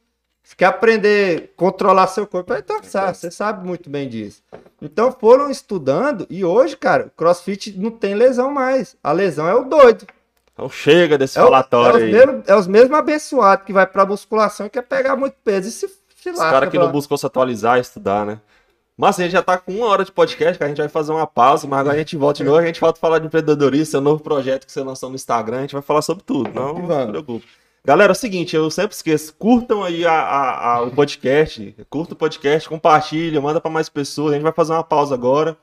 Você 0.43 0.55
quer 0.55 0.67
aprender 0.67 1.51
a 1.55 1.57
controlar 1.59 2.07
seu 2.07 2.25
corpo, 2.27 2.53
vai 2.53 2.63
dançar, 2.63 3.13
você 3.13 3.33
sabe 3.33 3.67
muito 3.67 3.91
bem 3.91 4.09
disso. 4.09 4.41
Então 4.81 5.11
foram 5.11 5.51
estudando 5.51 6.25
e 6.31 6.45
hoje, 6.45 6.77
cara, 6.77 7.07
o 7.07 7.11
crossfit 7.11 7.77
não 7.77 7.91
tem 7.91 8.15
lesão 8.15 8.51
mais. 8.53 8.97
A 9.03 9.11
lesão 9.11 9.49
é 9.49 9.55
o 9.55 9.65
doido. 9.65 10.07
Então 10.53 10.69
chega 10.69 11.19
desse 11.19 11.37
É, 11.39 11.43
o- 11.43 11.47
falatório 11.47 11.95
é, 11.95 11.97
os 11.97 12.03
aí. 12.05 12.13
mesmos, 12.13 12.49
é 12.49 12.55
os 12.55 12.67
mesmos 12.69 12.97
abençoados 12.97 13.67
que 13.67 13.73
vai 13.73 13.87
pra 13.87 14.07
musculação 14.07 14.67
e 14.67 14.71
quer 14.71 14.83
pegar 14.83 15.17
muito 15.17 15.35
peso 15.43 15.69
e 15.69 15.73
se, 15.73 15.89
se 15.89 16.31
Os 16.31 16.39
caras 16.39 16.71
que 16.71 16.77
pra- 16.77 16.87
não 16.87 16.93
buscam 16.93 17.17
se 17.17 17.27
atualizar, 17.27 17.81
estudar, 17.81 18.25
né? 18.25 18.41
Mas 18.97 19.19
a 19.21 19.23
gente 19.25 19.33
já 19.33 19.43
tá 19.43 19.59
com 19.59 19.73
uma 19.73 19.87
hora 19.87 20.05
de 20.05 20.11
podcast, 20.13 20.57
que 20.57 20.65
a 20.65 20.69
gente 20.69 20.79
vai 20.79 20.89
fazer 20.89 21.13
uma 21.13 21.27
pausa, 21.27 21.67
mas 21.67 21.81
agora 21.81 21.97
a 21.97 21.99
gente 21.99 22.17
volta 22.17 22.39
de 22.39 22.45
novo, 22.45 22.59
a 22.59 22.67
gente 22.67 22.81
volta 22.81 22.99
a 22.99 23.01
falar 23.01 23.19
de 23.19 23.27
empreendedorismo, 23.27 23.87
seu 23.87 24.01
novo 24.01 24.23
projeto 24.23 24.65
que 24.67 24.73
você 24.73 24.81
lançou 24.83 25.11
no 25.11 25.15
Instagram, 25.17 25.59
a 25.59 25.61
gente 25.63 25.75
vai 25.75 25.83
falar 25.83 26.01
sobre 26.03 26.23
tudo, 26.25 26.51
não, 26.55 26.75
se 26.77 27.07
preocupe. 27.11 27.47
Galera, 27.85 28.11
é 28.11 28.15
o 28.15 28.17
seguinte, 28.17 28.57
eu 28.57 28.71
sempre 28.71 28.97
esqueço, 28.97 29.35
curtam 29.39 29.85
aí 29.85 30.05
a, 30.07 30.13
a- 30.13 30.75
a- 30.77 30.83
o 30.83 30.91
podcast, 30.93 31.77
curta 31.91 32.15
o 32.15 32.17
podcast, 32.17 32.69
compartilha, 32.69 33.41
manda 33.41 33.61
pra 33.61 33.71
mais 33.71 33.89
pessoas, 33.89 34.33
a 34.33 34.35
gente 34.37 34.43
vai 34.43 34.53
fazer 34.53 34.73
uma 34.73 34.83
pausa 34.83 35.15
agora. 35.15 35.57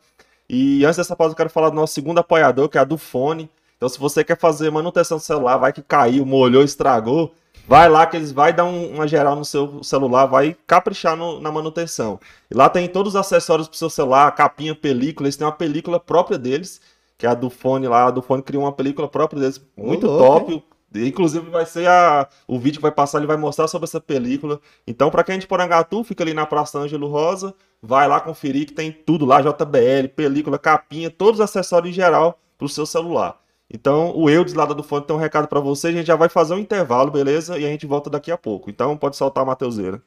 E 0.47 0.85
antes 0.85 0.97
dessa 0.97 1.15
pausa 1.15 1.33
eu 1.33 1.37
quero 1.37 1.49
falar 1.49 1.69
do 1.69 1.75
nosso 1.75 1.93
segundo 1.93 2.19
apoiador, 2.19 2.69
que 2.69 2.77
é 2.77 2.81
a 2.81 2.83
do 2.85 2.97
Fone. 2.97 3.49
Então 3.83 3.89
se 3.89 3.99
você 3.99 4.23
quer 4.23 4.39
fazer 4.39 4.71
manutenção 4.71 5.17
do 5.17 5.23
celular, 5.23 5.57
vai 5.57 5.73
que 5.73 5.81
caiu, 5.81 6.25
molhou, 6.25 6.63
estragou, 6.63 7.33
vai 7.67 7.89
lá 7.89 8.05
que 8.05 8.15
eles 8.15 8.31
vai 8.31 8.53
dar 8.53 8.63
um- 8.63 8.93
uma 8.95 9.05
geral 9.05 9.35
no 9.35 9.43
seu 9.43 9.83
celular, 9.83 10.25
vai 10.25 10.55
caprichar 10.65 11.17
no- 11.17 11.41
na 11.41 11.51
manutenção. 11.51 12.17
E 12.49 12.55
lá 12.55 12.69
tem 12.69 12.87
todos 12.87 13.13
os 13.13 13.19
acessórios 13.19 13.67
pro 13.67 13.77
seu 13.77 13.89
celular, 13.89 14.31
capinha, 14.31 14.73
película, 14.73 15.27
eles 15.27 15.35
têm 15.35 15.45
uma 15.45 15.51
película 15.51 15.99
própria 15.99 16.37
deles, 16.37 16.79
que 17.17 17.25
é 17.25 17.29
a 17.29 17.33
do 17.33 17.49
Fone 17.49 17.85
lá, 17.85 18.05
a 18.05 18.11
do 18.11 18.21
Fone 18.21 18.41
criou 18.41 18.63
uma 18.63 18.71
película 18.71 19.05
própria 19.05 19.41
deles, 19.41 19.61
muito 19.75 20.07
top. 20.07 20.63
Inclusive 20.95 21.49
vai 21.49 21.65
ser 21.65 21.85
a, 21.85 22.25
o 22.47 22.57
vídeo 22.57 22.77
que 22.77 22.83
vai 22.83 22.91
passar, 22.91 23.17
ele 23.17 23.27
vai 23.27 23.35
mostrar 23.35 23.67
sobre 23.67 23.83
essa 23.83 23.99
película. 23.99 24.61
Então, 24.87 25.11
pra 25.11 25.25
quem 25.25 25.35
é 25.35 25.37
de 25.39 25.45
Porangatu, 25.47 26.05
fica 26.05 26.23
ali 26.23 26.33
na 26.33 26.45
Praça 26.45 26.79
Ângelo 26.79 27.07
Rosa, 27.07 27.53
vai 27.81 28.07
lá 28.07 28.21
conferir 28.21 28.65
que 28.65 28.73
tem 28.73 28.93
tudo 28.93 29.25
lá, 29.25 29.41
JBL, 29.41 30.07
película, 30.15 30.57
capinha, 30.57 31.09
todos 31.11 31.41
os 31.41 31.43
acessórios 31.43 31.89
em 31.89 31.93
geral 31.93 32.39
pro 32.57 32.69
seu 32.69 32.85
celular. 32.85 33.42
Então, 33.69 34.15
o 34.15 34.29
Eudes 34.29 34.53
lá 34.53 34.65
do 34.65 34.83
Fone 34.83 35.05
tem 35.05 35.15
um 35.15 35.19
recado 35.19 35.47
pra 35.47 35.59
você, 35.59 35.87
a 35.87 35.91
gente 35.91 36.05
já 36.07 36.15
vai 36.15 36.29
fazer 36.29 36.53
um 36.53 36.59
intervalo, 36.59 37.11
beleza? 37.11 37.57
E 37.57 37.65
a 37.65 37.69
gente 37.69 37.85
volta 37.87 38.09
daqui 38.09 38.31
a 38.31 38.37
pouco. 38.37 38.69
Então, 38.69 38.95
pode 38.97 39.15
soltar 39.15 39.43
a 39.43 39.47
Mateuseira. 39.47 40.01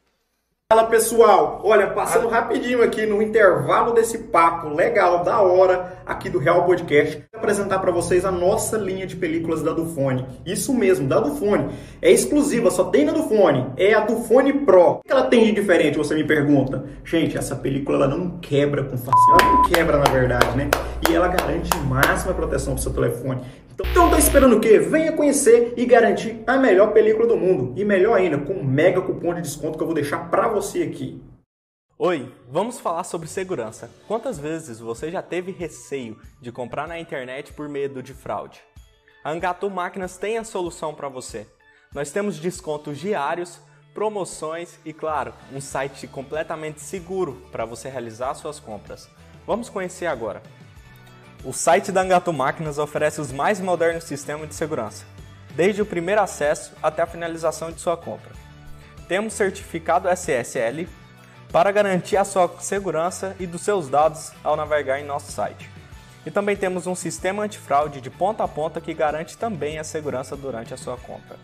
Fala 0.68 0.82
pessoal, 0.88 1.60
olha, 1.62 1.86
passando 1.90 2.26
rapidinho 2.26 2.82
aqui 2.82 3.06
no 3.06 3.22
intervalo 3.22 3.92
desse 3.92 4.18
papo 4.18 4.68
legal, 4.68 5.22
da 5.22 5.40
hora, 5.40 5.96
aqui 6.04 6.28
do 6.28 6.40
Real 6.40 6.64
Podcast, 6.64 7.18
vou 7.32 7.38
apresentar 7.38 7.78
para 7.78 7.92
vocês 7.92 8.24
a 8.24 8.32
nossa 8.32 8.76
linha 8.76 9.06
de 9.06 9.14
películas 9.14 9.62
da 9.62 9.70
Dufone. 9.72 10.26
Isso 10.44 10.74
mesmo, 10.74 11.06
da 11.06 11.20
Dufone. 11.20 11.72
É 12.02 12.10
exclusiva, 12.10 12.68
só 12.72 12.82
tem 12.82 13.04
na 13.04 13.12
Dufone. 13.12 13.64
É 13.76 13.94
a 13.94 14.00
Dufone 14.00 14.54
Pro. 14.64 14.94
O 14.94 15.02
que 15.04 15.12
ela 15.12 15.28
tem 15.28 15.44
de 15.44 15.52
diferente, 15.52 15.98
você 15.98 16.16
me 16.16 16.24
pergunta? 16.24 16.84
Gente, 17.04 17.38
essa 17.38 17.54
película 17.54 17.98
ela 17.98 18.08
não 18.08 18.38
quebra 18.38 18.82
com 18.82 18.96
facilidade. 18.98 19.44
Ela 19.44 19.52
não 19.52 19.62
quebra, 19.62 19.98
na 19.98 20.10
verdade, 20.10 20.56
né? 20.56 20.68
E 21.08 21.14
ela 21.14 21.28
garante 21.28 21.70
máxima 21.84 22.34
proteção 22.34 22.74
pro 22.74 22.82
seu 22.82 22.92
telefone. 22.92 23.40
Então, 23.78 24.10
tá 24.10 24.18
esperando 24.18 24.56
o 24.56 24.60
quê? 24.60 24.78
Venha 24.78 25.12
conhecer 25.12 25.74
e 25.76 25.84
garantir 25.84 26.42
a 26.46 26.56
melhor 26.56 26.94
película 26.94 27.26
do 27.26 27.36
mundo. 27.36 27.78
E 27.78 27.84
melhor 27.84 28.14
ainda, 28.14 28.38
com 28.38 28.54
um 28.54 28.64
mega 28.64 29.02
cupom 29.02 29.34
de 29.34 29.42
desconto 29.42 29.76
que 29.76 29.82
eu 29.82 29.86
vou 29.86 29.94
deixar 29.94 30.30
pra 30.30 30.48
você 30.48 30.82
aqui. 30.82 31.22
Oi, 31.98 32.34
vamos 32.48 32.80
falar 32.80 33.04
sobre 33.04 33.28
segurança. 33.28 33.90
Quantas 34.08 34.38
vezes 34.38 34.80
você 34.80 35.10
já 35.10 35.20
teve 35.20 35.52
receio 35.52 36.18
de 36.40 36.50
comprar 36.50 36.88
na 36.88 36.98
internet 36.98 37.52
por 37.52 37.68
medo 37.68 38.02
de 38.02 38.14
fraude? 38.14 38.60
A 39.22 39.30
Angatu 39.30 39.68
Máquinas 39.68 40.16
tem 40.16 40.38
a 40.38 40.44
solução 40.44 40.94
para 40.94 41.10
você. 41.10 41.46
Nós 41.94 42.10
temos 42.10 42.38
descontos 42.38 42.98
diários, 42.98 43.60
promoções 43.92 44.78
e, 44.86 44.92
claro, 44.92 45.34
um 45.52 45.60
site 45.60 46.06
completamente 46.06 46.80
seguro 46.80 47.42
para 47.52 47.66
você 47.66 47.90
realizar 47.90 48.32
suas 48.34 48.58
compras. 48.58 49.06
Vamos 49.46 49.68
conhecer 49.68 50.06
agora. 50.06 50.42
O 51.46 51.52
site 51.52 51.92
da 51.92 52.00
Angatu 52.00 52.32
Máquinas 52.32 52.76
oferece 52.76 53.20
os 53.20 53.30
mais 53.30 53.60
modernos 53.60 54.02
sistemas 54.02 54.48
de 54.48 54.54
segurança, 54.56 55.04
desde 55.54 55.80
o 55.80 55.86
primeiro 55.86 56.20
acesso 56.20 56.72
até 56.82 57.02
a 57.02 57.06
finalização 57.06 57.70
de 57.70 57.80
sua 57.80 57.96
compra. 57.96 58.32
Temos 59.06 59.34
certificado 59.34 60.08
SSL 60.08 60.88
para 61.52 61.70
garantir 61.70 62.16
a 62.16 62.24
sua 62.24 62.52
segurança 62.58 63.36
e 63.38 63.46
dos 63.46 63.62
seus 63.62 63.88
dados 63.88 64.32
ao 64.42 64.56
navegar 64.56 64.98
em 64.98 65.04
nosso 65.04 65.30
site. 65.30 65.70
E 66.26 66.32
também 66.32 66.56
temos 66.56 66.88
um 66.88 66.96
sistema 66.96 67.44
antifraude 67.44 68.00
de 68.00 68.10
ponta 68.10 68.42
a 68.42 68.48
ponta 68.48 68.80
que 68.80 68.92
garante 68.92 69.38
também 69.38 69.78
a 69.78 69.84
segurança 69.84 70.36
durante 70.36 70.74
a 70.74 70.76
sua 70.76 70.96
compra. 70.96 71.36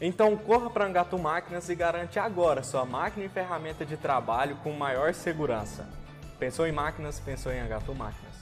Então 0.00 0.36
corra 0.36 0.68
para 0.68 0.86
Angatu 0.86 1.16
Máquinas 1.16 1.68
e 1.68 1.76
garante 1.76 2.18
agora 2.18 2.64
sua 2.64 2.84
máquina 2.84 3.26
e 3.26 3.28
ferramenta 3.28 3.86
de 3.86 3.96
trabalho 3.96 4.56
com 4.56 4.72
maior 4.72 5.14
segurança. 5.14 5.86
Pensou 6.40 6.66
em 6.66 6.72
máquinas? 6.72 7.20
Pensou 7.20 7.52
em 7.52 7.60
Angatu 7.60 7.94
Máquinas. 7.94 8.29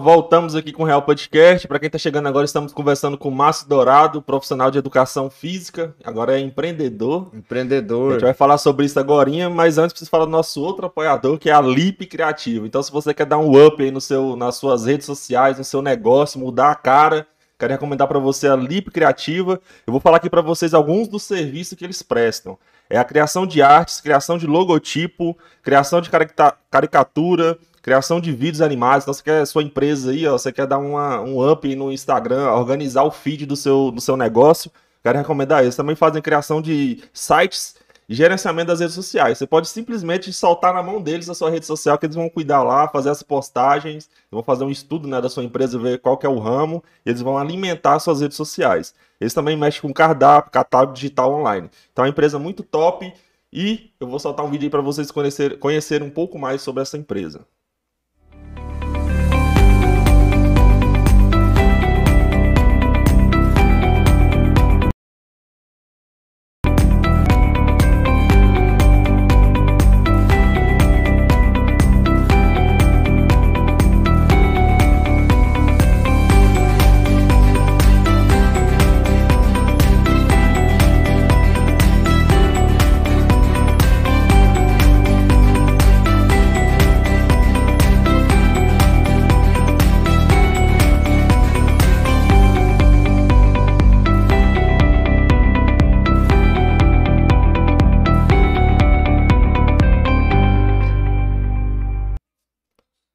voltamos 0.00 0.54
aqui 0.54 0.72
com 0.72 0.82
o 0.82 0.86
Real 0.86 1.02
Podcast. 1.02 1.68
Para 1.68 1.78
quem 1.78 1.86
está 1.86 1.98
chegando 1.98 2.26
agora, 2.26 2.44
estamos 2.44 2.72
conversando 2.72 3.18
com 3.18 3.28
o 3.28 3.32
Márcio 3.32 3.68
Dourado, 3.68 4.22
profissional 4.22 4.70
de 4.70 4.78
educação 4.78 5.28
física, 5.28 5.94
agora 6.02 6.38
é 6.38 6.40
empreendedor. 6.40 7.28
A 7.32 7.36
Empreendedor. 7.36 8.12
gente 8.12 8.22
vai 8.22 8.34
falar 8.34 8.58
sobre 8.58 8.86
isso 8.86 8.98
agora, 8.98 9.30
mas 9.50 9.78
antes 9.78 9.92
preciso 9.92 10.10
falar 10.10 10.24
do 10.24 10.30
nosso 10.30 10.62
outro 10.62 10.86
apoiador, 10.86 11.38
que 11.38 11.50
é 11.50 11.52
a 11.52 11.60
Lip 11.60 12.06
Criativo. 12.06 12.66
Então, 12.66 12.82
se 12.82 12.90
você 12.90 13.12
quer 13.12 13.26
dar 13.26 13.38
um 13.38 13.64
up 13.66 13.82
aí 13.82 13.90
no 13.90 14.00
seu, 14.00 14.34
nas 14.36 14.56
suas 14.56 14.86
redes 14.86 15.06
sociais, 15.06 15.58
no 15.58 15.64
seu 15.64 15.82
negócio, 15.82 16.40
mudar 16.40 16.70
a 16.70 16.74
cara, 16.74 17.26
quero 17.58 17.72
recomendar 17.72 18.08
para 18.08 18.18
você 18.18 18.48
a 18.48 18.56
Lip 18.56 18.90
Criativa. 18.90 19.60
Eu 19.86 19.92
vou 19.92 20.00
falar 20.00 20.16
aqui 20.16 20.30
para 20.30 20.40
vocês 20.40 20.72
alguns 20.72 21.06
dos 21.08 21.22
serviços 21.22 21.76
que 21.76 21.84
eles 21.84 22.02
prestam. 22.02 22.58
É 22.88 22.98
a 22.98 23.04
criação 23.04 23.46
de 23.46 23.62
artes, 23.62 24.00
criação 24.00 24.36
de 24.36 24.46
logotipo, 24.46 25.36
criação 25.62 26.00
de 26.00 26.10
carica- 26.10 26.56
caricatura, 26.68 27.56
criação 27.82 28.20
de 28.20 28.32
vídeos 28.32 28.60
animados. 28.60 29.04
Então, 29.04 29.14
você 29.14 29.22
quer 29.22 29.46
sua 29.46 29.62
empresa 29.62 30.10
aí, 30.10 30.26
ó, 30.26 30.32
você 30.32 30.52
quer 30.52 30.66
dar 30.66 30.78
uma, 30.78 31.20
um 31.20 31.50
up 31.50 31.74
no 31.74 31.92
Instagram, 31.92 32.50
organizar 32.52 33.04
o 33.04 33.10
feed 33.10 33.46
do 33.46 33.56
seu, 33.56 33.90
do 33.90 34.00
seu 34.00 34.16
negócio, 34.16 34.70
quero 35.02 35.18
recomendar 35.18 35.62
eles. 35.62 35.76
Também 35.76 35.96
fazem 35.96 36.22
criação 36.22 36.60
de 36.60 37.02
sites 37.12 37.76
gerenciamento 38.12 38.66
das 38.68 38.80
redes 38.80 38.94
sociais. 38.94 39.38
Você 39.38 39.46
pode 39.46 39.68
simplesmente 39.68 40.32
soltar 40.32 40.74
na 40.74 40.82
mão 40.82 41.00
deles 41.00 41.28
a 41.28 41.34
sua 41.34 41.48
rede 41.48 41.64
social, 41.64 41.96
que 41.96 42.06
eles 42.06 42.16
vão 42.16 42.28
cuidar 42.28 42.62
lá, 42.64 42.88
fazer 42.88 43.08
as 43.08 43.22
postagens, 43.22 44.10
vão 44.30 44.42
fazer 44.42 44.64
um 44.64 44.70
estudo 44.70 45.06
né, 45.06 45.20
da 45.20 45.28
sua 45.28 45.44
empresa, 45.44 45.78
ver 45.78 46.00
qual 46.00 46.18
que 46.18 46.26
é 46.26 46.28
o 46.28 46.40
ramo, 46.40 46.82
e 47.06 47.10
eles 47.10 47.22
vão 47.22 47.38
alimentar 47.38 47.94
as 47.94 48.02
suas 48.02 48.20
redes 48.20 48.36
sociais. 48.36 48.94
Eles 49.20 49.32
também 49.32 49.56
mexem 49.56 49.82
com 49.82 49.92
cardápio, 49.92 50.50
catálogo 50.50 50.92
digital 50.92 51.32
online. 51.32 51.70
Então 51.92 52.04
é 52.04 52.08
uma 52.08 52.10
empresa 52.10 52.36
muito 52.36 52.64
top 52.64 53.12
e 53.52 53.92
eu 54.00 54.08
vou 54.08 54.18
soltar 54.18 54.44
um 54.44 54.50
vídeo 54.50 54.66
aí 54.66 54.70
para 54.70 54.80
vocês 54.80 55.10
conhecer, 55.12 55.58
conhecerem 55.60 56.06
um 56.06 56.10
pouco 56.10 56.36
mais 56.36 56.62
sobre 56.62 56.82
essa 56.82 56.98
empresa. 56.98 57.46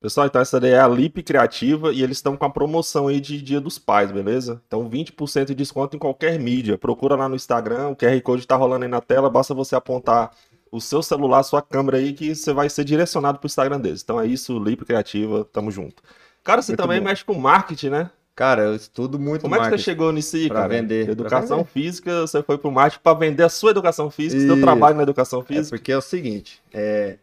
Pessoal, 0.05 0.27
então 0.27 0.39
essa 0.39 0.59
daí 0.59 0.69
é 0.73 0.79
a 0.79 0.87
Lip 0.87 1.23
Criativa 1.23 1.91
e 1.91 2.03
eles 2.03 2.17
estão 2.17 2.37
com 2.37 2.45
a 2.45 2.49
promoção 2.51 3.07
aí 3.07 3.19
de 3.19 3.41
Dia 3.41 3.59
dos 3.59 3.79
Pais, 3.79 4.11
beleza? 4.11 4.61
Então 4.67 4.87
20% 4.87 5.45
de 5.45 5.55
desconto 5.55 5.95
em 5.95 5.99
qualquer 5.99 6.37
mídia. 6.39 6.77
Procura 6.77 7.15
lá 7.15 7.27
no 7.27 7.35
Instagram, 7.35 7.87
o 7.89 7.95
QR 7.95 8.21
Code 8.21 8.45
tá 8.45 8.55
rolando 8.55 8.85
aí 8.85 8.91
na 8.91 9.01
tela, 9.01 9.31
basta 9.31 9.55
você 9.55 9.75
apontar 9.75 10.29
o 10.71 10.79
seu 10.79 11.01
celular, 11.01 11.41
sua 11.41 11.59
câmera 11.59 11.97
aí 11.97 12.13
que 12.13 12.35
você 12.35 12.53
vai 12.53 12.69
ser 12.69 12.83
direcionado 12.83 13.39
pro 13.39 13.47
Instagram 13.47 13.79
deles. 13.79 14.03
Então 14.03 14.21
é 14.21 14.27
isso, 14.27 14.59
Lip 14.59 14.85
Criativa, 14.85 15.43
tamo 15.51 15.71
junto. 15.71 16.03
Cara, 16.43 16.61
você 16.61 16.73
Muito 16.73 16.83
também 16.83 16.99
bom. 16.99 17.05
mexe 17.05 17.25
com 17.25 17.33
marketing, 17.33 17.89
né? 17.89 18.11
Cara, 18.35 18.61
eu 18.61 18.75
estudo 18.75 19.17
muito 19.17 19.41
Como 19.41 19.55
é 19.55 19.57
que 19.57 19.63
você 19.63 19.69
marketing. 19.71 19.83
chegou 19.85 20.11
nisso 20.11 20.35
aí, 20.35 20.47
Pra 20.49 20.57
cara? 20.57 20.67
vender, 20.69 21.09
Educação 21.09 21.57
vender. 21.59 21.69
física, 21.71 22.21
você 22.21 22.43
foi 22.43 22.59
pro 22.59 22.69
marketing 22.71 23.01
pra 23.01 23.13
vender 23.15 23.41
a 23.43 23.49
sua 23.49 23.71
educação 23.71 24.11
física, 24.11 24.39
seu 24.43 24.53
Isso. 24.53 24.61
trabalho 24.61 24.95
na 24.97 25.01
educação 25.01 25.39
É 25.41 25.43
física. 25.45 25.75
porque 25.75 25.91
é 25.91 25.97
o 25.97 26.01
seguinte, 26.01 26.61
é, 26.71 27.17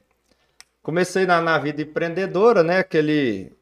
comecei 0.83 1.27
na, 1.27 1.41
na 1.41 1.59
vida 1.59 1.83
empreendedora, 1.83 2.63
né? 2.63 2.79
Aquele, 2.79 3.53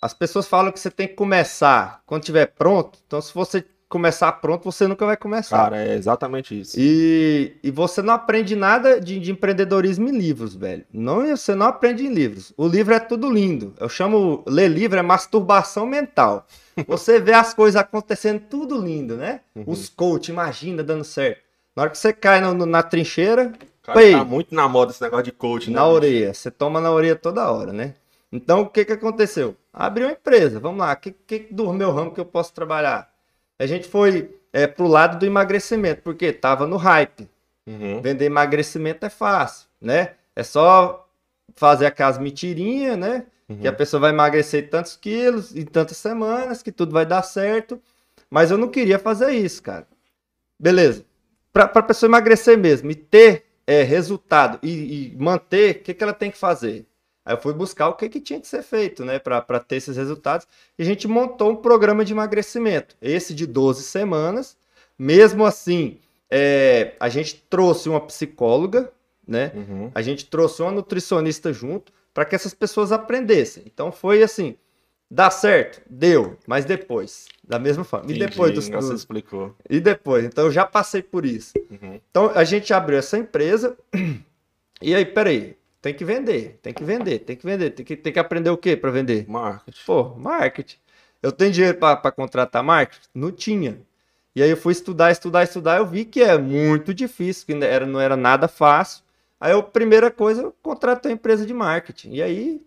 as 0.00 0.14
pessoas 0.14 0.46
falam 0.46 0.72
que 0.72 0.80
você 0.80 0.90
tem 0.90 1.06
que 1.08 1.14
começar 1.14 2.02
quando 2.06 2.24
tiver 2.24 2.46
pronto. 2.46 2.98
Então, 3.06 3.20
se 3.20 3.32
você 3.34 3.64
começar 3.88 4.32
pronto, 4.32 4.64
você 4.64 4.88
nunca 4.88 5.04
vai 5.04 5.18
começar. 5.18 5.54
Cara, 5.64 5.82
é 5.84 5.94
exatamente 5.94 6.58
isso. 6.58 6.74
E, 6.78 7.56
e 7.62 7.70
você 7.70 8.00
não 8.00 8.14
aprende 8.14 8.56
nada 8.56 8.98
de, 8.98 9.20
de 9.20 9.30
empreendedorismo 9.30 10.08
em 10.08 10.16
livros, 10.16 10.54
velho. 10.54 10.82
Não, 10.90 11.26
você 11.26 11.54
não 11.54 11.66
aprende 11.66 12.06
em 12.06 12.12
livros. 12.12 12.54
O 12.56 12.66
livro 12.66 12.94
é 12.94 12.98
tudo 12.98 13.30
lindo. 13.30 13.74
Eu 13.78 13.90
chamo 13.90 14.42
ler 14.48 14.68
livro 14.68 14.98
é 14.98 15.02
masturbação 15.02 15.84
mental. 15.84 16.46
Você 16.88 17.20
vê 17.20 17.34
as 17.34 17.52
coisas 17.52 17.78
acontecendo 17.78 18.40
tudo 18.48 18.80
lindo, 18.80 19.14
né? 19.16 19.40
Uhum. 19.54 19.64
Os 19.66 19.90
coach, 19.90 20.30
imagina 20.30 20.82
dando 20.82 21.04
certo. 21.04 21.42
Na 21.76 21.82
hora 21.82 21.90
que 21.90 21.98
você 21.98 22.14
cai 22.14 22.40
no- 22.40 22.54
no- 22.54 22.64
na 22.66 22.82
trincheira, 22.82 23.52
Cara, 23.82 23.98
Pei. 23.98 24.12
tá 24.12 24.24
muito 24.24 24.54
na 24.54 24.68
moda 24.68 24.92
esse 24.92 25.02
negócio 25.02 25.24
de 25.24 25.32
coach, 25.32 25.68
né? 25.68 25.76
na 25.76 25.86
orelha. 25.86 26.32
Você 26.32 26.50
toma 26.50 26.80
na 26.80 26.90
orelha 26.90 27.16
toda 27.16 27.50
hora, 27.50 27.72
né? 27.72 27.94
Então, 28.30 28.60
o 28.60 28.68
que 28.68 28.84
que 28.84 28.92
aconteceu? 28.92 29.56
Abri 29.72 30.04
uma 30.04 30.12
empresa. 30.12 30.60
Vamos 30.60 30.78
lá. 30.78 30.92
O 30.92 30.96
que, 30.96 31.10
que 31.10 31.48
do 31.50 31.72
meu 31.72 31.92
ramo 31.92 32.12
que 32.12 32.20
eu 32.20 32.24
posso 32.24 32.52
trabalhar? 32.54 33.12
A 33.58 33.66
gente 33.66 33.88
foi 33.88 34.34
é, 34.52 34.66
pro 34.66 34.86
lado 34.86 35.18
do 35.18 35.26
emagrecimento, 35.26 36.02
porque 36.02 36.32
tava 36.32 36.66
no 36.66 36.76
hype. 36.76 37.28
Uhum. 37.66 38.00
Vender 38.00 38.24
emagrecimento 38.24 39.04
é 39.04 39.10
fácil, 39.10 39.68
né? 39.80 40.14
É 40.34 40.42
só 40.42 41.08
fazer 41.54 41.86
aquelas 41.86 42.18
mentirinhas, 42.18 42.96
né? 42.96 43.26
Que 43.60 43.68
a 43.68 43.72
pessoa 43.72 44.00
vai 44.00 44.10
emagrecer 44.10 44.70
tantos 44.70 44.96
quilos 44.96 45.54
em 45.54 45.64
tantas 45.64 45.98
semanas, 45.98 46.62
que 46.62 46.72
tudo 46.72 46.92
vai 46.92 47.04
dar 47.04 47.22
certo. 47.22 47.80
Mas 48.30 48.50
eu 48.50 48.56
não 48.56 48.68
queria 48.68 48.98
fazer 48.98 49.32
isso, 49.32 49.62
cara. 49.62 49.86
Beleza. 50.58 51.04
Para 51.52 51.64
a 51.64 51.82
pessoa 51.82 52.08
emagrecer 52.08 52.56
mesmo 52.56 52.90
e 52.90 52.94
ter 52.94 53.44
é, 53.66 53.82
resultado 53.82 54.58
e, 54.62 55.12
e 55.12 55.16
manter, 55.16 55.76
o 55.76 55.78
que, 55.80 55.94
que 55.94 56.02
ela 56.02 56.12
tem 56.12 56.30
que 56.30 56.38
fazer? 56.38 56.86
Aí 57.24 57.34
eu 57.34 57.40
fui 57.40 57.52
buscar 57.52 57.88
o 57.88 57.94
que, 57.94 58.08
que 58.08 58.20
tinha 58.20 58.40
que 58.40 58.48
ser 58.48 58.62
feito, 58.62 59.04
né, 59.04 59.18
para 59.18 59.60
ter 59.60 59.76
esses 59.76 59.96
resultados. 59.96 60.46
E 60.78 60.82
a 60.82 60.86
gente 60.86 61.06
montou 61.06 61.50
um 61.50 61.56
programa 61.56 62.04
de 62.04 62.12
emagrecimento, 62.12 62.96
esse 63.00 63.32
de 63.34 63.46
12 63.46 63.84
semanas. 63.84 64.56
Mesmo 64.98 65.44
assim, 65.44 65.98
é, 66.30 66.94
a 66.98 67.08
gente 67.08 67.36
trouxe 67.48 67.88
uma 67.88 68.00
psicóloga, 68.00 68.92
né? 69.26 69.52
Uhum. 69.54 69.90
A 69.94 70.02
gente 70.02 70.26
trouxe 70.26 70.62
uma 70.62 70.72
nutricionista 70.72 71.52
junto 71.52 71.92
para 72.12 72.24
que 72.24 72.34
essas 72.34 72.52
pessoas 72.52 72.90
aprendessem. 72.90 73.62
Então 73.66 73.92
foi 73.92 74.22
assim, 74.22 74.56
dá 75.12 75.30
certo, 75.30 75.82
deu, 75.88 76.38
mas 76.46 76.64
depois, 76.64 77.28
da 77.44 77.58
mesma 77.58 77.84
forma. 77.84 78.10
E 78.10 78.18
depois 78.18 78.50
Entendi, 78.50 78.70
dos, 78.70 78.84
Você 78.84 78.94
explicou. 78.94 79.54
e 79.68 79.78
depois, 79.78 80.24
então 80.24 80.46
eu 80.46 80.50
já 80.50 80.64
passei 80.64 81.02
por 81.02 81.26
isso. 81.26 81.52
Uhum. 81.70 82.00
Então 82.10 82.32
a 82.34 82.44
gente 82.44 82.72
abriu 82.72 82.98
essa 82.98 83.18
empresa 83.18 83.76
e 84.80 84.94
aí, 84.94 85.04
peraí, 85.04 85.54
tem 85.82 85.92
que 85.92 86.02
vender, 86.02 86.58
tem 86.62 86.72
que 86.72 86.82
vender, 86.82 87.18
tem 87.18 87.36
que 87.36 87.44
vender, 87.44 87.70
tem 87.70 87.84
que, 87.84 87.94
tem 87.94 88.12
que 88.12 88.18
aprender 88.18 88.48
o 88.48 88.56
que 88.56 88.74
para 88.74 88.90
vender? 88.90 89.28
Marketing. 89.28 89.80
Pô, 89.84 90.14
marketing. 90.16 90.76
Eu 91.22 91.30
tenho 91.30 91.52
dinheiro 91.52 91.76
para 91.76 92.10
contratar 92.10 92.62
marketing? 92.62 93.06
Não 93.14 93.30
tinha. 93.30 93.78
E 94.34 94.42
aí 94.42 94.48
eu 94.48 94.56
fui 94.56 94.72
estudar, 94.72 95.12
estudar, 95.12 95.42
estudar, 95.42 95.76
eu 95.76 95.86
vi 95.86 96.06
que 96.06 96.22
é 96.22 96.38
muito 96.38 96.94
difícil, 96.94 97.44
que 97.44 97.54
não 97.54 97.66
era, 97.66 97.84
não 97.84 98.00
era 98.00 98.16
nada 98.16 98.48
fácil. 98.48 99.04
Aí 99.38 99.52
a 99.52 99.62
primeira 99.62 100.10
coisa, 100.10 100.42
eu 100.42 100.54
contratei 100.62 101.10
uma 101.10 101.16
empresa 101.16 101.44
de 101.44 101.52
marketing. 101.52 102.12
E 102.14 102.22
aí 102.22 102.62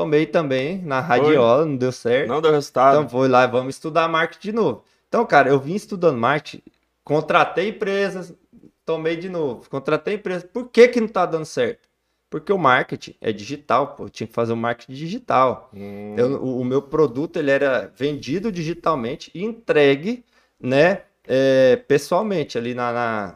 tomei 0.00 0.26
também 0.26 0.82
na 0.82 1.00
radiola, 1.00 1.64
não 1.64 1.76
deu 1.76 1.90
certo. 1.92 2.28
Não 2.28 2.40
deu 2.42 2.52
resultado. 2.52 2.96
Então 2.98 3.08
foi 3.08 3.28
lá, 3.28 3.46
vamos 3.46 3.74
estudar 3.76 4.08
marketing 4.08 4.48
de 4.48 4.52
novo. 4.52 4.84
Então, 5.08 5.24
cara, 5.24 5.48
eu 5.48 5.58
vim 5.58 5.74
estudando 5.74 6.18
marketing, 6.18 6.62
contratei 7.04 7.68
empresas, 7.70 8.34
tomei 8.84 9.16
de 9.16 9.28
novo, 9.28 9.68
contratei 9.70 10.14
empresas. 10.14 10.44
Por 10.44 10.68
que 10.68 10.88
que 10.88 11.00
não 11.00 11.08
tá 11.08 11.24
dando 11.26 11.44
certo? 11.46 11.88
Porque 12.28 12.52
o 12.52 12.58
marketing 12.58 13.14
é 13.20 13.32
digital, 13.32 13.94
pô, 13.94 14.04
eu 14.04 14.10
tinha 14.10 14.26
que 14.26 14.32
fazer 14.34 14.52
o 14.52 14.56
marketing 14.56 14.92
digital. 14.92 15.70
Hum, 15.72 16.14
Eu- 16.18 16.42
o, 16.42 16.60
o 16.60 16.64
meu 16.64 16.82
produto 16.82 17.36
ele 17.38 17.50
era 17.50 17.90
vendido 17.96 18.50
digitalmente 18.52 19.30
e 19.34 19.44
entregue, 19.44 20.24
né, 20.60 21.02
é, 21.26 21.76
pessoalmente 21.88 22.58
ali 22.58 22.74
na, 22.74 22.92
na, 22.92 23.34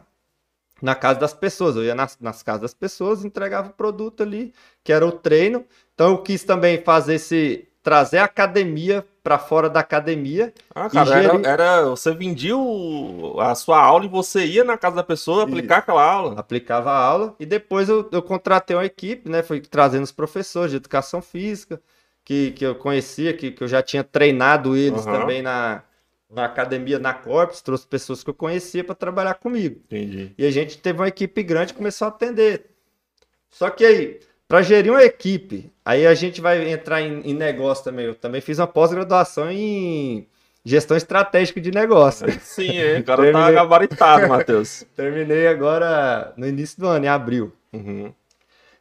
na 0.81 0.95
casa 0.95 1.19
das 1.19 1.33
pessoas. 1.33 1.75
Eu 1.75 1.83
ia 1.83 1.95
nas, 1.95 2.17
nas 2.19 2.41
casas 2.43 2.61
das 2.61 2.73
pessoas, 2.73 3.23
entregava 3.23 3.69
o 3.69 3.73
produto 3.73 4.23
ali, 4.23 4.53
que 4.83 4.91
era 4.91 5.05
o 5.05 5.11
treino. 5.11 5.65
Então 6.01 6.13
eu 6.13 6.17
quis 6.17 6.43
também 6.43 6.81
fazer 6.81 7.13
esse 7.15 7.67
trazer 7.83 8.17
a 8.17 8.23
academia 8.23 9.05
para 9.23 9.37
fora 9.37 9.69
da 9.69 9.81
academia. 9.81 10.51
Ah, 10.73 10.89
cara, 10.89 11.09
e 11.09 11.13
era, 11.13 11.33
gerir- 11.33 11.45
era- 11.45 11.85
Você 11.89 12.11
vendia 12.15 12.57
o- 12.57 13.39
a 13.39 13.53
sua 13.53 13.79
aula 13.79 14.05
e 14.05 14.07
você 14.07 14.43
ia 14.43 14.63
na 14.63 14.79
casa 14.79 14.95
da 14.95 15.03
pessoa 15.03 15.43
aplicar 15.43 15.77
aquela 15.77 16.03
aula. 16.03 16.39
aplicava 16.39 16.89
a 16.91 16.97
aula 16.97 17.35
e 17.39 17.45
depois 17.45 17.87
eu, 17.87 18.09
eu 18.11 18.21
contratei 18.23 18.75
uma 18.75 18.83
equipe, 18.85 19.29
né? 19.29 19.43
Fui 19.43 19.61
trazendo 19.61 20.03
os 20.03 20.11
professores 20.11 20.71
de 20.71 20.77
educação 20.77 21.21
física 21.21 21.79
que, 22.25 22.49
que 22.51 22.65
eu 22.65 22.73
conhecia, 22.73 23.31
que, 23.37 23.51
que 23.51 23.63
eu 23.63 23.67
já 23.67 23.83
tinha 23.83 24.03
treinado 24.03 24.75
eles 24.75 25.05
Aham. 25.05 25.19
também 25.19 25.43
na, 25.43 25.83
na 26.31 26.45
academia, 26.45 26.97
na 26.97 27.13
Corpus, 27.13 27.61
trouxe 27.61 27.85
pessoas 27.85 28.23
que 28.23 28.29
eu 28.31 28.33
conhecia 28.33 28.83
para 28.83 28.95
trabalhar 28.95 29.35
comigo. 29.35 29.79
Entendi. 29.85 30.33
E 30.35 30.47
a 30.47 30.49
gente 30.51 30.79
teve 30.79 30.97
uma 30.99 31.07
equipe 31.07 31.43
grande 31.43 31.73
e 31.73 31.75
começou 31.75 32.05
a 32.05 32.09
atender. 32.09 32.71
Só 33.51 33.69
que 33.69 33.85
aí, 33.85 34.19
para 34.51 34.61
gerir 34.61 34.91
uma 34.91 35.01
equipe, 35.01 35.71
aí 35.85 36.05
a 36.05 36.13
gente 36.13 36.41
vai 36.41 36.69
entrar 36.69 37.01
em, 37.01 37.21
em 37.21 37.33
negócio 37.33 37.85
também. 37.85 38.07
Eu 38.07 38.13
também 38.13 38.41
fiz 38.41 38.59
uma 38.59 38.67
pós-graduação 38.67 39.49
em 39.49 40.27
gestão 40.65 40.97
estratégica 40.97 41.61
de 41.61 41.71
negócio. 41.71 42.27
Sim, 42.41 42.75
é, 42.77 42.99
o 42.99 43.03
cara 43.05 43.23
tá 43.23 43.31
Terminei. 43.31 43.53
gabaritado, 43.53 44.27
Matheus. 44.27 44.85
Terminei 44.93 45.47
agora 45.47 46.33
no 46.35 46.45
início 46.45 46.81
do 46.81 46.87
ano, 46.87 47.05
em 47.05 47.07
abril. 47.07 47.53
Uhum. 47.71 48.13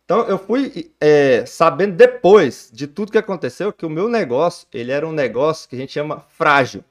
Então 0.05 0.23
eu 0.23 0.39
fui 0.39 0.91
é, 1.01 1.45
sabendo 1.47 1.95
depois 1.95 2.69
de 2.73 2.89
tudo 2.89 3.13
que 3.13 3.19
aconteceu 3.19 3.73
que 3.73 3.87
o 3.87 3.91
meu 3.91 4.09
negócio 4.09 4.67
ele 4.75 4.91
era 4.91 5.07
um 5.07 5.13
negócio 5.13 5.69
que 5.69 5.77
a 5.77 5.79
gente 5.79 5.93
chama 5.93 6.19
frágil. 6.37 6.83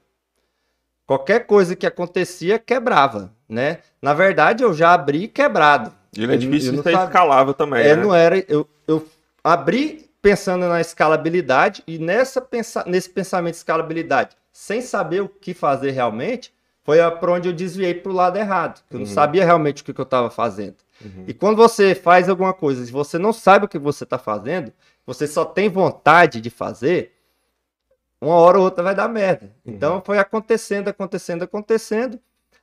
Qualquer 1.06 1.40
coisa 1.40 1.76
que 1.76 1.86
acontecia 1.86 2.58
quebrava, 2.58 3.30
né? 3.46 3.80
Na 4.00 4.14
verdade 4.14 4.64
eu 4.64 4.72
já 4.72 4.94
abri 4.94 5.28
quebrado. 5.28 5.99
E 6.16 6.22
ele 6.22 6.34
é 6.34 6.36
difícil 6.36 6.70
de 6.72 6.76
não 6.78 6.82
ser 6.82 6.92
sabia. 6.92 7.06
escalável 7.06 7.54
também, 7.54 7.82
É, 7.84 7.94
né? 7.96 8.02
não 8.02 8.14
era. 8.14 8.38
Eu, 8.48 8.68
eu 8.86 9.06
abri 9.44 10.10
pensando 10.20 10.68
na 10.68 10.80
escalabilidade 10.80 11.82
e 11.86 11.98
nessa 11.98 12.40
pensa, 12.40 12.84
nesse 12.86 13.08
pensamento 13.08 13.52
de 13.54 13.58
escalabilidade, 13.58 14.36
sem 14.52 14.80
saber 14.82 15.22
o 15.22 15.28
que 15.28 15.54
fazer 15.54 15.92
realmente, 15.92 16.52
foi 16.82 16.98
para 17.12 17.32
onde 17.32 17.48
eu 17.48 17.52
desviei 17.52 17.94
para 17.94 18.10
o 18.10 18.14
lado 18.14 18.36
errado. 18.36 18.80
Eu 18.90 18.98
não 18.98 19.06
Uhum. 19.06 19.12
sabia 19.12 19.44
realmente 19.44 19.82
o 19.82 19.84
que, 19.84 19.94
que 19.94 20.00
eu 20.00 20.04
estava 20.04 20.28
fazendo. 20.30 20.76
Uhum. 21.02 21.24
E 21.28 21.32
quando 21.32 21.56
você 21.56 21.94
faz 21.94 22.28
alguma 22.28 22.52
coisa, 22.52 22.84
se 22.84 22.90
você 22.92 23.16
não 23.18 23.32
sabe 23.32 23.64
o 23.64 23.68
que 23.68 23.78
você 23.78 24.04
está 24.04 24.18
fazendo, 24.18 24.72
você 25.06 25.26
só 25.26 25.44
tem 25.44 25.68
vontade 25.68 26.40
de 26.40 26.50
fazer, 26.50 27.12
uma 28.20 28.34
hora 28.34 28.58
ou 28.58 28.64
outra 28.64 28.82
vai 28.82 28.94
dar 28.94 29.08
merda. 29.08 29.46
Uhum. 29.64 29.72
Então 29.74 30.02
foi 30.04 30.18
acontecendo, 30.18 30.88
acontecendo, 30.88 31.42
acontecendo. 31.44 32.18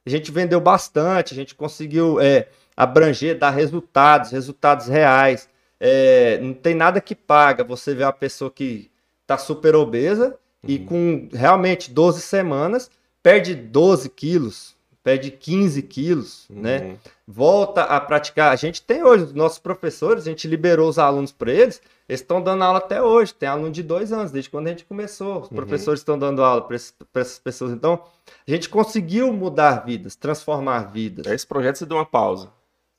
A 0.06 0.10
gente 0.10 0.32
vendeu 0.32 0.61
bastante, 0.61 1.34
a 1.34 1.36
gente 1.36 1.56
conseguiu 1.56 2.19
é, 2.19 2.48
abranger, 2.78 3.40
dar 3.40 3.49
resultados, 3.49 4.30
resultados 4.30 4.88
reais. 4.88 5.49
É, 5.80 6.40
não 6.40 6.54
tem 6.54 6.76
nada 6.76 7.02
que 7.02 7.16
paga. 7.16 7.64
Você 7.64 7.95
vê 7.95 8.04
uma 8.04 8.14
pessoa 8.14 8.52
que 8.52 8.91
está 9.24 9.38
super 9.38 9.76
obesa 9.76 10.38
uhum. 10.64 10.70
e 10.70 10.80
com 10.80 11.28
realmente 11.34 11.91
12 11.91 12.22
semanas 12.22 12.90
perde 13.24 13.56
12 13.56 14.10
quilos, 14.10 14.76
perde 15.04 15.32
15 15.32 15.82
quilos, 15.82 16.48
uhum. 16.49 16.62
né? 16.62 16.98
Volta 17.28 17.82
a 17.84 17.99
praticar. 17.99 18.54
A 18.54 18.56
gente 18.56 18.82
tem 18.82 19.04
hoje, 19.04 19.26
os 19.26 19.34
nossos 19.34 19.60
professores, 19.60 20.26
a 20.26 20.30
gente 20.30 20.48
liberou 20.48 20.88
os 20.88 20.98
alunos 20.98 21.32
para 21.32 21.52
eles, 21.52 21.82
eles 22.08 22.22
estão 22.22 22.41
dando 22.41 22.64
aula 22.64 22.78
até 22.78 23.02
hoje. 23.02 23.34
Tem 23.34 23.49
aluno 23.49 23.72
de 23.72 23.84
dois 23.84 24.14
anos, 24.14 24.32
desde 24.32 24.49
quando 24.49 24.68
a 24.68 24.70
gente 24.70 24.86
começou. 24.86 25.41
Os 25.41 25.49
uhum. 25.49 25.58
professores 25.58 25.99
estão 25.99 26.18
dando 26.18 26.41
aula 26.41 26.62
para 26.62 26.76
essas 26.76 27.40
pessoas. 27.40 27.72
Então, 27.74 28.02
a 28.48 28.52
gente 28.52 28.70
conseguiu 28.70 29.34
mudar 29.34 29.84
vidas, 29.86 30.16
transformar 30.16 30.91
vidas. 30.91 31.28
Esse 31.28 31.45
projeto 31.45 31.76
se 31.78 31.86
deu 31.86 31.98
uma 31.98 32.06
pausa. 32.06 32.49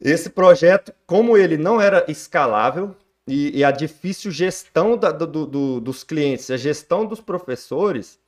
Esse 0.01 0.31
projeto, 0.31 0.93
como 1.07 1.37
ele 1.37 1.57
não 1.57 1.81
era 1.81 2.05
escalável 2.09 2.95
e, 3.27 3.59
e 3.59 3.65
a 3.65 3.71
difícil 3.71 4.31
gestão 4.31 4.97
da, 4.97 5.11
do, 5.11 5.47
do, 5.47 5.81
dos 5.81 6.05
clientes, 6.05 6.51
a 6.51 6.57
gestão 6.57 7.05
dos 7.05 7.21
professores, 7.21 8.19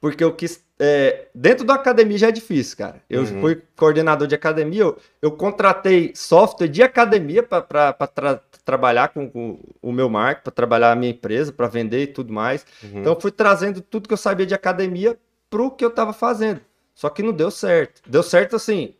porque 0.00 0.22
eu 0.22 0.34
quis. 0.34 0.62
É, 0.78 1.26
dentro 1.34 1.64
da 1.64 1.74
academia 1.74 2.16
já 2.16 2.28
é 2.28 2.32
difícil, 2.32 2.76
cara. 2.76 3.02
Eu 3.08 3.22
uhum. 3.22 3.40
fui 3.40 3.62
coordenador 3.76 4.26
de 4.26 4.34
academia, 4.34 4.82
eu, 4.82 4.96
eu 5.20 5.32
contratei 5.32 6.12
software 6.14 6.68
de 6.68 6.82
academia 6.82 7.42
para 7.42 7.92
tra 7.92 8.40
trabalhar 8.64 9.08
com, 9.08 9.28
com, 9.28 9.58
o 9.82 9.90
meu 9.90 10.08
marketing, 10.08 10.44
para 10.44 10.52
trabalhar 10.52 10.92
a 10.92 10.96
minha 10.96 11.10
empresa, 11.10 11.52
para 11.52 11.66
vender 11.66 12.02
e 12.02 12.06
tudo 12.06 12.32
mais. 12.32 12.64
Uhum. 12.82 13.00
Então 13.00 13.14
eu 13.14 13.20
fui 13.20 13.30
trazendo 13.30 13.80
tudo 13.80 14.06
que 14.06 14.14
eu 14.14 14.18
sabia 14.18 14.46
de 14.46 14.54
academia 14.54 15.18
para 15.48 15.62
o 15.62 15.70
que 15.70 15.84
eu 15.84 15.88
estava 15.88 16.12
fazendo. 16.12 16.60
Só 16.94 17.08
que 17.08 17.22
não 17.22 17.32
deu 17.32 17.50
certo. 17.50 18.02
Deu 18.06 18.22
certo 18.22 18.56
assim, 18.56 18.94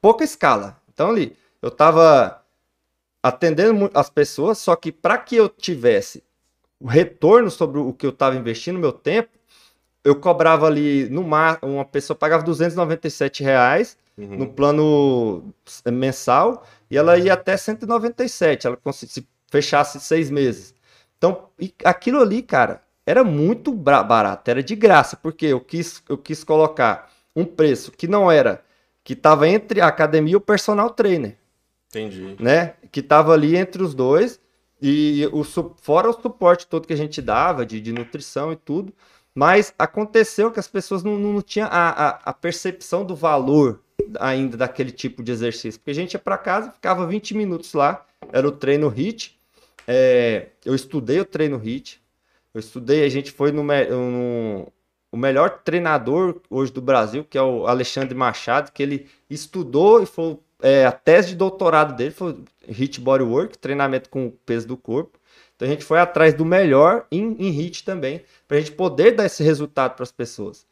pouca 0.00 0.24
escala. 0.24 0.81
Então 1.02 1.10
ali, 1.10 1.36
eu 1.60 1.68
estava 1.68 2.44
atendendo 3.20 3.90
as 3.92 4.08
pessoas, 4.08 4.58
só 4.58 4.76
que 4.76 4.92
para 4.92 5.18
que 5.18 5.34
eu 5.34 5.48
tivesse 5.48 6.22
o 6.78 6.86
retorno 6.86 7.50
sobre 7.50 7.80
o 7.80 7.92
que 7.92 8.06
eu 8.06 8.10
estava 8.10 8.36
investindo, 8.36 8.78
meu 8.78 8.92
tempo, 8.92 9.30
eu 10.04 10.14
cobrava 10.14 10.64
ali 10.64 11.08
no 11.08 11.24
mar, 11.24 11.58
uma 11.60 11.84
pessoa 11.84 12.16
pagava 12.16 12.44
297 12.44 13.42
reais 13.42 13.98
uhum. 14.16 14.36
no 14.36 14.48
plano 14.48 15.52
mensal 15.86 16.64
e 16.88 16.96
ela 16.96 17.18
ia 17.18 17.32
até 17.32 17.56
197, 17.56 18.68
ela 18.68 18.78
se 18.92 19.26
fechasse 19.50 19.98
seis 19.98 20.30
meses. 20.30 20.72
Então, 21.18 21.48
aquilo 21.84 22.20
ali, 22.20 22.42
cara, 22.42 22.80
era 23.04 23.24
muito 23.24 23.72
barato, 23.72 24.48
era 24.48 24.62
de 24.62 24.76
graça, 24.76 25.16
porque 25.16 25.46
eu 25.46 25.60
quis, 25.60 26.00
eu 26.08 26.16
quis 26.16 26.44
colocar 26.44 27.10
um 27.34 27.44
preço 27.44 27.90
que 27.90 28.06
não 28.06 28.30
era, 28.30 28.62
que 29.04 29.14
estava 29.14 29.48
entre 29.48 29.80
a 29.80 29.86
academia 29.86 30.34
e 30.34 30.36
o 30.36 30.40
personal 30.40 30.90
trainer. 30.90 31.36
Entendi. 31.88 32.36
Né? 32.38 32.74
Que 32.90 33.00
estava 33.00 33.32
ali 33.32 33.56
entre 33.56 33.82
os 33.82 33.94
dois, 33.94 34.40
e 34.80 35.28
o, 35.32 35.44
fora 35.44 36.10
o 36.10 36.12
suporte 36.12 36.66
todo 36.66 36.86
que 36.86 36.92
a 36.92 36.96
gente 36.96 37.22
dava, 37.22 37.64
de, 37.64 37.80
de 37.80 37.92
nutrição 37.92 38.52
e 38.52 38.56
tudo, 38.56 38.92
mas 39.34 39.72
aconteceu 39.78 40.50
que 40.50 40.60
as 40.60 40.68
pessoas 40.68 41.02
não, 41.02 41.16
não 41.16 41.40
tinham 41.40 41.68
a, 41.70 41.88
a, 41.88 42.08
a, 42.24 42.32
percepção 42.32 43.04
do 43.04 43.14
valor 43.14 43.80
ainda 44.18 44.56
daquele 44.56 44.90
tipo 44.90 45.22
de 45.22 45.32
exercício. 45.32 45.80
Porque 45.80 45.92
a 45.92 45.94
gente 45.94 46.14
ia 46.14 46.18
para 46.18 46.36
casa, 46.36 46.72
ficava 46.72 47.06
20 47.06 47.34
minutos 47.34 47.72
lá, 47.72 48.04
era 48.32 48.46
o 48.46 48.52
treino 48.52 48.88
HIT. 48.88 49.38
É, 49.86 50.48
eu 50.64 50.74
estudei 50.74 51.20
o 51.20 51.24
treino 51.24 51.56
HIT. 51.56 52.02
Eu 52.52 52.58
estudei, 52.58 53.04
a 53.04 53.08
gente 53.08 53.30
foi 53.30 53.52
no, 53.52 53.62
no 53.62 54.72
o 55.12 55.16
melhor 55.16 55.60
treinador 55.62 56.40
hoje 56.48 56.72
do 56.72 56.80
Brasil, 56.80 57.22
que 57.22 57.36
é 57.36 57.42
o 57.42 57.66
Alexandre 57.66 58.14
Machado, 58.14 58.72
que 58.72 58.82
ele 58.82 59.06
estudou 59.28 60.02
e 60.02 60.06
foi 60.06 60.38
é, 60.62 60.86
a 60.86 60.92
tese 60.92 61.30
de 61.30 61.34
doutorado 61.36 61.94
dele 61.94 62.12
foi 62.12 62.38
HIT 62.66 63.00
Bodywork, 63.00 63.58
treinamento 63.58 64.08
com 64.08 64.26
o 64.26 64.30
peso 64.30 64.66
do 64.66 64.76
corpo. 64.76 65.18
Então 65.54 65.68
a 65.68 65.70
gente 65.70 65.84
foi 65.84 65.98
atrás 65.98 66.32
do 66.32 66.44
melhor 66.44 67.04
em, 67.10 67.36
em 67.38 67.50
HIT 67.50 67.84
também, 67.84 68.24
para 68.48 68.56
a 68.56 68.60
gente 68.60 68.72
poder 68.72 69.12
dar 69.12 69.26
esse 69.26 69.42
resultado 69.42 69.94
para 69.94 70.04
as 70.04 70.12
pessoas. 70.12 70.64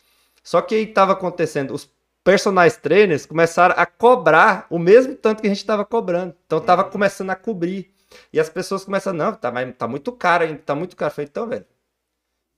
Só 0.43 0.63
que 0.63 0.75
aí 0.75 0.85
estava 0.85 1.13
acontecendo, 1.13 1.75
os 1.75 1.91
personagens 2.25 2.79
trainers 2.81 3.27
começaram 3.27 3.75
a 3.77 3.85
cobrar 3.85 4.67
o 4.71 4.79
mesmo 4.79 5.15
tanto 5.17 5.43
que 5.43 5.49
a 5.49 5.51
gente 5.51 5.59
estava 5.59 5.85
cobrando. 5.85 6.35
Então 6.47 6.59
estava 6.59 6.85
uhum. 6.85 6.91
começando 6.91 7.31
a 7.31 7.37
cobrir. 7.37 7.93
E 8.33 8.41
as 8.41 8.49
pessoas 8.49 8.85
começam, 8.85 9.13
não, 9.13 9.33
tá, 9.35 9.53
mas 9.53 9.75
tá 9.77 9.87
muito 9.87 10.11
caro 10.13 10.45
ainda, 10.45 10.59
tá 10.65 10.75
muito 10.75 10.97
caro. 10.97 11.11
Eu 11.11 11.15
falei, 11.15 11.29
então, 11.31 11.47
velho, 11.47 11.67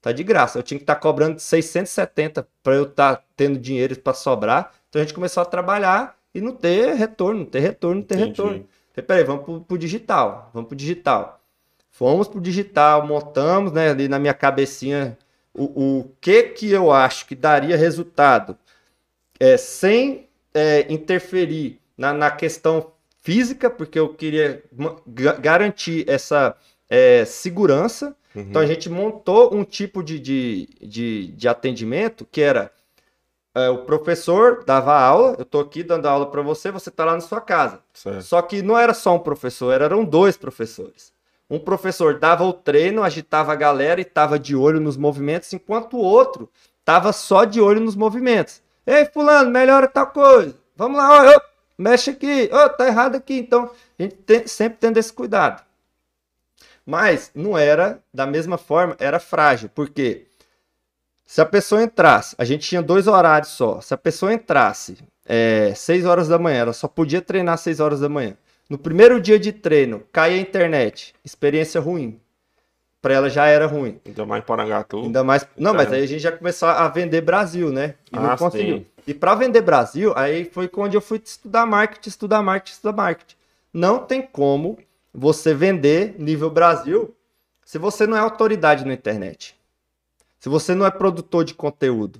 tá 0.03 0.11
de 0.11 0.23
graça. 0.23 0.59
Eu 0.59 0.63
tinha 0.63 0.77
que 0.77 0.83
estar 0.83 0.95
tá 0.95 1.01
cobrando 1.01 1.39
670 1.39 2.47
para 2.61 2.75
eu 2.75 2.83
estar 2.83 3.15
tá 3.15 3.23
tendo 3.35 3.57
dinheiro 3.57 3.97
para 3.97 4.13
sobrar. 4.13 4.73
Então 4.89 5.01
a 5.01 5.05
gente 5.05 5.13
começou 5.13 5.41
a 5.41 5.45
trabalhar 5.45 6.15
e 6.35 6.41
não 6.41 6.51
ter 6.51 6.93
retorno, 6.93 7.39
não 7.39 7.45
ter 7.47 7.59
retorno, 7.59 8.01
não 8.01 8.07
ter 8.07 8.15
Entendi. 8.15 8.29
retorno. 8.29 8.67
Falei, 8.93 9.07
peraí, 9.07 9.23
vamos 9.23 9.45
pro, 9.45 9.61
pro 9.61 9.77
digital, 9.77 10.51
vamos 10.53 10.67
pro 10.67 10.75
digital. 10.75 11.41
Fomos 11.89 12.27
pro 12.27 12.41
digital, 12.41 13.07
montamos, 13.07 13.71
né, 13.71 13.89
ali 13.89 14.07
na 14.07 14.19
minha 14.19 14.33
cabecinha 14.33 15.17
o, 15.53 15.99
o 15.99 16.11
que 16.19 16.43
que 16.43 16.71
eu 16.71 16.91
acho 16.91 17.25
que 17.27 17.35
daria 17.35 17.77
resultado 17.77 18.57
é, 19.39 19.55
sem 19.57 20.27
é, 20.53 20.91
interferir 20.91 21.79
na, 21.97 22.11
na 22.11 22.31
questão 22.31 22.91
física, 23.21 23.69
porque 23.69 23.97
eu 23.97 24.09
queria 24.09 24.63
garantir 25.39 26.03
essa 26.09 26.55
é, 26.89 27.23
segurança. 27.25 28.15
Uhum. 28.35 28.41
Então 28.41 28.61
a 28.61 28.65
gente 28.65 28.89
montou 28.89 29.53
um 29.53 29.63
tipo 29.63 30.03
de, 30.03 30.19
de, 30.19 30.69
de, 30.81 31.27
de 31.27 31.47
atendimento 31.47 32.25
que 32.29 32.41
era 32.41 32.71
é, 33.55 33.69
o 33.69 33.79
professor 33.79 34.63
dava 34.65 34.99
aula, 34.99 35.35
eu 35.37 35.43
estou 35.43 35.61
aqui 35.61 35.83
dando 35.83 36.07
aula 36.07 36.25
para 36.25 36.41
você, 36.41 36.71
você 36.71 36.89
está 36.89 37.05
lá 37.05 37.13
na 37.13 37.21
sua 37.21 37.39
casa. 37.39 37.79
Certo. 37.93 38.23
Só 38.23 38.41
que 38.41 38.63
não 38.63 38.77
era 38.77 38.93
só 38.93 39.15
um 39.15 39.19
professor, 39.19 39.79
eram 39.79 40.03
dois 40.03 40.35
professores. 40.35 41.13
Um 41.47 41.59
professor 41.59 42.17
dava 42.17 42.43
o 42.43 42.53
treino, 42.53 43.03
agitava 43.03 43.53
a 43.53 43.55
galera 43.55 44.01
e 44.01 44.03
estava 44.03 44.39
de 44.39 44.55
olho 44.55 44.79
nos 44.79 44.97
movimentos, 44.97 45.53
enquanto 45.53 45.97
o 45.97 46.01
outro 46.01 46.49
estava 46.79 47.13
só 47.13 47.45
de 47.45 47.61
olho 47.61 47.79
nos 47.79 47.95
movimentos. 47.95 48.61
Ei, 48.87 49.05
fulano, 49.05 49.51
melhora 49.51 49.87
tal 49.87 50.07
coisa. 50.07 50.57
Vamos 50.75 50.97
lá, 50.97 51.23
ó, 51.23 51.35
ó 51.35 51.41
mexe 51.77 52.09
aqui, 52.09 52.49
ó, 52.51 52.67
tá 52.69 52.87
errado 52.87 53.15
aqui. 53.15 53.37
Então, 53.37 53.69
a 53.99 54.03
gente 54.03 54.15
tem, 54.15 54.47
sempre 54.47 54.79
tendo 54.79 54.97
esse 54.97 55.13
cuidado. 55.13 55.63
Mas 56.85 57.31
não 57.33 57.57
era 57.57 57.99
da 58.13 58.25
mesma 58.25 58.57
forma, 58.57 58.95
era 58.99 59.19
frágil, 59.19 59.69
porque 59.73 60.25
se 61.25 61.41
a 61.41 61.45
pessoa 61.45 61.81
entrasse, 61.81 62.35
a 62.37 62.45
gente 62.45 62.67
tinha 62.67 62.81
dois 62.81 63.07
horários 63.07 63.51
só. 63.51 63.79
Se 63.81 63.93
a 63.93 63.97
pessoa 63.97 64.33
entrasse 64.33 64.97
é, 65.25 65.73
6 65.73 66.05
horas 66.05 66.27
da 66.27 66.37
manhã, 66.37 66.59
ela 66.59 66.73
só 66.73 66.87
podia 66.87 67.21
treinar 67.21 67.57
6 67.57 67.79
horas 67.79 67.99
da 68.01 68.09
manhã. 68.09 68.35
No 68.69 68.77
primeiro 68.77 69.19
dia 69.19 69.39
de 69.39 69.51
treino, 69.51 70.03
cai 70.11 70.33
a 70.33 70.37
internet. 70.37 71.13
Experiência 71.23 71.79
ruim. 71.79 72.19
Pra 73.01 73.13
ela 73.13 73.29
já 73.29 73.45
era 73.47 73.65
ruim. 73.65 73.99
Ainda 74.05 74.25
mais 74.25 74.43
Porangatu. 74.43 74.97
Ainda 74.97 75.23
mais. 75.23 75.45
Não, 75.57 75.73
mas 75.73 75.91
aí 75.91 76.03
a 76.03 76.07
gente 76.07 76.21
já 76.21 76.31
começou 76.31 76.69
a 76.69 76.87
vender 76.87 77.21
Brasil, 77.21 77.69
né? 77.69 77.95
E 78.11 78.17
ah, 78.17 78.21
não 78.21 78.37
conseguiu. 78.37 78.77
Sim. 78.77 78.85
E 79.05 79.13
para 79.13 79.35
vender 79.35 79.61
Brasil, 79.61 80.13
aí 80.15 80.45
foi 80.45 80.69
quando 80.69 80.93
eu 80.93 81.01
fui 81.01 81.21
estudar 81.23 81.65
marketing, 81.65 82.09
estudar 82.09 82.41
marketing, 82.41 82.73
estudar 82.73 82.93
marketing. 82.93 83.35
Não 83.73 83.99
tem 83.99 84.21
como 84.21 84.77
você 85.13 85.53
vender 85.53 86.15
nível 86.17 86.49
Brasil 86.49 87.15
se 87.63 87.77
você 87.77 88.07
não 88.07 88.17
é 88.17 88.19
autoridade 88.19 88.85
na 88.85 88.93
internet. 88.93 89.55
Se 90.39 90.49
você 90.49 90.75
não 90.75 90.85
é 90.85 90.91
produtor 90.91 91.45
de 91.45 91.53
conteúdo. 91.53 92.19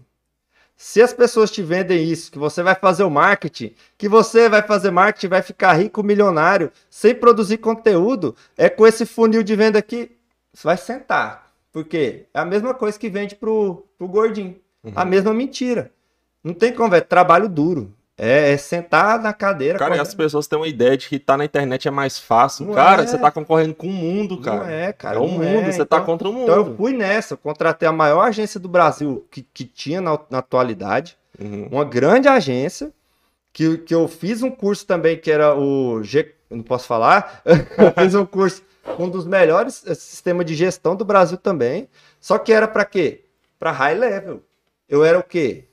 Se 0.76 1.02
as 1.02 1.14
pessoas 1.14 1.52
te 1.52 1.62
vendem 1.62 2.04
isso, 2.04 2.32
que 2.32 2.40
você 2.40 2.64
vai 2.64 2.76
fazer 2.76 3.04
o 3.04 3.10
marketing, 3.10 3.74
que 3.98 4.10
você 4.10 4.50
vai 4.50 4.62
fazer 4.62 4.92
marketing, 4.92 5.28
vai 5.28 5.42
ficar 5.42 5.74
rico, 5.74 6.04
milionário, 6.04 6.72
sem 6.90 7.14
produzir 7.14 7.58
conteúdo, 7.58 8.36
é 8.58 8.70
com 8.70 8.86
esse 8.86 9.06
funil 9.06 9.44
de 9.44 9.56
venda 9.56 9.80
aqui, 9.80 10.12
você 10.54 10.64
vai 10.64 10.78
sentar. 10.78 11.52
Por 11.72 11.86
quê? 11.86 12.26
É 12.34 12.40
a 12.40 12.46
mesma 12.46 12.74
coisa 12.74 12.98
que 13.00 13.10
vende 13.10 13.36
pro, 13.36 13.86
pro 13.98 14.08
gordinho. 14.08 14.56
Uhum. 14.84 14.92
A 14.96 15.06
mesma 15.06 15.34
mentira. 15.34 15.92
Não 16.44 16.54
tem 16.54 16.74
como, 16.74 16.94
é 16.94 17.02
trabalho 17.02 17.48
duro. 17.48 17.94
É, 18.18 18.54
é, 18.54 18.58
sentar 18.58 19.20
na 19.20 19.34
cadeira. 19.34 19.80
Cara, 19.80 20.00
as 20.00 20.14
pessoas 20.14 20.46
têm 20.46 20.58
uma 20.60 20.68
ideia 20.68 20.96
de 20.96 21.10
que 21.10 21.18
tá 21.18 21.36
na 21.36 21.46
internet 21.46 21.88
é 21.88 21.92
mais 21.92 22.20
fácil. 22.20 22.68
Não 22.68 22.74
cara, 22.74 23.04
é. 23.04 23.08
você 23.08 23.18
tá 23.18 23.32
concorrendo 23.32 23.74
com 23.74 23.88
o 23.88 23.92
mundo, 23.92 24.40
cara. 24.40 24.64
Não 24.64 24.70
é, 24.70 24.94
cara. 24.94 25.16
É 25.16 25.20
o 25.20 25.28
mundo, 25.28 25.44
é. 25.44 25.72
você 25.72 25.84
tá 25.84 25.98
então, 25.98 26.06
contra 26.06 26.30
o 26.30 26.34
mundo. 26.34 26.44
Então 26.44 26.56
eu 26.56 26.76
fui 26.76 26.94
nessa, 26.94 27.34
eu 27.34 27.38
contratei 27.38 27.88
a 27.88 27.92
maior 27.92 28.22
agência 28.22 28.60
do 28.60 28.70
Brasil 28.70 29.26
que, 29.32 29.42
que 29.42 29.66
tinha 29.66 30.00
na, 30.00 30.20
na 30.30 30.38
atualidade. 30.40 31.18
Uhum. 31.40 31.68
Uma 31.72 31.86
grande 31.86 32.28
agência. 32.28 32.92
Que, 33.52 33.78
que 33.78 33.94
eu 33.94 34.08
fiz 34.08 34.42
um 34.42 34.50
curso 34.50 34.84
também 34.86 35.16
que 35.16 35.30
era 35.30 35.56
o 35.56 36.02
G. 36.04 36.34
Não 36.50 36.64
posso 36.64 36.88
falar? 36.88 37.42
eu 37.46 37.92
fiz 37.92 38.16
um 38.16 38.26
curso, 38.26 38.64
um 38.98 39.08
dos 39.08 39.28
melhores 39.28 39.84
eh, 39.86 39.94
sistemas 39.94 40.44
de 40.46 40.56
gestão 40.56 40.96
do 40.96 41.06
Brasil 41.06 41.38
também. 41.38 41.88
Só 42.20 42.40
que 42.40 42.52
era 42.52 42.68
para 42.68 42.84
quê? 42.84 43.26
Para 43.60 43.72
high 43.72 43.94
level. 43.94 44.42
Eu 44.90 45.04
era 45.04 45.20
o 45.20 45.24
quê? 45.24 45.68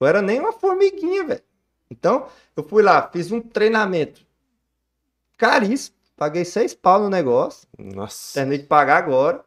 Eu 0.00 0.06
era 0.06 0.22
nem 0.22 0.40
uma 0.40 0.52
formiguinha, 0.52 1.24
velho. 1.24 1.42
Então, 1.90 2.26
eu 2.56 2.62
fui 2.64 2.82
lá, 2.82 3.08
fiz 3.12 3.30
um 3.30 3.40
treinamento 3.40 4.22
caríssimo. 5.36 5.96
Paguei 6.16 6.44
seis 6.44 6.74
pau 6.74 7.00
no 7.00 7.08
negócio. 7.10 7.66
Nossa. 7.78 8.34
Terminei 8.34 8.58
de 8.58 8.66
pagar 8.66 8.98
agora. 8.98 9.42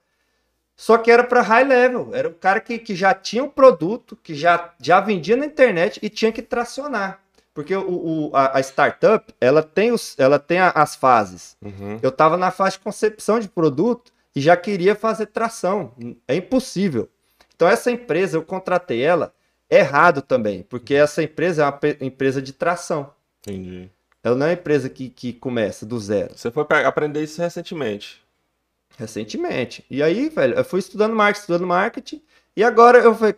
Só 0.76 0.98
que 0.98 1.12
era 1.12 1.24
para 1.24 1.42
high 1.42 1.64
level. 1.64 2.10
Era 2.14 2.28
o 2.28 2.34
cara 2.34 2.60
que, 2.60 2.80
que 2.80 2.96
já 2.96 3.14
tinha 3.14 3.44
um 3.44 3.50
produto, 3.50 4.16
que 4.16 4.34
já, 4.34 4.74
já 4.82 5.00
vendia 5.00 5.38
na 5.38 5.46
internet 5.46 6.00
e 6.02 6.10
tinha 6.10 6.32
que 6.32 6.42
tracionar. 6.42 7.20
Porque 7.54 7.76
o, 7.76 8.30
o- 8.32 8.36
a, 8.36 8.58
a 8.58 8.60
startup, 8.62 9.32
ela 9.40 9.62
tem, 9.62 9.92
os, 9.92 10.16
ela 10.18 10.40
tem 10.40 10.58
a- 10.60 10.72
as 10.72 10.96
fases. 10.96 11.56
Uhum. 11.62 12.00
Eu 12.02 12.10
estava 12.10 12.38
na 12.38 12.50
fase 12.50 12.78
de 12.78 12.84
concepção 12.84 13.40
de 13.40 13.48
produto 13.48 14.12
e 14.36 14.42
já 14.42 14.58
queria 14.58 14.96
fazer 14.96 15.28
tração. 15.28 15.94
É 16.28 16.36
impossível. 16.36 17.08
Então, 17.56 17.68
essa 17.68 17.92
empresa, 17.92 18.36
eu 18.38 18.42
contratei 18.44 19.04
ela 19.04 19.32
errado 19.78 20.22
também, 20.22 20.64
porque 20.64 20.94
essa 20.94 21.22
empresa 21.24 21.64
é 21.64 21.66
uma 21.70 21.80
empresa 22.08 22.42
de 22.42 22.54
tração. 22.54 23.14
Entendi. 23.42 23.90
Ela 24.24 24.36
não 24.36 24.46
é 24.46 24.50
uma 24.50 24.54
empresa 24.54 24.90
que, 24.90 25.10
que 25.10 25.34
começa 25.34 25.86
do 25.86 26.00
zero. 26.00 26.34
Você 26.38 26.50
foi 26.50 26.66
aprender 26.86 27.22
isso 27.24 27.42
recentemente. 27.42 28.24
Recentemente. 28.98 29.86
E 29.90 30.02
aí, 30.02 30.30
velho, 30.30 30.56
eu 30.56 30.64
fui 30.64 30.80
estudando 30.80 31.16
marketing, 31.16 31.42
estudando 31.42 31.68
marketing, 31.68 32.22
e 32.56 32.64
agora 32.64 33.00
eu 33.00 33.14
falei. 33.16 33.36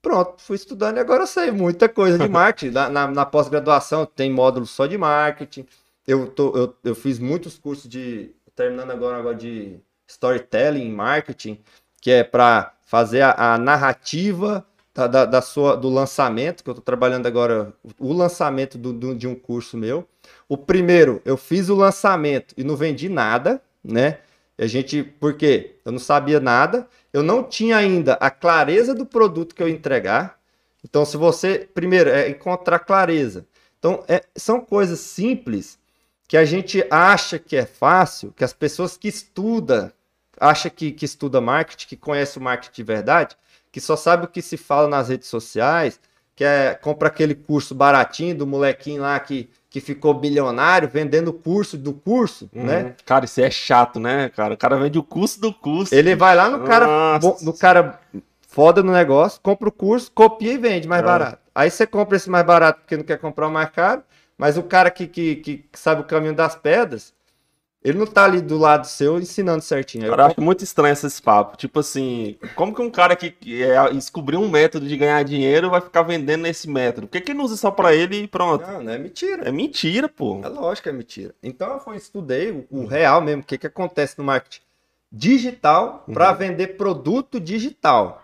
Pronto, 0.00 0.40
fui 0.40 0.56
estudando 0.56 0.96
e 0.96 1.00
agora 1.00 1.26
sei 1.26 1.50
muita 1.50 1.88
coisa 1.88 2.16
de 2.18 2.28
marketing. 2.28 2.72
na 2.72 2.88
na- 2.88 3.08
na 3.08 3.26
pós-graduação 3.26 4.06
tem 4.06 4.30
módulo 4.30 4.64
só 4.64 4.86
de 4.86 4.96
marketing. 4.96 5.66
Eu, 6.06 6.28
tô, 6.30 6.56
eu, 6.56 6.76
eu 6.84 6.94
fiz 6.94 7.18
muitos 7.18 7.58
cursos 7.58 7.88
de. 7.88 8.30
Terminando 8.54 8.90
agora, 8.90 9.18
agora 9.18 9.34
de 9.36 9.78
storytelling 10.06 10.90
marketing, 10.90 11.60
que 12.00 12.10
é 12.10 12.24
para 12.24 12.72
fazer 12.86 13.20
a, 13.22 13.54
a 13.54 13.58
narrativa 13.58 14.66
da, 14.98 15.06
da, 15.06 15.24
da 15.24 15.40
sua, 15.42 15.76
do 15.76 15.88
lançamento, 15.88 16.64
que 16.64 16.70
eu 16.70 16.72
estou 16.72 16.84
trabalhando 16.84 17.26
agora, 17.26 17.72
o 17.98 18.12
lançamento 18.12 18.76
do, 18.76 18.92
do- 18.92 19.14
de 19.14 19.28
um 19.28 19.34
curso 19.34 19.76
meu. 19.76 20.06
O 20.48 20.56
primeiro, 20.56 21.22
eu 21.24 21.36
fiz 21.36 21.68
o 21.68 21.74
lançamento 21.76 22.54
e 22.56 22.64
não 22.64 22.74
vendi 22.76 23.08
nada, 23.08 23.62
né? 23.84 24.18
A 24.58 24.66
gente, 24.66 25.04
por 25.04 25.34
quê? 25.34 25.76
Eu 25.84 25.92
não 25.92 26.00
sabia 26.00 26.40
nada, 26.40 26.88
eu 27.12 27.22
não 27.22 27.44
tinha 27.44 27.76
ainda 27.76 28.14
a 28.14 28.28
clareza 28.30 28.92
do 28.92 29.06
produto 29.06 29.54
que 29.54 29.62
eu 29.62 29.68
entregar. 29.68 30.36
Então, 30.84 31.04
se 31.04 31.16
você, 31.16 31.68
primeiro, 31.72 32.10
é 32.10 32.28
encontrar 32.28 32.80
clareza. 32.80 33.46
Então, 33.78 34.02
é- 34.08 34.24
são 34.36 34.60
coisas 34.60 34.98
simples 34.98 35.78
que 36.26 36.36
a 36.36 36.44
gente 36.44 36.84
acha 36.90 37.38
que 37.38 37.56
é 37.56 37.64
fácil, 37.64 38.32
que 38.36 38.42
as 38.44 38.52
pessoas 38.52 38.96
que 38.96 39.06
estudam, 39.08 39.92
acha 40.40 40.68
que, 40.68 40.90
que 40.92 41.04
estuda 41.04 41.40
marketing, 41.40 41.86
que 41.86 41.96
conhece 41.96 42.38
o 42.38 42.40
marketing 42.42 42.74
de 42.74 42.82
verdade, 42.82 43.36
que 43.78 43.84
só 43.84 43.94
sabe 43.94 44.24
o 44.24 44.28
que 44.28 44.42
se 44.42 44.56
fala 44.56 44.88
nas 44.88 45.08
redes 45.08 45.28
sociais, 45.28 46.00
que 46.34 46.42
é, 46.42 46.74
compra 46.74 47.06
aquele 47.06 47.34
curso 47.34 47.74
baratinho 47.76 48.34
do 48.36 48.44
molequinho 48.46 49.02
lá 49.02 49.18
que, 49.20 49.48
que 49.70 49.80
ficou 49.80 50.12
bilionário 50.14 50.88
vendendo 50.88 51.28
o 51.28 51.32
curso 51.32 51.78
do 51.78 51.92
curso, 51.92 52.50
né? 52.52 52.82
Uhum. 52.82 52.92
Cara, 53.06 53.24
isso 53.24 53.40
é 53.40 53.48
chato, 53.50 54.00
né, 54.00 54.30
cara? 54.30 54.54
O 54.54 54.56
cara 54.56 54.76
vende 54.76 54.98
o 54.98 55.02
custo 55.02 55.40
do 55.40 55.54
custo. 55.54 55.94
Ele 55.94 56.16
vai 56.16 56.34
lá 56.34 56.50
no 56.50 56.64
cara, 56.64 56.86
Nossa. 56.86 57.18
bo- 57.20 57.36
no 57.42 57.52
cara 57.56 58.00
foda 58.48 58.82
no 58.82 58.90
negócio, 58.92 59.40
compra 59.40 59.68
o 59.68 59.72
curso, 59.72 60.10
copia 60.12 60.52
e 60.54 60.58
vende 60.58 60.88
mais 60.88 61.02
É. 61.02 61.06
barato. 61.06 61.38
Aí 61.54 61.70
você 61.70 61.86
compra 61.86 62.16
esse 62.16 62.28
mais 62.28 62.44
barato 62.44 62.80
porque 62.80 62.96
não 62.96 63.04
quer 63.04 63.18
comprar 63.18 63.46
o 63.46 63.50
mais 63.52 63.70
caro, 63.70 64.02
mas 64.36 64.56
o 64.58 64.62
cara 64.64 64.90
que, 64.90 65.06
que, 65.06 65.36
que 65.36 65.64
sabe 65.74 66.00
o 66.00 66.04
caminho 66.04 66.34
das 66.34 66.56
pedras, 66.56 67.12
ele 67.82 67.96
não 67.98 68.06
tá 68.06 68.24
ali 68.24 68.40
do 68.40 68.58
lado 68.58 68.86
seu 68.86 69.18
ensinando 69.18 69.62
certinho. 69.62 70.08
Cara, 70.10 70.22
eu 70.24 70.26
acho 70.26 70.40
muito 70.40 70.64
estranho 70.64 70.92
esses 70.92 71.20
papos. 71.20 71.56
Tipo 71.58 71.80
assim, 71.80 72.36
como 72.54 72.74
que 72.74 72.82
um 72.82 72.90
cara 72.90 73.14
que 73.14 73.34
é, 73.62 73.90
descobriu 73.92 74.40
um 74.40 74.48
método 74.48 74.86
de 74.86 74.96
ganhar 74.96 75.22
dinheiro 75.22 75.70
vai 75.70 75.80
ficar 75.80 76.02
vendendo 76.02 76.46
esse 76.46 76.68
método? 76.68 77.06
Por 77.06 77.12
que, 77.12 77.20
que 77.20 77.30
ele 77.32 77.38
não 77.38 77.44
usa 77.44 77.56
só 77.56 77.70
pra 77.70 77.94
ele 77.94 78.22
e 78.22 78.28
pronto? 78.28 78.66
Não, 78.66 78.82
não 78.82 78.92
é 78.92 78.98
mentira. 78.98 79.48
É 79.48 79.52
mentira, 79.52 80.08
pô. 80.08 80.40
É 80.44 80.48
lógico 80.48 80.84
que 80.84 80.88
é 80.88 80.92
mentira. 80.92 81.34
Então 81.42 81.72
eu 81.72 81.80
fui, 81.80 81.96
estudei 81.96 82.50
o, 82.50 82.66
o 82.70 82.86
real 82.86 83.20
mesmo, 83.20 83.42
o 83.42 83.44
que, 83.46 83.56
que 83.56 83.66
acontece 83.66 84.18
no 84.18 84.24
marketing 84.24 84.60
digital 85.10 86.04
para 86.12 86.30
Uhum. 86.32 86.36
vender 86.36 86.76
produto 86.76 87.40
digital, 87.40 88.22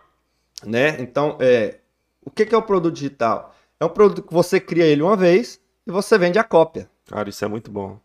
né? 0.64 0.96
Então, 1.00 1.36
é, 1.40 1.78
o 2.24 2.30
que, 2.30 2.44
que 2.44 2.54
é 2.54 2.58
o 2.58 2.62
produto 2.62 2.94
digital? 2.94 3.54
É 3.80 3.84
um 3.84 3.88
produto 3.88 4.22
que 4.26 4.32
você 4.32 4.60
cria 4.60 4.84
ele 4.84 5.02
uma 5.02 5.16
vez 5.16 5.60
e 5.86 5.90
você 5.90 6.16
vende 6.18 6.38
a 6.38 6.44
cópia. 6.44 6.88
Cara, 7.06 7.28
isso 7.28 7.44
é 7.44 7.48
muito 7.48 7.70
bom. 7.70 7.98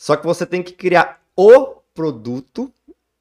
Só 0.00 0.16
que 0.16 0.24
você 0.26 0.46
tem 0.46 0.62
que 0.62 0.72
criar 0.72 1.20
o 1.36 1.74
produto 1.94 2.72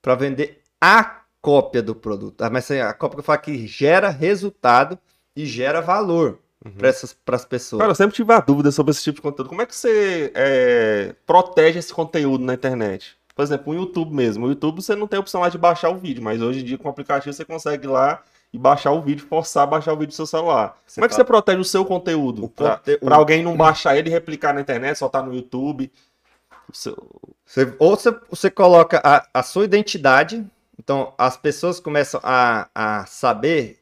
para 0.02 0.16
vender 0.16 0.62
a 0.80 1.18
cópia 1.42 1.84
do 1.84 1.94
produto. 1.94 2.42
Ah, 2.42 2.50
Mas 2.50 2.72
a 2.72 2.94
cópia 2.94 3.16
que 3.18 3.20
eu 3.20 3.24
falo 3.26 3.40
que 3.40 3.68
gera 3.68 4.08
resultado 4.10 4.98
e 5.36 5.46
gera 5.46 5.82
valor 5.82 6.40
para 6.78 6.88
essas 6.88 7.12
pras 7.12 7.44
pessoas. 7.44 7.82
Cara, 7.82 7.92
eu 7.92 7.96
sempre 7.96 8.16
tive 8.16 8.32
a 8.32 8.40
dúvida 8.40 8.72
sobre 8.72 8.92
esse 8.92 9.04
tipo 9.04 9.16
de 9.18 9.22
conteúdo. 9.22 9.50
Como 9.50 9.62
é 9.62 9.66
que 9.66 9.76
você 9.76 10.32
é, 10.34 11.14
protege 11.26 11.80
esse 11.80 11.94
conteúdo 11.94 12.46
na 12.46 12.54
internet? 12.54 13.18
Por 13.36 13.44
exemplo, 13.44 13.74
o 13.74 13.76
YouTube 13.76 14.14
mesmo. 14.16 14.46
O 14.46 14.50
YouTube 14.50 14.82
você 14.82 14.96
não 14.96 15.06
tem 15.06 15.18
a 15.18 15.20
opção 15.20 15.42
lá 15.42 15.50
de 15.50 15.58
baixar 15.58 15.90
o 15.90 15.98
vídeo, 15.98 16.24
mas 16.24 16.42
hoje 16.42 16.62
em 16.62 16.64
dia 16.64 16.78
com 16.78 16.88
o 16.88 16.92
aplicativo 16.92 17.34
você 17.34 17.44
consegue 17.44 17.88
ir 17.88 17.90
lá 17.90 18.22
e 18.54 18.58
baixar 18.58 18.92
o 18.92 19.02
vídeo, 19.02 19.26
forçar 19.28 19.64
a 19.64 19.68
baixar 19.68 19.92
o 19.94 19.98
vídeo 19.98 20.08
do 20.12 20.14
seu 20.16 20.26
celular. 20.26 20.78
Você 20.88 20.96
Como 21.00 21.06
é 21.06 21.08
que 21.10 21.14
fala- 21.14 21.24
você 21.26 21.28
protege 21.28 21.60
o 21.60 21.64
seu 21.66 21.84
conteúdo? 21.86 22.46
O 22.46 22.50
Pra, 22.50 22.78
conte- 22.78 23.00
alguém 23.10 23.44
não 23.44 23.56
baixar 23.56 23.98
ele 23.98 24.10
e 24.10 24.12
replicar 24.12 24.54
na 24.54 24.62
internet, 24.62 24.98
soltar 24.98 25.24
no 25.26 25.34
YouTube. 25.34 25.92
Você- 26.72 27.74
ou 27.80 27.96
você, 27.96 28.16
você 28.30 28.50
coloca 28.50 29.02
a, 29.04 29.26
a 29.34 29.44
sua 29.44 29.66
identidade, 29.66 30.46
então 30.80 31.14
as 31.18 31.36
pessoas 31.38 31.80
começam 31.80 32.20
a, 32.24 32.68
a 32.76 33.06
saber 33.06 33.78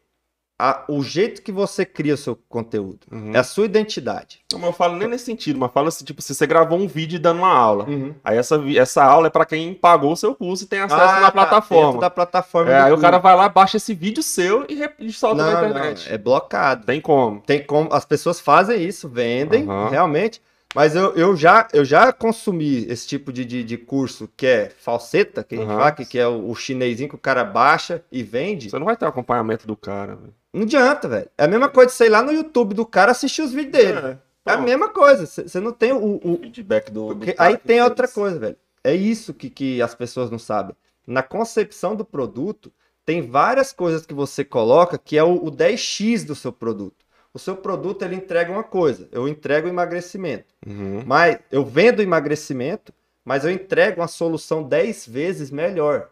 a- 0.60 0.86
o 0.88 1.04
jeito 1.04 1.44
que 1.44 1.52
você 1.52 1.86
cria 1.86 2.16
o 2.16 2.18
seu 2.18 2.36
conteúdo. 2.50 3.02
Uhum. 3.12 3.32
É 3.32 3.38
a 3.38 3.44
sua 3.44 3.66
identidade. 3.66 4.40
Não, 4.52 4.66
eu 4.66 4.74
falo 4.74 4.96
nem 4.96 5.08
nesse 5.08 5.26
sentido, 5.26 5.60
mas 5.60 5.72
falo 5.72 5.90
assim, 5.90 6.04
tipo, 6.04 6.20
se 6.20 6.34
você 6.34 6.48
gravou 6.48 6.80
um 6.80 6.88
vídeo 6.88 7.20
dando 7.20 7.40
uma 7.40 7.54
aula. 7.54 7.86
Aí 8.24 8.38
essa, 8.38 8.60
essa 8.76 9.04
aula 9.04 9.28
é 9.28 9.30
pra 9.30 9.46
quem 9.46 9.72
pagou 9.76 10.14
o 10.14 10.18
seu 10.18 10.34
curso 10.34 10.64
e 10.64 10.68
tem 10.68 10.80
acesso 10.80 11.00
Ah, 11.00 11.20
na 11.20 11.26
tá, 11.28 11.32
plataforma. 11.32 12.02
da 12.02 12.10
plataforma 12.10 12.72
É, 12.72 12.82
aí 12.82 12.92
o 12.92 13.00
cara 13.00 13.20
vai 13.20 13.36
lá, 13.36 13.48
baixa 13.48 13.78
esse 13.78 13.94
vídeo 13.94 14.24
seu 14.24 14.66
e, 14.68 14.74
re- 14.74 14.94
e 14.98 15.12
solta 15.14 15.44
na 15.46 15.62
não, 15.62 15.70
internet. 15.70 16.08
não, 16.08 16.16
é 16.16 16.18
blocado. 16.18 16.86
Tem 16.88 17.00
como. 17.00 17.42
Tem 17.42 17.64
como 17.64 17.94
as 17.94 18.06
pessoas 18.06 18.40
fazem 18.40 18.82
isso, 18.84 19.08
vendem 19.08 19.64
Aham. 19.70 19.90
realmente. 19.90 20.42
Mas 20.78 20.96
eu, 20.96 21.12
eu, 21.16 21.36
já, 21.36 21.68
eu 21.74 21.84
já 21.84 22.14
consumi 22.14 22.86
esse 22.86 23.08
tipo 23.08 23.34
de, 23.34 23.44
de, 23.44 23.64
de 23.64 23.78
curso 23.80 24.30
que 24.38 24.46
é 24.46 24.70
falseta, 24.70 25.44
que 25.44 25.56
a 25.56 25.58
gente 25.58 25.68
fala, 25.68 25.92
que, 25.92 26.06
que 26.06 26.20
é 26.20 26.28
o, 26.28 26.52
o 26.52 26.54
chinesinho 26.54 27.10
que 27.10 27.16
o 27.16 27.18
cara 27.18 27.44
baixa 27.44 28.04
e 28.12 28.22
vende. 28.22 28.70
Você 28.70 28.78
não 28.78 28.86
vai 28.86 28.96
ter 28.96 29.06
o 29.06 29.08
acompanhamento 29.08 29.66
do 29.66 29.76
cara. 29.76 30.16
velho. 30.16 30.36
Não 30.54 30.62
adianta, 30.62 31.08
velho. 31.08 31.28
É 31.36 31.46
a 31.46 31.48
mesma 31.48 31.68
coisa 31.68 31.90
de 31.90 31.98
sei 31.98 32.10
lá 32.10 32.22
no 32.22 32.32
YouTube 32.32 32.76
do 32.76 32.86
cara 32.86 33.10
assistir 33.12 33.42
os 33.42 33.52
vídeos 33.52 33.72
dele. 33.72 33.98
É, 33.98 34.12
a 34.46 34.54
Pronto. 34.54 34.66
mesma 34.66 34.90
coisa. 34.90 35.26
Você 35.26 35.60
não 35.60 35.72
tem 35.72 35.94
o. 35.94 36.20
o- 36.24 36.38
feedback 36.44 36.92
do. 36.92 37.12
do 37.16 37.26
aí 37.40 37.58
tem 37.58 37.78
fez. 37.78 37.84
outra 37.84 38.08
coisa, 38.08 38.38
velho. 38.38 38.56
É 38.84 38.94
isso 38.94 39.34
que, 39.34 39.50
que 39.50 39.82
as 39.82 39.96
pessoas 39.96 40.30
não 40.30 40.38
sabem. 40.38 40.76
Na 41.08 41.24
concepção 41.24 41.96
do 41.96 42.06
produto, 42.06 42.72
tem 43.04 43.28
várias 43.28 43.74
coisas 43.74 44.06
que 44.06 44.14
você 44.14 44.46
coloca 44.46 44.96
que 44.96 45.18
é 45.18 45.24
o, 45.24 45.38
o 45.38 45.52
10x 45.52 46.24
do 46.24 46.36
seu 46.36 46.54
produto. 46.54 47.04
O 47.34 47.40
seu 47.40 47.56
produto 47.56 48.04
ele 48.04 48.16
entrega 48.16 48.52
uma 48.52 48.64
coisa. 48.64 49.08
Eu 49.12 49.28
entrego 49.28 49.68
emagrecimento. 49.68 50.54
Uhum. 50.66 51.04
Mas 51.06 51.40
eu 51.52 51.64
vendo 51.64 52.02
emagrecimento, 52.02 52.94
mas 53.24 53.44
eu 53.44 53.52
entrego 53.52 54.02
uma 54.02 54.08
solução 54.08 54.64
10 54.64 55.08
vezes 55.08 55.52
melhor. 55.52 56.10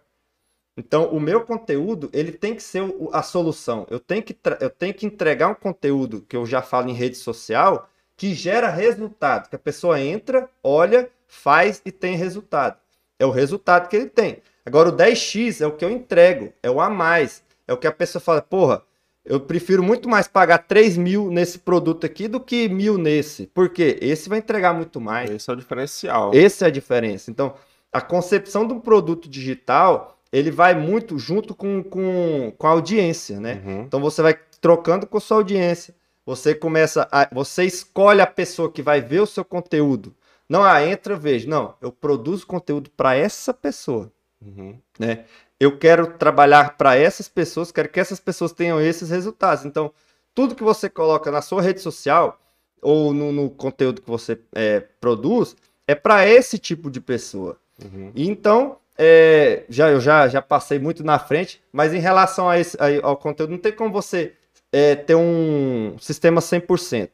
Então, 0.78 1.08
o 1.08 1.20
meu 1.20 1.42
conteúdo, 1.42 2.10
ele 2.12 2.34
tem 2.34 2.54
que 2.54 2.62
ser 2.62 2.84
a 3.14 3.24
solução. 3.24 3.88
Eu 3.90 4.00
tenho, 4.00 4.22
que 4.22 4.38
eu 4.60 4.70
tenho 4.70 4.94
que 4.94 5.06
entregar 5.06 5.48
um 5.48 5.56
conteúdo 5.56 6.22
que 6.28 6.36
eu 6.36 6.46
já 6.46 6.62
falo 6.62 6.90
em 6.90 6.94
rede 6.94 7.16
social 7.16 7.90
que 8.18 8.34
gera 8.34 8.70
resultado. 8.70 9.50
Que 9.50 9.56
a 9.56 9.60
pessoa 9.60 10.00
entra, 10.00 10.50
olha, 10.62 11.10
faz 11.28 11.82
e 11.86 11.92
tem 11.92 12.16
resultado. 12.16 12.78
É 13.18 13.26
o 13.26 13.32
resultado 13.32 13.88
que 13.88 13.96
ele 13.96 14.10
tem. 14.10 14.42
Agora, 14.66 14.90
o 14.90 14.92
10x 14.92 15.62
é 15.62 15.68
o 15.68 15.72
que 15.72 15.86
eu 15.86 15.90
entrego, 15.90 16.52
é 16.62 16.70
o 16.70 16.82
a 16.82 16.90
mais. 16.90 17.44
É 17.68 17.74
o 17.74 17.78
que 17.78 17.88
a 17.88 17.92
pessoa 17.92 18.22
fala, 18.22 18.42
porra, 18.42 18.84
eu 19.26 19.40
prefiro 19.40 19.82
muito 19.82 20.08
mais 20.08 20.28
pagar 20.28 20.60
3 20.60 20.98
mil 20.98 21.32
nesse 21.32 21.58
produto 21.58 22.06
aqui 22.06 22.28
do 22.28 22.40
que 22.40 22.70
mil 22.70 22.98
nesse. 22.98 23.48
Por 23.48 23.70
quê? 23.70 23.98
Esse 24.00 24.30
vai 24.30 24.38
entregar 24.38 24.74
muito 24.74 25.02
mais. 25.02 25.32
Esse 25.32 25.50
é 25.50 25.54
o 25.54 25.56
diferencial. 25.56 26.32
Essa 26.34 26.66
é 26.66 26.68
a 26.68 26.72
diferença. 26.72 27.32
Então, 27.32 27.56
a 27.92 28.00
concepção 28.00 28.68
de 28.68 28.74
um 28.74 28.80
produto 28.80 29.28
digital, 29.28 30.20
ele 30.32 30.52
vai 30.52 30.76
muito 30.76 31.18
junto 31.18 31.56
com, 31.56 31.82
com, 31.84 32.54
com 32.56 32.68
a 32.68 32.70
audiência, 32.70 33.40
né? 33.40 33.64
Uhum. 33.66 33.82
Então, 33.82 34.00
você 34.00 34.22
vai 34.22 34.38
trocando 34.62 35.08
com 35.08 35.18
a 35.18 35.22
sua 35.22 35.38
audiência. 35.38 35.96
Você 36.24 36.54
começa 36.54 37.08
a... 37.12 37.28
Você 37.34 37.64
escolhe 37.66 38.22
a 38.22 38.28
pessoa 38.28 38.72
que 38.72 38.84
vai 38.84 39.02
ver 39.02 39.22
o 39.22 39.28
seu 39.28 39.44
conteúdo. 39.44 40.16
Não, 40.48 40.64
ah, 40.64 40.86
entra, 40.86 41.16
veja. 41.16 41.50
Não, 41.50 41.74
eu 41.82 41.92
produzo 41.92 42.46
conteúdo 42.46 42.92
para 42.92 43.16
essa 43.16 43.52
pessoa 43.52 44.12
Uhum. 44.46 44.78
né? 45.00 45.26
Eu 45.60 45.78
quero 45.78 46.08
trabalhar 46.08 46.78
para 46.78 46.96
essas 46.96 47.28
pessoas, 47.28 47.72
quero 47.72 47.90
que 47.90 48.00
essas 48.00 48.20
pessoas 48.20 48.52
tenham 48.52 48.80
esses 48.80 49.10
resultados. 49.10 49.66
Então, 49.66 49.92
tudo 50.34 50.56
que 50.56 50.64
você 50.64 50.90
coloca 50.90 51.32
na 51.32 51.42
sua 51.42 51.62
rede 51.62 51.80
social 51.80 52.40
ou 52.82 53.14
no, 53.14 53.32
no 53.32 53.50
conteúdo 53.50 54.02
que 54.02 54.10
você 54.10 54.38
é, 54.54 54.82
produz 55.00 55.56
é 55.88 55.96
para 55.96 56.28
esse 56.28 56.58
tipo 56.58 56.92
de 56.92 57.00
pessoa. 57.00 57.58
Uhum. 57.82 58.12
Então, 58.16 58.78
é, 58.98 59.64
já, 59.70 59.90
eu 59.90 60.00
já, 60.00 60.28
já 60.28 60.42
passei 60.42 60.78
muito 60.80 61.04
na 61.04 61.20
frente, 61.20 61.62
mas 61.72 61.94
em 61.94 62.00
relação 62.00 62.50
a 62.50 62.60
esse, 62.60 62.78
aí, 62.80 63.00
ao 63.02 63.18
conteúdo, 63.18 63.52
não 63.52 63.58
tem 63.58 63.72
como 63.72 63.92
você 63.92 64.34
é, 64.72 64.96
ter 64.96 65.16
um 65.16 65.98
sistema 66.00 66.42
100%. 66.42 67.10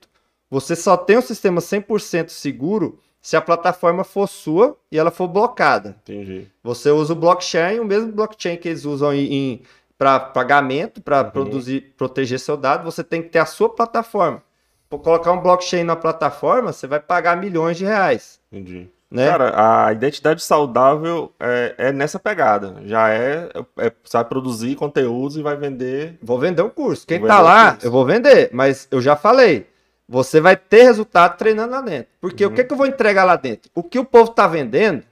Você 0.49 0.75
só 0.75 0.97
tem 0.97 1.17
um 1.17 1.21
sistema 1.21 1.61
100% 1.61 2.29
seguro 2.29 2.99
se 3.21 3.37
a 3.37 3.41
plataforma 3.41 4.03
for 4.03 4.27
sua 4.27 4.75
e 4.91 4.97
ela 4.97 5.11
for 5.11 5.27
blocada. 5.27 5.95
Entendi. 6.01 6.47
Você 6.63 6.89
usa 6.89 7.13
o 7.13 7.15
blockchain, 7.15 7.79
o 7.79 7.85
mesmo 7.85 8.11
blockchain 8.11 8.57
que 8.57 8.67
eles 8.67 8.83
usam 8.83 9.13
em, 9.13 9.61
para 9.97 10.19
pagamento, 10.19 11.01
para 11.01 11.23
produzir, 11.23 11.93
proteger 11.95 12.39
seu 12.39 12.57
dado, 12.57 12.83
você 12.83 13.03
tem 13.03 13.21
que 13.21 13.29
ter 13.29 13.39
a 13.39 13.45
sua 13.45 13.69
plataforma. 13.69 14.41
Por 14.89 14.99
colocar 14.99 15.31
um 15.31 15.39
blockchain 15.39 15.83
na 15.83 15.95
plataforma, 15.95 16.73
você 16.73 16.87
vai 16.87 16.99
pagar 16.99 17.37
milhões 17.37 17.77
de 17.77 17.85
reais. 17.85 18.39
Entendi. 18.51 18.89
Né? 19.11 19.27
Cara, 19.27 19.85
a 19.85 19.91
identidade 19.91 20.41
saudável 20.41 21.33
é, 21.37 21.75
é 21.77 21.91
nessa 21.91 22.17
pegada. 22.17 22.77
Já 22.85 23.09
é, 23.09 23.49
é. 23.77 23.91
Você 24.03 24.17
vai 24.17 24.25
produzir 24.25 24.75
conteúdos 24.75 25.35
e 25.35 25.41
vai 25.41 25.57
vender. 25.57 26.17
Vou 26.23 26.39
vender 26.39 26.61
um 26.61 26.69
curso. 26.69 27.05
Quem 27.05 27.19
Vou 27.19 27.27
tá 27.27 27.41
um 27.41 27.43
lá, 27.43 27.77
eu 27.83 27.91
vou 27.91 28.05
vender. 28.05 28.49
Mas 28.53 28.87
eu 28.89 29.01
já 29.01 29.17
falei. 29.17 29.67
Você 30.11 30.41
vai 30.41 30.57
ter 30.57 30.83
resultado 30.83 31.37
treinando 31.37 31.71
lá 31.71 31.79
dentro. 31.79 32.11
Porque 32.19 32.45
o 32.45 32.51
que, 32.53 32.65
que 32.65 32.73
eu 32.73 32.77
vou 32.77 32.85
entregar 32.85 33.23
lá 33.23 33.37
dentro? 33.37 33.71
O 33.73 33.81
que 33.81 33.97
o 33.97 34.03
povo 34.03 34.31
tá 34.31 34.45
vendendo, 34.45 35.03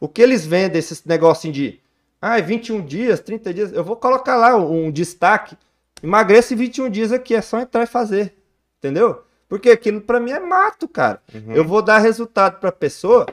o 0.00 0.08
que 0.08 0.22
eles 0.22 0.46
vendem, 0.46 0.78
esses 0.78 1.04
negocinho 1.04 1.52
de 1.52 1.80
ah, 2.18 2.40
21 2.40 2.86
dias, 2.86 3.20
30 3.20 3.52
dias, 3.52 3.72
eu 3.74 3.84
vou 3.84 3.94
colocar 3.94 4.36
lá 4.36 4.56
um 4.56 4.90
destaque. 4.90 5.54
Emagreça 6.02 6.54
em 6.54 6.56
21 6.56 6.88
dias 6.88 7.12
aqui, 7.12 7.34
é 7.34 7.42
só 7.42 7.60
entrar 7.60 7.82
e 7.82 7.86
fazer. 7.86 8.34
Entendeu? 8.78 9.22
Porque 9.50 9.68
aquilo 9.68 10.00
pra 10.00 10.18
mim 10.18 10.30
é 10.30 10.40
mato, 10.40 10.88
cara. 10.88 11.20
Eu 11.54 11.62
vou 11.62 11.82
dar 11.82 11.98
resultado 11.98 12.58
pra 12.58 12.72
pessoa 12.72 13.26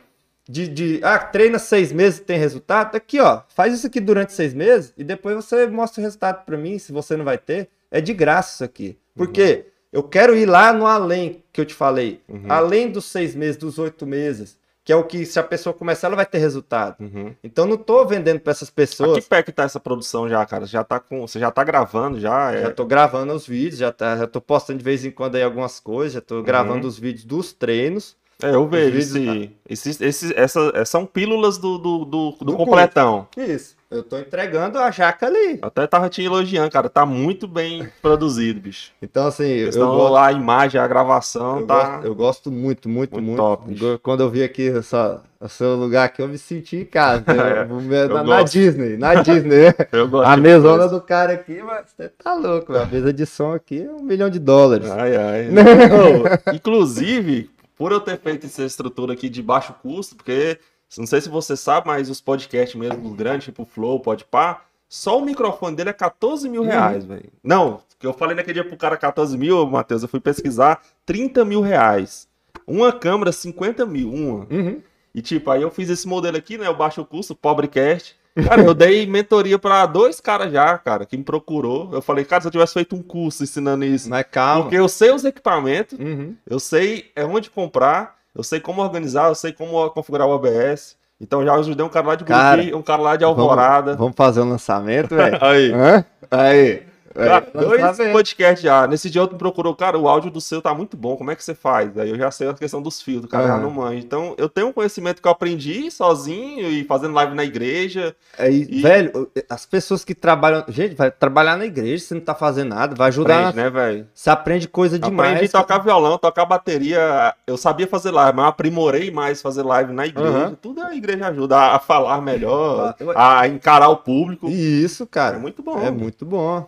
de, 0.49 0.67
de 0.67 0.99
ah, 1.01 1.17
treina 1.17 1.59
seis 1.59 1.93
meses 1.93 2.19
e 2.19 2.23
tem 2.23 2.37
resultado. 2.37 2.93
Aqui, 2.97 3.21
ó, 3.21 3.43
faz 3.47 3.73
isso 3.73 3.87
aqui 3.87 4.01
durante 4.01 4.33
seis 4.33 4.53
meses 4.53 4.93
e 4.97 5.03
depois 5.05 5.33
você 5.33 5.65
mostra 5.65 6.01
o 6.01 6.03
resultado 6.03 6.43
pra 6.43 6.57
mim, 6.57 6.77
se 6.77 6.91
você 6.91 7.15
não 7.15 7.23
vai 7.23 7.37
ter. 7.37 7.69
É 7.89 8.01
de 8.01 8.13
graça 8.13 8.55
isso 8.55 8.63
aqui. 8.65 8.97
Porque 9.15 9.67
eu 9.93 10.03
quero 10.03 10.35
ir 10.35 10.45
lá 10.45 10.73
no 10.73 10.85
além 10.85 11.41
que 11.53 11.61
eu 11.61 11.65
te 11.65 11.73
falei. 11.73 12.19
Além 12.49 12.89
dos 12.91 13.05
seis 13.05 13.33
meses, 13.35 13.55
dos 13.55 13.77
oito 13.79 14.05
meses. 14.05 14.57
Que 14.85 14.91
é 14.91 14.95
o 14.97 15.05
que, 15.05 15.25
se 15.25 15.39
a 15.39 15.43
pessoa 15.43 15.73
começar, 15.73 16.07
ela 16.07 16.15
vai 16.17 16.25
ter 16.25 16.39
resultado. 16.39 16.97
Uhum. 16.99 17.33
Então 17.41 17.65
não 17.65 17.77
tô 17.77 18.05
vendendo 18.05 18.41
pra 18.41 18.51
essas 18.51 18.69
pessoas. 18.69 19.23
que 19.23 19.29
pé 19.29 19.41
que 19.41 19.53
tá 19.53 19.63
essa 19.63 19.79
produção 19.79 20.27
já, 20.27 20.45
cara? 20.45 20.65
Já 20.65 20.83
tá 20.83 20.99
com, 20.99 21.25
você 21.25 21.39
já 21.39 21.49
tá 21.49 21.63
gravando 21.63 22.19
já? 22.19 22.51
É... 22.51 22.63
Já 22.63 22.71
tô 22.71 22.83
gravando 22.85 23.31
os 23.33 23.47
vídeos, 23.47 23.77
já, 23.77 23.93
tá, 23.93 24.17
já 24.17 24.27
tô 24.27 24.41
postando 24.41 24.79
de 24.79 24.83
vez 24.83 25.05
em 25.05 25.11
quando 25.11 25.35
aí 25.35 25.43
algumas 25.43 25.79
coisas, 25.79 26.11
já 26.15 26.19
tô 26.21 26.43
gravando 26.43 26.85
os 26.85 26.99
vídeos 26.99 27.23
dos 27.23 27.53
treinos. 27.53 28.17
É, 28.41 28.53
eu 28.55 28.67
vejo 28.67 28.97
esse, 28.97 29.51
esse, 29.69 30.03
esse- 30.03 30.33
essa, 30.35 30.83
são 30.83 31.05
pílulas 31.05 31.57
do, 31.57 31.77
do, 31.77 32.03
do, 32.03 32.31
do 32.31 32.45
Do 32.45 32.57
completão. 32.57 33.25
Isso. 33.37 33.77
Eu 33.93 34.03
tô 34.03 34.17
entregando 34.17 34.77
a 34.79 34.89
jaca 34.91 35.27
ali. 35.27 35.59
Eu 35.61 35.67
Até 35.67 35.85
tava 35.87 36.09
te 36.09 36.21
elogiando, 36.23 36.71
cara. 36.71 36.89
Tá 36.89 37.05
muito 37.05 37.47
bem 37.47 37.87
produzido, 38.01 38.59
bicho. 38.59 38.91
Então, 39.01 39.27
assim, 39.27 39.45
eu, 39.45 39.65
Questão 39.67 39.95
gosto, 39.95 40.15
a 40.17 40.31
imagem, 40.31 40.79
a 40.81 40.87
gravação, 40.87 41.59
eu, 41.61 41.67
tá. 41.67 41.89
gosto, 41.91 42.05
eu 42.07 42.15
gosto 42.15 42.51
muito, 42.51 42.89
muito, 42.89 43.11
Muito 43.13 43.25
muito. 43.25 43.37
top, 43.37 43.67
bicho. 43.69 43.99
Quando 44.01 44.21
eu 44.21 44.29
vi 44.29 44.43
aqui 44.43 44.69
essa, 44.69 45.21
o 45.39 45.47
seu 45.49 45.75
lugar 45.75 46.05
aqui, 46.05 46.21
eu 46.21 46.27
me 46.27 46.37
senti 46.37 46.77
em 46.77 46.85
casa. 46.85 47.23
É, 47.33 47.63
Eu- 47.69 48.09
na, 48.09 48.23
na. 48.23 48.43
Disney, 48.43 48.97
na 48.97 49.15
Disney. 49.23 49.73
Eu 49.91 50.07
gosto 50.07 50.27
a 50.29 50.37
mesona 50.37 50.87
do 50.87 50.99
cara 51.01 51.33
aqui, 51.33 51.61
mas 51.61 51.85
você 51.95 52.09
tá 52.09 52.33
louco. 52.35 52.75
A 52.75 52.85
mesa 52.85 53.11
de 53.13 53.25
som 53.25 53.53
aqui 53.53 53.83
é 53.83 53.91
um 53.91 54.01
milhão 54.03 54.29
de 54.29 54.39
dólares. 54.39 54.89
Ai, 54.89 55.15
ai. 55.15 55.47
Ô, 56.49 56.53
inclusive, 56.55 57.49
por 57.75 57.91
eu 57.91 57.99
ter 57.99 58.19
feito 58.19 58.45
essa 58.45 58.63
estrutura 58.63 59.13
aqui 59.13 59.29
de 59.29 59.41
baixo 59.41 59.73
custo, 59.81 60.15
porque 60.15 60.57
não 60.99 61.07
sei 61.07 61.21
se 61.21 61.29
você 61.29 61.55
sabe, 61.57 61.87
mas 61.87 62.09
os 62.09 62.21
podcasts 62.21 62.75
mesmo 62.79 63.13
grandes, 63.15 63.45
tipo 63.45 63.65
Flow, 63.65 63.99
Podpah, 63.99 64.61
só 64.87 65.17
o 65.17 65.25
microfone 65.25 65.75
dele 65.75 65.89
é 65.89 65.93
14 65.93 66.47
mil 66.49 66.63
reais, 66.63 67.03
velho. 67.05 67.29
Não, 67.43 67.81
que 67.99 68.05
eu 68.05 68.13
falei 68.13 68.35
naquele 68.35 68.55
dia 68.61 68.63
pro 68.67 68.77
cara 68.77 68.95
14 68.97 69.37
mil, 69.37 69.65
Matheus, 69.65 70.03
eu 70.03 70.07
fui 70.07 70.19
pesquisar, 70.19 70.81
30 71.05 71.43
mil 71.45 71.61
reais. 71.61 72.27
Uma 72.67 72.91
câmera, 72.91 73.31
50 73.31 73.85
mil, 73.85 74.13
uma. 74.13 74.47
Uhum. 74.49 74.81
E 75.15 75.21
tipo, 75.21 75.49
aí 75.51 75.61
eu 75.61 75.69
fiz 75.71 75.89
esse 75.89 76.07
modelo 76.07 76.37
aqui, 76.37 76.57
né? 76.57 76.69
O 76.69 76.75
baixo 76.75 77.03
custo, 77.05 77.35
Pobrecast. 77.35 78.15
Cara, 78.47 78.63
eu 78.63 78.73
dei 78.73 79.05
mentoria 79.05 79.59
pra 79.59 79.85
dois 79.85 80.19
caras 80.19 80.51
já, 80.51 80.75
cara, 80.79 81.05
que 81.05 81.15
me 81.15 81.23
procurou. 81.23 81.89
Eu 81.93 82.01
falei, 82.01 82.25
cara, 82.25 82.41
se 82.41 82.47
eu 82.47 82.51
tivesse 82.51 82.73
feito 82.73 82.95
um 82.95 83.01
curso 83.03 83.43
ensinando 83.43 83.85
isso. 83.85 84.09
Mas 84.09 84.25
calma. 84.31 84.63
Porque 84.63 84.75
eu 84.75 84.87
sei 84.89 85.11
os 85.11 85.23
equipamentos, 85.23 85.99
Uhum. 85.99 86.35
eu 86.49 86.59
sei 86.59 87.11
é 87.15 87.23
onde 87.23 87.51
comprar, 87.51 88.15
eu 88.35 88.43
sei 88.43 88.59
como 88.59 88.81
organizar, 88.81 89.29
eu 89.29 89.35
sei 89.35 89.51
como 89.51 89.89
configurar 89.91 90.27
o 90.27 90.31
OBS. 90.31 90.97
Então 91.19 91.43
já 91.43 91.53
ajudei 91.55 91.85
um 91.85 91.89
cara 91.89 92.07
lá 92.07 92.15
de 92.15 92.25
Buriti, 92.25 92.75
um 92.75 92.81
cara 92.81 93.01
lá 93.01 93.15
de 93.15 93.23
Alvorada. 93.23 93.91
Vamos, 93.91 93.99
vamos 93.99 94.13
fazer 94.15 94.41
um 94.41 94.49
lançamento, 94.49 95.15
velho? 95.15 95.37
Aí. 95.41 95.71
Hã? 95.71 96.05
Aí. 96.29 96.83
Aí, 97.15 97.27
dois 97.53 97.81
podcasts 98.11 98.61
já. 98.61 98.87
Nesse 98.87 99.09
dia 99.09 99.21
outro 99.21 99.35
me 99.35 99.39
procurou, 99.39 99.75
cara, 99.75 99.97
o 99.97 100.07
áudio 100.07 100.31
do 100.31 100.41
seu 100.41 100.61
tá 100.61 100.73
muito 100.73 100.95
bom, 100.97 101.15
como 101.15 101.31
é 101.31 101.35
que 101.35 101.43
você 101.43 101.53
faz? 101.53 101.97
Aí 101.97 102.09
eu 102.09 102.17
já 102.17 102.31
sei 102.31 102.47
a 102.49 102.53
questão 102.53 102.81
dos 102.81 103.01
filtros, 103.01 103.29
cara, 103.31 103.47
já 103.47 103.57
não 103.57 103.69
manjo. 103.71 103.97
Então 103.99 104.33
eu 104.37 104.49
tenho 104.49 104.67
um 104.67 104.73
conhecimento 104.73 105.21
que 105.21 105.27
eu 105.27 105.31
aprendi 105.31 105.89
sozinho 105.91 106.67
e 106.69 106.83
fazendo 106.85 107.13
live 107.13 107.35
na 107.35 107.43
igreja. 107.43 108.15
Aí, 108.37 108.67
E- 108.69 108.81
Velho, 108.81 109.29
as 109.49 109.65
pessoas 109.65 110.03
que 110.03 110.15
trabalham. 110.15 110.63
Gente, 110.67 110.95
vai 110.95 111.11
trabalhar 111.11 111.55
na 111.57 111.65
igreja, 111.65 112.03
você 112.03 112.13
não 112.15 112.21
tá 112.21 112.33
fazendo 112.35 112.69
nada, 112.69 112.95
vai 112.95 113.07
ajudar. 113.09 113.47
Aprende, 113.49 113.55
na- 113.57 113.63
né, 113.63 113.69
velho? 113.69 114.07
Você 114.13 114.29
aprende 114.29 114.67
coisa 114.67 114.97
demais. 114.99 115.33
Aprendi 115.35 115.55
a 115.55 115.59
tocar 115.61 115.79
violão, 115.79 116.17
tocar 116.17 116.45
bateria. 116.45 117.33
Eu 117.45 117.57
sabia 117.57 117.87
fazer 117.87 118.11
live, 118.11 118.35
mas 118.35 118.43
eu 118.45 118.49
aprimorei 118.49 119.11
mais 119.11 119.41
fazer 119.41 119.63
live 119.63 119.93
na 119.93 120.05
igreja. 120.07 120.29
Aham. 120.29 120.57
Tudo 120.61 120.81
a 120.81 120.95
igreja 120.95 121.27
ajuda 121.27 121.57
a, 121.57 121.75
a 121.75 121.79
falar 121.79 122.21
melhor, 122.21 122.89
Ah, 122.89 122.95
eu- 122.99 123.11
a 123.17 123.47
encarar 123.47 123.89
o 123.89 123.97
público. 123.97 124.47
Isso, 124.49 125.05
cara. 125.05 125.35
É 125.37 125.39
muito 125.39 125.61
bom. 125.61 125.77
É 125.79 125.91
muito 125.91 126.25
bom. 126.25 126.67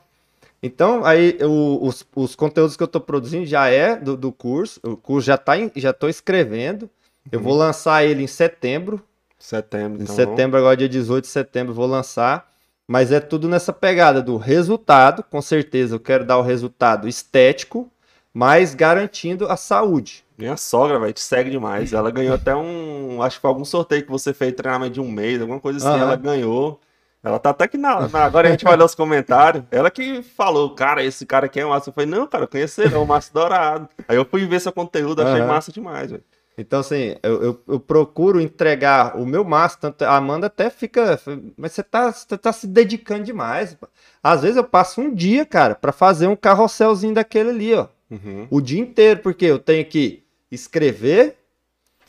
Então, 0.66 1.06
aí, 1.06 1.38
os, 1.44 2.04
os 2.16 2.36
conteúdos 2.36 2.76
que 2.76 2.82
eu 2.82 2.88
tô 2.88 3.00
produzindo 3.00 3.46
já 3.46 3.68
é 3.68 3.96
do, 3.96 4.18
do 4.18 4.32
curso. 4.32 4.80
O 4.84 4.98
curso 4.98 5.28
já 5.28 5.38
tá 5.38 5.56
em, 5.56 5.72
já 5.76 5.94
tô 5.94 6.10
escrevendo. 6.10 6.90
Eu 7.32 7.40
vou 7.40 7.56
lançar 7.56 8.04
ele 8.04 8.24
em 8.24 8.28
setembro. 8.28 9.00
Setembro, 9.38 10.00
Em 10.00 10.04
então. 10.06 10.16
setembro, 10.16 10.58
agora 10.58 10.76
dia 10.76 10.90
18 10.90 11.26
de 11.26 11.30
setembro, 11.30 11.72
vou 11.72 11.86
lançar. 11.86 12.52
Mas 12.88 13.12
é 13.12 13.20
tudo 13.20 13.48
nessa 13.48 13.72
pegada 13.72 14.24
do 14.24 14.38
resultado. 14.38 15.24
Com 15.30 15.40
certeza, 15.40 15.96
eu 15.96 16.00
quero 16.00 16.26
dar 16.26 16.40
o 16.40 16.42
resultado 16.42 17.08
estético, 17.08 17.88
mas 18.34 18.74
garantindo 18.74 19.48
a 19.48 19.56
saúde. 19.56 20.24
Minha 20.36 20.58
sogra, 20.58 21.00
velho, 21.00 21.14
te 21.14 21.22
segue 21.22 21.52
demais. 21.52 21.94
Ela 21.94 22.10
ganhou 22.10 22.34
até 22.34 22.56
um. 22.56 23.22
Acho 23.22 23.38
que 23.38 23.42
foi 23.42 23.50
algum 23.50 23.66
sorteio 23.66 24.04
que 24.04 24.12
você 24.12 24.34
fez, 24.34 24.52
treinamento 24.54 24.94
de 24.94 25.02
um 25.02 25.12
mês, 25.12 25.40
alguma 25.40 25.60
coisa 25.60 25.78
assim. 25.78 25.96
Aham. 25.96 26.08
Ela 26.08 26.16
ganhou. 26.16 26.80
Ela 27.26 27.40
tá 27.40 27.50
até 27.50 27.66
aqui 27.66 27.78
na, 27.78 28.08
na- 28.08 28.24
Agora 28.24 28.48
a 28.48 28.52
gente 28.52 28.64
vai 28.64 28.78
ler 28.78 28.84
os 28.84 28.94
comentários. 28.94 29.64
Ela 29.72 29.90
que 29.90 30.22
falou, 30.22 30.76
cara, 30.76 31.04
esse 31.04 31.26
cara 31.26 31.48
aqui 31.48 31.60
é 31.60 31.66
massa. 31.66 31.90
Eu 31.90 31.94
falei, 31.94 32.08
não, 32.10 32.28
cara, 32.28 32.48
é 32.54 32.98
o 32.98 33.06
Márcio 33.06 33.34
Dourado. 33.34 33.90
Aí 34.08 34.16
eu 34.16 34.24
fui 34.26 34.46
ver 34.46 34.62
seu 34.62 34.72
conteúdo, 34.72 35.24
achei 35.24 35.42
Aham. 35.42 35.48
massa 35.48 35.72
demais, 35.72 36.12
velho. 36.12 36.24
Então, 36.58 36.80
assim, 36.80 37.16
eu, 37.24 37.44
eu, 37.44 37.62
eu 37.68 37.80
procuro 37.80 38.40
entregar 38.40 39.18
o 39.20 39.26
meu 39.26 39.44
máximo. 39.44 39.82
Tanto 39.82 40.04
a 40.06 40.16
Amanda 40.16 40.48
até 40.48 40.70
fica. 40.70 41.20
Mas 41.58 41.72
você 41.74 41.82
tá, 41.84 42.12
você 42.12 42.38
tá 42.38 42.54
se 42.54 42.68
dedicando 42.68 43.24
demais. 43.24 43.76
Às 44.24 44.44
vezes 44.44 44.56
eu 44.58 44.64
passo 44.64 45.02
um 45.02 45.14
dia, 45.14 45.46
cara, 45.46 45.74
pra 45.76 45.92
fazer 45.92 46.28
um 46.28 46.36
carrosselzinho 46.36 47.14
daquele 47.16 47.50
ali, 47.50 47.74
ó. 47.74 47.88
Uhum. 48.10 48.48
O 48.52 48.62
dia 48.62 48.80
inteiro, 48.80 49.20
porque 49.22 49.46
eu 49.46 49.58
tenho 49.58 49.84
que 49.84 50.24
escrever, 50.52 51.36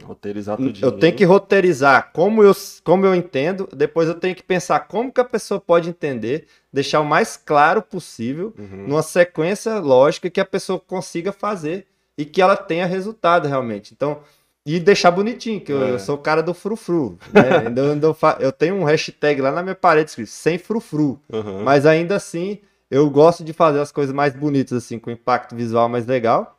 Roteirizar 0.05 0.57
tudo. 0.57 0.79
eu 0.83 0.93
tenho 0.93 1.15
que 1.17 1.25
roteirizar 1.25 2.11
como 2.13 2.43
eu, 2.43 2.53
como 2.85 3.07
eu 3.07 3.15
entendo, 3.15 3.69
depois 3.75 4.09
eu 4.09 4.15
tenho 4.15 4.35
que 4.35 4.43
pensar 4.43 4.81
como 4.81 5.11
que 5.13 5.21
a 5.21 5.25
pessoa 5.25 5.59
pode 5.61 5.89
entender, 5.89 6.47
deixar 6.73 7.01
o 7.01 7.05
mais 7.05 7.37
claro 7.37 7.81
possível, 7.83 8.53
Uhum. 8.59 8.87
numa 8.89 9.03
sequência 9.03 9.79
lógica 9.79 10.29
que 10.31 10.41
a 10.41 10.45
pessoa 10.45 10.79
consiga 10.79 11.33
fazer 11.33 11.87
e 12.19 12.25
que 12.25 12.41
ela 12.43 12.57
tenha 12.57 12.87
resultado 12.87 13.49
realmente. 13.49 13.93
Então, 13.95 14.19
e 14.65 14.81
deixar 14.81 15.11
bonitinho, 15.13 15.61
que 15.61 15.73
eu, 15.73 15.83
É. 15.85 15.91
eu 15.93 15.99
sou 15.99 16.17
o 16.17 16.19
cara 16.19 16.43
do 16.43 16.53
frufru. 16.53 17.17
Né? 17.33 17.67
Ainda 17.67 17.81
eu, 17.83 17.95
eu 17.95 18.17
eu 18.41 18.53
tenho 18.53 18.75
um 18.75 18.85
hashtag 18.85 19.41
lá 19.41 19.53
na 19.53 19.63
minha 19.63 19.75
parede 19.77 20.11
escrito, 20.11 20.29
sem 20.31 20.59
frufru. 20.59 21.21
Uhum. 21.33 21.63
Mas 21.63 21.87
ainda 21.87 22.17
assim, 22.17 22.59
eu 22.91 23.09
gosto 23.09 23.45
de 23.45 23.53
fazer 23.53 23.81
as 23.81 23.93
coisas 23.93 24.13
mais 24.15 24.35
bonitas, 24.35 24.77
assim, 24.85 24.99
com 24.99 25.11
impacto 25.11 25.55
visual 25.55 25.89
mais 25.89 26.05
legal. 26.07 26.56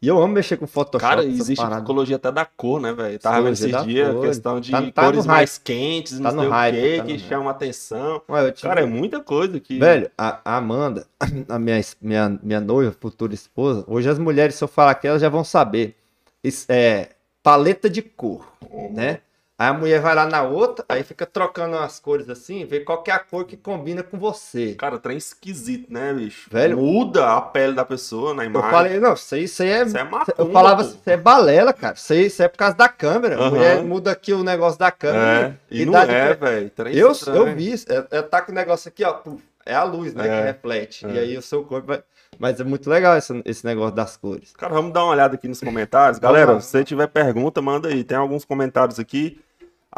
E 0.00 0.06
eu 0.06 0.22
amo 0.22 0.32
mexer 0.32 0.56
com 0.56 0.66
Photoshop. 0.66 1.00
Cara, 1.10 1.24
existe 1.24 1.64
psicologia 1.64 2.16
até 2.16 2.30
da 2.30 2.44
cor, 2.44 2.80
né, 2.80 2.92
velho? 2.92 3.18
Tava 3.18 3.42
vendo 3.42 3.52
esses 3.54 3.84
dias, 3.84 4.12
cor. 4.14 4.26
questão 4.26 4.60
de 4.60 4.70
Tá- 4.70 4.82
tá 4.92 5.04
cores 5.04 5.26
mais 5.26 5.58
quentes, 5.58 6.20
Tá 6.20 6.30
não 6.30 6.42
sei 6.42 6.50
hype, 6.50 6.74
o 6.76 6.80
quê, 6.80 6.96
tá 6.98 7.04
que 7.04 7.18
chama 7.18 7.50
atenção. 7.50 8.22
Ué, 8.28 8.52
tive- 8.52 8.68
Cara, 8.68 8.82
é 8.82 8.86
muita 8.86 9.18
coisa 9.20 9.58
que... 9.58 9.76
Velho, 9.78 10.08
a, 10.16 10.40
a 10.44 10.56
Amanda, 10.56 11.04
a 11.48 11.58
minha, 11.58 11.80
minha, 12.00 12.38
minha 12.40 12.60
noiva, 12.60 12.94
futura 13.00 13.34
esposa, 13.34 13.84
hoje 13.88 14.08
as 14.08 14.18
mulheres, 14.20 14.54
se 14.54 14.62
eu 14.62 14.68
falar 14.68 14.92
aqui, 14.92 15.08
elas 15.08 15.20
já 15.20 15.28
vão 15.28 15.42
saber. 15.42 15.96
Isso 16.44 16.66
é 16.68 17.08
paleta 17.42 17.90
de 17.90 18.00
cor, 18.02 18.46
né? 18.92 19.18
Aí 19.60 19.66
a 19.68 19.72
mulher 19.72 20.00
vai 20.00 20.14
lá 20.14 20.24
na 20.24 20.42
outra, 20.42 20.84
aí 20.88 21.02
fica 21.02 21.26
trocando 21.26 21.76
as 21.76 21.98
cores 21.98 22.30
assim, 22.30 22.64
vê 22.64 22.78
qual 22.78 23.02
é 23.08 23.10
a 23.10 23.18
cor 23.18 23.44
que 23.44 23.56
combina 23.56 24.04
com 24.04 24.16
você. 24.16 24.76
Cara, 24.76 24.98
trem 24.98 25.16
esquisito, 25.16 25.92
né, 25.92 26.14
bicho? 26.14 26.48
Velho- 26.48 26.76
Muda 26.78 27.32
a 27.36 27.40
pele 27.40 27.72
da 27.72 27.84
pessoa 27.84 28.32
na 28.32 28.44
Eu 28.44 28.50
imagem. 28.50 28.70
falei, 28.70 29.00
não, 29.00 29.14
isso 29.14 29.34
aí, 29.34 29.42
isso 29.44 29.60
aí 29.64 29.68
é. 29.70 29.82
Isso 29.82 29.98
é 29.98 30.04
macumba, 30.04 30.34
eu 30.38 30.52
falava, 30.52 30.84
pô. 30.84 30.88
isso 30.90 31.00
é 31.06 31.16
balela, 31.16 31.72
cara. 31.72 31.94
Isso 31.96 32.12
aí, 32.12 32.26
isso 32.26 32.40
é 32.40 32.46
por 32.46 32.56
causa 32.56 32.76
da 32.76 32.88
câmera. 32.88 33.34
A 33.36 33.40
Aham. 33.40 33.50
mulher 33.50 33.82
muda 33.82 34.12
aqui 34.12 34.32
o 34.32 34.44
negócio 34.44 34.78
da 34.78 34.92
câmera. 34.92 35.58
É, 35.70 35.74
e, 35.74 35.84
não 35.84 35.92
dá 35.92 36.04
de- 36.04 36.12
é, 36.14 36.34
velho. 36.34 36.70
Trem 36.70 36.94
Eu, 36.96 37.10
estranho. 37.10 37.48
eu 37.48 37.54
vi 37.56 37.72
isso. 37.72 37.86
É, 37.90 38.18
é, 38.18 38.22
tá 38.22 38.40
com 38.40 38.52
o 38.52 38.54
negócio 38.54 38.88
aqui, 38.88 39.02
ó. 39.02 39.12
puf. 39.14 39.42
é 39.66 39.74
a 39.74 39.82
luz, 39.82 40.14
né, 40.14 40.24
É, 40.24 40.40
que 40.40 40.46
reflete. 40.46 41.04
é. 41.04 41.10
E 41.10 41.18
aí 41.18 41.36
o 41.36 41.42
seu 41.42 41.64
corpo 41.64 41.88
vai... 41.88 42.02
Mas 42.38 42.60
é 42.60 42.64
muito 42.64 42.88
legal 42.88 43.16
esse, 43.18 43.42
esse 43.44 43.66
negócio 43.66 43.94
das 43.96 44.16
cores. 44.16 44.52
Cara, 44.56 44.72
vamos 44.72 44.92
dar 44.92 45.02
uma 45.02 45.10
olhada 45.12 45.34
aqui 45.34 45.48
nos 45.48 45.58
comentários. 45.60 46.20
Vamos 46.20 46.32
Galera, 46.36 46.52
lá. 46.54 46.60
se 46.60 46.68
você 46.70 46.84
tiver 46.84 47.08
pergunta, 47.08 47.60
manda 47.60 47.88
aí. 47.88 48.04
Tem 48.04 48.16
alguns 48.16 48.44
comentários 48.44 49.00
aqui. 49.00 49.40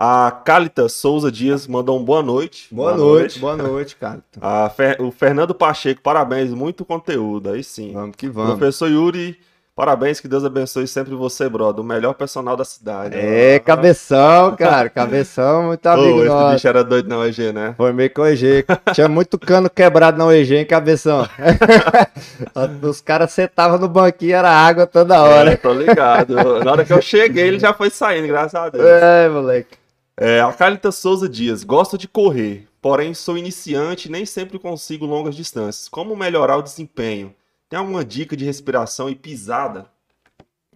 A 0.02 0.31
Calita 0.47 0.89
Souza 0.89 1.31
Dias 1.31 1.66
mandou 1.66 1.98
um 2.01 2.02
boa 2.02 2.22
noite. 2.22 2.68
Boa, 2.72 2.97
noite, 2.97 3.39
boa 3.39 3.55
noite, 3.55 3.97
cara. 3.97 4.20
A 4.40 4.70
Fer- 4.70 4.97
O 4.98 5.10
Fernando 5.10 5.55
Pacheco, 5.55 6.01
parabéns, 6.01 6.51
muito 6.55 6.86
conteúdo. 6.86 7.51
Aí 7.51 7.62
sim. 7.62 7.93
Vamos 7.93 8.16
que 8.16 8.27
vamos. 8.27 8.52
Professor 8.56 8.89
Yuri, 8.90 9.39
parabéns, 9.77 10.18
que 10.18 10.27
Deus 10.27 10.43
abençoe 10.43 10.89
sempre 10.89 11.14
você, 11.14 11.51
brother. 11.51 11.82
O 11.82 11.86
melhor 11.86 12.14
personal 12.14 12.56
da 12.56 12.64
cidade. 12.64 13.14
É, 13.14 13.56
Ah. 13.56 13.60
cabeção, 13.60 14.56
cara. 14.56 14.89
Cabeção, 14.89 15.64
muito 15.68 15.86
amigo 15.86 16.20
esse 16.20 16.28
nosso. 16.28 16.55
bicho 16.55 16.68
era 16.68 16.82
doido 16.82 17.06
não, 17.06 17.22
EG, 17.27 17.52
né? 17.52 17.74
Formei 17.77 18.09
com 18.09 18.22
o 18.22 18.27
EG. 18.27 18.64
Tinha 18.94 19.06
muito 19.06 19.39
cano 19.39 19.68
quebrado 19.68 20.16
na 20.16 20.24
UEG, 20.24 20.56
hein, 20.56 20.64
cabeção? 20.64 21.28
Os 22.89 23.02
caras 23.02 23.32
sentavam 23.32 23.77
no 23.78 23.86
banquinho, 23.86 24.35
era 24.35 24.51
água 24.51 24.86
toda 24.86 25.20
hora. 25.20 25.52
É, 25.52 25.56
tô 25.56 25.74
ligado. 25.74 26.35
Na 26.64 26.72
hora 26.72 26.85
que 26.86 26.93
eu 26.94 27.02
cheguei, 27.02 27.48
ele 27.48 27.59
já 27.59 27.74
foi 27.74 27.90
saindo, 27.90 28.28
graças 28.28 28.55
a 28.55 28.70
Deus. 28.70 28.82
É, 28.82 29.28
moleque. 29.28 29.78
É, 30.20 30.40
a 30.40 30.52
Calita 30.52 30.92
Souza 30.92 31.26
Dias, 31.28 31.64
gosto 31.64 31.97
de 31.97 32.06
correr, 32.06 32.68
porém 32.82 33.14
sou 33.14 33.38
iniciante 33.38 34.09
e 34.09 34.10
nem 34.10 34.26
sempre 34.26 34.59
consigo 34.59 35.06
longas 35.06 35.34
distâncias. 35.34 35.88
Como 35.88 36.14
melhorar 36.14 36.59
o 36.59 36.62
desempenho? 36.62 37.34
Tem 37.70 37.78
alguma 37.78 38.05
dica 38.05 38.36
de 38.36 38.44
respiração 38.44 39.09
e 39.09 39.14
pisada? 39.14 39.86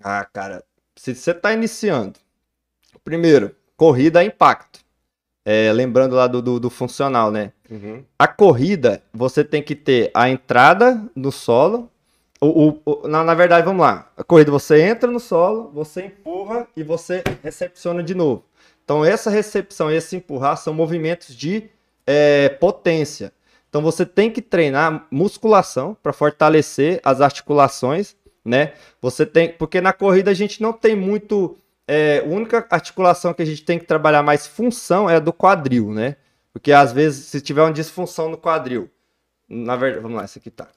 Ah, 0.03 0.25
cara, 0.33 0.65
se 0.97 1.15
você 1.15 1.35
tá 1.35 1.53
iniciando, 1.53 2.19
primeiro, 3.05 3.55
corrida 3.77 4.23
é 4.23 4.27
impacto. 4.27 4.81
É, 5.45 5.71
lembrando 5.75 6.17
lá 6.17 6.27
do, 6.27 6.41
do, 6.41 6.59
do 6.59 6.71
funcional, 6.71 7.31
né? 7.31 7.53
A 8.19 8.27
corrida, 8.27 9.03
você 9.13 9.45
tem 9.45 9.63
que 9.63 9.75
ter 9.75 10.11
a 10.15 10.31
entrada 10.31 11.07
no 11.15 11.31
solo. 11.31 11.91
O, 12.41 12.69
o- 12.69 12.81
o- 12.87 13.09
na, 13.09 13.23
na 13.23 13.35
verdade, 13.35 13.67
vamos 13.67 13.83
lá. 13.83 14.11
A 14.17 14.25
corrida, 14.25 14.51
você 14.51 14.81
entra 14.81 15.11
no 15.11 15.21
solo, 15.21 15.71
você 15.75 16.07
empurra 16.07 16.67
e 16.75 16.83
você 16.83 17.23
recepciona 17.43 18.03
de 18.03 18.15
novo. 18.15 18.43
Então, 18.85 19.05
essa 19.05 19.31
recepção 19.31 19.91
e 19.91 19.97
esse 19.97 20.17
empurrar 20.17 20.57
são 20.57 20.75
movimentos 20.75 21.35
de 21.35 21.71
é, 22.07 22.51
potência. 22.51 23.33
Então, 23.69 23.83
você 23.83 24.05
tem 24.05 24.31
que 24.31 24.43
treinar 24.43 25.07
musculação 25.11 25.97
para 26.03 26.13
fortalecer 26.13 27.01
as 27.03 27.21
articulações, 27.21 28.15
né? 28.45 28.75
Você 29.01 29.25
tem, 29.25 29.49
porque 29.53 29.81
na 29.81 29.93
corrida 29.93 30.31
a 30.31 30.35
gente 30.35 30.63
não 30.63 30.73
tem 30.73 30.95
muito. 30.95 31.57
é, 31.89 32.23
a 32.25 32.29
única 32.29 32.67
articulação 32.71 33.35
que 33.35 33.43
a 33.43 33.47
gente 33.47 33.65
tem 33.65 33.79
que 33.79 33.87
trabalhar 33.87 34.23
mais 34.23 34.47
função 34.47 35.09
é 35.09 35.17
a 35.17 35.21
do 35.21 35.33
quadril, 35.33 35.93
né? 35.93 36.17
Porque 36.53 36.71
às 36.71 36.93
vezes, 36.93 37.27
se 37.27 37.41
tiver 37.41 37.63
uma 37.63 37.73
disfunção 37.73 38.29
no 38.29 38.39
quadril, 38.39 38.89
na 39.49 39.77
verdade, 39.77 40.03
vamos 40.03 40.19
lá, 40.19 40.25
esse 40.25 40.39
aqui 40.39 40.51
tá. 40.51 40.69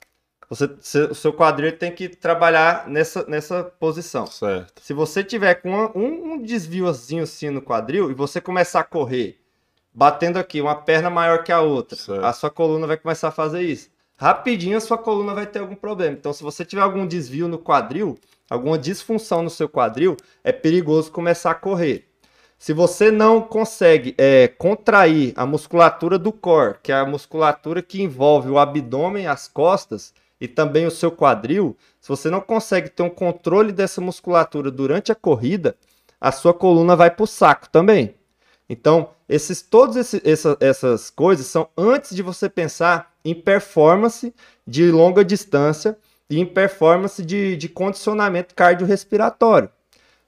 Você, 0.50 0.70
se- 0.80 1.04
o 1.06 1.16
seu 1.16 1.34
quadril 1.34 1.78
tem 1.78 1.92
que 1.92 2.08
trabalhar 2.08 2.88
nessa, 2.88 3.26
nessa 3.28 3.64
posição. 3.64 4.26
Certo. 4.28 4.82
Se 4.82 4.94
você 4.94 5.24
tiver 5.24 5.56
com 5.56 5.70
uma- 5.70 5.92
um, 5.98 6.34
um 6.34 6.42
desviozinho 6.42 7.24
assim 7.24 7.50
no 7.50 7.62
quadril 7.62 8.10
e 8.10 8.14
você 8.14 8.40
começar 8.40 8.80
a 8.80 8.84
correr, 8.86 9.40
batendo 9.94 10.38
aqui 10.38 10.62
uma 10.62 10.76
perna 10.76 11.10
maior 11.10 11.44
que 11.44 11.52
a 11.52 11.60
outra, 11.62 11.98
Certo. 11.98 12.24
a 12.24 12.32
sua 12.32 12.50
coluna 12.50 12.88
vai 12.88 12.98
começar 12.98 13.28
a 13.28 13.32
fazer 13.32 13.62
isso. 13.62 13.90
Rapidinho 14.16 14.78
a 14.78 14.82
sua 14.82 14.98
coluna 14.98 15.34
vai 15.34 15.46
ter 15.46 15.60
algum 15.60 15.76
problema. 15.76 16.16
Então, 16.18 16.32
se 16.34 16.42
você 16.42 16.64
tiver 16.64 16.82
algum 16.82 17.06
desvio 17.06 17.48
no 17.48 17.60
quadril, 17.60 18.18
alguma 18.50 18.78
disfunção 18.78 19.44
no 19.44 19.50
seu 19.50 19.68
quadril, 19.68 20.16
é 20.44 20.52
perigoso 20.52 21.12
começar 21.12 21.52
a 21.52 21.56
correr. 21.56 22.08
Se 22.58 22.74
você 22.74 23.12
não 23.12 23.42
consegue 23.42 24.16
é, 24.18 24.48
contrair 24.48 25.34
a 25.36 25.46
musculatura 25.46 26.18
do 26.18 26.32
core, 26.32 26.78
que 26.82 26.92
é 26.92 26.96
a 26.96 27.06
musculatura 27.06 27.84
que 27.84 28.02
envolve 28.02 28.50
o 28.50 28.58
abdômen, 28.58 29.28
as 29.28 29.48
costas 29.48 30.12
e 30.40 30.48
também 30.48 30.86
o 30.86 30.92
seu 30.92 31.12
quadril, 31.12 31.76
se 32.00 32.08
você 32.10 32.30
não 32.30 32.42
consegue 32.42 32.90
ter 32.90 33.04
um 33.04 33.10
controle 33.10 33.72
dessa 33.72 34.00
musculatura 34.02 34.70
durante 34.70 35.12
a 35.12 35.16
corrida, 35.16 35.76
a 36.20 36.32
sua 36.32 36.54
coluna 36.54 36.96
vai 36.96 37.10
para 37.12 37.24
o 37.24 37.28
saco 37.28 37.70
também. 37.70 38.16
Então, 38.70 39.10
esses, 39.30 39.62
todas 39.62 39.96
esse- 39.96 40.22
essa- 40.30 40.58
essas 40.60 41.10
coisas 41.10 41.46
são 41.48 41.70
antes 41.78 42.16
de 42.16 42.22
você 42.22 42.50
pensar 42.50 43.14
em 43.24 43.34
performance 43.34 44.34
de 44.66 44.92
longa 44.92 45.24
distância 45.24 45.98
e 46.30 46.40
em 46.40 46.46
performance 46.46 47.24
de, 47.24 47.56
de 47.56 47.70
condicionamento 47.70 48.54
cardiorrespiratório. 48.54 49.70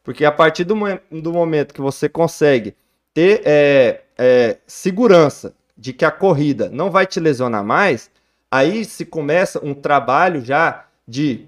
Porque 0.03 0.25
a 0.25 0.31
partir 0.31 0.63
do, 0.63 0.75
do 1.11 1.33
momento 1.33 1.73
que 1.73 1.81
você 1.81 2.07
consegue 2.07 2.75
ter 3.13 3.41
é, 3.45 4.01
é, 4.17 4.57
segurança 4.65 5.53
de 5.77 5.93
que 5.93 6.05
a 6.05 6.11
corrida 6.11 6.69
não 6.69 6.89
vai 6.89 7.05
te 7.05 7.19
lesionar 7.19 7.63
mais, 7.63 8.09
aí 8.51 8.83
se 8.85 9.05
começa 9.05 9.63
um 9.65 9.73
trabalho 9.73 10.43
já 10.43 10.85
de 11.07 11.47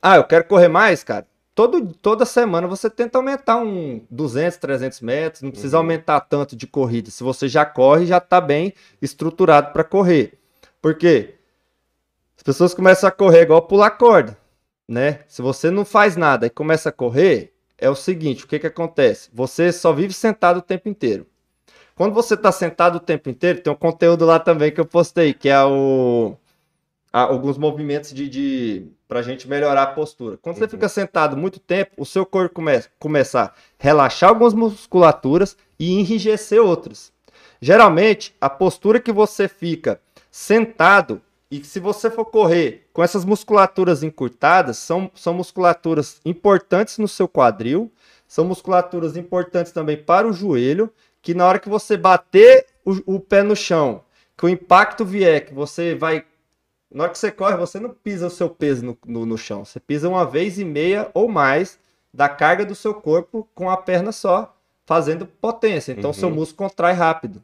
ah, 0.00 0.16
eu 0.16 0.24
quero 0.24 0.44
correr 0.44 0.68
mais, 0.68 1.04
cara. 1.04 1.26
Todo, 1.54 1.86
toda 1.94 2.24
semana 2.24 2.66
você 2.66 2.88
tenta 2.90 3.18
aumentar 3.18 3.58
um 3.58 4.00
200, 4.10 4.56
300 4.58 5.00
metros, 5.00 5.42
não 5.42 5.50
precisa 5.50 5.76
Uhum. 5.76 5.82
aumentar 5.84 6.20
tanto 6.22 6.56
de 6.56 6.66
corrida. 6.66 7.10
Se 7.10 7.22
você 7.22 7.46
já 7.46 7.64
corre, 7.64 8.06
já 8.06 8.18
está 8.18 8.40
bem 8.40 8.72
estruturado 9.02 9.72
para 9.72 9.84
correr. 9.84 10.38
Por 10.80 10.94
quê? 10.96 11.34
As 12.36 12.42
pessoas 12.42 12.74
começam 12.74 13.06
a 13.08 13.12
correr 13.12 13.42
igual 13.42 13.62
pular 13.62 13.90
corda, 13.92 14.36
né? 14.88 15.20
Se 15.28 15.42
você 15.42 15.70
não 15.70 15.84
faz 15.84 16.16
nada 16.16 16.46
e 16.46 16.50
começa 16.50 16.88
a 16.88 16.92
correr, 16.92 17.52
é 17.78 17.88
o 17.88 17.94
seguinte, 17.94 18.44
o 18.44 18.48
que 18.48 18.58
que 18.58 18.66
acontece? 18.66 19.28
Você 19.32 19.70
só 19.72 19.92
vive 19.92 20.12
sentado 20.14 20.56
o 20.58 20.62
tempo 20.62 20.88
inteiro. 20.88 21.26
Quando 21.94 22.14
você 22.14 22.34
está 22.34 22.50
sentado 22.50 22.96
o 22.96 23.00
tempo 23.00 23.28
inteiro, 23.28 23.60
tem 23.60 23.72
um 23.72 23.76
conteúdo 23.76 24.24
lá 24.24 24.38
também 24.38 24.70
que 24.72 24.80
eu 24.80 24.86
postei, 24.86 25.32
que 25.34 25.48
é 25.48 25.62
o 25.64 26.34
a- 27.12 27.22
alguns 27.24 27.58
movimentos 27.58 28.12
de, 28.14 28.28
de 28.28 28.86
para 29.06 29.18
a 29.20 29.22
gente 29.22 29.46
melhorar 29.46 29.82
a 29.82 29.86
postura. 29.88 30.38
Quando 30.40 30.56
você 30.56 30.64
Uhum. 30.64 30.70
fica 30.70 30.88
sentado 30.88 31.36
muito 31.36 31.60
tempo, 31.60 31.92
o 31.98 32.06
seu 32.06 32.24
corpo 32.24 32.54
começa 32.54 32.88
começar 32.98 33.42
a 33.44 33.52
relaxar 33.78 34.30
algumas 34.30 34.54
musculaturas 34.54 35.56
e 35.78 35.92
enrijecer 35.92 36.62
outras. 36.62 37.12
Geralmente, 37.60 38.34
a 38.40 38.48
postura 38.48 38.98
que 38.98 39.12
você 39.12 39.46
fica 39.46 40.00
sentado 40.30 41.20
e 41.50 41.60
que 41.60 41.66
se 41.66 41.78
você 41.78 42.10
for 42.10 42.24
correr 42.24 42.86
com 42.94 43.02
essas 43.02 43.26
musculaturas 43.26 44.02
encurtadas, 44.02 44.78
são, 44.78 45.10
são 45.14 45.34
musculaturas 45.34 46.18
importantes 46.24 46.96
no 46.96 47.06
seu 47.06 47.28
quadril, 47.28 47.92
são 48.26 48.46
musculaturas 48.46 49.18
importantes 49.18 49.70
também 49.70 49.98
para 49.98 50.26
o 50.26 50.32
joelho, 50.32 50.90
que 51.22 51.32
na 51.34 51.46
hora 51.46 51.58
que 51.58 51.68
você 51.68 51.96
bater 51.96 52.66
o, 52.84 53.14
o 53.16 53.20
pé 53.20 53.42
no 53.42 53.54
chão, 53.56 54.02
que 54.36 54.44
o 54.44 54.48
impacto 54.48 55.04
vier, 55.04 55.46
que 55.46 55.54
você 55.54 55.94
vai 55.94 56.24
na 56.90 57.04
hora 57.04 57.12
que 57.12 57.18
você 57.18 57.30
corre, 57.30 57.56
você 57.56 57.80
não 57.80 57.88
pisa 57.90 58.26
o 58.26 58.30
seu 58.30 58.50
peso 58.50 58.84
no, 58.84 58.98
no, 59.06 59.24
no 59.24 59.38
chão. 59.38 59.64
Você 59.64 59.80
pisa 59.80 60.10
uma 60.10 60.26
vez 60.26 60.58
e 60.58 60.64
meia 60.64 61.10
ou 61.14 61.26
mais 61.26 61.78
da 62.12 62.28
carga 62.28 62.66
do 62.66 62.74
seu 62.74 62.92
corpo 62.92 63.48
com 63.54 63.70
a 63.70 63.78
perna 63.78 64.12
só, 64.12 64.54
fazendo 64.84 65.24
potência. 65.24 65.92
Então, 65.92 66.10
Uhum. 66.10 66.14
seu 66.14 66.28
músculo 66.30 66.68
contrai 66.68 66.92
rápido. 66.92 67.42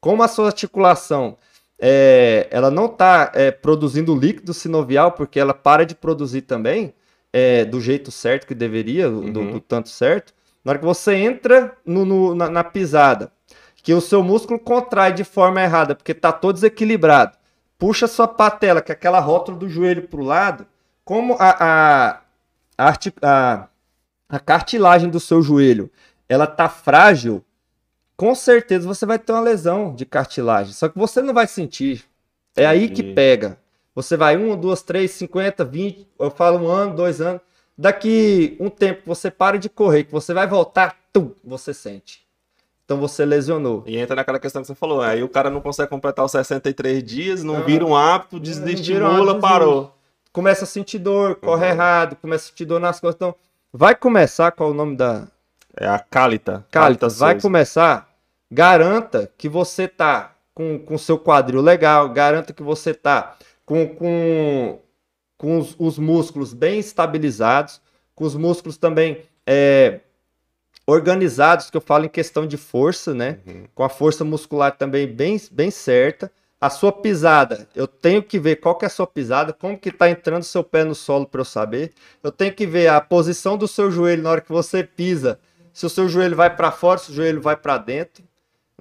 Como 0.00 0.20
a 0.20 0.26
sua 0.26 0.46
articulação 0.46 1.36
é, 1.78 2.48
ela 2.50 2.72
não 2.72 2.86
está 2.86 3.30
produzindo 3.60 4.16
líquido 4.16 4.52
sinovial, 4.52 5.12
porque 5.12 5.38
ela 5.38 5.54
para 5.54 5.86
de 5.86 5.94
produzir 5.94 6.42
também 6.42 6.92
é, 7.32 7.64
do 7.64 7.80
jeito 7.80 8.10
certo 8.10 8.46
que 8.48 8.54
deveria, 8.54 9.08
do, 9.08 9.20
Uhum. 9.20 9.52
do 9.52 9.60
tanto 9.60 9.88
certo. 9.90 10.34
Na 10.64 10.70
hora 10.70 10.78
que 10.78 10.84
você 10.84 11.14
entra 11.14 11.76
no- 11.84 12.04
no- 12.04 12.34
na, 12.34 12.48
na 12.48 12.64
pisada, 12.64 13.32
que 13.76 13.92
o 13.92 14.00
seu 14.00 14.22
músculo 14.22 14.58
contrai 14.58 15.12
de 15.12 15.24
forma 15.24 15.60
errada, 15.62 15.94
porque 15.94 16.12
está 16.12 16.32
todo 16.32 16.54
desequilibrado 16.54 17.36
puxa 17.82 18.06
sua 18.06 18.28
patela, 18.28 18.80
que 18.80 18.92
é 18.92 18.94
aquela 18.94 19.18
rótula 19.18 19.58
do 19.58 19.68
joelho 19.68 20.06
para 20.06 20.20
o 20.20 20.24
lado, 20.24 20.64
como 21.04 21.34
a, 21.36 21.50
a, 21.50 22.20
a, 22.78 23.68
a- 24.30 24.38
cartilagem 24.38 25.10
do 25.10 25.18
seu 25.18 25.42
joelho 25.42 25.90
ela 26.28 26.46
tá 26.46 26.68
frágil, 26.68 27.44
com 28.16 28.36
certeza 28.36 28.86
você 28.86 29.04
vai 29.04 29.18
ter 29.18 29.32
uma 29.32 29.40
lesão 29.40 29.92
de 29.96 30.06
cartilagem. 30.06 30.72
Só 30.72 30.88
que 30.88 30.96
você 30.96 31.20
não 31.20 31.34
vai 31.34 31.48
sentir. 31.48 32.04
É 32.54 32.64
aí 32.64 32.88
que 32.88 33.02
pega. 33.02 33.58
Você 33.96 34.16
vai 34.16 34.36
um, 34.36 34.56
duas, 34.56 34.80
três, 34.82 35.10
cinquenta, 35.10 35.64
vinte, 35.64 36.08
eu 36.20 36.30
falo 36.30 36.60
um 36.64 36.68
ano, 36.68 36.94
dois 36.94 37.20
anos. 37.20 37.42
Daqui 37.76 38.56
um 38.60 38.68
tempo 38.68 39.02
você 39.06 39.30
para 39.30 39.58
de 39.58 39.68
correr, 39.68 40.04
que 40.04 40.12
você 40.12 40.34
vai 40.34 40.46
voltar, 40.46 40.96
tum, 41.12 41.32
você 41.42 41.72
sente. 41.72 42.22
Então 42.84 42.98
você 42.98 43.24
lesionou. 43.24 43.82
E 43.86 43.96
entra 43.96 44.14
naquela 44.16 44.38
questão 44.38 44.60
que 44.60 44.68
você 44.68 44.74
falou. 44.74 45.00
Aí 45.00 45.22
o 45.22 45.28
cara 45.28 45.48
não 45.48 45.60
consegue 45.60 45.88
completar 45.88 46.24
os 46.24 46.32
63 46.32 47.02
dias, 47.02 47.42
não 47.42 47.56
Ah. 47.56 47.60
vira 47.60 47.84
um 47.84 47.96
hábito, 47.96 48.36
um 48.36 48.40
desestimula, 48.40 49.38
parou. 49.40 49.96
começa 50.32 50.64
a 50.64 50.66
sentir 50.66 50.98
dor, 50.98 51.36
corre 51.36 51.64
Uhum. 51.66 51.70
errado, 51.72 52.16
começa 52.16 52.46
a 52.46 52.48
sentir 52.48 52.64
dor 52.64 52.80
nas 52.80 52.98
costas. 53.00 53.14
Então, 53.16 53.34
vai 53.72 53.94
começar, 53.94 54.50
qual 54.52 54.70
é 54.70 54.72
o 54.72 54.74
nome 54.74 54.96
da 54.96 55.26
É 55.76 55.86
a 55.86 55.98
Calita. 55.98 56.64
Calita? 56.70 57.08
Vai 57.08 57.32
Souza. 57.34 57.40
começar, 57.42 58.08
garanta 58.50 59.30
que 59.38 59.48
você 59.48 59.88
tá 59.88 60.34
com 60.54 60.78
com 60.78 60.98
seu 60.98 61.18
quadril 61.18 61.62
legal, 61.62 62.08
garanta 62.10 62.52
que 62.52 62.62
você 62.62 62.92
tá 62.92 63.36
com, 63.64 63.86
com, 63.94 64.78
com 65.42 65.58
os, 65.58 65.74
os 65.76 65.98
músculos 65.98 66.54
bem 66.54 66.78
estabilizados, 66.78 67.80
com 68.14 68.22
os 68.22 68.36
músculos 68.36 68.76
também 68.76 69.24
é, 69.44 69.98
organizados, 70.86 71.68
que 71.68 71.76
eu 71.76 71.80
falo 71.80 72.04
em 72.04 72.08
questão 72.08 72.46
de 72.46 72.56
força, 72.56 73.12
né? 73.12 73.40
Uhum. 73.44 73.64
Com 73.74 73.82
a 73.82 73.88
força 73.88 74.24
muscular 74.24 74.70
também 74.76 75.04
bem, 75.04 75.40
bem 75.50 75.68
certa. 75.68 76.30
a 76.60 76.70
sua 76.70 76.92
pisada, 76.92 77.66
eu 77.74 77.88
tenho 77.88 78.22
que 78.22 78.38
ver 78.38 78.60
qual 78.60 78.76
que 78.76 78.84
é 78.84 78.86
a 78.86 78.88
sua 78.88 79.04
pisada, 79.04 79.52
como 79.52 79.76
que 79.76 79.90
tá 79.90 80.08
entrando 80.08 80.44
seu 80.44 80.62
pé 80.62 80.84
no 80.84 80.94
solo 80.94 81.26
para 81.26 81.40
eu 81.40 81.44
saber. 81.44 81.92
Eu 82.22 82.30
tenho 82.30 82.54
que 82.54 82.64
ver 82.64 82.86
a 82.86 83.00
posição 83.00 83.58
do 83.58 83.66
seu 83.66 83.90
joelho 83.90 84.22
na 84.22 84.30
hora 84.30 84.40
que 84.40 84.52
você 84.52 84.84
pisa, 84.84 85.40
se 85.72 85.84
o 85.84 85.90
seu 85.90 86.08
joelho 86.08 86.36
vai 86.36 86.54
para 86.54 86.70
fora, 86.70 87.00
se 87.00 87.10
o 87.10 87.14
joelho 87.14 87.42
vai 87.42 87.56
para 87.56 87.78
dentro, 87.78 88.22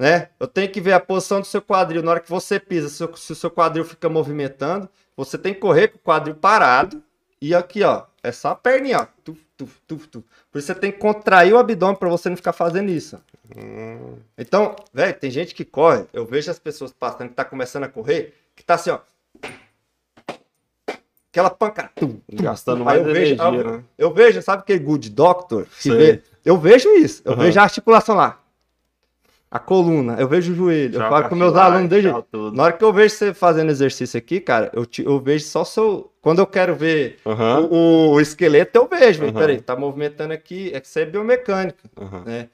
né? 0.01 0.29
Eu 0.39 0.47
tenho 0.47 0.67
que 0.67 0.81
ver 0.81 0.93
a 0.93 0.99
posição 0.99 1.39
do 1.41 1.45
seu 1.45 1.61
quadril 1.61 2.01
na 2.01 2.09
hora 2.09 2.19
que 2.19 2.29
você 2.29 2.59
pisa, 2.59 2.89
se 2.89 3.03
o, 3.03 3.15
se 3.15 3.33
o 3.33 3.35
seu 3.35 3.51
quadril 3.51 3.85
fica 3.85 4.09
movimentando, 4.09 4.89
você 5.15 5.37
tem 5.37 5.53
que 5.53 5.59
correr 5.59 5.89
com 5.89 5.97
o 5.97 6.01
quadril 6.01 6.33
parado 6.33 7.03
e 7.39 7.53
aqui, 7.53 7.83
ó, 7.83 8.05
é 8.23 8.31
só 8.31 8.49
a 8.49 8.55
perninha, 8.55 9.01
ó. 9.01 9.07
Tuf, 9.23 9.39
tuf, 9.55 9.79
tuf, 9.87 10.07
tuf. 10.07 10.25
Por 10.51 10.57
isso 10.57 10.65
você 10.65 10.73
tem 10.73 10.91
que 10.91 10.97
contrair 10.97 11.53
o 11.53 11.59
abdômen 11.59 11.95
para 11.95 12.09
você 12.09 12.29
não 12.29 12.35
ficar 12.35 12.51
fazendo 12.51 12.89
isso. 12.89 13.21
Hum, 13.55 14.15
Então, 14.35 14.75
velho, 14.91 15.13
tem 15.13 15.29
gente 15.29 15.53
que 15.53 15.63
corre, 15.63 16.05
eu 16.11 16.25
vejo 16.25 16.49
as 16.49 16.57
pessoas 16.57 16.91
passando 16.91 17.29
que 17.29 17.35
tá 17.35 17.45
começando 17.45 17.83
a 17.83 17.87
correr, 17.87 18.33
que 18.55 18.63
tá 18.65 18.73
assim, 18.73 18.89
ó. 18.89 18.99
Aquela 21.31 21.51
pancada. 21.51 21.91
gastando 22.33 22.83
mais 22.83 22.97
eu 22.97 23.05
vejo, 23.05 23.35
energia, 23.35 23.59
eu, 23.61 23.71
né? 23.71 23.83
eu 23.99 24.11
vejo, 24.11 24.41
sabe 24.41 24.63
aquele 24.63 24.79
good 24.79 25.11
doctor? 25.11 25.67
Que 25.79 25.91
vê? 25.91 26.23
Eu 26.43 26.57
vejo 26.57 26.89
isso. 26.95 27.21
Eu 27.23 27.33
Aham. 27.33 27.43
vejo 27.43 27.59
a 27.59 27.63
articulação 27.63 28.15
lá. 28.15 28.40
A 29.51 29.59
coluna, 29.59 30.15
eu 30.17 30.29
vejo 30.29 30.53
o 30.53 30.55
joelho. 30.55 30.95
eu 30.95 31.09
falo 31.09 31.27
com 31.27 31.35
meus 31.35 31.53
alunos 31.55 31.89
desde. 31.89 32.09
Na 32.53 32.63
hora 32.63 32.71
que 32.73 32.83
eu 32.85 32.93
vejo 32.93 33.13
você 33.13 33.33
fazendo 33.33 33.69
exercício 33.69 34.17
aqui, 34.17 34.39
cara, 34.39 34.71
eu, 34.73 34.85
te- 34.85 35.03
eu 35.03 35.19
vejo 35.19 35.43
só 35.45 35.65
seu. 35.65 36.09
Quando 36.21 36.39
eu 36.39 36.47
quero 36.47 36.73
ver 36.73 37.19
Aham, 37.25 37.67
o, 37.69 38.11
o 38.13 38.21
esqueleto, 38.21 38.77
eu 38.79 38.87
vejo. 38.87 39.23
Aham. 39.25 39.33
Peraí, 39.33 39.59
tá 39.59 39.75
movimentando 39.75 40.31
aqui. 40.33 40.71
É 40.73 40.79
que 40.79 40.87
isso 40.87 40.97
é 40.99 41.05
biomecânica 41.05 41.83
aham. 41.99 42.23
né? 42.25 42.49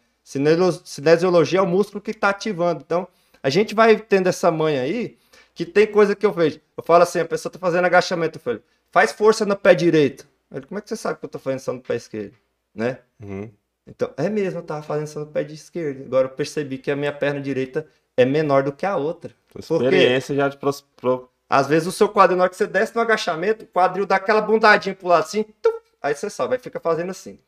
Cinesiologia 0.83 1.59
é 1.59 1.61
o 1.61 1.67
músculo 1.67 2.01
que 2.01 2.11
está 2.11 2.29
ativando. 2.29 2.81
Então, 2.85 3.07
a 3.43 3.49
gente 3.49 3.75
vai 3.75 3.95
tendo 3.97 4.27
essa 4.27 4.49
manha 4.49 4.81
aí, 4.81 5.17
que 5.53 5.65
tem 5.65 5.85
coisa 5.87 6.15
que 6.15 6.25
eu 6.25 6.31
vejo. 6.33 6.59
Eu 6.75 6.83
falo 6.83 7.03
assim, 7.03 7.19
a 7.19 7.25
pessoa 7.25 7.51
tá 7.51 7.59
fazendo 7.59 7.85
agachamento, 7.85 8.37
eu 8.37 8.41
falo, 8.41 8.61
faz 8.91 9.11
força 9.11 9.45
no 9.45 9.55
pé 9.55 9.75
direito. 9.75 10.27
Ele, 10.51 10.65
como 10.65 10.79
é 10.79 10.81
que 10.81 10.89
você 10.89 10.95
sabe 10.95 11.19
que 11.19 11.25
eu 11.25 11.29
tô 11.29 11.37
fazendo 11.39 11.59
isso 11.59 11.71
no 11.73 11.79
pé 11.81 11.95
esquerdo? 11.95 12.33
Né? 12.73 12.97
Uhum. 13.21 13.49
Então, 13.87 14.11
é 14.17 14.29
mesmo, 14.29 14.59
eu 14.59 14.63
tava 14.63 14.81
fazendo 14.83 15.07
isso 15.07 15.19
no 15.19 15.25
pé 15.27 15.43
de 15.43 15.53
esquerdo. 15.55 16.03
Agora 16.05 16.27
eu 16.27 16.31
percebi 16.31 16.77
que 16.77 16.91
a 16.91 16.95
minha 16.95 17.13
perna 17.13 17.39
direita 17.39 17.87
é 18.17 18.25
menor 18.25 18.63
do 18.63 18.71
que 18.73 18.85
a 18.85 18.97
outra. 18.97 19.31
Quê? 19.31 19.63
Experiência 19.85 20.35
já 20.35 20.49
de 20.49 20.57
pros, 20.57 20.81
pro- 20.81 21.29
Às 21.49 21.67
vezes 21.67 21.87
o 21.87 21.91
seu 21.91 22.09
quadril, 22.09 22.37
na 22.37 22.43
hora 22.43 22.49
que 22.49 22.57
você 22.57 22.67
desce 22.67 22.93
no 22.93 23.01
agachamento, 23.01 23.63
o 23.63 23.67
quadril 23.67 24.05
dá 24.05 24.17
aquela 24.17 24.41
bundadinha 24.41 24.93
pro 24.93 25.07
lado 25.07 25.23
assim, 25.23 25.43
tum, 25.61 25.71
aí 26.01 26.13
você 26.13 26.29
sobe, 26.29 26.55
aí 26.55 26.59
fica 26.59 26.79
fazendo 26.79 27.11
assim. 27.11 27.39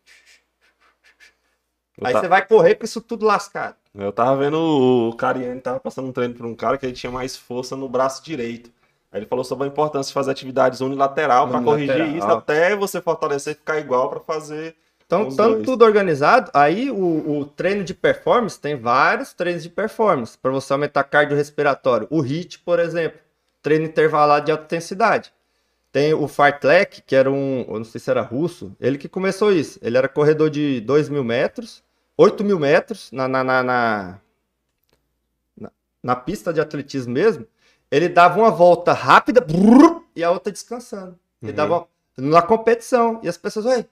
Eu 1.98 2.08
Aí 2.08 2.14
ta- 2.14 2.22
você 2.22 2.28
vai 2.30 2.46
correr 2.46 2.76
com 2.76 2.86
isso 2.86 3.02
tudo 3.02 3.26
lascado. 3.26 3.76
Eu 3.94 4.14
tava 4.14 4.38
vendo 4.38 4.58
o 5.10 5.16
Cariani 5.18 5.60
tava 5.60 5.80
passando 5.80 6.08
um 6.08 6.14
treino 6.14 6.34
pra 6.36 6.48
um 6.48 6.56
cara 6.56 6.78
que 6.78 6.86
ele 6.86 6.94
tinha 6.94 7.12
mais 7.12 7.36
força 7.36 7.76
no 7.76 7.90
braço 7.90 8.24
direito. 8.24 8.72
Aí 9.12 9.20
ele 9.20 9.26
falou 9.26 9.44
sobre 9.44 9.66
a 9.66 9.68
importância 9.68 10.10
de 10.10 10.14
fazer 10.14 10.32
atividades 10.32 10.80
unilateral 10.80 11.48
para 11.50 11.60
corrigir 11.66 12.16
isso 12.16 12.28
até 12.38 12.76
você 12.76 13.02
fortalecer 13.02 13.54
e 13.54 13.58
ficar 13.58 13.80
igual 13.80 14.10
para 14.10 14.20
fazer. 14.22 14.76
Então, 15.10 15.28
Os 15.28 15.36
tanto 15.36 15.54
dois. 15.56 15.66
tudo 15.66 15.84
organizado, 15.86 16.52
aí 16.54 16.92
o, 16.92 17.40
o 17.40 17.44
treino 17.44 17.84
de 17.84 17.96
performance 17.96 18.60
tem 18.60 18.76
vários 18.76 19.34
treinos 19.34 19.64
de 19.64 19.70
performance 19.70 20.38
para 20.38 20.52
você 20.52 20.72
aumentar 20.72 21.04
cardiorrespiratório. 21.04 22.06
O 22.12 22.22
HIIT, 22.22 22.60
por 22.60 22.78
exemplo, 22.78 23.20
treino 23.60 23.86
intervalado 23.86 24.46
de 24.46 24.52
alta 24.52 24.66
intensidade. 24.66 25.34
Tem 25.92 26.14
o 26.14 26.28
Fartlek, 26.28 27.02
que 27.02 27.16
era 27.16 27.32
um, 27.32 27.66
eu 27.68 27.80
não 27.80 27.84
sei 27.86 28.00
se 28.00 28.08
era 28.12 28.22
russo, 28.22 28.72
ele 28.80 29.00
que 29.00 29.10
começou 29.10 29.52
isso. 29.52 29.80
Ele 29.82 29.98
era 29.98 30.08
corredor 30.08 30.48
de 30.48 30.80
2 30.82 31.10
mil 31.10 31.24
metros, 31.24 31.84
8 32.16 32.44
mil 32.44 32.60
metros 32.60 33.12
na, 33.12 33.28
na, 33.28 33.44
na, 33.44 33.64
na, 33.64 34.20
na- 36.04 36.16
pista 36.16 36.54
de 36.54 36.62
atletismo 36.62 37.14
mesmo. 37.14 37.48
Ele 37.90 38.08
dava 38.08 38.40
uma 38.40 38.52
volta 38.52 38.94
rápida 38.94 39.42
brrr, 39.42 40.04
e 40.16 40.24
a 40.24 40.30
outra 40.30 40.52
descansando. 40.52 41.18
Ele 41.42 41.52
Uhum. 41.52 41.56
dava 41.56 41.88
na 42.16 42.42
competição. 42.44 43.20
E 43.24 43.28
as 43.28 43.38
pessoas, 43.38 43.66
ué, 43.66 43.80
o 43.80 43.86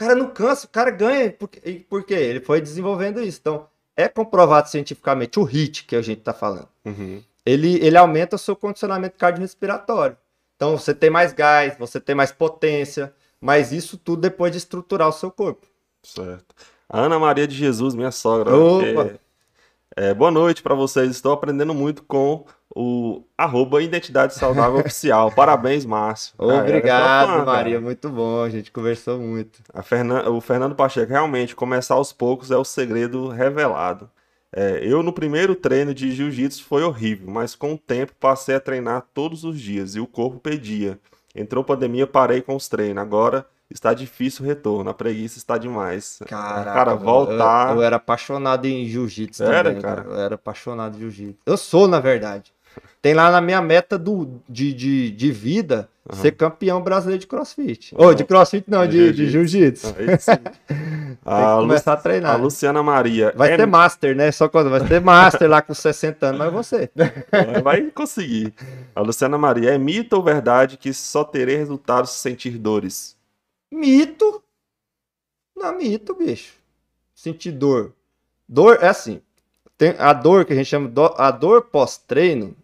cara 0.00 0.14
não 0.14 0.28
cansa, 0.30 0.66
o 0.66 0.70
cara 0.70 0.90
ganha. 0.90 1.30
Por 1.30 1.48
quê? 1.48 1.60
E 1.64 1.74
por 1.80 2.02
quê? 2.04 2.14
Ele 2.14 2.40
foi 2.40 2.60
desenvolvendo 2.60 3.20
isso. 3.22 3.38
Então, 3.40 3.66
é 3.96 4.08
comprovado 4.08 4.68
cientificamente 4.68 5.38
o 5.38 5.44
HIIT 5.44 5.84
que 5.84 5.94
a 5.94 6.02
gente 6.02 6.18
está 6.20 6.32
falando. 6.32 6.68
Uhum. 6.84 7.22
Ele, 7.44 7.78
ele 7.84 7.96
aumenta 7.96 8.36
o 8.36 8.38
seu 8.38 8.56
condicionamento 8.56 9.16
cardiorrespiratório. 9.18 10.16
Então, 10.56 10.76
você 10.76 10.94
tem 10.94 11.10
mais 11.10 11.32
gás, 11.32 11.76
você 11.78 12.00
tem 12.00 12.14
mais 12.14 12.32
potência, 12.32 13.12
mas 13.40 13.72
isso 13.72 13.96
tudo 13.98 14.22
depois 14.22 14.52
de 14.52 14.58
estruturar 14.58 15.08
o 15.08 15.12
seu 15.12 15.30
corpo. 15.30 15.66
Certo. 16.02 16.54
A 16.88 17.00
Ana 17.00 17.18
Maria 17.18 17.46
de 17.46 17.54
Jesus, 17.54 17.94
minha 17.94 18.10
sogra. 18.10 18.54
Opa! 18.54 19.04
que- 19.04 19.20
é, 19.96 20.14
boa 20.14 20.30
noite 20.30 20.62
para 20.62 20.74
vocês. 20.74 21.10
Estou 21.10 21.32
aprendendo 21.32 21.74
muito 21.74 22.02
com 22.04 22.44
o 22.74 23.24
arroba 23.36 23.82
Identidade 23.82 24.34
Saudável 24.34 24.78
Oficial. 24.80 25.32
Parabéns, 25.32 25.84
Márcio. 25.84 26.34
Obrigado, 26.38 27.28
cara. 27.28 27.44
Maria. 27.44 27.80
Muito 27.80 28.08
bom. 28.08 28.42
A 28.42 28.48
gente 28.50 28.70
conversou 28.70 29.18
muito. 29.18 29.60
Fernan- 29.82 30.28
O 30.30 30.40
Fernando 30.40 30.74
Pacheco, 30.74 31.10
realmente, 31.12 31.56
começar 31.56 31.94
aos 31.94 32.12
poucos 32.12 32.50
é 32.50 32.56
o 32.56 32.64
segredo 32.64 33.28
revelado. 33.28 34.08
É, 34.52 34.80
eu, 34.82 35.02
no 35.02 35.12
primeiro 35.12 35.54
treino 35.54 35.94
de 35.94 36.10
jiu-jitsu, 36.12 36.64
foi 36.64 36.82
horrível, 36.82 37.30
mas 37.30 37.54
com 37.54 37.74
o 37.74 37.78
tempo 37.78 38.12
passei 38.18 38.56
a 38.56 38.60
treinar 38.60 39.04
todos 39.14 39.44
os 39.44 39.60
dias 39.60 39.94
e 39.94 40.00
o 40.00 40.06
corpo 40.06 40.38
pedia. 40.40 40.98
Entrou 41.34 41.62
pandemia, 41.62 42.06
parei 42.06 42.40
com 42.42 42.56
os 42.56 42.68
treinos. 42.68 43.00
Agora 43.00 43.46
está 43.70 43.94
difícil 43.94 44.44
o 44.44 44.48
retorno, 44.48 44.90
a 44.90 44.94
preguiça 44.94 45.38
está 45.38 45.56
demais. 45.56 46.18
Caraca, 46.26 46.72
cara, 46.72 46.94
voltar. 46.94 47.70
Eu, 47.70 47.76
eu 47.76 47.82
era 47.82 47.96
apaixonado 47.96 48.66
em 48.66 48.86
jiu-jitsu 48.86 49.44
Era, 49.44 49.70
também, 49.70 49.82
cara? 49.82 50.02
Eu 50.08 50.18
era 50.18 50.34
apaixonado 50.34 50.96
em 50.96 51.00
jiu-jitsu. 51.00 51.38
Eu 51.46 51.56
sou, 51.56 51.86
na 51.88 52.00
verdade. 52.00 52.52
Tem 53.02 53.14
lá 53.14 53.30
na 53.30 53.40
minha 53.40 53.60
meta 53.62 53.98
do, 53.98 54.40
de, 54.48 54.72
de, 54.72 55.10
de 55.10 55.32
vida 55.32 55.88
ser 56.12 56.32
campeão 56.32 56.82
brasileiro 56.82 57.20
de 57.20 57.26
crossfit. 57.26 57.94
Ou 57.96 58.14
de 58.14 58.24
crossfit 58.24 58.64
não, 58.68 58.86
de, 58.86 59.12
de 59.12 59.28
jiu-jitsu. 59.30 59.94
Aí 59.98 60.18
sim. 60.18 60.32
Tem 60.66 61.16
A, 61.24 61.36
que 61.38 61.54
Lu- 61.54 61.60
começar 61.62 61.92
a 61.92 61.94
a 61.94 61.96
treinar. 61.98 62.40
Luciana 62.40 62.82
Maria. 62.82 63.32
Vai 63.36 63.52
é- 63.52 63.56
ter 63.56 63.66
master, 63.66 64.14
né? 64.16 64.30
Só 64.32 64.48
quando 64.48 64.70
vai 64.70 64.80
ter 64.86 65.00
master 65.00 65.48
lá 65.48 65.62
com 65.62 65.74
60 65.74 66.26
anos, 66.26 66.38
mas 66.38 66.52
você. 66.52 66.90
Vai 67.62 67.82
conseguir. 67.90 68.52
A 68.94 69.00
Luciana 69.00 69.38
Maria, 69.38 69.70
é 69.70 69.78
mito 69.78 70.16
ou 70.16 70.22
verdade 70.22 70.76
que 70.76 70.92
só 70.92 71.24
terei 71.24 71.56
resultados 71.56 72.10
se 72.10 72.18
sentir 72.18 72.58
dores? 72.58 73.16
Mito. 73.70 74.42
Não, 75.56 75.76
mito, 75.76 76.14
bicho. 76.14 76.54
Sentir 77.14 77.52
dor. 77.52 77.94
Dor 78.48 78.78
é 78.82 78.88
assim. 78.88 79.20
Tem 79.76 79.94
a 79.98 80.12
dor 80.12 80.44
que 80.44 80.52
a 80.52 80.56
gente 80.56 80.66
chama 80.66 80.88
do- 80.88 81.14
a 81.16 81.30
dor 81.30 81.62
pós-treino 81.62 82.56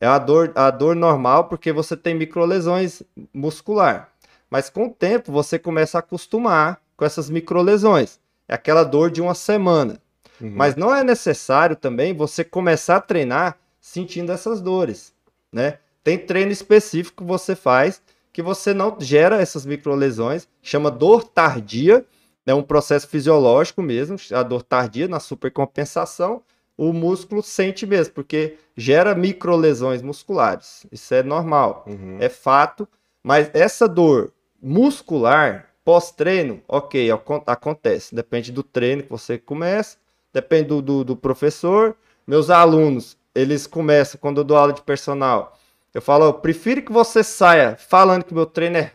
é 0.00 0.06
a 0.06 0.18
dor, 0.18 0.52
a 0.54 0.70
dor 0.70 0.94
normal 0.94 1.44
porque 1.44 1.72
você 1.72 1.96
tem 1.96 2.14
microlesões 2.14 3.02
muscular. 3.32 4.12
Mas 4.50 4.70
com 4.70 4.86
o 4.86 4.90
tempo 4.90 5.32
você 5.32 5.58
começa 5.58 5.98
a 5.98 6.00
acostumar 6.00 6.80
com 6.96 7.04
essas 7.04 7.28
microlesões. 7.28 8.18
É 8.46 8.54
aquela 8.54 8.84
dor 8.84 9.10
de 9.10 9.20
uma 9.20 9.34
semana. 9.34 10.00
Uhum. 10.40 10.52
Mas 10.54 10.76
não 10.76 10.94
é 10.94 11.02
necessário 11.02 11.74
também 11.74 12.14
você 12.14 12.44
começar 12.44 12.96
a 12.96 13.00
treinar 13.00 13.58
sentindo 13.80 14.30
essas 14.32 14.60
dores, 14.60 15.12
né? 15.50 15.78
Tem 16.04 16.18
treino 16.18 16.52
específico 16.52 17.24
que 17.24 17.28
você 17.28 17.56
faz 17.56 18.00
que 18.36 18.42
você 18.42 18.74
não 18.74 18.94
gera 19.00 19.40
essas 19.40 19.64
microlesões, 19.64 20.46
chama 20.60 20.90
dor 20.90 21.24
tardia, 21.24 22.04
é 22.44 22.52
um 22.52 22.62
processo 22.62 23.08
fisiológico 23.08 23.80
mesmo, 23.80 24.18
a 24.30 24.42
dor 24.42 24.62
tardia 24.62 25.08
na 25.08 25.18
supercompensação, 25.18 26.42
o 26.76 26.92
músculo 26.92 27.42
sente 27.42 27.86
mesmo, 27.86 28.12
porque 28.12 28.58
gera 28.76 29.14
microlesões 29.14 30.02
musculares. 30.02 30.84
Isso 30.92 31.14
é 31.14 31.22
normal 31.22 31.86
Uhum. 31.86 32.18
é 32.20 32.28
fato, 32.28 32.86
mas 33.24 33.50
essa 33.54 33.88
dor 33.88 34.30
muscular 34.60 35.70
pós-treino, 35.82 36.60
ok, 36.68 37.10
acon- 37.10 37.42
acontece. 37.46 38.14
Depende 38.14 38.52
do 38.52 38.62
treino 38.62 39.02
que 39.02 39.08
você 39.08 39.38
começa, 39.38 39.96
depende 40.30 40.68
do, 40.68 40.82
do, 40.82 41.04
do 41.04 41.16
professor. 41.16 41.96
Meus 42.26 42.50
alunos, 42.50 43.16
eles 43.34 43.66
começam, 43.66 44.20
quando 44.20 44.42
eu 44.42 44.44
dou 44.44 44.58
aula 44.58 44.74
de 44.74 44.82
personal, 44.82 45.56
eu 45.96 46.02
falo, 46.02 46.26
eu 46.26 46.34
prefiro 46.34 46.82
que 46.82 46.92
você 46.92 47.24
saia 47.24 47.74
falando 47.88 48.22
que 48.22 48.34
meu 48.34 48.44
treino 48.44 48.76
é 48.76 48.92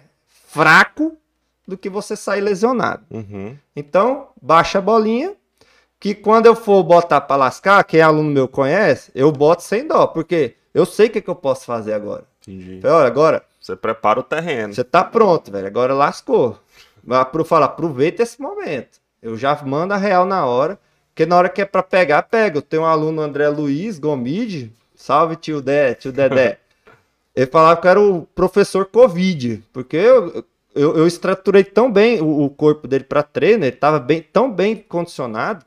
fraco 0.47 1.17
do 1.67 1.75
que 1.75 1.89
você 1.89 2.15
sair 2.15 2.41
lesionado. 2.41 3.03
Uhum. 3.09 3.57
Então, 3.75 4.27
baixa 4.39 4.77
a 4.77 4.81
bolinha, 4.81 5.33
que 5.99 6.13
quando 6.13 6.45
eu 6.45 6.55
for 6.55 6.83
botar 6.83 7.21
para 7.21 7.35
lascar, 7.37 7.83
quem 7.85 8.01
é 8.01 8.03
aluno 8.03 8.29
meu 8.29 8.47
conhece, 8.47 9.11
eu 9.15 9.31
boto 9.31 9.63
sem 9.63 9.87
dó, 9.87 10.05
porque 10.05 10.55
eu 10.75 10.85
sei 10.85 11.07
o 11.07 11.09
que, 11.09 11.21
que 11.21 11.29
eu 11.29 11.35
posso 11.35 11.65
fazer 11.65 11.93
agora. 11.93 12.23
Entendi. 12.47 12.79
Falei, 12.81 12.97
Olha, 12.97 13.07
agora, 13.07 13.43
Você 13.59 13.75
prepara 13.75 14.19
o 14.19 14.23
terreno. 14.23 14.71
você 14.71 14.83
tá 14.83 15.03
pronto, 15.03 15.51
velho. 15.51 15.65
Agora 15.65 15.95
lascou. 15.95 16.59
Pro 17.31 17.43
falar, 17.43 17.65
aproveita 17.65 18.21
esse 18.21 18.39
momento. 18.39 18.99
Eu 19.23 19.35
já 19.35 19.59
mando 19.63 19.95
a 19.95 19.97
real 19.97 20.23
na 20.25 20.45
hora. 20.45 20.77
Porque 21.09 21.25
na 21.25 21.35
hora 21.35 21.49
que 21.49 21.61
é 21.61 21.65
pra 21.65 21.81
pegar, 21.81 22.21
pega. 22.23 22.59
Eu 22.59 22.61
tenho 22.61 22.83
um 22.83 22.85
aluno, 22.85 23.21
André 23.21 23.49
Luiz 23.49 23.97
Gomide. 23.97 24.71
Salve, 24.95 25.35
tio 25.35 25.61
Dé, 25.63 25.95
tio 25.95 26.11
Dedé. 26.11 26.59
Ele 27.41 27.49
falava 27.49 27.81
que 27.81 27.87
era 27.87 27.99
o 27.99 28.27
professor 28.35 28.85
Covid. 28.85 29.63
Porque 29.73 29.97
eu, 29.97 30.45
eu, 30.75 30.97
eu 30.97 31.07
estruturei 31.07 31.63
tão 31.63 31.91
bem 31.91 32.21
o, 32.21 32.43
o 32.43 32.49
corpo 32.51 32.87
dele 32.87 33.03
pra 33.03 33.23
treino. 33.23 33.65
Ele 33.65 33.71
tava 33.71 33.99
bem, 33.99 34.21
tão 34.21 34.51
bem 34.51 34.75
condicionado. 34.75 35.65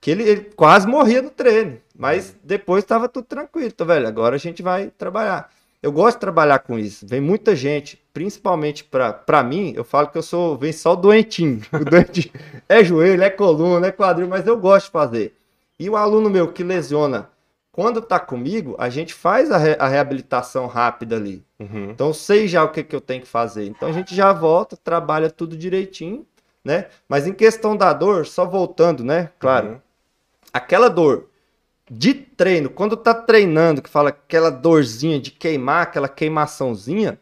Que 0.00 0.12
ele, 0.12 0.22
ele 0.22 0.40
quase 0.54 0.86
morria 0.86 1.20
no 1.20 1.30
treino. 1.30 1.78
Mas 1.98 2.36
depois 2.44 2.84
tava 2.84 3.08
tudo 3.08 3.24
tranquilo, 3.24 3.72
tá, 3.72 3.84
velho? 3.84 4.06
Agora 4.06 4.36
a 4.36 4.38
gente 4.38 4.62
vai 4.62 4.88
trabalhar. 4.96 5.50
Eu 5.82 5.90
gosto 5.90 6.16
de 6.16 6.20
trabalhar 6.20 6.60
com 6.60 6.78
isso. 6.78 7.04
Vem 7.04 7.20
muita 7.20 7.56
gente, 7.56 8.00
principalmente 8.14 8.84
pra, 8.84 9.12
pra 9.12 9.42
mim, 9.42 9.72
eu 9.76 9.84
falo 9.84 10.08
que 10.08 10.18
eu 10.18 10.22
sou, 10.22 10.56
vem 10.56 10.72
só 10.72 10.92
o 10.92 10.96
doentinho. 10.96 11.60
O 11.72 11.84
doentinho 11.84 12.30
é 12.68 12.84
joelho, 12.84 13.22
é 13.22 13.30
coluna, 13.30 13.88
é 13.88 13.92
quadril, 13.92 14.28
mas 14.28 14.46
eu 14.46 14.56
gosto 14.56 14.86
de 14.86 14.92
fazer. 14.92 15.34
E 15.78 15.90
o 15.90 15.96
aluno 15.96 16.30
meu 16.30 16.52
que 16.52 16.62
lesiona, 16.62 17.28
quando 17.76 18.00
tá 18.00 18.18
comigo, 18.18 18.74
a 18.78 18.88
gente 18.88 19.12
faz 19.12 19.50
a, 19.52 19.58
re- 19.58 19.76
a 19.78 19.86
reabilitação 19.86 20.66
rápida 20.66 21.16
ali. 21.16 21.44
Uhum. 21.60 21.90
Então 21.90 22.10
sei 22.14 22.48
já 22.48 22.64
o 22.64 22.72
que, 22.72 22.82
que 22.82 22.96
eu 22.96 23.02
tenho 23.02 23.20
que 23.20 23.28
fazer. 23.28 23.66
Então 23.66 23.86
a 23.86 23.92
gente 23.92 24.14
já 24.14 24.32
volta, 24.32 24.78
trabalha 24.78 25.28
tudo 25.30 25.54
direitinho, 25.54 26.26
né? 26.64 26.86
Mas 27.06 27.26
em 27.26 27.34
questão 27.34 27.76
da 27.76 27.92
dor, 27.92 28.24
só 28.26 28.46
voltando, 28.46 29.04
né? 29.04 29.28
Claro, 29.38 29.68
Uhum. 29.68 29.80
aquela 30.54 30.88
dor 30.88 31.28
de 31.90 32.14
treino, 32.14 32.70
quando 32.70 32.96
tá 32.96 33.12
treinando, 33.12 33.82
que 33.82 33.90
fala 33.90 34.08
aquela 34.08 34.50
dorzinha 34.50 35.20
de 35.20 35.30
queimar, 35.30 35.82
aquela 35.82 36.08
queimaçãozinha, 36.08 37.20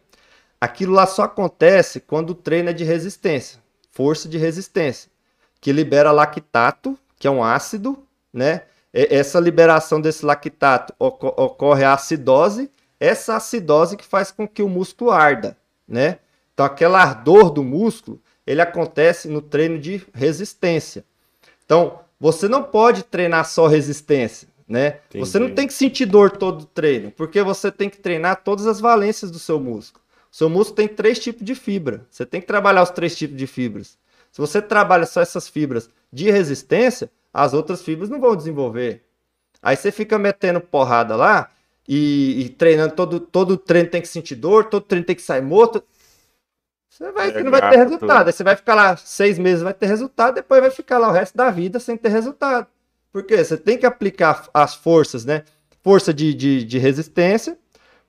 aquilo 0.59 0.93
lá 0.93 1.05
só 1.05 1.23
acontece 1.23 1.99
quando 1.99 2.29
o 2.29 2.35
treino 2.35 2.69
é 2.69 2.73
de 2.73 2.85
resistência, 2.85 3.59
força 3.91 4.29
de 4.29 4.37
resistência, 4.37 5.11
que 5.59 5.73
libera 5.73 6.13
lactato, 6.13 6.97
que 7.19 7.27
é 7.27 7.31
um 7.31 7.43
ácido, 7.43 8.01
né? 8.33 8.61
Essa 8.97 9.41
liberação 9.41 9.99
desse 9.99 10.25
lactato 10.25 10.93
oco- 10.97 11.33
ocorre 11.35 11.83
a 11.83 11.93
acidose, 11.93 12.71
essa 12.97 13.35
acidose 13.35 13.97
que 13.97 14.05
faz 14.05 14.31
com 14.31 14.47
que 14.47 14.63
o 14.63 14.69
músculo 14.69 15.11
arda, 15.11 15.57
né? 15.85 16.19
Então 16.53 16.65
aquele 16.65 16.95
ardor 16.95 17.49
do 17.49 17.61
músculo, 17.61 18.21
ele 18.47 18.61
acontece 18.61 19.27
no 19.27 19.41
treino 19.41 19.77
de 19.77 20.01
resistência. 20.13 21.03
Então, 21.65 21.99
você 22.17 22.47
não 22.47 22.63
pode 22.63 23.03
treinar 23.03 23.45
só 23.45 23.67
resistência, 23.67 24.47
né? 24.65 24.99
Entendi. 25.09 25.25
Você 25.25 25.39
não 25.39 25.53
tem 25.53 25.67
que 25.67 25.73
sentir 25.73 26.05
dor 26.05 26.31
todo 26.31 26.61
o 26.61 26.65
treino, 26.65 27.11
porque 27.11 27.43
você 27.43 27.69
tem 27.69 27.89
que 27.89 27.97
treinar 27.97 28.43
todas 28.43 28.65
as 28.65 28.79
valências 28.79 29.29
do 29.29 29.39
seu 29.39 29.59
músculo. 29.59 30.01
O 30.31 30.35
seu 30.35 30.49
músculo 30.49 30.77
tem 30.77 30.87
três 30.87 31.19
tipos 31.19 31.43
de 31.43 31.53
fibra. 31.53 32.05
Você 32.09 32.25
tem 32.25 32.39
que 32.39 32.47
trabalhar 32.47 32.83
os 32.83 32.91
três 32.91 33.13
tipos 33.17 33.35
de 33.35 33.45
fibras. 33.45 33.97
Se 34.31 34.39
você 34.39 34.61
trabalha 34.61 35.05
só 35.05 35.21
essas 35.21 35.49
fibras 35.49 35.89
de 36.11 36.31
resistência, 36.31 37.09
as 37.35 37.53
outras 37.53 37.81
fibras 37.81 38.09
não 38.09 38.19
vão 38.19 38.33
desenvolver. 38.33 39.03
Aí 39.61 39.75
você 39.75 39.91
fica 39.91 40.17
metendo 40.17 40.61
porrada 40.61 41.17
lá 41.17 41.49
e, 41.85 42.45
e 42.45 42.49
treinando, 42.49 42.95
todo, 42.95 43.19
todo 43.19 43.57
treino 43.57 43.89
tem 43.89 44.01
que 44.01 44.07
sentir 44.07 44.35
dor, 44.35 44.65
todo 44.65 44.85
treino 44.85 45.05
tem 45.05 45.15
que 45.15 45.21
sair 45.21 45.41
morto. 45.41 45.83
Você 46.89 47.11
vai, 47.11 47.31
É, 47.31 47.43
não 47.43 47.51
vai 47.51 47.69
ter 47.69 47.75
resultado. 47.75 48.19
tudo. 48.19 48.27
Aí 48.27 48.31
você 48.31 48.43
vai 48.43 48.55
ficar 48.55 48.73
lá 48.73 48.95
seis 48.95 49.37
meses, 49.37 49.61
vai 49.61 49.73
ter 49.73 49.87
resultado, 49.87 50.35
depois 50.35 50.61
vai 50.61 50.71
ficar 50.71 50.97
lá 50.97 51.09
o 51.09 51.11
resto 51.11 51.35
da 51.35 51.51
vida 51.51 51.77
sem 51.77 51.97
ter 51.97 52.07
resultado. 52.07 52.67
Por 53.11 53.23
quê? 53.23 53.43
Você 53.43 53.57
tem 53.57 53.77
que 53.77 53.85
aplicar 53.85 54.47
as 54.53 54.73
forças, 54.73 55.25
né? 55.25 55.43
Força 55.83 56.13
de, 56.13 56.33
de, 56.33 56.63
de 56.63 56.77
resistência, 56.77 57.57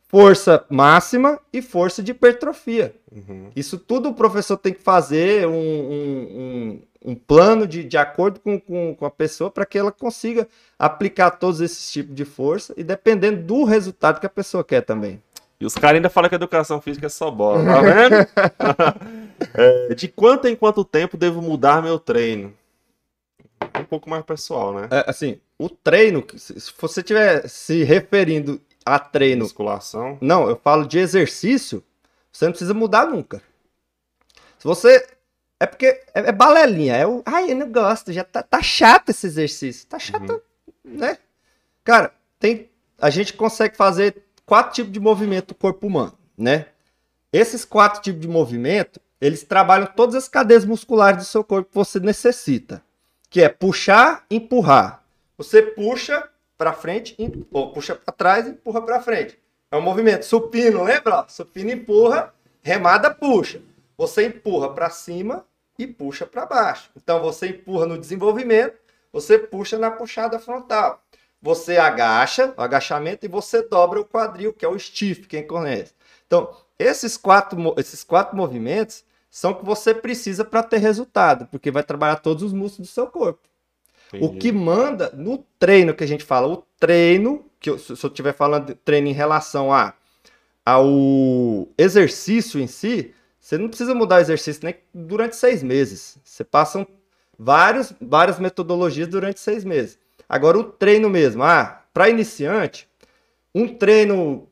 força 0.09 0.65
máxima 0.71 1.41
e 1.53 1.61
força 1.61 2.01
de 2.01 2.13
hipertrofia. 2.13 2.95
Uhum. 3.11 3.51
Isso 3.57 3.77
tudo 3.77 4.11
o 4.11 4.15
professor 4.15 4.57
tem 4.57 4.73
que 4.73 4.83
fazer 4.83 5.49
um, 5.49 5.53
um, 5.53 6.83
um, 7.07 7.15
plano 7.15 7.67
de, 7.67 7.85
de 7.85 7.97
acordo 7.97 8.41
com, 8.41 8.61
com, 8.61 8.95
com 8.95 9.07
a 9.07 9.11
pessoa 9.11 9.51
para 9.51 9.65
que 9.65 9.79
ela 9.79 9.93
consiga 9.93 10.47
aplicar 10.79 11.31
todos 11.31 11.61
esses 11.61 11.91
tipos 11.91 12.15
de 12.15 12.25
força 12.25 12.75
e 12.77 12.83
dependendo 12.83 13.43
do 13.43 13.65
resultado 13.65 14.21
que 14.21 14.27
a 14.27 14.31
pessoa 14.31 14.65
quer 14.65 14.83
também. 14.83 15.23
E 15.59 15.65
os 15.65 15.75
caras 15.75 15.97
ainda 15.97 16.11
falam 16.11 16.29
que 16.29 16.35
a 16.35 16.37
educação 16.37 16.81
física 16.83 17.07
é 17.07 17.09
só 17.09 17.31
bola, 17.31 17.65
tá 17.65 17.81
vendo? 17.81 19.17
É, 19.53 19.95
de 19.95 20.09
quanto 20.09 20.49
em 20.49 20.57
quanto 20.57 20.83
tempo 20.83 21.15
devo 21.15 21.43
mudar 21.43 21.83
meu 21.83 21.99
treino? 21.99 22.55
Um 23.79 23.85
pouco 23.85 24.09
mais 24.09 24.25
pessoal, 24.25 24.73
né? 24.73 24.89
É, 24.91 25.05
assim, 25.07 25.39
o 25.59 25.69
treino, 25.69 26.25
se 26.37 26.59
se 26.59 26.73
você 26.79 27.01
estiver 27.01 27.47
se 27.47 27.85
referindo 27.85 28.59
a 28.85 28.99
treino, 28.99 29.43
Musculação. 29.43 30.17
não, 30.23 30.49
eu 30.49 30.57
falo 30.57 30.87
de 30.87 30.99
exercício, 30.99 31.85
você 32.33 32.47
não 32.47 32.53
precisa 32.53 32.73
mudar 32.73 33.07
nunca. 33.07 33.43
Se 34.59 34.65
você. 34.65 35.07
É 35.59 35.67
porque 35.67 35.87
é, 35.87 36.21
é 36.21 36.33
balelinha, 36.33 36.97
é 36.97 37.07
o. 37.07 37.23
Ai, 37.25 37.51
eu 37.51 37.57
não 37.57 37.71
gosto, 37.71 38.13
já 38.13 38.25
tá, 38.25 38.43
tá 38.43 38.63
chato 38.63 39.11
esse 39.11 39.27
exercício. 39.27 39.87
Tá 39.87 39.99
chato, 39.99 40.43
né? 40.85 41.19
Cara, 41.83 42.13
tem. 42.39 42.71
A 42.99 43.11
gente 43.11 43.33
consegue 43.33 43.77
fazer 43.77 44.23
quatro 44.45 44.75
tipos 44.75 44.93
de 44.93 45.01
movimento 45.01 45.49
do 45.49 45.55
corpo 45.55 45.87
humano, 45.87 46.17
né? 46.37 46.67
Esses 47.33 47.65
quatro 47.65 48.01
tipos 48.03 48.21
de 48.21 48.29
movimento, 48.29 49.01
eles 49.21 49.43
trabalham 49.43 49.87
todas 49.87 50.15
as 50.15 50.29
cadeias 50.29 50.65
musculares 50.65 51.19
do 51.19 51.25
seu 51.25 51.43
corpo 51.43 51.71
que 51.71 51.75
você 51.75 51.99
necessita. 51.99 52.83
Que 53.29 53.43
é 53.43 53.49
puxar, 53.49 54.25
empurrar. 54.31 55.03
Você 55.37 55.63
puxa 55.63 56.29
para 56.57 56.73
frente, 56.73 57.17
ou 57.51 57.73
puxa 57.73 57.95
para 57.95 58.15
trás 58.15 58.47
e 58.47 58.51
empurra 58.51 58.81
para 58.83 59.03
frente. 59.03 59.39
É 59.71 59.77
um 59.77 59.83
movimento 59.83 60.25
supino, 60.25 60.83
lembra? 60.83 61.27
Supino 61.29 61.71
empurra, 61.71 62.33
remada 62.63 63.11
puxa. 63.11 63.61
Você 63.97 64.27
empurra 64.27 64.73
para 64.75 64.91
cima 64.91 65.45
e 65.79 65.87
puxa 65.87 66.27
para 66.27 66.47
baixo. 66.47 66.91
Então 66.97 67.21
você 67.21 67.49
empurra 67.49 67.87
no 67.87 67.99
desenvolvimento, 67.99 68.77
você 69.13 69.39
puxa 69.39 69.79
na 69.79 69.91
puxada 69.91 70.39
frontal. 70.39 71.03
Você 71.41 71.77
agacha, 71.77 72.55
o 72.57 72.63
agachamento, 72.63 73.25
e 73.25 73.29
você 73.29 73.63
dobra 73.63 74.01
o 74.01 74.05
quadril, 74.05 74.53
que 74.53 74.65
é 74.65 74.69
o 74.69 74.79
stiff, 74.79 75.27
quem 75.27 75.47
conhece. 75.47 75.95
Então, 76.27 76.51
esses 76.79 77.17
quatro, 77.17 77.75
esses 77.79 78.03
quatro 78.03 78.37
movimentos 78.37 79.05
são 79.31 79.55
que 79.55 79.65
você 79.65 79.95
precisa 79.95 80.45
para 80.45 80.63
ter 80.63 80.79
resultado, 80.79 81.47
porque 81.47 81.71
vai 81.71 81.83
trabalhar 81.83 82.17
todos 82.17 82.43
os 82.43 82.53
músculos 82.53 82.89
do 82.89 82.93
seu 82.93 83.07
corpo. 83.07 83.41
O 84.15 84.17
Entendi. 84.17 84.39
que 84.39 84.53
manda 84.53 85.11
no 85.15 85.39
treino 85.59 85.95
que 85.95 86.03
a 86.05 86.07
gente 86.07 86.25
fala, 86.25 86.49
o 86.49 86.65
treino, 86.81 87.45
que 87.61 87.69
eu- 87.71 87.79
se 87.79 87.97
se 87.97 88.07
eu 88.07 88.09
estiver 88.09 88.33
falando 88.33 88.67
de 88.67 88.75
treino 88.75 89.09
em 89.09 89.13
relação 89.13 89.73
a, 89.73 89.95
ao 90.65 91.69
exercício 91.79 92.61
em 92.61 92.67
si, 92.67 93.15
você 93.47 93.57
não 93.57 93.69
precisa 93.69 93.95
mudar 93.95 94.17
o 94.17 94.21
exercício 94.21 94.65
nem 94.65 94.75
durante 94.93 95.37
seis 95.37 95.63
meses. 95.63 96.19
Você 96.25 96.43
passa 96.43 96.85
vários, 97.39 97.93
várias 98.01 98.41
metodologias 98.41 99.07
durante 99.07 99.39
seis 99.39 99.65
meses. 99.65 99.97
Agora, 100.29 100.59
o 100.59 100.65
treino 100.65 101.09
mesmo, 101.09 101.45
ah, 101.45 101.85
para 101.95 102.09
iniciante, 102.09 102.89
um 103.55 103.69
treino 103.69 104.49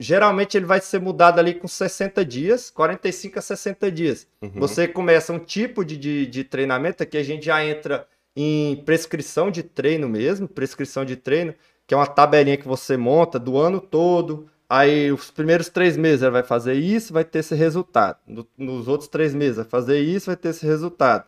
geralmente 0.00 0.56
ele 0.56 0.64
vai 0.64 0.80
ser 0.80 1.02
mudado 1.02 1.38
ali 1.38 1.52
com 1.52 1.68
60 1.68 2.24
dias, 2.24 2.70
45 2.70 3.38
a 3.38 3.42
60 3.42 3.92
dias. 3.92 4.26
Uhum. 4.40 4.52
Você 4.54 4.88
começa 4.88 5.30
um 5.30 5.38
tipo 5.38 5.84
de, 5.84 5.98
de, 5.98 6.26
de 6.26 6.44
treinamento, 6.44 7.02
aqui 7.02 7.18
a 7.18 7.22
gente 7.22 7.44
já 7.44 7.62
entra 7.62 8.08
em 8.34 8.76
prescrição 8.86 9.50
de 9.50 9.62
treino 9.62 10.08
mesmo, 10.08 10.48
prescrição 10.48 11.04
de 11.04 11.14
treino, 11.14 11.54
que 11.86 11.92
é 11.92 11.96
uma 11.96 12.06
tabelinha 12.06 12.56
que 12.56 12.66
você 12.66 12.96
monta 12.96 13.38
do 13.38 13.58
ano 13.58 13.82
todo. 13.82 14.48
Aí 14.76 15.12
os 15.12 15.30
primeiros 15.30 15.68
três 15.68 15.96
meses 15.96 16.22
ela 16.22 16.32
vai 16.32 16.42
fazer 16.42 16.74
isso, 16.74 17.12
vai 17.12 17.24
ter 17.24 17.40
esse 17.40 17.54
resultado. 17.54 18.16
No- 18.26 18.46
nos 18.58 18.88
outros 18.88 19.08
três 19.08 19.34
meses 19.34 19.56
vai 19.56 19.64
fazer 19.64 20.00
isso, 20.00 20.26
vai 20.26 20.36
ter 20.36 20.48
esse 20.48 20.66
resultado. 20.66 21.24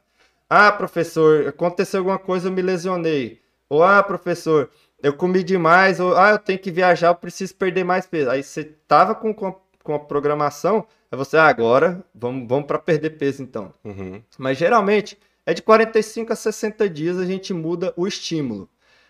Ah, 0.48 0.72
professor, 0.72 1.46
aconteceu 1.48 2.00
alguma 2.00 2.18
coisa, 2.18 2.48
eu 2.48 2.52
me 2.52 2.62
lesionei. 2.62 3.40
Ou 3.68 3.82
ah, 3.82 4.02
professor, 4.02 4.70
eu 5.02 5.12
comi 5.12 5.42
demais, 5.44 6.00
ou 6.00 6.16
ah, 6.16 6.30
eu 6.30 6.38
tenho 6.38 6.58
que 6.58 6.70
viajar, 6.70 7.08
eu 7.08 7.14
preciso 7.14 7.54
perder 7.54 7.84
mais 7.84 8.06
peso. 8.06 8.30
Aí 8.30 8.42
você 8.42 8.64
tava 8.64 9.14
com, 9.14 9.34
com, 9.34 9.54
com 9.82 9.94
a 9.94 9.98
programação, 9.98 10.86
aí 11.10 11.18
você, 11.18 11.36
ah, 11.36 11.46
agora 11.46 12.04
vamos, 12.14 12.48
vamos 12.48 12.66
para 12.66 12.78
perder 12.78 13.10
peso 13.10 13.42
então. 13.42 13.72
Uhum. 13.84 14.22
Mas 14.38 14.56
geralmente 14.58 15.18
é 15.44 15.52
de 15.54 15.62
45 15.62 16.32
a 16.32 16.36
60 16.36 16.88
dias 16.88 17.18
a 17.18 17.26
gente 17.26 17.52
muda 17.52 17.92
o 17.96 18.06
estímulo. 18.06 18.68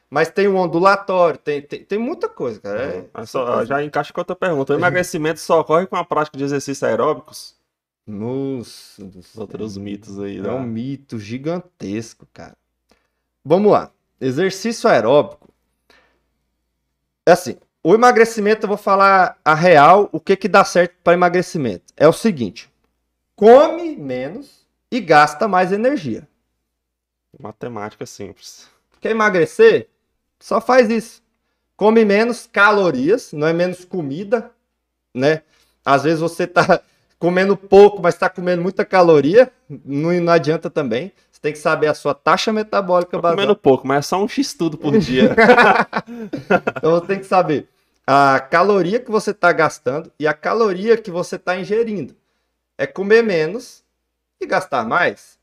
Mas 0.08 0.30
tem 0.30 0.46
o 0.46 0.56
ondulatório, 0.56 1.38
tem, 1.38 1.60
tem, 1.62 1.84
tem 1.84 1.98
muita 1.98 2.28
coisa, 2.28 2.60
cara. 2.60 2.80
É- 2.82 3.04
Mas 3.12 3.28
só- 3.30 3.64
já 3.64 3.82
encaixa 3.82 4.12
com 4.12 4.20
outra 4.20 4.36
pergunta. 4.36 4.72
O 4.72 4.76
emagrecimento 4.76 5.40
só 5.40 5.60
ocorre 5.60 5.86
com 5.86 5.96
a 5.96 6.04
prática 6.04 6.38
de 6.38 6.44
exercícios 6.44 6.82
aeróbicos? 6.82 7.56
Nossa, 8.06 9.04
do 9.04 9.18
Os 9.18 9.26
céu. 9.26 9.40
outros 9.42 9.76
mitos 9.76 10.18
aí. 10.20 10.38
É 10.38 10.42
né? 10.42 10.50
um 10.52 10.62
mito 10.62 11.18
gigantesco, 11.18 12.24
cara. 12.32 12.56
Vamos 13.44 13.72
lá. 13.72 13.90
Exercício 14.20 14.88
aeróbico. 14.88 15.48
É 17.26 17.32
assim, 17.32 17.56
o 17.82 17.92
emagrecimento 17.92 18.64
eu 18.64 18.68
vou 18.68 18.78
falar 18.78 19.36
a 19.44 19.54
real, 19.54 20.08
o 20.12 20.20
que 20.20 20.36
que 20.36 20.46
dá 20.48 20.64
certo 20.64 20.94
para 21.02 21.14
emagrecimento. 21.14 21.84
É 21.96 22.06
o 22.06 22.12
seguinte: 22.12 22.70
come 23.34 23.96
menos 23.96 24.64
e 24.90 25.00
gasta 25.00 25.48
mais 25.48 25.72
energia. 25.72 26.28
Matemática 27.38 28.06
simples. 28.06 28.68
Quer 29.00 29.10
emagrecer? 29.10 29.88
Só 30.38 30.60
faz 30.60 30.90
isso. 30.90 31.22
Come 31.76 32.04
menos 32.04 32.48
calorias, 32.50 33.32
não 33.32 33.46
é 33.46 33.52
menos 33.52 33.84
comida, 33.84 34.50
né? 35.14 35.42
Às 35.84 36.04
vezes 36.04 36.20
você 36.20 36.46
tá 36.46 36.80
comendo 37.18 37.56
pouco, 37.56 38.02
mas 38.02 38.16
tá 38.16 38.28
comendo 38.28 38.62
muita 38.62 38.84
caloria, 38.84 39.50
não, 39.68 40.12
não 40.20 40.32
adianta 40.32 40.70
também. 40.70 41.12
Você 41.30 41.40
tem 41.40 41.52
que 41.52 41.58
saber 41.58 41.86
a 41.88 41.94
sua 41.94 42.14
taxa 42.14 42.52
metabólica 42.52 43.18
basal. 43.18 43.36
comendo 43.36 43.56
pouco, 43.56 43.86
mas 43.86 43.98
é 43.98 44.02
só 44.02 44.22
um 44.22 44.28
x-tudo 44.28 44.78
por 44.78 44.96
dia. 44.98 45.34
Então 46.76 46.92
você 46.92 47.06
tem 47.06 47.18
que 47.18 47.26
saber 47.26 47.68
a 48.06 48.38
caloria 48.38 49.00
que 49.00 49.10
você 49.10 49.32
está 49.32 49.52
gastando 49.52 50.12
e 50.18 50.26
a 50.26 50.32
caloria 50.32 50.96
que 50.96 51.10
você 51.10 51.36
está 51.36 51.58
ingerindo. 51.58 52.14
É 52.78 52.86
comer 52.86 53.22
menos 53.22 53.82
e 54.40 54.46
gastar 54.46 54.84
mais. 54.86 55.38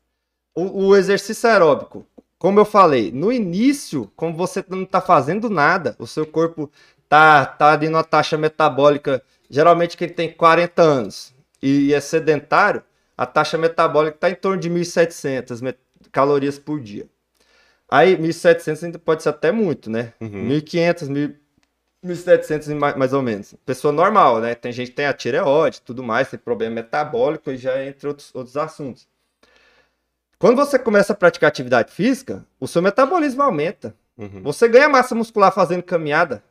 O, 0.54 0.86
o 0.86 0.96
exercício 0.96 1.48
aeróbico, 1.50 2.06
como 2.44 2.60
eu 2.60 2.66
falei, 2.66 3.10
no 3.10 3.32
início, 3.32 4.12
como 4.14 4.36
você 4.36 4.62
não 4.68 4.82
está 4.82 5.00
fazendo 5.00 5.48
nada, 5.48 5.96
o 5.98 6.06
seu 6.06 6.26
corpo 6.26 6.70
tá, 7.08 7.46
tá 7.46 7.72
ali 7.72 7.88
numa 7.88 8.04
taxa 8.04 8.36
metabólica, 8.36 9.22
geralmente 9.48 9.96
quem 9.96 10.10
tem 10.10 10.30
40 10.30 10.82
anos 10.82 11.34
e 11.62 11.94
é 11.94 12.00
sedentário, 12.00 12.82
a 13.16 13.24
taxa 13.24 13.56
metabólica 13.56 14.16
está 14.16 14.28
em 14.28 14.34
torno 14.34 14.60
de 14.60 14.68
1.700 14.68 15.74
calorias 16.12 16.58
por 16.58 16.82
dia. 16.82 17.06
Aí, 17.88 18.14
1.700 18.14 18.84
ainda 18.84 18.98
pode 18.98 19.22
ser 19.22 19.30
até 19.30 19.50
muito, 19.50 19.88
né? 19.88 20.12
Uhum. 20.20 20.46
1.500, 20.50 21.34
1.700 22.04 22.74
mais, 22.74 22.94
mais 22.94 23.14
ou 23.14 23.22
menos. 23.22 23.54
Pessoa 23.64 23.90
normal, 23.90 24.42
né? 24.42 24.54
Tem 24.54 24.70
gente 24.70 24.90
que 24.90 24.96
tem 24.96 25.06
a 25.06 25.14
tireoide, 25.14 25.80
tudo 25.80 26.02
mais, 26.02 26.28
tem 26.28 26.38
problema 26.38 26.74
metabólico 26.74 27.50
e 27.50 27.56
já 27.56 27.82
entre 27.82 28.06
outros, 28.06 28.30
outros 28.34 28.58
assuntos. 28.58 29.08
Quando 30.38 30.56
você 30.56 30.78
começa 30.78 31.12
a 31.12 31.16
praticar 31.16 31.48
atividade 31.48 31.92
física, 31.92 32.44
o 32.58 32.66
seu 32.66 32.82
metabolismo 32.82 33.42
aumenta. 33.42 33.94
Uhum. 34.16 34.42
Você 34.42 34.68
ganha 34.68 34.88
massa 34.88 35.14
muscular 35.14 35.52
fazendo 35.52 35.82
caminhada. 35.82 36.42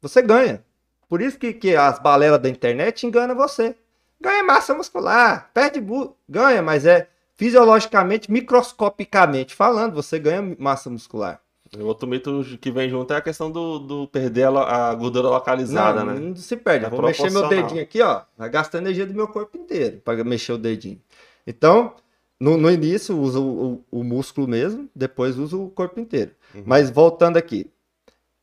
Você 0.00 0.20
ganha. 0.22 0.64
Por 1.08 1.20
isso 1.20 1.38
que, 1.38 1.52
que 1.52 1.76
as 1.76 1.98
balelas 1.98 2.40
da 2.40 2.48
internet 2.48 3.06
enganam 3.06 3.34
você. 3.34 3.76
Ganha 4.20 4.42
massa 4.42 4.74
muscular, 4.74 5.50
perde 5.52 5.84
ganha, 6.28 6.62
mas 6.62 6.86
é 6.86 7.08
fisiologicamente, 7.34 8.30
microscopicamente 8.32 9.54
falando, 9.54 9.94
você 9.94 10.18
ganha 10.18 10.56
massa 10.58 10.88
muscular. 10.88 11.40
O 11.78 11.84
outro 11.84 12.08
mito 12.08 12.42
que 12.60 12.70
vem 12.70 12.88
junto 12.88 13.12
é 13.12 13.16
a 13.16 13.20
questão 13.20 13.50
do, 13.50 13.78
do 13.78 14.08
perder 14.08 14.46
a, 14.46 14.90
a, 14.90 14.94
gordura 14.94 15.28
localizada, 15.28 16.04
não, 16.04 16.14
né? 16.14 16.20
Não 16.20 16.36
se 16.36 16.56
perde. 16.56 16.86
É 16.86 16.88
vou 16.88 17.02
mexer 17.02 17.30
meu 17.30 17.48
dedinho 17.48 17.82
aqui, 17.82 18.00
ó. 18.00 18.22
Vai 18.38 18.48
gastar 18.48 18.78
energia 18.78 19.04
do 19.04 19.12
meu 19.12 19.28
corpo 19.28 19.58
inteiro 19.58 20.00
para 20.04 20.22
mexer 20.24 20.52
o 20.52 20.58
dedinho. 20.58 21.00
Então, 21.46 21.94
no, 22.38 22.56
no 22.56 22.70
início, 22.70 23.18
usa 23.18 23.40
o, 23.40 23.84
o, 23.90 24.00
o, 24.00 24.04
músculo 24.04 24.46
mesmo, 24.46 24.88
depois 24.94 25.38
usa 25.38 25.56
o 25.56 25.70
corpo 25.70 25.98
inteiro. 25.98 26.32
Uhum. 26.54 26.62
Mas 26.66 26.90
voltando 26.90 27.36
aqui. 27.36 27.70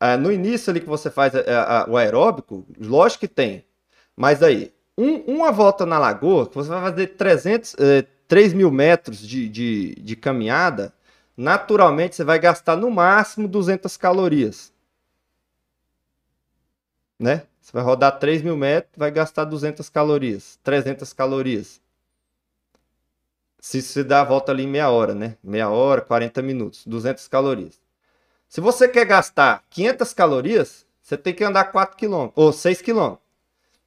Uh, 0.02 0.18
no 0.18 0.32
início 0.32 0.70
ali 0.70 0.80
que 0.80 0.88
você 0.88 1.10
faz 1.10 1.34
a, 1.34 1.84
a, 1.84 1.90
o 1.90 1.96
aeróbico, 1.96 2.66
lógico 2.78 3.20
que 3.20 3.28
tem. 3.28 3.64
Mas 4.16 4.42
aí, 4.42 4.72
um, 4.98 5.36
uma 5.36 5.52
volta 5.52 5.86
na 5.86 5.98
lagoa, 5.98 6.48
que 6.48 6.54
você 6.54 6.68
vai 6.68 6.80
fazer 6.80 7.06
300, 7.08 7.76
eh, 7.78 8.04
3 8.28 8.52
mil 8.52 8.70
metros 8.70 9.18
de, 9.20 9.48
de, 9.48 9.94
de 9.96 10.16
caminhada, 10.16 10.92
naturalmente 11.36 12.16
você 12.16 12.24
vai 12.24 12.38
gastar 12.38 12.76
no 12.76 12.90
máximo 12.90 13.48
200 13.48 13.96
calorias. 13.96 14.72
Né? 17.18 17.42
Você 17.60 17.72
vai 17.72 17.82
rodar 17.82 18.18
3 18.18 18.42
mil 18.42 18.56
metros, 18.56 18.92
vai 18.96 19.10
gastar 19.10 19.44
200 19.44 19.88
calorias, 19.88 20.58
300 20.62 21.12
calorias. 21.12 21.80
Se 23.64 23.80
você 23.80 24.04
dá 24.04 24.20
a 24.20 24.24
volta 24.24 24.52
ali 24.52 24.64
em 24.64 24.68
meia 24.68 24.90
hora, 24.90 25.14
né? 25.14 25.38
Meia 25.42 25.70
hora, 25.70 26.02
40 26.02 26.42
minutos, 26.42 26.86
200 26.86 27.26
calorias. 27.28 27.80
Se 28.46 28.60
você 28.60 28.86
quer 28.86 29.06
gastar 29.06 29.64
500 29.70 30.12
calorias, 30.12 30.86
você 31.00 31.16
tem 31.16 31.32
que 31.32 31.42
andar 31.42 31.72
4 31.72 31.96
km, 31.96 32.28
ou 32.36 32.52
6 32.52 32.82
km. 32.82 33.14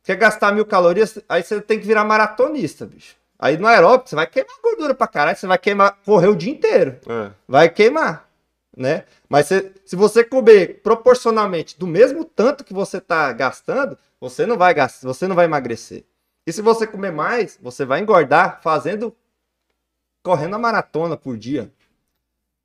Quer 0.01 0.15
gastar 0.15 0.51
mil 0.51 0.65
calorias, 0.65 1.19
aí 1.29 1.43
você 1.43 1.61
tem 1.61 1.79
que 1.79 1.85
virar 1.85 2.03
maratonista, 2.03 2.87
bicho. 2.87 3.15
Aí 3.37 3.55
no 3.55 3.67
aeróbico 3.67 4.09
você 4.09 4.15
vai 4.15 4.25
queimar 4.25 4.55
gordura 4.63 4.95
pra 4.95 5.05
caralho, 5.05 5.37
você 5.37 5.45
vai 5.45 5.59
queimar, 5.59 5.95
correr 6.03 6.29
o 6.29 6.35
dia 6.35 6.51
inteiro. 6.51 6.97
É. 7.07 7.29
Vai 7.47 7.69
queimar, 7.69 8.27
né? 8.75 9.05
Mas 9.29 9.45
se, 9.45 9.71
se 9.85 9.95
você 9.95 10.23
comer 10.23 10.81
proporcionalmente 10.81 11.77
do 11.77 11.85
mesmo 11.85 12.25
tanto 12.25 12.63
que 12.63 12.73
você 12.73 12.99
tá 12.99 13.31
gastando, 13.31 13.95
você 14.19 14.43
não 14.43 14.57
vai 14.57 14.73
gastar, 14.73 15.07
você 15.07 15.27
não 15.27 15.35
vai 15.35 15.45
emagrecer. 15.45 16.03
E 16.47 16.51
se 16.51 16.63
você 16.63 16.87
comer 16.87 17.11
mais, 17.11 17.59
você 17.61 17.85
vai 17.85 17.99
engordar 17.99 18.59
fazendo 18.63 19.15
correndo 20.27 20.55
a 20.55 20.59
maratona 20.59 21.15
por 21.15 21.37
dia. 21.37 21.71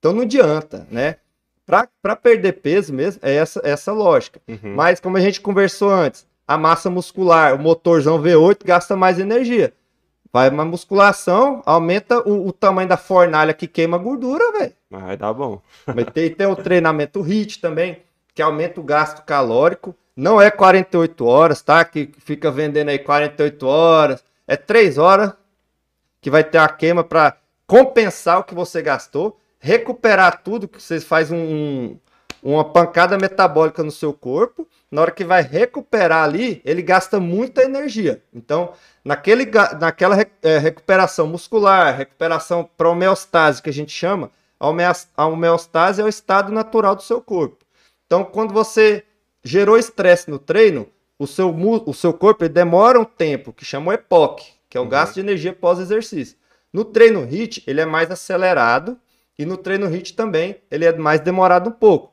Então 0.00 0.12
não 0.12 0.22
adianta, 0.22 0.84
né? 0.90 1.18
Para 1.64 2.16
perder 2.16 2.54
peso 2.54 2.92
mesmo, 2.92 3.20
é 3.22 3.36
essa, 3.36 3.60
essa 3.62 3.92
lógica. 3.92 4.40
Uhum. 4.48 4.74
Mas 4.74 4.98
como 4.98 5.16
a 5.16 5.20
gente 5.20 5.40
conversou 5.40 5.90
antes, 5.90 6.26
a 6.46 6.58
massa 6.58 6.90
muscular, 6.90 7.54
o 7.54 7.58
motorzão 7.60 8.20
V8 8.20 8.64
gasta 8.64 8.96
mais 8.96 9.20
energia. 9.20 9.72
Vai 10.32 10.50
uma 10.50 10.64
musculação, 10.64 11.62
aumenta 11.64 12.18
o, 12.28 12.48
o 12.48 12.52
tamanho 12.52 12.88
da 12.88 12.96
fornalha 12.96 13.54
que 13.54 13.68
queima 13.68 13.96
gordura, 13.96 14.50
velho. 14.58 14.72
Vai 14.90 15.16
dar 15.16 15.32
bom. 15.32 15.62
Mas 15.86 16.06
tem, 16.12 16.34
tem 16.34 16.48
o 16.48 16.56
treinamento 16.56 17.20
HIIT 17.20 17.60
também, 17.60 18.02
que 18.34 18.42
aumenta 18.42 18.80
o 18.80 18.84
gasto 18.84 19.22
calórico. 19.24 19.94
Não 20.16 20.42
é 20.42 20.50
48 20.50 21.24
horas, 21.24 21.62
tá? 21.62 21.84
Que 21.84 22.10
fica 22.18 22.50
vendendo 22.50 22.88
aí 22.88 22.98
48 22.98 23.64
horas. 23.68 24.24
É 24.48 24.56
3 24.56 24.98
horas 24.98 25.32
que 26.20 26.28
vai 26.28 26.42
ter 26.42 26.58
a 26.58 26.68
queima 26.68 27.04
para 27.04 27.36
compensar 27.72 28.38
o 28.38 28.44
que 28.44 28.54
você 28.54 28.82
gastou, 28.82 29.40
recuperar 29.58 30.42
tudo 30.42 30.68
que 30.68 30.82
você 30.82 31.00
faz 31.00 31.32
um, 31.32 31.96
uma 32.42 32.62
pancada 32.62 33.16
metabólica 33.16 33.82
no 33.82 33.90
seu 33.90 34.12
corpo. 34.12 34.68
Na 34.90 35.00
hora 35.00 35.10
que 35.10 35.24
vai 35.24 35.40
recuperar 35.40 36.22
ali, 36.22 36.60
ele 36.66 36.82
gasta 36.82 37.18
muita 37.18 37.62
energia. 37.62 38.22
Então, 38.30 38.74
Naquele, 39.02 39.50
naquela 39.80 40.16
é, 40.42 40.58
recuperação 40.58 41.26
muscular, 41.26 41.96
recuperação 41.96 42.68
para 42.76 42.90
homeostase 42.90 43.62
que 43.62 43.70
a 43.70 43.72
gente 43.72 43.90
chama, 43.90 44.30
a 45.16 45.26
homeostase 45.26 46.02
é 46.02 46.04
o 46.04 46.08
estado 46.08 46.52
natural 46.52 46.94
do 46.94 47.02
seu 47.02 47.22
corpo. 47.22 47.64
Então, 48.06 48.22
quando 48.22 48.52
você 48.52 49.02
gerou 49.42 49.78
estresse 49.78 50.30
no 50.30 50.38
treino, 50.38 50.86
o 51.18 51.26
seu, 51.26 51.50
o 51.50 51.94
seu 51.94 52.12
corpo 52.12 52.46
demora 52.48 53.00
um 53.00 53.04
tempo, 53.04 53.50
que 53.50 53.64
chama 53.64 53.90
o 53.90 53.94
EPOC, 53.94 54.44
que 54.68 54.76
é 54.76 54.80
o 54.80 54.84
uhum. 54.84 54.90
gasto 54.90 55.14
de 55.14 55.20
energia 55.20 55.54
pós-exercício. 55.54 56.36
No 56.72 56.84
treino 56.84 57.24
HIIT, 57.24 57.64
ele 57.66 57.80
é 57.80 57.86
mais 57.86 58.10
acelerado, 58.10 58.98
e 59.38 59.44
no 59.44 59.56
treino 59.56 59.86
HIIT 59.86 60.14
também, 60.14 60.56
ele 60.70 60.84
é 60.84 60.96
mais 60.96 61.20
demorado 61.20 61.68
um 61.68 61.72
pouco. 61.72 62.12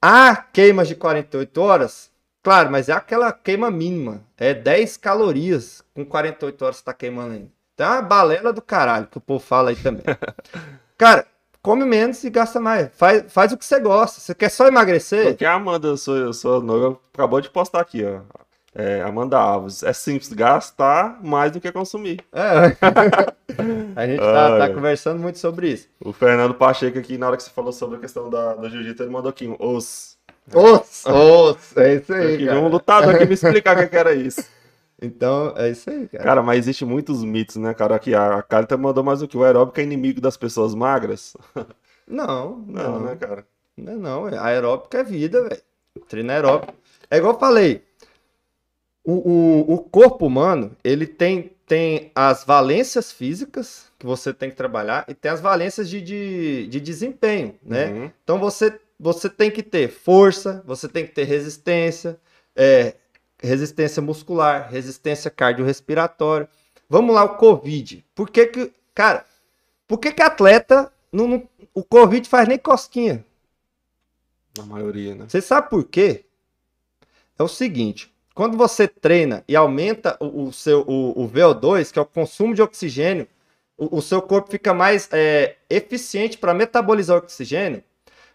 A 0.00 0.34
queimas 0.36 0.88
de 0.88 0.94
48 0.94 1.60
horas, 1.60 2.12
Claro, 2.42 2.72
mas 2.72 2.88
é 2.88 2.92
aquela 2.92 3.32
queima 3.32 3.70
mínima. 3.70 4.20
É 4.36 4.52
10 4.52 4.96
calorias 4.96 5.82
com 5.94 6.04
48 6.04 6.64
horas 6.64 6.76
você 6.78 6.84
tá 6.84 6.92
queimando 6.92 7.34
ainda. 7.34 7.48
Então 7.74 7.86
é 7.86 7.90
uma 7.90 8.02
balela 8.02 8.52
do 8.52 8.60
caralho 8.60 9.06
que 9.06 9.16
o 9.16 9.20
povo 9.20 9.44
fala 9.44 9.70
aí 9.70 9.76
também. 9.76 10.02
Cara, 10.98 11.24
come 11.62 11.84
menos 11.84 12.22
e 12.24 12.30
gasta 12.30 12.60
mais. 12.60 12.90
Faz, 12.94 13.32
faz 13.32 13.52
o 13.52 13.56
que 13.56 13.64
você 13.64 13.78
gosta. 13.78 14.20
Você 14.20 14.34
quer 14.34 14.50
só 14.50 14.66
emagrecer? 14.66 15.28
Porque 15.28 15.44
a 15.44 15.54
Amanda, 15.54 15.96
sua, 15.96 16.32
sua 16.32 16.60
noiva, 16.60 16.98
acabou 17.14 17.40
de 17.40 17.48
postar 17.48 17.80
aqui, 17.80 18.04
ó. 18.04 18.20
É, 18.74 19.02
Amanda 19.02 19.38
Alves. 19.38 19.82
É 19.82 19.92
simples, 19.92 20.32
gastar 20.32 21.22
mais 21.22 21.52
do 21.52 21.60
que 21.60 21.70
consumir. 21.70 22.20
É. 22.32 22.76
a 23.94 24.06
gente 24.06 24.20
tá, 24.20 24.58
tá, 24.58 24.70
conversando 24.70 25.20
muito 25.20 25.38
sobre 25.38 25.68
isso. 25.68 25.88
O 26.00 26.12
Fernando 26.12 26.54
Pacheco 26.54 26.98
aqui, 26.98 27.18
na 27.18 27.26
hora 27.26 27.36
que 27.36 27.42
você 27.42 27.50
falou 27.50 27.72
sobre 27.72 27.98
a 27.98 28.00
questão 28.00 28.30
da, 28.30 28.54
do 28.54 28.70
jiu-jitsu, 28.70 29.02
ele 29.02 29.12
mandou 29.12 29.30
aqui 29.30 29.54
os 29.58 30.16
os, 30.50 31.04
os, 31.06 31.76
é 31.76 31.94
isso 31.94 32.12
aí. 32.12 32.38
Que 32.38 32.50
um 32.50 32.68
lutador 32.68 33.14
aqui 33.14 33.26
me 33.26 33.34
explicar 33.34 33.78
o 33.78 33.88
que 33.88 33.96
era 33.96 34.14
isso. 34.14 34.44
Então, 35.00 35.52
é 35.56 35.70
isso 35.70 35.90
aí, 35.90 36.08
cara. 36.08 36.24
Cara, 36.24 36.42
mas 36.42 36.58
existe 36.58 36.84
muitos 36.84 37.24
mitos, 37.24 37.56
né, 37.56 37.74
cara? 37.74 37.96
Aqui, 37.96 38.14
a 38.14 38.42
Carita 38.42 38.76
mandou 38.76 39.02
mais 39.02 39.20
o 39.20 39.28
que? 39.28 39.36
O 39.36 39.42
aeróbico 39.42 39.80
é 39.80 39.82
inimigo 39.82 40.20
das 40.20 40.36
pessoas 40.36 40.74
magras? 40.74 41.36
Não, 42.06 42.58
não, 42.66 42.98
não 42.98 43.00
né, 43.00 43.16
cara? 43.16 43.46
Não, 43.76 43.96
não. 43.96 44.28
É, 44.28 44.38
aeróbico 44.38 44.96
é 44.96 45.04
vida, 45.04 45.42
velho. 45.42 45.62
Treino 46.08 46.30
aeróbico. 46.30 46.74
É 47.10 47.16
igual 47.16 47.34
eu 47.34 47.38
falei. 47.38 47.82
O, 49.04 49.12
o, 49.12 49.74
o 49.74 49.78
corpo 49.78 50.26
humano, 50.26 50.76
ele 50.84 51.06
tem, 51.06 51.50
tem 51.66 52.12
as 52.14 52.44
valências 52.44 53.10
físicas 53.10 53.90
que 53.98 54.06
você 54.06 54.32
tem 54.32 54.48
que 54.50 54.56
trabalhar 54.56 55.04
e 55.08 55.14
tem 55.14 55.30
as 55.30 55.40
valências 55.40 55.88
de, 55.88 56.00
de, 56.00 56.66
de 56.68 56.80
desempenho, 56.80 57.56
né? 57.64 57.88
Uhum. 57.88 58.10
Então 58.22 58.38
você 58.38 58.78
você 59.02 59.28
tem 59.28 59.50
que 59.50 59.64
ter 59.64 59.88
força, 59.88 60.62
você 60.64 60.88
tem 60.88 61.04
que 61.04 61.12
ter 61.12 61.24
resistência, 61.24 62.20
é, 62.54 62.94
resistência 63.36 64.00
muscular, 64.00 64.70
resistência 64.70 65.28
cardiorrespiratória. 65.28 66.48
Vamos 66.88 67.12
lá, 67.12 67.24
o 67.24 67.36
Covid. 67.36 68.04
Por 68.14 68.30
que 68.30 68.46
que, 68.46 68.72
cara, 68.94 69.26
por 69.88 69.98
que 69.98 70.12
que 70.12 70.22
atleta, 70.22 70.92
não, 71.10 71.26
não, 71.26 71.48
o 71.74 71.82
Covid 71.82 72.28
faz 72.28 72.46
nem 72.46 72.58
cosquinha? 72.58 73.24
Na 74.56 74.64
maioria, 74.64 75.16
né? 75.16 75.24
Você 75.26 75.40
sabe 75.40 75.68
por 75.68 75.84
quê? 75.84 76.24
É 77.36 77.42
o 77.42 77.48
seguinte, 77.48 78.11
quando 78.34 78.56
você 78.56 78.88
treina 78.88 79.44
e 79.46 79.54
aumenta 79.54 80.16
o, 80.20 80.44
o 80.44 80.52
seu 80.52 80.82
o, 80.82 81.24
o, 81.24 81.28
VO2, 81.28 81.92
que 81.92 81.98
é 81.98 82.02
o 82.02 82.06
consumo 82.06 82.54
de 82.54 82.62
oxigênio, 82.62 83.26
o, 83.76 83.98
o 83.98 84.02
seu 84.02 84.22
corpo 84.22 84.50
fica 84.50 84.72
mais 84.72 85.08
é, 85.12 85.56
eficiente 85.68 86.38
para 86.38 86.54
metabolizar 86.54 87.16
o 87.16 87.20
oxigênio, 87.20 87.82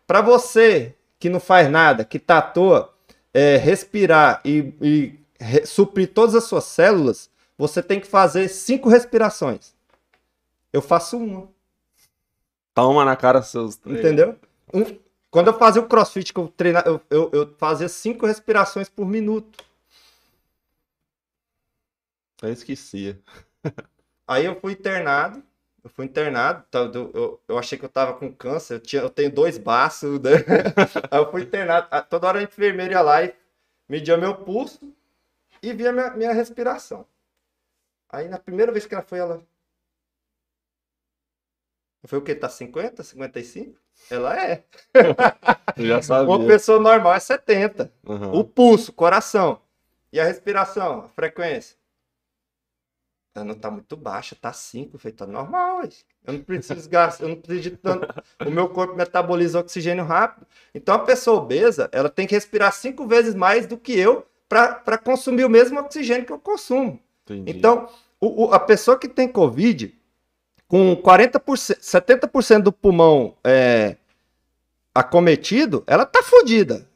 para 0.05 0.21
você 0.21 0.95
que 1.19 1.29
não 1.29 1.39
faz 1.39 1.69
nada, 1.69 2.05
que 2.05 2.19
tá 2.19 2.37
à 2.37 2.41
toa, 2.41 2.93
é, 3.33 3.57
respirar 3.57 4.41
e, 4.45 4.73
e 4.81 5.19
re, 5.39 5.65
suprir 5.65 6.13
todas 6.13 6.35
as 6.35 6.43
suas 6.43 6.65
células, 6.65 7.29
você 7.57 7.81
tem 7.81 7.99
que 7.99 8.07
fazer 8.07 8.47
cinco 8.47 8.89
respirações. 8.89 9.73
Eu 10.71 10.81
faço 10.81 11.17
uma. 11.17 11.49
Toma 12.73 13.03
na 13.03 13.15
cara 13.15 13.41
seus. 13.41 13.79
Entendeu? 13.85 14.35
Um, 14.71 14.97
quando 15.31 15.47
eu 15.47 15.57
fazia 15.57 15.81
o 15.81 15.87
crossfit, 15.87 16.31
que 16.31 16.39
eu 16.39 16.47
treinava, 16.47 16.87
eu, 16.87 17.01
eu, 17.09 17.29
eu 17.33 17.55
fazia 17.57 17.89
cinco 17.89 18.25
respirações 18.25 18.87
por 18.87 19.07
minuto. 19.07 19.65
Eu 22.41 22.51
esquecia. 22.51 23.19
Aí 24.27 24.45
eu 24.45 24.59
fui 24.59 24.73
internado, 24.73 25.43
Eu 25.83 25.89
fui 25.89 26.05
internado, 26.05 26.65
tá, 26.69 26.79
eu, 26.79 27.41
eu, 27.47 27.57
achei 27.57 27.77
que 27.77 27.85
eu 27.85 27.89
tava 27.89 28.13
com 28.13 28.33
câncer, 28.33 28.75
eu, 28.75 28.79
tinha, 28.79 29.01
eu 29.01 29.09
tenho 29.09 29.31
dois 29.31 29.57
baços, 29.57 30.19
né? 30.19 30.31
Aí 31.09 31.19
eu 31.19 31.31
fui 31.31 31.43
internado. 31.43 31.87
Toda 32.09 32.27
hora 32.27 32.39
a 32.39 32.43
enfermeira 32.43 32.93
ia 32.93 33.01
lá 33.01 33.23
e 33.23 33.33
media 33.87 34.17
meu 34.17 34.35
pulso 34.35 34.93
e 35.63 35.73
via 35.73 35.93
minha, 35.93 36.11
minha 36.11 36.33
respiração. 36.33 37.07
Aí 38.09 38.27
na 38.27 38.37
primeira 38.37 38.71
vez 38.71 38.85
que 38.85 38.93
ela 38.93 39.03
foi, 39.03 39.19
ela. 39.19 39.41
Falei, 42.05 42.21
o 42.21 42.25
quê? 42.25 42.35
Tá 42.35 42.49
50? 42.49 43.03
55? 43.03 43.79
Ela 44.09 44.41
é. 44.41 44.63
Eu 45.75 45.85
já 45.87 46.01
sabia. 46.01 46.33
Uma 46.33 46.45
pessoa 46.45 46.79
normal 46.79 47.13
é 47.13 47.19
70. 47.19 47.91
Aham. 48.07 48.31
O 48.33 48.43
pulso, 48.43 48.93
coração. 48.93 49.61
E 50.11 50.19
a 50.19 50.23
respiração, 50.23 50.99
a 51.01 51.09
frequência. 51.09 51.77
Ela 53.37 53.45
não 53.45 53.55
tá 53.55 53.69
muito 53.71 53.95
baixa, 53.95 54.35
tá 54.39 54.51
5. 54.51 54.95
Eu 54.95 54.99
falei, 54.99 55.13
tá 55.15 55.25
normal. 55.27 55.81
Eu 56.25 56.33
não 56.33 56.39
preciso 56.41 56.89
gastar, 56.89 57.23
eu 57.23 57.29
não 57.29 57.35
preciso 57.37 57.61
de 57.69 57.77
tanto. 57.77 58.07
O 58.45 58.49
meu 58.51 58.67
corpo 58.69 58.95
metaboliza 58.95 59.59
oxigênio 59.59 60.03
rápido. 60.05 60.45
Então 60.73 60.95
a 60.95 60.99
pessoa 60.99 61.37
obesa, 61.41 61.89
ela 61.91 62.09
tem 62.09 62.25
que 62.27 62.35
respirar 62.35 62.71
cinco 62.73 63.05
vezes 63.07 63.33
mais 63.35 63.65
do 63.67 63.77
que 63.77 63.97
eu 63.97 64.25
para 64.49 64.97
consumir 64.97 65.45
o 65.45 65.49
mesmo 65.49 65.79
oxigênio 65.79 66.25
que 66.25 66.31
eu 66.33 66.39
consumo. 66.39 66.99
Entendi. 67.25 67.51
Então, 67.57 67.89
o- 68.19 68.45
o- 68.47 68.53
a 68.53 68.59
pessoa 68.59 68.97
que 68.97 69.07
tem 69.07 69.27
Covid, 69.27 69.93
com 70.67 70.95
40%, 70.95 71.77
70% 71.81 72.63
do 72.63 72.71
pulmão 72.71 73.35
é, 73.43 73.97
acometido, 74.93 75.83
ela 75.87 76.05
tá 76.05 76.23
fodida. 76.23 76.87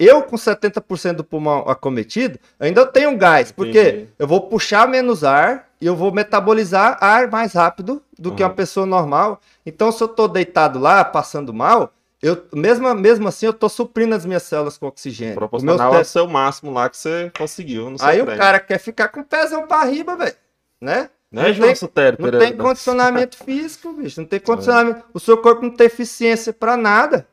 Eu, 0.00 0.22
com 0.22 0.34
70% 0.36 1.16
do 1.16 1.24
pulmão 1.24 1.60
acometido, 1.68 2.38
ainda 2.58 2.86
tenho 2.86 3.14
gás, 3.18 3.52
porque 3.52 3.80
Entendi. 3.82 4.08
eu 4.18 4.26
vou 4.26 4.40
puxar 4.48 4.88
menos 4.88 5.22
ar 5.22 5.68
e 5.78 5.84
eu 5.86 5.94
vou 5.94 6.10
metabolizar 6.10 6.96
ar 7.02 7.30
mais 7.30 7.52
rápido 7.52 8.02
do 8.18 8.32
que 8.34 8.42
Uhum. 8.42 8.48
uma 8.48 8.54
pessoa 8.54 8.86
normal. 8.86 9.40
Então, 9.66 9.92
se 9.92 10.02
eu 10.02 10.08
tô 10.08 10.26
deitado 10.26 10.78
lá, 10.78 11.04
passando 11.04 11.52
mal, 11.52 11.92
eu, 12.22 12.42
mesmo, 12.54 12.92
mesmo 12.94 13.28
assim, 13.28 13.44
eu 13.46 13.52
tô 13.52 13.68
suprindo 13.68 14.14
as 14.14 14.24
minhas 14.24 14.42
células 14.42 14.78
com 14.78 14.86
oxigênio. 14.86 15.34
O 15.34 15.36
Proporcional 15.36 15.94
ao 15.94 16.04
seu 16.04 16.26
máximo 16.26 16.72
lá 16.72 16.88
que 16.88 16.96
você 16.96 17.30
conseguiu 17.36 17.94
Aí 18.00 18.20
o 18.20 18.24
treino. 18.24 18.40
cara 18.42 18.58
quer 18.58 18.78
ficar 18.78 19.08
com 19.08 19.22
pezão 19.22 19.66
pra 19.66 19.84
riba, 19.84 20.16
velho. 20.16 20.34
Né? 20.80 21.10
Né, 21.32 21.44
não 21.44 21.52
João 21.52 21.66
tem- 21.68 21.76
Sutério 21.76 22.18
Não 22.20 22.38
tem 22.40 22.56
condicionamento 22.56 23.36
físico, 23.36 23.92
bicho. 23.92 24.20
Não 24.20 24.26
tem 24.26 24.40
condicionamento. 24.40 25.04
O 25.14 25.20
seu 25.20 25.36
corpo 25.38 25.62
não 25.62 25.70
tem 25.70 25.86
eficiência 25.86 26.52
pra 26.52 26.76
nada. 26.76 27.26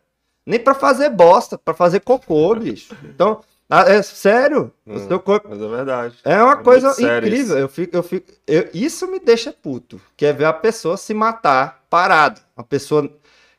Nem 0.48 0.60
pra 0.60 0.74
fazer 0.74 1.10
bosta, 1.10 1.58
pra 1.58 1.74
fazer 1.74 2.00
cocô, 2.00 2.56
bicho. 2.60 2.96
Então, 3.04 3.42
ah, 3.70 3.82
é 3.82 4.02
sério. 4.02 4.72
O 4.86 4.94
Hum. 4.94 5.08
seu 5.08 5.20
corpo. 5.20 5.50
Mas 5.50 5.62
é 5.62 5.68
verdade. 5.68 6.16
É 6.24 6.38
uma 6.38 6.54
muito 6.56 6.64
coisa 6.64 6.92
incrível. 6.94 7.34
isso. 7.44 7.54
Eu 7.58 7.68
fico, 7.70 7.96
eu 7.98 8.02
fico, 8.04 8.32
eu- 8.48 8.70
isso 8.74 9.06
me 9.12 9.20
deixa 9.20 9.52
puto. 9.52 10.00
Que 10.16 10.26
é 10.26 10.32
ver 10.32 10.46
a 10.46 10.54
pessoa 10.54 10.96
se 10.96 11.14
matar 11.14 11.84
parado. 11.90 12.40
Uma 12.56 12.64
pessoa 12.64 13.10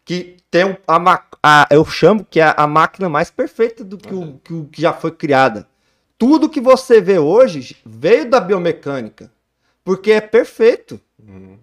que 0.05 0.39
tem 0.51 0.65
um- 0.65 0.77
a, 0.89 1.23
a- 1.43 1.67
eu 1.71 1.85
chamo 1.85 2.25
que 2.25 2.41
é 2.41 2.55
a 2.57 2.67
máquina 2.67 3.07
mais 3.11 3.31
perfeita 3.31 3.85
do 3.85 3.99
que, 3.99 4.15
o, 4.15 4.41
que, 4.43 4.55
o 4.55 4.65
que 4.65 4.81
já 4.81 4.95
foi 4.95 5.11
criada. 5.11 5.69
Tudo 6.17 6.49
que 6.49 6.61
você 6.61 7.01
vê 7.03 7.19
hoje 7.19 7.77
veio 7.85 8.29
da 8.31 8.41
biomecânica. 8.41 9.31
Porque 9.85 10.11
é 10.13 10.21
perfeito. 10.23 10.99
Uhum. 11.23 11.59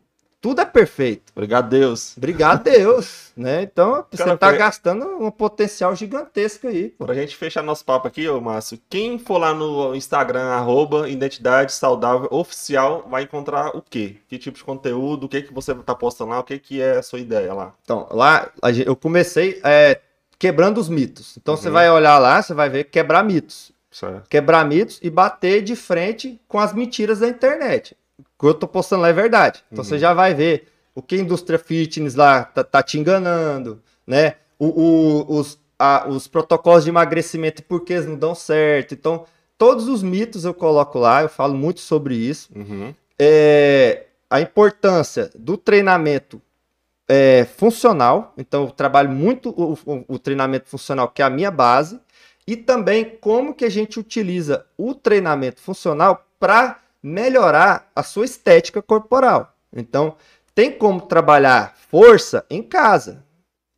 Tudo 0.45 0.61
é 0.61 0.65
perfeito. 0.65 1.31
Obrigado, 1.35 1.69
Deus. 1.69 2.15
Obrigado, 2.15 2.61
Deus. 2.65 3.31
né? 3.35 3.63
Então, 3.63 4.05
você 4.11 4.38
tá 4.38 4.49
foi- 4.49 4.57
gastando 4.59 5.07
um 5.19 5.31
potencial 5.31 5.95
gigantesco 5.95 6.67
aí. 6.67 6.89
Pô. 6.89 7.05
Pra 7.05 7.15
gente 7.15 7.35
fechar 7.35 7.63
nosso 7.63 7.84
papo 7.84 8.07
aqui, 8.07 8.30
ô 8.30 8.39
Márcio, 8.39 8.80
quem 8.88 9.17
for 9.17 9.39
lá 9.39 9.55
no 9.55 9.95
Instagram, 9.95 10.43
arroba 10.49 11.09
Identidade 11.09 11.73
Saudável 11.73 12.27
Oficial, 12.30 13.07
vai 13.09 13.23
encontrar 13.23 13.76
o 13.76 13.81
quê? 13.81 14.17
Que 14.27 14.38
tipo 14.38 14.55
de 14.55 14.63
conteúdo? 14.63 15.23
O 15.23 15.30
que, 15.30 15.41
que 15.41 15.51
você 15.51 15.73
tá 15.73 15.95
postando 15.95 16.30
lá? 16.30 16.39
O 16.39 16.43
que, 16.43 16.59
que 16.59 16.80
é 16.80 16.97
a 16.99 17.01
sua 17.01 17.19
ideia 17.19 17.51
lá? 17.51 17.73
Então, 17.81 18.07
lá 18.11 18.51
eu 18.85 18.95
comecei 18.95 19.59
é, 19.63 19.99
quebrando 20.38 20.77
os 20.80 20.88
mitos. 20.89 21.38
Então, 21.38 21.57
você 21.57 21.69
Uhum. 21.69 21.73
vai 21.73 21.89
olhar 21.89 22.19
lá, 22.19 22.39
você 22.39 22.53
vai 22.53 22.69
ver 22.69 22.84
quebrar 22.84 23.23
mitos. 23.23 23.72
Certo. 23.89 24.30
Quebrar 24.30 24.63
mitos 24.63 24.99
e 25.01 25.09
bater 25.09 25.63
de 25.63 25.76
frente 25.76 26.39
com 26.47 26.59
as 26.59 26.72
mentiras 26.72 27.19
da 27.22 27.27
internet. 27.30 27.97
Que 28.40 28.45
eu 28.45 28.53
tô 28.53 28.68
postando 28.68 29.02
lá 29.03 29.10
é 29.10 29.14
verdade. 29.14 29.64
Então, 29.72 29.84
Uhum. 29.84 29.90
você 29.90 29.98
já 29.99 30.14
vai 30.14 30.34
ver 30.34 30.68
o 30.94 31.02
que 31.02 31.16
a 31.16 31.20
indústria 31.20 31.57
fitness 31.60 32.16
lá 32.16 32.44
tá, 32.44 32.64
tá 32.64 32.84
te 32.84 32.99
enganando, 32.99 33.82
né? 34.06 34.36
O, 34.60 34.68
o- 34.68 35.40
os, 35.40 35.60
a- 35.78 36.06
os 36.07 36.28
protocolos 36.28 36.84
de 36.84 36.90
emagrecimento 36.90 37.62
e 37.62 37.66
por 37.66 37.82
que 37.82 37.94
eles 37.94 38.06
não 38.07 38.16
dão 38.18 38.34
certo. 38.36 38.94
Então, 38.94 39.26
todos 39.57 39.88
os 39.88 40.02
mitos 40.03 40.45
eu 40.45 40.53
coloco 40.53 40.98
lá, 40.99 41.22
eu 41.22 41.30
falo 41.30 41.53
muito 41.56 41.80
sobre 41.82 42.16
isso. 42.16 42.49
Uhum. 42.56 42.94
é, 43.18 44.07
a 44.30 44.41
importância 44.41 45.30
do 45.36 45.56
treinamento 45.57 46.41
é, 47.07 47.45
funcional. 47.45 48.34
Então, 48.38 48.64
eu 48.66 48.72
trabalho 48.72 49.10
muito 49.10 49.49
o, 49.52 49.74
o- 49.86 50.06
o 50.16 50.20
treinamento 50.20 50.68
funcional, 50.68 51.07
que 51.07 51.22
é 51.22 51.26
a 51.26 51.30
minha 51.30 51.52
base, 51.52 51.99
e 52.48 52.57
também 52.57 53.18
como 53.22 53.53
que 53.53 53.64
a 53.64 53.70
gente 53.70 53.99
utiliza 53.99 54.66
o 54.78 54.94
treinamento 54.94 55.62
funcional 55.62 56.26
para 56.40 56.80
melhorar 57.06 57.91
a 57.95 58.02
sua 58.02 58.26
estética 58.26 58.82
corporal. 58.82 59.53
Então, 59.72 60.15
tem 60.56 60.72
como 60.72 61.02
trabalhar 61.02 61.76
força 61.91 62.44
em 62.49 62.64
casa. 62.64 63.23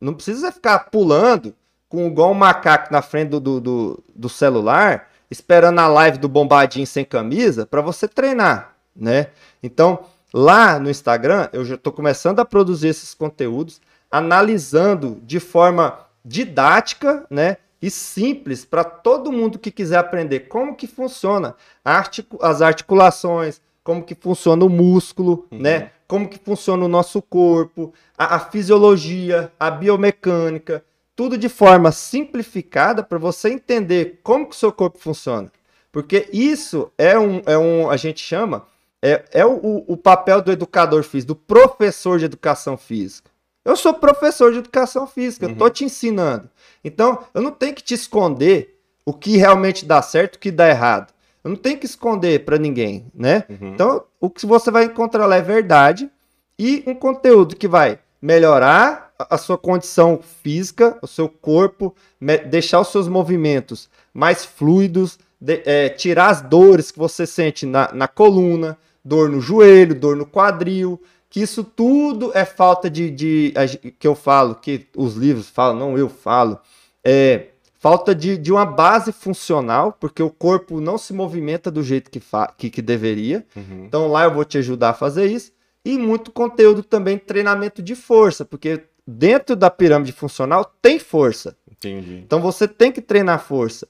Não 0.00 0.14
precisa 0.14 0.50
ficar 0.50 0.78
pulando 0.90 1.54
com 1.90 2.06
igual 2.06 2.30
um 2.30 2.34
macaco 2.34 2.90
na 2.90 3.02
frente 3.02 3.30
do, 3.30 3.40
do, 3.40 3.60
do- 3.60 4.04
do 4.14 4.28
celular, 4.30 5.10
esperando 5.30 5.78
a 5.78 5.86
live 5.88 6.16
do 6.16 6.28
bombadinho 6.28 6.86
sem 6.86 7.04
camisa 7.04 7.66
para 7.66 7.82
você 7.82 8.08
treinar, 8.08 8.74
né? 8.96 9.26
Então, 9.62 10.04
lá 10.32 10.78
no 10.78 10.88
Instagram, 10.88 11.50
eu 11.52 11.64
já 11.66 11.74
estou 11.74 11.92
começando 11.92 12.40
a 12.40 12.44
produzir 12.46 12.88
esses 12.88 13.12
conteúdos, 13.12 13.78
analisando 14.10 15.20
de 15.22 15.38
forma 15.38 15.98
didática, 16.24 17.26
né? 17.28 17.58
E 17.80 17.90
simples 17.90 18.64
para 18.64 18.82
todo 18.84 19.30
mundo 19.32 19.58
que 19.58 19.70
quiser 19.70 19.98
aprender 19.98 20.40
como 20.48 20.74
que 20.74 20.86
funciona 20.86 21.54
as 21.84 22.60
articulações, 22.62 23.60
como 23.84 24.02
que 24.02 24.14
funciona 24.14 24.64
o 24.64 24.68
músculo, 24.68 25.46
Uhum. 25.50 25.58
né? 25.60 25.90
Como 26.06 26.28
que 26.28 26.38
funciona 26.38 26.84
o 26.84 26.88
nosso 26.88 27.20
corpo, 27.22 27.92
a, 28.16 28.36
a 28.36 28.40
fisiologia, 28.40 29.52
a 29.60 29.70
biomecânica, 29.70 30.82
tudo 31.14 31.36
de 31.36 31.48
forma 31.48 31.92
simplificada 31.92 33.02
para 33.02 33.18
você 33.18 33.50
entender 33.50 34.20
como 34.22 34.46
que 34.46 34.54
o 34.54 34.58
seu 34.58 34.72
corpo 34.72 34.98
funciona. 34.98 35.50
Porque 35.92 36.28
isso 36.32 36.90
é 36.96 37.18
um, 37.18 37.42
é 37.46 37.58
um 37.58 37.90
a 37.90 37.96
gente 37.96 38.20
chama, 38.22 38.66
é, 39.02 39.24
é 39.32 39.44
o- 39.46 39.84
o 39.86 39.96
papel 39.96 40.40
do 40.42 40.50
educador 40.52 41.02
físico, 41.02 41.34
do 41.34 41.36
professor 41.36 42.18
de 42.18 42.24
educação 42.24 42.76
física. 42.76 43.30
Eu 43.68 43.76
sou 43.76 43.92
professor 43.94 44.50
de 44.52 44.58
educação 44.58 45.06
física, 45.06 45.46
eu 45.46 45.54
tô 45.56 45.68
te 45.68 45.84
ensinando. 45.84 46.48
Então, 46.82 47.18
eu 47.34 47.42
não 47.42 47.50
tenho 47.50 47.74
que 47.74 47.82
te 47.82 47.94
esconder 47.94 48.78
o 49.04 49.12
que 49.12 49.36
realmente 49.36 49.84
dá 49.84 50.00
certo 50.00 50.34
e 50.34 50.38
o 50.38 50.40
que 50.40 50.50
dá 50.50 50.68
errado. 50.68 51.12
Eu 51.44 51.50
não 51.50 51.56
tenho 51.56 51.78
que 51.78 51.86
esconder 51.86 52.44
para 52.44 52.58
ninguém, 52.58 53.06
né? 53.14 53.44
Uhum. 53.48 53.72
Então, 53.74 54.04
o 54.20 54.28
que 54.30 54.44
você 54.46 54.70
vai 54.70 54.84
encontrar 54.84 55.26
lá 55.26 55.36
é 55.36 55.42
verdade 55.42 56.10
e 56.58 56.82
um 56.86 56.94
conteúdo 56.94 57.56
que 57.56 57.68
vai 57.68 57.98
melhorar 58.20 59.12
a 59.18 59.36
sua 59.36 59.58
condição 59.58 60.20
física, 60.42 60.96
o 61.02 61.06
seu 61.06 61.28
corpo, 61.28 61.94
deixar 62.50 62.80
os 62.80 62.88
seus 62.88 63.06
movimentos 63.08 63.88
mais 64.14 64.44
fluidos, 64.44 65.18
de- 65.40 65.62
é, 65.64 65.88
tirar 65.88 66.28
as 66.28 66.40
dores 66.42 66.90
que 66.90 66.98
você 66.98 67.26
sente 67.26 67.66
na, 67.66 67.92
na 67.92 68.08
coluna, 68.08 68.76
dor 69.04 69.28
no 69.28 69.40
joelho, 69.40 69.94
dor 69.94 70.16
no 70.16 70.26
quadril, 70.26 71.00
que 71.30 71.40
isso 71.40 71.62
tudo 71.62 72.30
é 72.34 72.44
falta 72.44 72.88
de, 72.88 73.10
de 73.10 73.52
que 73.98 74.06
eu 74.06 74.14
falo, 74.14 74.54
que 74.54 74.86
os 74.96 75.14
livros 75.14 75.48
falam, 75.48 75.78
não 75.78 75.98
eu 75.98 76.08
falo, 76.08 76.58
é 77.04 77.48
falta 77.78 78.14
de, 78.14 78.36
de 78.36 78.50
uma 78.50 78.64
base 78.66 79.12
funcional, 79.12 79.92
porque 79.92 80.22
o 80.22 80.30
corpo 80.30 80.80
não 80.80 80.98
se 80.98 81.12
movimenta 81.12 81.70
do 81.70 81.82
jeito 81.82 82.10
que, 82.10 82.20
que, 82.56 82.70
que 82.70 82.82
deveria. 82.82 83.46
Uhum. 83.54 83.84
Então 83.86 84.08
lá 84.08 84.24
eu 84.24 84.34
vou 84.34 84.44
te 84.44 84.58
ajudar 84.58 84.90
a 84.90 84.94
fazer 84.94 85.26
isso. 85.26 85.52
E 85.84 85.96
muito 85.96 86.32
conteúdo 86.32 86.82
também, 86.82 87.16
treinamento 87.18 87.80
de 87.82 87.94
força, 87.94 88.44
porque 88.44 88.82
dentro 89.06 89.54
da 89.54 89.70
pirâmide 89.70 90.12
funcional 90.12 90.64
tem 90.82 90.98
força. 90.98 91.56
Entendi. 91.70 92.16
Então 92.24 92.40
você 92.40 92.66
tem 92.66 92.90
que 92.90 93.00
treinar 93.00 93.40
força. 93.42 93.86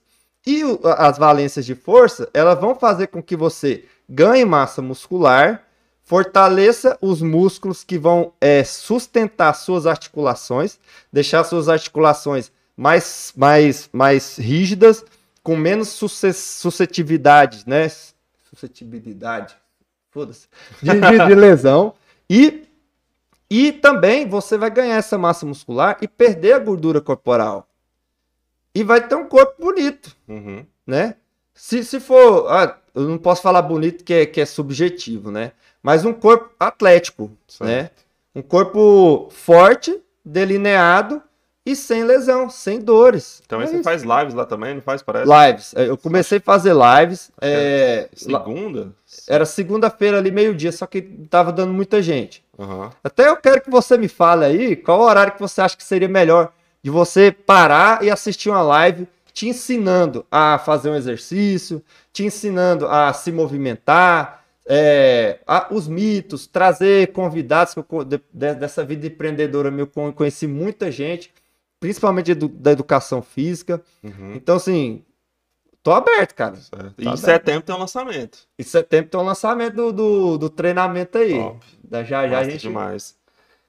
E 0.47 0.63
o- 0.65 0.81
as 0.85 1.19
valências 1.19 1.65
de 1.65 1.75
força, 1.75 2.29
elas 2.35 2.61
vão 2.61 2.75
fazer 2.75 3.07
com 3.09 3.23
que 3.23 3.37
você 3.37 3.85
ganhe 4.09 4.45
massa 4.45 4.81
muscular, 4.83 5.65
fortaleça 6.09 6.97
os 7.03 7.21
músculos 7.21 7.85
que 7.85 7.99
vão 7.99 8.33
é, 8.41 8.65
sustentar 8.65 9.53
suas 9.53 9.87
articulações, 9.87 10.79
deixar 11.13 11.45
suas 11.45 11.69
articulações 11.69 12.51
mais, 12.75 13.31
mais, 13.37 13.91
mais 13.93 14.39
rígidas, 14.39 15.05
com 15.43 15.55
menos 15.55 15.89
suscetibilidade, 15.91 17.63
né? 17.67 17.91
Suscetibilidade. 18.49 19.55
Foda-se. 20.11 20.49
De, 20.83 20.93
de- 20.99 21.27
de 21.27 21.35
lesão. 21.37 21.93
E, 22.31 22.67
e 23.51 23.71
também 23.73 24.27
você 24.27 24.57
vai 24.57 24.71
ganhar 24.71 24.97
essa 24.97 25.19
massa 25.19 25.45
muscular 25.45 25.99
e 26.01 26.09
perder 26.09 26.55
a 26.55 26.59
gordura 26.59 27.03
corporal. 27.03 27.69
E 28.75 28.83
vai 28.83 29.07
ter 29.07 29.15
um 29.15 29.27
corpo 29.29 29.61
bonito 29.61 30.17
Uhum. 30.27 30.65
né? 30.87 31.17
Se, 31.53 31.85
se 31.85 32.01
for, 32.01 32.51
ah, 32.51 32.79
eu 33.03 33.09
não 33.09 33.19
posso 33.19 33.43
falar 33.43 33.63
bonito 33.63 34.05
que 34.05 34.13
é, 34.15 34.27
que 34.27 34.41
é 34.41 34.47
subjetivo, 34.47 35.31
né? 35.31 35.53
Mas 35.83 36.05
um 36.05 36.13
corpo 36.13 36.51
atlético, 36.59 37.31
Certo. 37.47 37.69
né? 37.69 37.91
Um 38.35 38.43
corpo 38.43 39.29
forte, 39.31 39.99
delineado 40.25 41.23
e 41.67 41.77
sem 41.77 42.03
lesão, 42.05 42.49
sem 42.49 42.81
dores. 42.81 43.43
Também 43.47 43.67
É 43.67 43.71
você 43.71 43.75
isso. 43.77 43.85
faz 43.85 44.03
lives 44.03 44.33
lá 44.35 44.45
também, 44.47 44.75
não 44.75 44.81
faz, 44.81 45.03
parece? 45.03 45.31
Lives. 45.31 45.75
É, 45.77 45.89
Eu 45.89 45.99
comecei 45.99 46.39
a 46.39 46.41
fazer 46.41 46.73
lives. 46.75 47.31
é, 47.41 48.09
la- 48.27 48.39
Segunda? 48.45 48.93
Era 49.29 49.45
segunda-feira 49.45 50.17
ali, 50.19 50.31
meio-dia, 50.31 50.73
só 50.73 50.87
que 50.87 51.03
tava 51.03 51.53
dando 51.53 51.73
muita 51.73 52.01
gente. 52.01 52.43
Aham. 52.59 52.91
Até 53.05 53.29
eu 53.29 53.37
quero 53.37 53.61
que 53.61 53.71
você 53.71 53.99
me 53.99 54.09
fale 54.09 54.45
aí 54.45 54.77
qual 54.77 55.01
horário 55.01 55.33
que 55.35 55.41
você 55.41 55.61
acha 55.61 55.77
que 55.77 55.85
seria 55.85 56.09
melhor 56.09 56.53
de 56.83 56.91
você 56.91 57.31
parar 57.33 58.03
e 58.03 58.11
assistir 58.11 58.49
uma 58.51 58.63
live 58.63 59.07
te 59.39 59.47
ensinando 59.49 60.27
a 60.33 60.59
fazer 60.59 60.91
um 60.91 60.97
exercício, 60.97 61.81
te 62.13 62.25
ensinando 62.25 62.89
a 62.89 63.13
se 63.13 63.31
movimentar, 63.31 64.45
é, 64.67 65.39
a- 65.47 65.69
os 65.71 65.87
mitos, 65.87 66.49
trazer 66.49 67.13
convidados 67.13 67.73
eu 67.79 68.05
de- 68.05 68.21
de- 68.33 68.55
dessa 68.55 68.85
vida 68.85 69.07
empreendedora 69.07 69.71
con- 69.87 70.13
conheci 70.13 70.49
muita 70.49 70.91
gente, 70.91 71.33
principalmente 71.79 72.33
edu- 72.33 72.49
da 72.49 72.73
educação 72.73 73.23
física. 73.23 73.81
Uhum. 74.03 74.33
Então 74.35 74.57
assim, 74.57 75.05
tô 75.85 75.93
aberto, 75.93 76.35
cara. 76.35 76.57
E 76.59 76.71
Tá 76.71 76.87
em 77.03 77.05
bem. 77.05 77.17
setembro 77.17 77.63
tem 77.63 77.75
um 77.77 77.79
lançamento. 77.79 78.39
Em 78.59 78.65
setembro 78.65 79.09
tem 79.09 79.21
o 79.21 79.23
lançamento 79.23 79.77
do, 79.77 79.93
do, 79.93 80.39
do 80.39 80.51
treinamento 80.51 81.17
aí. 81.17 81.35
Top. 81.35 81.65
Da, 81.85 82.03
já 82.03 82.27
já 82.29 82.41
a 82.41 82.45
gente 82.45 82.63
demais. 82.63 83.17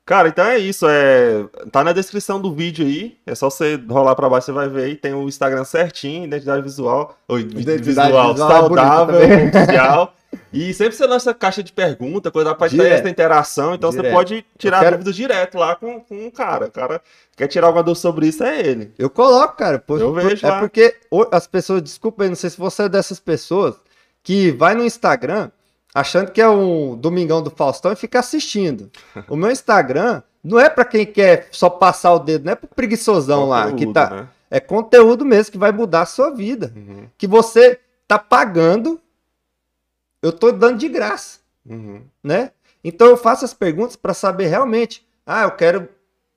Cara, 0.09 0.27
então 0.27 0.43
é 0.43 0.57
isso. 0.57 0.87
É... 0.89 1.45
Tá 1.71 1.83
na 1.83 1.93
descrição 1.93 2.41
do 2.41 2.51
vídeo 2.51 2.83
aí. 2.83 3.15
É 3.27 3.35
só 3.35 3.47
você 3.47 3.79
rolar 3.87 4.15
pra 4.15 4.27
baixo, 4.27 4.47
você 4.47 4.51
vai 4.51 4.67
ver 4.67 4.85
aí. 4.85 4.95
Tem 4.95 5.13
o 5.13 5.27
Instagram 5.27 5.63
certinho, 5.63 6.25
identidade 6.25 6.63
visual. 6.63 7.15
Ou 7.27 7.37
Identidade 7.39 7.83
visual, 7.83 8.33
visual 8.33 8.49
é 8.51 8.59
saudável, 8.59 9.19
também. 9.19 9.47
oficial. 9.49 10.13
E 10.51 10.73
sempre 10.73 10.95
você 10.95 11.05
lança 11.05 11.31
caixa 11.31 11.61
de 11.61 11.71
pergunta, 11.71 12.31
coisa 12.31 12.55
pra 12.55 12.67
ter 12.67 12.83
essa 12.91 13.07
interação. 13.07 13.75
Então 13.75 13.91
você 13.91 13.99
Direto. 13.99 14.13
pode 14.15 14.45
tirar 14.57 14.79
quero- 14.79 14.91
dúvidas 14.97 15.15
direto 15.15 15.59
lá 15.59 15.75
com, 15.75 15.99
com 15.99 16.25
o 16.25 16.31
cara. 16.31 16.65
O 16.65 16.71
cara 16.71 17.01
quer 17.37 17.47
tirar 17.47 17.67
alguma 17.67 17.83
dúvida 17.83 18.01
sobre 18.01 18.25
isso, 18.29 18.43
é 18.43 18.59
ele. 18.61 18.91
Eu 18.97 19.11
coloco, 19.11 19.55
cara. 19.57 19.83
Eu 19.87 20.11
vejo 20.11 20.43
é 20.43 20.49
lá. 20.49 20.59
porque 20.59 20.95
as 21.31 21.45
pessoas, 21.45 21.83
desculpa 21.83 22.23
aí, 22.23 22.29
não 22.29 22.35
sei 22.35 22.49
se 22.49 22.57
você 22.57 22.81
é 22.83 22.89
dessas 22.89 23.19
pessoas 23.19 23.75
que 24.23 24.49
vai 24.49 24.73
no 24.73 24.83
Instagram 24.83 25.51
achando 25.93 26.31
que 26.31 26.41
é 26.41 26.49
um 26.49 26.95
Domingão 26.95 27.41
do 27.41 27.49
Faustão 27.49 27.91
e 27.91 27.95
fica 27.95 28.19
assistindo. 28.19 28.91
O 29.27 29.35
meu 29.35 29.51
Instagram 29.51 30.21
não 30.43 30.59
é 30.59 30.69
pra 30.69 30.85
quem 30.85 31.05
quer 31.05 31.47
só 31.51 31.69
passar 31.69 32.13
o 32.13 32.19
dedo, 32.19 32.45
não 32.45 32.53
é 32.53 32.55
pro 32.55 32.67
preguiçosão 32.67 33.47
lá, 33.47 33.71
que 33.73 33.91
tá. 33.91 34.09
né? 34.09 34.27
É 34.51 34.59
conteúdo 34.59 35.23
mesmo 35.23 35.51
que 35.51 35.57
vai 35.57 35.71
mudar 35.71 36.01
a 36.01 36.07
sua 36.07 36.31
vida. 36.31 36.73
Uhum, 36.75 37.07
Que 37.17 37.27
você 37.27 37.79
tá 38.07 38.17
pagando, 38.17 38.99
eu 40.21 40.31
tô 40.31 40.51
dando 40.51 40.79
de 40.79 40.89
graça 40.89 41.39
uhum. 41.69 42.01
né? 42.23 42.51
Então 42.83 43.07
eu 43.07 43.17
faço 43.17 43.45
as 43.45 43.53
perguntas 43.53 43.95
para 43.95 44.13
saber 44.13 44.47
realmente, 44.47 45.05
ah, 45.25 45.43
eu 45.43 45.51
quero 45.51 45.87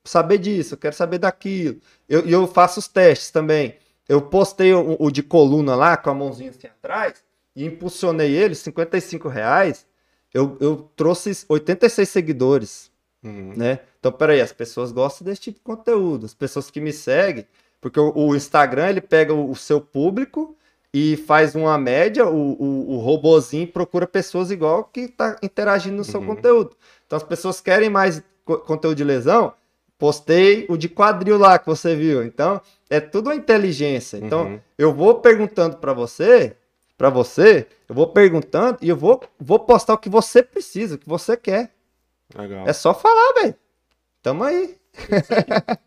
saber 0.05 0.39
disso, 0.39 0.75
eu 0.75 0.79
quero 0.79 0.95
saber 0.95 1.19
daquilo. 1.19 1.81
E 2.09 2.15
eu, 2.15 2.21
eu 2.29 2.47
faço 2.47 2.81
os 2.81 2.89
testes 2.89 3.31
também. 3.31 3.77
Eu 4.09 4.21
postei 4.21 4.75
o, 4.75 4.97
o 4.99 5.11
de 5.11 5.23
coluna 5.23 5.75
lá, 5.75 5.97
com 5.97 6.11
a 6.11 6.15
mãozinha 6.15 6.51
assim 6.51 6.67
atrás, 6.67 7.25
e 7.55 7.65
impulsionei 7.67 8.31
ele, 8.35 8.55
55 8.55 9.29
reais. 9.29 9.87
Eu, 10.33 10.57
eu 10.61 10.89
trouxe 10.97 11.45
86 11.49 12.09
seguidores, 12.09 12.91
Uhum. 13.23 13.53
né? 13.57 13.79
Então, 14.01 14.11
peraí, 14.11 14.41
as 14.41 14.53
pessoas 14.53 14.91
gostam 14.91 15.25
desse 15.25 15.43
tipo 15.43 15.59
de 15.59 15.65
conteúdo. 15.65 16.27
As 16.27 16.35
pessoas 16.35 16.71
que 16.71 16.81
me 16.81 16.93
seguem, 16.93 17.47
porque 17.81 18.01
o, 18.01 18.13
o 18.17 18.35
Instagram, 18.35 18.89
ele 18.89 19.01
pega 19.01 19.33
o, 19.33 19.51
o 19.51 19.55
seu 19.55 19.81
público 19.81 20.57
e 20.93 21.17
faz 21.17 21.55
uma 21.55 21.79
média, 21.79 22.27
o, 22.27 22.53
o, 22.61 22.95
o 22.95 22.99
robozinho 22.99 23.69
procura 23.69 24.07
pessoas 24.07 24.51
igual 24.51 24.85
que 24.85 25.07
tá 25.09 25.37
interagindo 25.43 25.97
no 25.97 26.05
seu 26.05 26.21
Uhum. 26.21 26.27
conteúdo. 26.27 26.77
Então, 27.07 27.17
as 27.17 27.23
pessoas 27.23 27.61
querem 27.61 27.89
mais 27.89 28.21
co- 28.45 28.59
conteúdo 28.59 28.97
de 28.97 29.05
lesão, 29.05 29.53
postei 29.99 30.67
o 30.69 30.77
de 30.77 30.89
quadril 30.89 31.39
lá 31.39 31.59
que 31.59 31.67
você 31.67 31.95
viu. 31.95 32.25
Então, 32.25 32.61
é 32.91 32.99
tudo 33.01 33.29
uma 33.29 33.37
inteligência. 33.37 34.17
Então, 34.17 34.45
Uhum. 34.47 34.61
eu 34.77 34.93
vou 34.93 35.17
perguntando 35.21 35.77
para 35.77 35.93
você, 35.93 36.57
para 37.03 37.11
você, 37.11 37.67
eu 37.89 37.97
vou 37.97 38.07
perguntando 38.07 38.79
e 38.81 38.89
eu 38.89 38.97
vou, 38.97 39.21
vou 39.41 39.59
postar 39.59 39.95
o 39.95 39.99
que 39.99 40.09
você 40.09 40.41
precisa, 40.41 40.95
o 40.95 40.99
que 40.99 41.09
você 41.09 41.37
quer. 41.37 41.73
Legal. 42.33 42.65
É 42.65 42.73
só 42.73 42.95
falar, 42.95 43.33
velho. 43.43 43.57
Tamo 44.23 44.45
aí. 44.45 44.77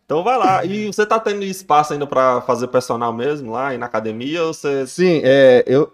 Então 0.06 0.26
vai 0.26 0.38
lá. 0.38 0.66
E 0.66 0.88
você 0.88 1.06
tá 1.06 1.18
tendo 1.18 1.42
espaço 1.46 1.94
ainda 1.94 2.06
pra 2.06 2.42
fazer 2.42 2.68
personal 2.68 3.14
mesmo 3.14 3.54
lá 3.54 3.74
e 3.74 3.78
na 3.78 3.86
academia 3.86 4.44
ou 4.44 4.54
você. 4.54 4.86
Sim, 4.88 5.22
é, 5.24 5.64
eu 5.66 5.90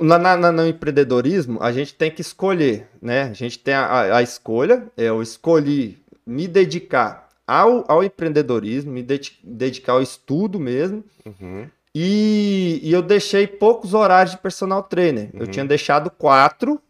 na, 0.00 0.18
na- 0.18 0.50
no 0.50 0.66
empreendedorismo 0.66 1.62
a 1.62 1.70
gente 1.70 1.94
tem 1.94 2.10
que 2.10 2.20
escolher, 2.20 2.88
né? 3.00 3.22
A 3.30 3.32
gente 3.32 3.60
tem 3.60 3.74
a, 3.74 4.16
a- 4.16 4.22
escolha. 4.22 4.88
é, 4.96 5.04
Eu 5.04 5.22
escolhi 5.22 6.02
me 6.26 6.48
dedicar 6.48 7.28
ao, 7.46 7.84
ao 7.86 8.02
empreendedorismo, 8.02 8.90
me 8.90 9.04
dedi- 9.04 9.38
dedicar 9.44 9.92
ao 9.92 10.02
estudo 10.02 10.58
mesmo. 10.58 11.04
Uhum. 11.24 11.68
E, 11.94 12.80
e 12.82 12.92
eu 12.92 13.00
deixei 13.02 13.46
poucos 13.46 13.94
horários 13.94 14.32
de 14.32 14.38
personal 14.38 14.82
trainer. 14.82 15.30
Eu 15.32 15.40
Uhum. 15.42 15.46
tinha 15.46 15.64
deixado 15.64 16.10
quatro, 16.10 16.80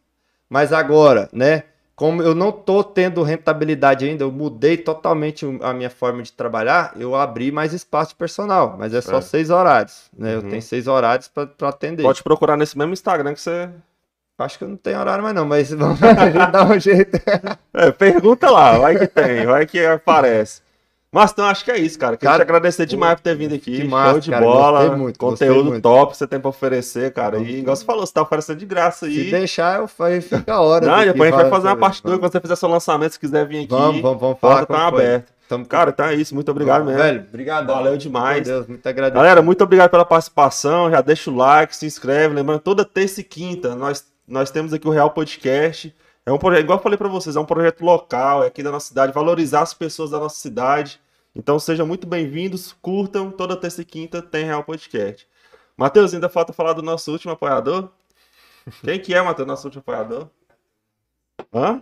mas 0.48 0.72
agora, 0.72 1.28
né? 1.32 1.64
Como 1.94 2.20
eu 2.22 2.35
não 2.35 2.51
tô 2.51 2.82
tendo 2.82 3.22
rentabilidade 3.22 4.05
ainda, 4.05 4.24
eu 4.24 4.32
mudei 4.32 4.76
totalmente 4.76 5.47
a 5.62 5.72
minha 5.72 5.90
forma 5.90 6.22
de 6.24 6.32
trabalhar, 6.32 6.93
eu 6.98 7.14
abri 7.14 7.52
mais 7.52 7.72
espaço 7.72 8.10
de 8.10 8.16
personal, 8.16 8.74
mas 8.76 8.93
é 8.93 9.01
só 9.01 9.18
É. 9.18 9.20
seis 9.20 9.48
horários, 9.51 10.10
né? 10.18 10.31
Uhum. 10.31 10.43
Eu 10.43 10.48
tenho 10.51 10.62
seis 10.62 10.89
horários 10.89 11.28
para 11.28 11.68
atender. 11.68 12.02
Pode 12.02 12.22
procurar 12.24 12.56
nesse 12.56 12.76
mesmo 12.76 12.93
Instagram 12.93 13.32
que 13.35 13.40
você. 13.40 13.68
Acho 14.36 14.59
que 14.59 14.64
eu 14.64 14.68
não 14.68 14.76
tenho 14.76 14.98
horário 14.98 15.22
mais 15.22 15.35
não, 15.36 15.44
mas 15.47 15.70
vamos 15.72 16.01
dá 16.51 16.64
um 16.64 16.81
jeito. 16.81 17.16
É, 17.72 17.93
pergunta 17.93 18.51
lá, 18.51 18.76
vai 18.78 18.98
que 18.98 19.06
tem, 19.06 19.47
vai 19.47 19.64
que 19.64 19.78
aparece. 19.86 20.62
Mas 21.15 21.31
então 21.31 21.45
acho 21.45 21.65
que 21.65 21.70
é 21.70 21.78
isso, 21.78 21.97
cara. 21.97 22.16
Queria 22.16 22.32
Cara, 22.32 22.45
te 22.45 22.49
agradecer 22.49 22.86
demais 22.86 23.15
por 23.15 23.20
ter 23.20 23.36
vindo 23.36 23.55
aqui. 23.55 23.70
que 23.70 23.81
Show 23.82 23.89
massa, 23.89 24.19
de 24.20 24.31
cara, 24.31 24.45
bola. 24.45 24.81
gostei 24.81 24.97
muito, 24.99 25.16
gostei 25.16 25.49
conteúdo 25.49 25.70
muito. 25.70 25.82
top 25.82 26.11
que 26.11 26.19
você 26.19 26.27
tem 26.27 26.41
pra 26.41 26.49
oferecer, 26.49 27.12
cara. 27.12 27.39
E 27.39 27.61
igual 27.61 27.77
você 27.77 27.85
falou, 27.85 28.05
você 28.05 28.12
tá 28.12 28.23
oferecendo 28.23 28.59
de 28.59 28.66
graça 28.66 29.07
aí. 29.07 29.27
Se 29.27 29.31
deixar, 29.31 29.78
eu 29.78 29.86
fica 29.86 30.53
a 30.53 30.61
hora. 30.61 30.85
Não, 30.85 31.05
depois 31.05 31.32
a 31.32 31.36
gente 31.36 31.43
vai 31.43 31.51
fazer 31.51 31.69
uma 31.69 31.77
parte 31.77 31.95
isso. 31.95 32.03
2 32.03 32.19
quando 32.19 32.32
você 32.32 32.41
fizer 32.41 32.57
seu 32.57 32.69
lançamento, 32.69 33.12
se 33.12 33.20
quiser 33.20 33.47
vir 33.47 33.59
aqui. 33.59 33.69
Vamos, 33.69 34.03
vamos, 34.03 34.20
vamos 34.20 34.39
falar. 34.41 34.66
Porta 34.66 34.74
tá 34.74 34.86
aberta. 34.89 35.32
Tamo... 35.49 35.65
Cara, 35.66 35.95
é 35.97 36.15
isso. 36.15 36.35
Muito 36.35 36.51
obrigado 36.51 36.85
mesmo. 36.85 37.01
Velho, 37.01 37.24
obrigado. 37.28 37.66
Valeu 37.69 37.97
demais. 37.97 38.49
Meu 38.49 38.57
Deus, 38.57 38.66
muito 38.66 38.85
agradecido. 38.85 39.23
Galera, 39.23 39.41
muito 39.41 39.62
obrigado 39.62 39.91
pela 39.91 40.05
participação. 40.05 40.91
Já 40.91 41.01
deixa 41.01 41.31
o 41.31 41.36
like, 41.36 41.77
se 41.77 41.86
inscreve. 41.86 42.35
Lembrando, 42.35 42.59
toda 42.59 42.85
terça 42.85 43.20
e 43.20 43.24
quinta 43.24 43.77
nós, 43.77 44.05
nós 44.27 44.51
temos 44.51 44.73
aqui 44.73 44.89
o 44.89 44.91
Real 44.91 45.11
Podcast. 45.11 45.95
É 46.26 46.32
um 46.32 46.38
projeto, 46.38 46.62
igual 46.62 46.78
eu 46.78 46.82
falei 46.82 46.96
pra 46.96 47.09
vocês, 47.09 47.36
é 47.36 47.40
um 47.40 47.44
projeto 47.44 47.84
local, 47.84 48.42
é 48.42 48.46
aqui 48.46 48.62
da 48.62 48.70
nossa 48.70 48.88
cidade, 48.88 49.12
valorizar 49.12 49.60
as 49.60 49.74
pessoas 49.74 50.10
da 50.10 50.18
nossa 50.18 50.36
cidade. 50.36 50.98
Então 51.36 51.59
sejam 51.59 51.86
muito 51.86 52.06
bem-vindos, 52.06 52.72
curtam. 52.80 53.30
Toda 53.30 53.55
terça 53.56 53.82
e 53.82 53.84
quinta 53.84 54.22
tem 54.22 54.46
Real 54.46 54.64
Podcast. 54.64 55.28
Matheus, 55.76 56.14
ainda 56.14 56.30
falta 56.30 56.52
falar 56.52 56.72
do 56.72 56.80
nosso 56.80 57.12
último 57.12 57.32
apoiador. 57.32 57.90
Quem 58.82 58.98
que 58.98 59.12
é, 59.12 59.20
Matheus, 59.20 59.46
nosso 59.46 59.66
último 59.66 59.80
apoiador? 59.80 60.28
Hã? 61.52 61.78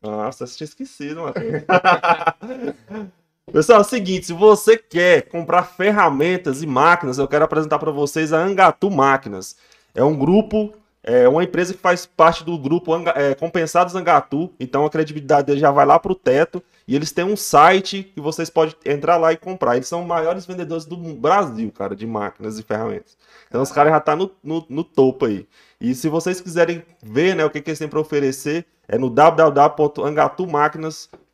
Nossa, 0.00 0.46
você 0.46 0.56
tinha 0.56 0.64
esquecido, 0.64 1.22
Matheus. 1.22 1.64
Pessoal, 3.52 3.80
é 3.80 3.82
o 3.82 3.84
seguinte, 3.84 4.26
se 4.26 4.32
você 4.32 4.78
quer 4.78 5.28
comprar 5.28 5.64
ferramentas 5.64 6.62
e 6.62 6.66
máquinas, 6.66 7.18
eu 7.18 7.28
quero 7.28 7.44
apresentar 7.44 7.78
para 7.78 7.90
vocês 7.90 8.32
a 8.32 8.38
Angatu 8.38 8.90
Máquinas. 8.90 9.58
É 9.94 10.02
um 10.02 10.16
grupo, 10.16 10.72
é 11.04 11.28
uma 11.28 11.44
empresa 11.44 11.74
que 11.74 11.80
faz 11.80 12.06
parte 12.06 12.42
do 12.42 12.58
grupo 12.58 12.90
é, 13.14 13.34
Compensados 13.34 13.94
Angatu, 13.94 14.50
então 14.58 14.86
a 14.86 14.90
credibilidade 14.90 15.46
dele 15.46 15.60
já 15.60 15.70
vai 15.70 15.84
lá 15.84 15.98
pro 15.98 16.14
teto. 16.14 16.62
E 16.88 16.96
eles 16.96 17.12
têm 17.12 17.24
um 17.24 17.36
site 17.36 18.02
que 18.02 18.20
vocês 18.20 18.50
podem 18.50 18.74
entrar 18.84 19.16
lá 19.16 19.32
e 19.32 19.36
comprar. 19.36 19.76
Eles 19.76 19.88
são 19.88 20.02
os 20.02 20.06
maiores 20.06 20.44
vendedores 20.44 20.84
do 20.84 20.96
Brasil, 20.96 21.70
cara, 21.72 21.94
de 21.94 22.06
máquinas 22.06 22.58
e 22.58 22.62
ferramentas. 22.62 23.16
Então 23.48 23.62
os 23.62 23.70
caras 23.70 23.92
já 23.92 23.98
estão 23.98 24.16
no, 24.16 24.30
no, 24.42 24.66
no 24.68 24.84
topo 24.84 25.26
aí. 25.26 25.46
E 25.80 25.94
se 25.94 26.08
vocês 26.08 26.40
quiserem 26.40 26.82
ver 27.02 27.34
né, 27.34 27.44
o 27.44 27.50
que, 27.50 27.60
que 27.60 27.70
eles 27.70 27.78
têm 27.78 27.88
para 27.88 28.00
oferecer, 28.00 28.66
é 28.88 28.98
no 28.98 29.08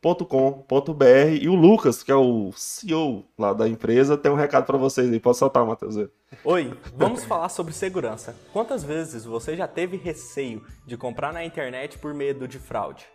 www.angatumáquinas.com.br. 0.01 1.39
E 1.39 1.47
o 1.47 1.55
Lucas, 1.55 2.01
que 2.01 2.11
é 2.11 2.15
o 2.15 2.51
CEO 2.55 3.23
lá 3.37 3.53
da 3.53 3.69
empresa, 3.69 4.17
tem 4.17 4.31
um 4.31 4.35
recado 4.35 4.65
para 4.65 4.77
vocês 4.77 5.11
aí. 5.11 5.19
Pode 5.19 5.37
soltar, 5.37 5.65
Matheus. 5.65 5.95
Oi, 6.43 6.77
vamos 6.95 7.23
falar 7.23 7.49
sobre 7.49 7.71
segurança. 7.73 8.35
Quantas 8.51 8.83
vezes 8.83 9.23
você 9.23 9.55
já 9.55 9.67
teve 9.67 9.97
receio 9.97 10.65
de 10.85 10.97
comprar 10.97 11.31
na 11.31 11.45
internet 11.45 11.99
por 11.99 12.13
medo 12.13 12.47
de 12.47 12.57
fraude? 12.57 13.05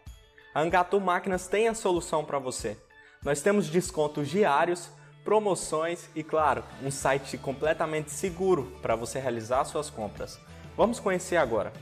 A 0.54 0.60
Angatu 0.62 1.00
Máquinas 1.00 1.48
tem 1.48 1.68
a 1.68 1.74
solução 1.74 2.24
para 2.24 2.38
você. 2.38 2.76
Nós 3.22 3.42
temos 3.42 3.68
descontos 3.68 4.28
diários, 4.28 4.88
promoções 5.24 6.08
e, 6.14 6.22
claro, 6.22 6.62
um 6.82 6.90
site 6.90 7.36
completamente 7.36 8.12
seguro 8.12 8.72
para 8.80 8.94
você 8.94 9.18
realizar 9.18 9.64
suas 9.64 9.90
compras. 9.90 10.38
Vamos 10.76 11.00
conhecer 11.00 11.36
agora. 11.36 11.72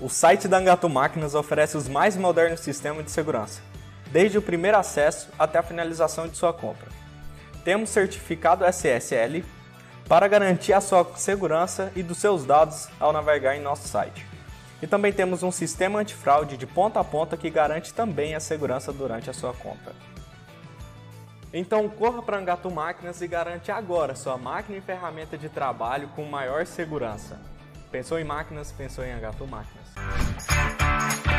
O 0.00 0.08
site 0.08 0.48
da 0.48 0.58
Angatu 0.58 0.88
Máquinas 0.88 1.34
oferece 1.34 1.76
os 1.76 1.88
mais 1.88 2.16
modernos 2.16 2.60
sistemas 2.60 3.04
de 3.04 3.10
segurança, 3.10 3.62
desde 4.12 4.36
o 4.36 4.42
primeiro 4.42 4.76
acesso 4.76 5.30
até 5.38 5.58
a 5.58 5.62
finalização 5.62 6.28
de 6.28 6.36
sua 6.36 6.52
compra. 6.52 6.88
Temos 7.64 7.90
certificado 7.90 8.64
SSL 8.64 9.42
para 10.06 10.28
garantir 10.28 10.74
a 10.74 10.80
sua 10.80 11.10
segurança 11.16 11.90
e 11.96 12.02
dos 12.02 12.18
seus 12.18 12.44
dados 12.44 12.88
ao 13.00 13.12
navegar 13.12 13.56
em 13.56 13.62
nosso 13.62 13.88
site. 13.88 14.26
E 14.82 14.86
também 14.86 15.12
temos 15.12 15.42
um 15.42 15.50
sistema 15.50 16.00
antifraude 16.00 16.56
de 16.56 16.66
ponta 16.66 17.00
a 17.00 17.04
ponta 17.04 17.36
que 17.36 17.48
garante 17.48 17.94
também 17.94 18.34
a 18.34 18.40
segurança 18.40 18.92
durante 18.92 19.30
a 19.30 19.32
sua 19.32 19.54
compra. 19.54 19.94
Então 21.52 21.88
corra 21.88 22.22
para 22.22 22.38
Angatu 22.38 22.70
Máquinas 22.70 23.20
e 23.22 23.28
garante 23.28 23.70
agora 23.70 24.14
sua 24.14 24.36
máquina 24.36 24.78
e 24.78 24.80
ferramenta 24.80 25.38
de 25.38 25.48
trabalho 25.48 26.08
com 26.16 26.24
maior 26.24 26.66
segurança. 26.66 27.38
Pensou 27.90 28.18
em 28.18 28.24
máquinas, 28.24 28.72
pensou 28.72 29.04
em 29.04 29.12
Angatu 29.12 29.46
Máquinas. 29.46 31.31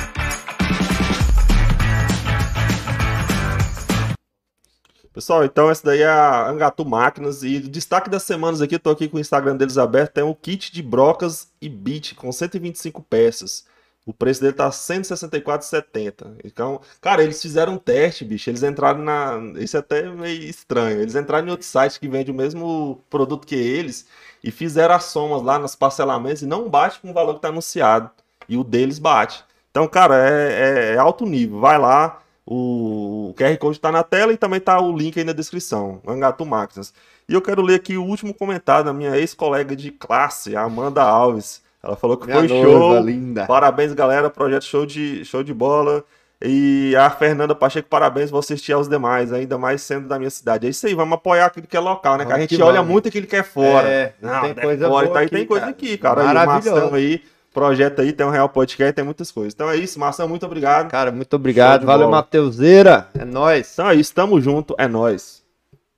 Pessoal, 5.14 5.46
então 5.46 5.70
essa 5.70 5.86
daí 5.86 6.02
é 6.02 6.08
a 6.08 6.50
Angatu 6.50 6.84
Máquinas 6.84 7.44
e 7.44 7.60
destaque 7.60 8.10
das 8.10 8.24
semanas 8.24 8.62
aqui, 8.62 8.74
eu 8.74 8.80
tô 8.80 8.90
aqui 8.90 9.08
com 9.08 9.18
o 9.18 9.20
Instagram 9.20 9.56
deles 9.56 9.78
aberto, 9.78 10.14
tem 10.14 10.24
um 10.24 10.34
kit 10.34 10.74
de 10.74 10.82
brocas 10.82 11.50
e 11.62 11.70
bit 11.70 12.16
com 12.16 12.32
125 12.32 13.00
peças. 13.04 13.64
O 14.06 14.12
preço 14.12 14.42
dele 14.42 14.54
tá 14.54 14.70
164,70. 14.70 16.38
Então, 16.44 16.82
cara, 17.00 17.24
eles 17.24 17.42
fizeram 17.42 17.74
um 17.74 17.78
teste, 17.78 18.26
bicho. 18.26 18.50
Eles 18.50 18.62
entraram 18.62 19.00
na. 19.02 19.40
Isso 19.58 19.78
é 19.78 19.80
até 19.80 20.04
meio 20.10 20.44
estranho. 20.44 21.00
Eles 21.00 21.16
entraram 21.16 21.48
em 21.48 21.52
outro 21.52 21.66
site 21.66 22.00
que 22.00 22.08
vende 22.08 22.30
o 22.30 22.34
mesmo 22.34 23.02
produto 23.10 23.48
que 23.48 23.56
eles 23.56 24.06
e 24.44 24.52
fizeram 24.52 24.94
as 24.94 25.06
somas 25.06 25.42
lá 25.42 25.58
nos 25.58 25.74
parcelamentos 25.76 26.42
e 26.42 26.46
não 26.46 26.70
bate 26.70 27.00
com 27.00 27.12
o 27.12 27.14
valor 27.14 27.36
que 27.36 27.42
tá 27.42 27.48
anunciado. 27.48 28.10
E 28.50 28.58
o 28.58 28.64
deles 28.64 29.00
bate. 29.00 29.46
Então, 29.72 29.88
cara, 29.88 30.16
é, 30.18 30.92
é, 30.92 30.96
é 30.96 30.98
alto 30.98 31.26
nível. 31.26 31.62
Vai 31.62 31.78
lá, 31.78 32.22
o 32.46 33.34
QR 33.38 33.58
Code 33.58 33.78
está 33.78 33.92
na 33.92 34.04
tela 34.04 34.34
e 34.34 34.38
também 34.38 34.58
está 34.58 34.80
o 34.80 34.96
link 34.96 35.18
aí 35.18 35.24
na 35.24 35.34
descrição. 35.34 36.02
Angatu 36.06 36.46
Máquinas. 36.46 36.94
E 37.28 37.34
eu 37.34 37.42
quero 37.42 37.62
ler 37.62 37.76
aqui 37.76 37.98
o 37.98 38.04
último 38.04 38.34
comentário 38.34 38.86
da 38.86 38.94
minha 38.94 39.18
ex-colega 39.18 39.76
de 39.76 39.92
classe, 39.92 40.56
a 40.56 40.62
Amanda 40.62 41.02
Alves. 41.02 41.62
Ela 41.82 41.96
falou 41.96 42.18
que 42.18 42.26
Minha 42.26 42.40
foi 42.40 42.48
noiva 42.48 42.70
show. 42.70 43.00
linda. 43.00 43.46
Parabéns, 43.46 43.94
galera. 43.94 44.30
Projeto 44.30 44.64
show 44.64 44.86
de, 44.86 45.24
show 45.26 45.44
de 45.44 45.54
bola. 45.54 46.04
E 46.46 46.94
a 46.98 47.10
Fernanda 47.10 47.56
Pacheco, 47.56 47.88
parabéns, 47.88 48.30
vou 48.30 48.40
assistir 48.40 48.74
aos 48.74 48.90
demais, 48.90 49.32
ainda 49.32 49.58
mais 49.58 49.82
sendo 49.82 50.10
da 50.10 50.20
minha 50.20 50.30
cidade. 50.30 50.68
É 50.68 50.70
isso 50.70 50.86
aí, 50.86 50.94
vamos 50.94 51.14
apoiar 51.14 51.46
aquilo 51.46 51.66
que 51.66 51.78
é 51.78 51.80
local, 51.80 52.18
né? 52.18 52.26
Que 52.26 52.34
a 52.34 52.40
gente 52.40 52.56
que 52.58 52.62
olha 52.62 52.80
vamos. 52.80 52.92
muito 52.92 53.08
aquilo 53.08 53.26
que 53.26 53.36
é 53.38 53.44
fora. 53.44 53.88
É, 53.88 54.14
não, 54.22 54.42
tem 54.42 54.54
tem 54.54 54.64
coisa 54.64 54.90
fora, 54.90 55.06
boa 55.06 55.14
tá 55.14 55.20
aí, 55.22 55.26
aqui, 55.28 55.36
tem 55.38 55.46
coisa 55.46 55.62
cara. 55.62 55.72
aqui, 55.72 55.98
cara. 55.98 56.22
Aí, 56.22 56.26
o 56.26 56.28
Maravilhoso. 56.28 56.82
Marção 56.82 56.96
aí, 56.96 57.24
projeto 57.54 58.02
aí, 58.02 58.12
tem 58.12 58.26
um 58.26 58.32
Real 58.32 58.50
Podcast, 58.50 58.94
tem 58.94 59.06
muitas 59.06 59.32
coisas. 59.32 59.54
Então 59.54 59.70
é 59.70 59.78
isso, 59.78 60.00
Marção, 60.00 60.28
muito 60.28 60.46
obrigado. 60.46 60.90
Cara, 60.90 61.12
muito 61.12 61.36
obrigado. 61.36 61.86
Valeu. 61.86 62.10
Mateuseira. 62.10 63.08
É 63.18 63.24
nóis. 63.24 63.72
Então 63.74 63.90
é 63.90 63.96
isso, 63.96 64.14
tamo 64.14 64.42
junto, 64.42 64.76
é 64.78 64.88
nóis. 64.88 65.43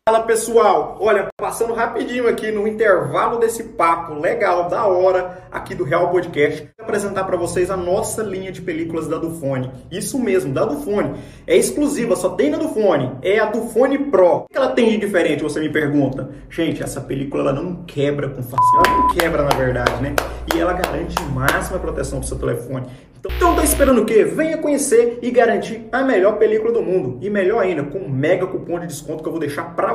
Fala 0.08 0.22
pessoal, 0.22 0.98
olha, 1.00 1.30
passando 1.36 1.74
rapidinho 1.74 2.28
aqui 2.28 2.52
no 2.52 2.68
intervalo 2.68 3.40
desse 3.40 3.64
papo 3.64 4.14
legal, 4.14 4.70
da 4.70 4.86
hora, 4.86 5.48
aqui 5.52 5.74
do 5.74 5.84
Real 5.84 6.12
Podcast, 6.12 6.62
vou 6.78 6.86
apresentar 6.86 7.24
para 7.24 7.36
vocês 7.36 7.72
a 7.72 7.76
nossa 7.76 8.22
linha 8.22 8.52
de 8.52 8.62
películas 8.62 9.08
da 9.08 9.18
Dufone. 9.18 9.72
Isso 9.90 10.20
mesmo, 10.20 10.54
da 10.54 10.64
Dufone. 10.64 11.16
É 11.48 11.58
exclusiva, 11.58 12.16
só 12.16 12.30
tem 12.30 12.52
na 12.52 12.60
Dufone. 12.60 13.14
É 13.24 13.40
a 13.40 13.46
Dufone 13.46 13.98
Pro. 13.98 14.28
O 14.28 14.48
que 14.48 14.56
ela 14.56 14.74
tem 14.74 14.92
de 14.92 15.00
diferente, 15.00 15.42
você 15.42 15.60
me 15.60 15.70
pergunta? 15.70 16.30
Gente, 16.52 16.84
essa 16.84 17.02
película 17.02 17.42
ela 17.42 17.54
não 17.54 17.84
quebra 17.86 18.30
com 18.30 18.44
facilidade. 18.44 18.88
Ela 18.88 18.98
não 19.00 19.08
quebra, 19.08 19.42
na 19.42 19.56
verdade, 19.56 20.04
né? 20.04 20.16
E 20.54 20.60
ela 20.60 20.74
garante 20.74 21.20
máxima 21.34 21.80
proteção 21.80 22.20
pro 22.20 22.28
seu 22.28 22.38
telefone. 22.38 22.86
Então, 23.26 23.36
então 23.36 23.56
tá 23.56 23.64
esperando 23.64 24.02
o 24.04 24.06
quê? 24.06 24.24
Venha 24.24 24.60
conhecer 24.60 25.18
e 25.22 25.32
garantir 25.32 25.88
a 25.92 26.04
melhor 26.04 26.38
película 26.38 26.72
do 26.72 26.82
mundo. 26.82 27.18
E 27.22 27.30
melhor 27.30 27.64
ainda, 27.64 27.84
com 27.84 27.98
um 27.98 28.10
mega 28.10 28.46
cupom 28.46 28.80
de 28.80 28.86
desconto 28.86 29.24
que 29.24 29.28
eu 29.28 29.32
vou 29.32 29.40
deixar 29.40 29.76
pra 29.76 29.95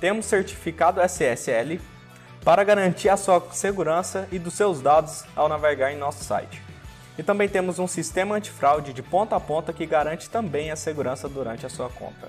Temos 0.00 0.26
certificado 0.26 1.00
SSL 1.00 1.80
para 2.44 2.62
garantir 2.64 3.08
a 3.08 3.16
sua 3.16 3.40
segurança 3.52 4.28
e 4.30 4.38
dos 4.38 4.54
seus 4.54 4.80
dados 4.80 5.24
ao 5.34 5.48
navegar 5.48 5.92
em 5.92 5.98
nosso 5.98 6.24
site. 6.24 6.62
E 7.18 7.22
também 7.22 7.48
temos 7.48 7.78
um 7.80 7.86
sistema 7.88 8.36
antifraude 8.36 8.92
de 8.92 9.02
ponta 9.02 9.34
a 9.34 9.40
ponta 9.40 9.72
que 9.72 9.84
garante 9.84 10.30
também 10.30 10.70
a 10.70 10.76
segurança 10.76 11.28
durante 11.28 11.66
a 11.66 11.68
sua 11.68 11.88
compra. 11.88 12.28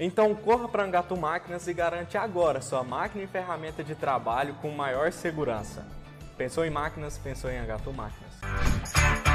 Então 0.00 0.34
corra 0.34 0.68
para 0.68 0.84
Angatu 0.84 1.16
Máquinas 1.16 1.66
e 1.66 1.74
garante 1.74 2.16
agora 2.16 2.62
sua 2.62 2.82
máquina 2.82 3.24
e 3.24 3.26
ferramenta 3.26 3.84
de 3.84 3.94
trabalho 3.94 4.54
com 4.62 4.70
maior 4.70 5.12
segurança. 5.12 5.84
Pensou 6.38 6.64
em 6.64 6.70
máquinas, 6.70 7.18
pensou 7.18 7.50
em 7.50 7.58
Angatu 7.58 7.92
Máquinas. 7.92 9.27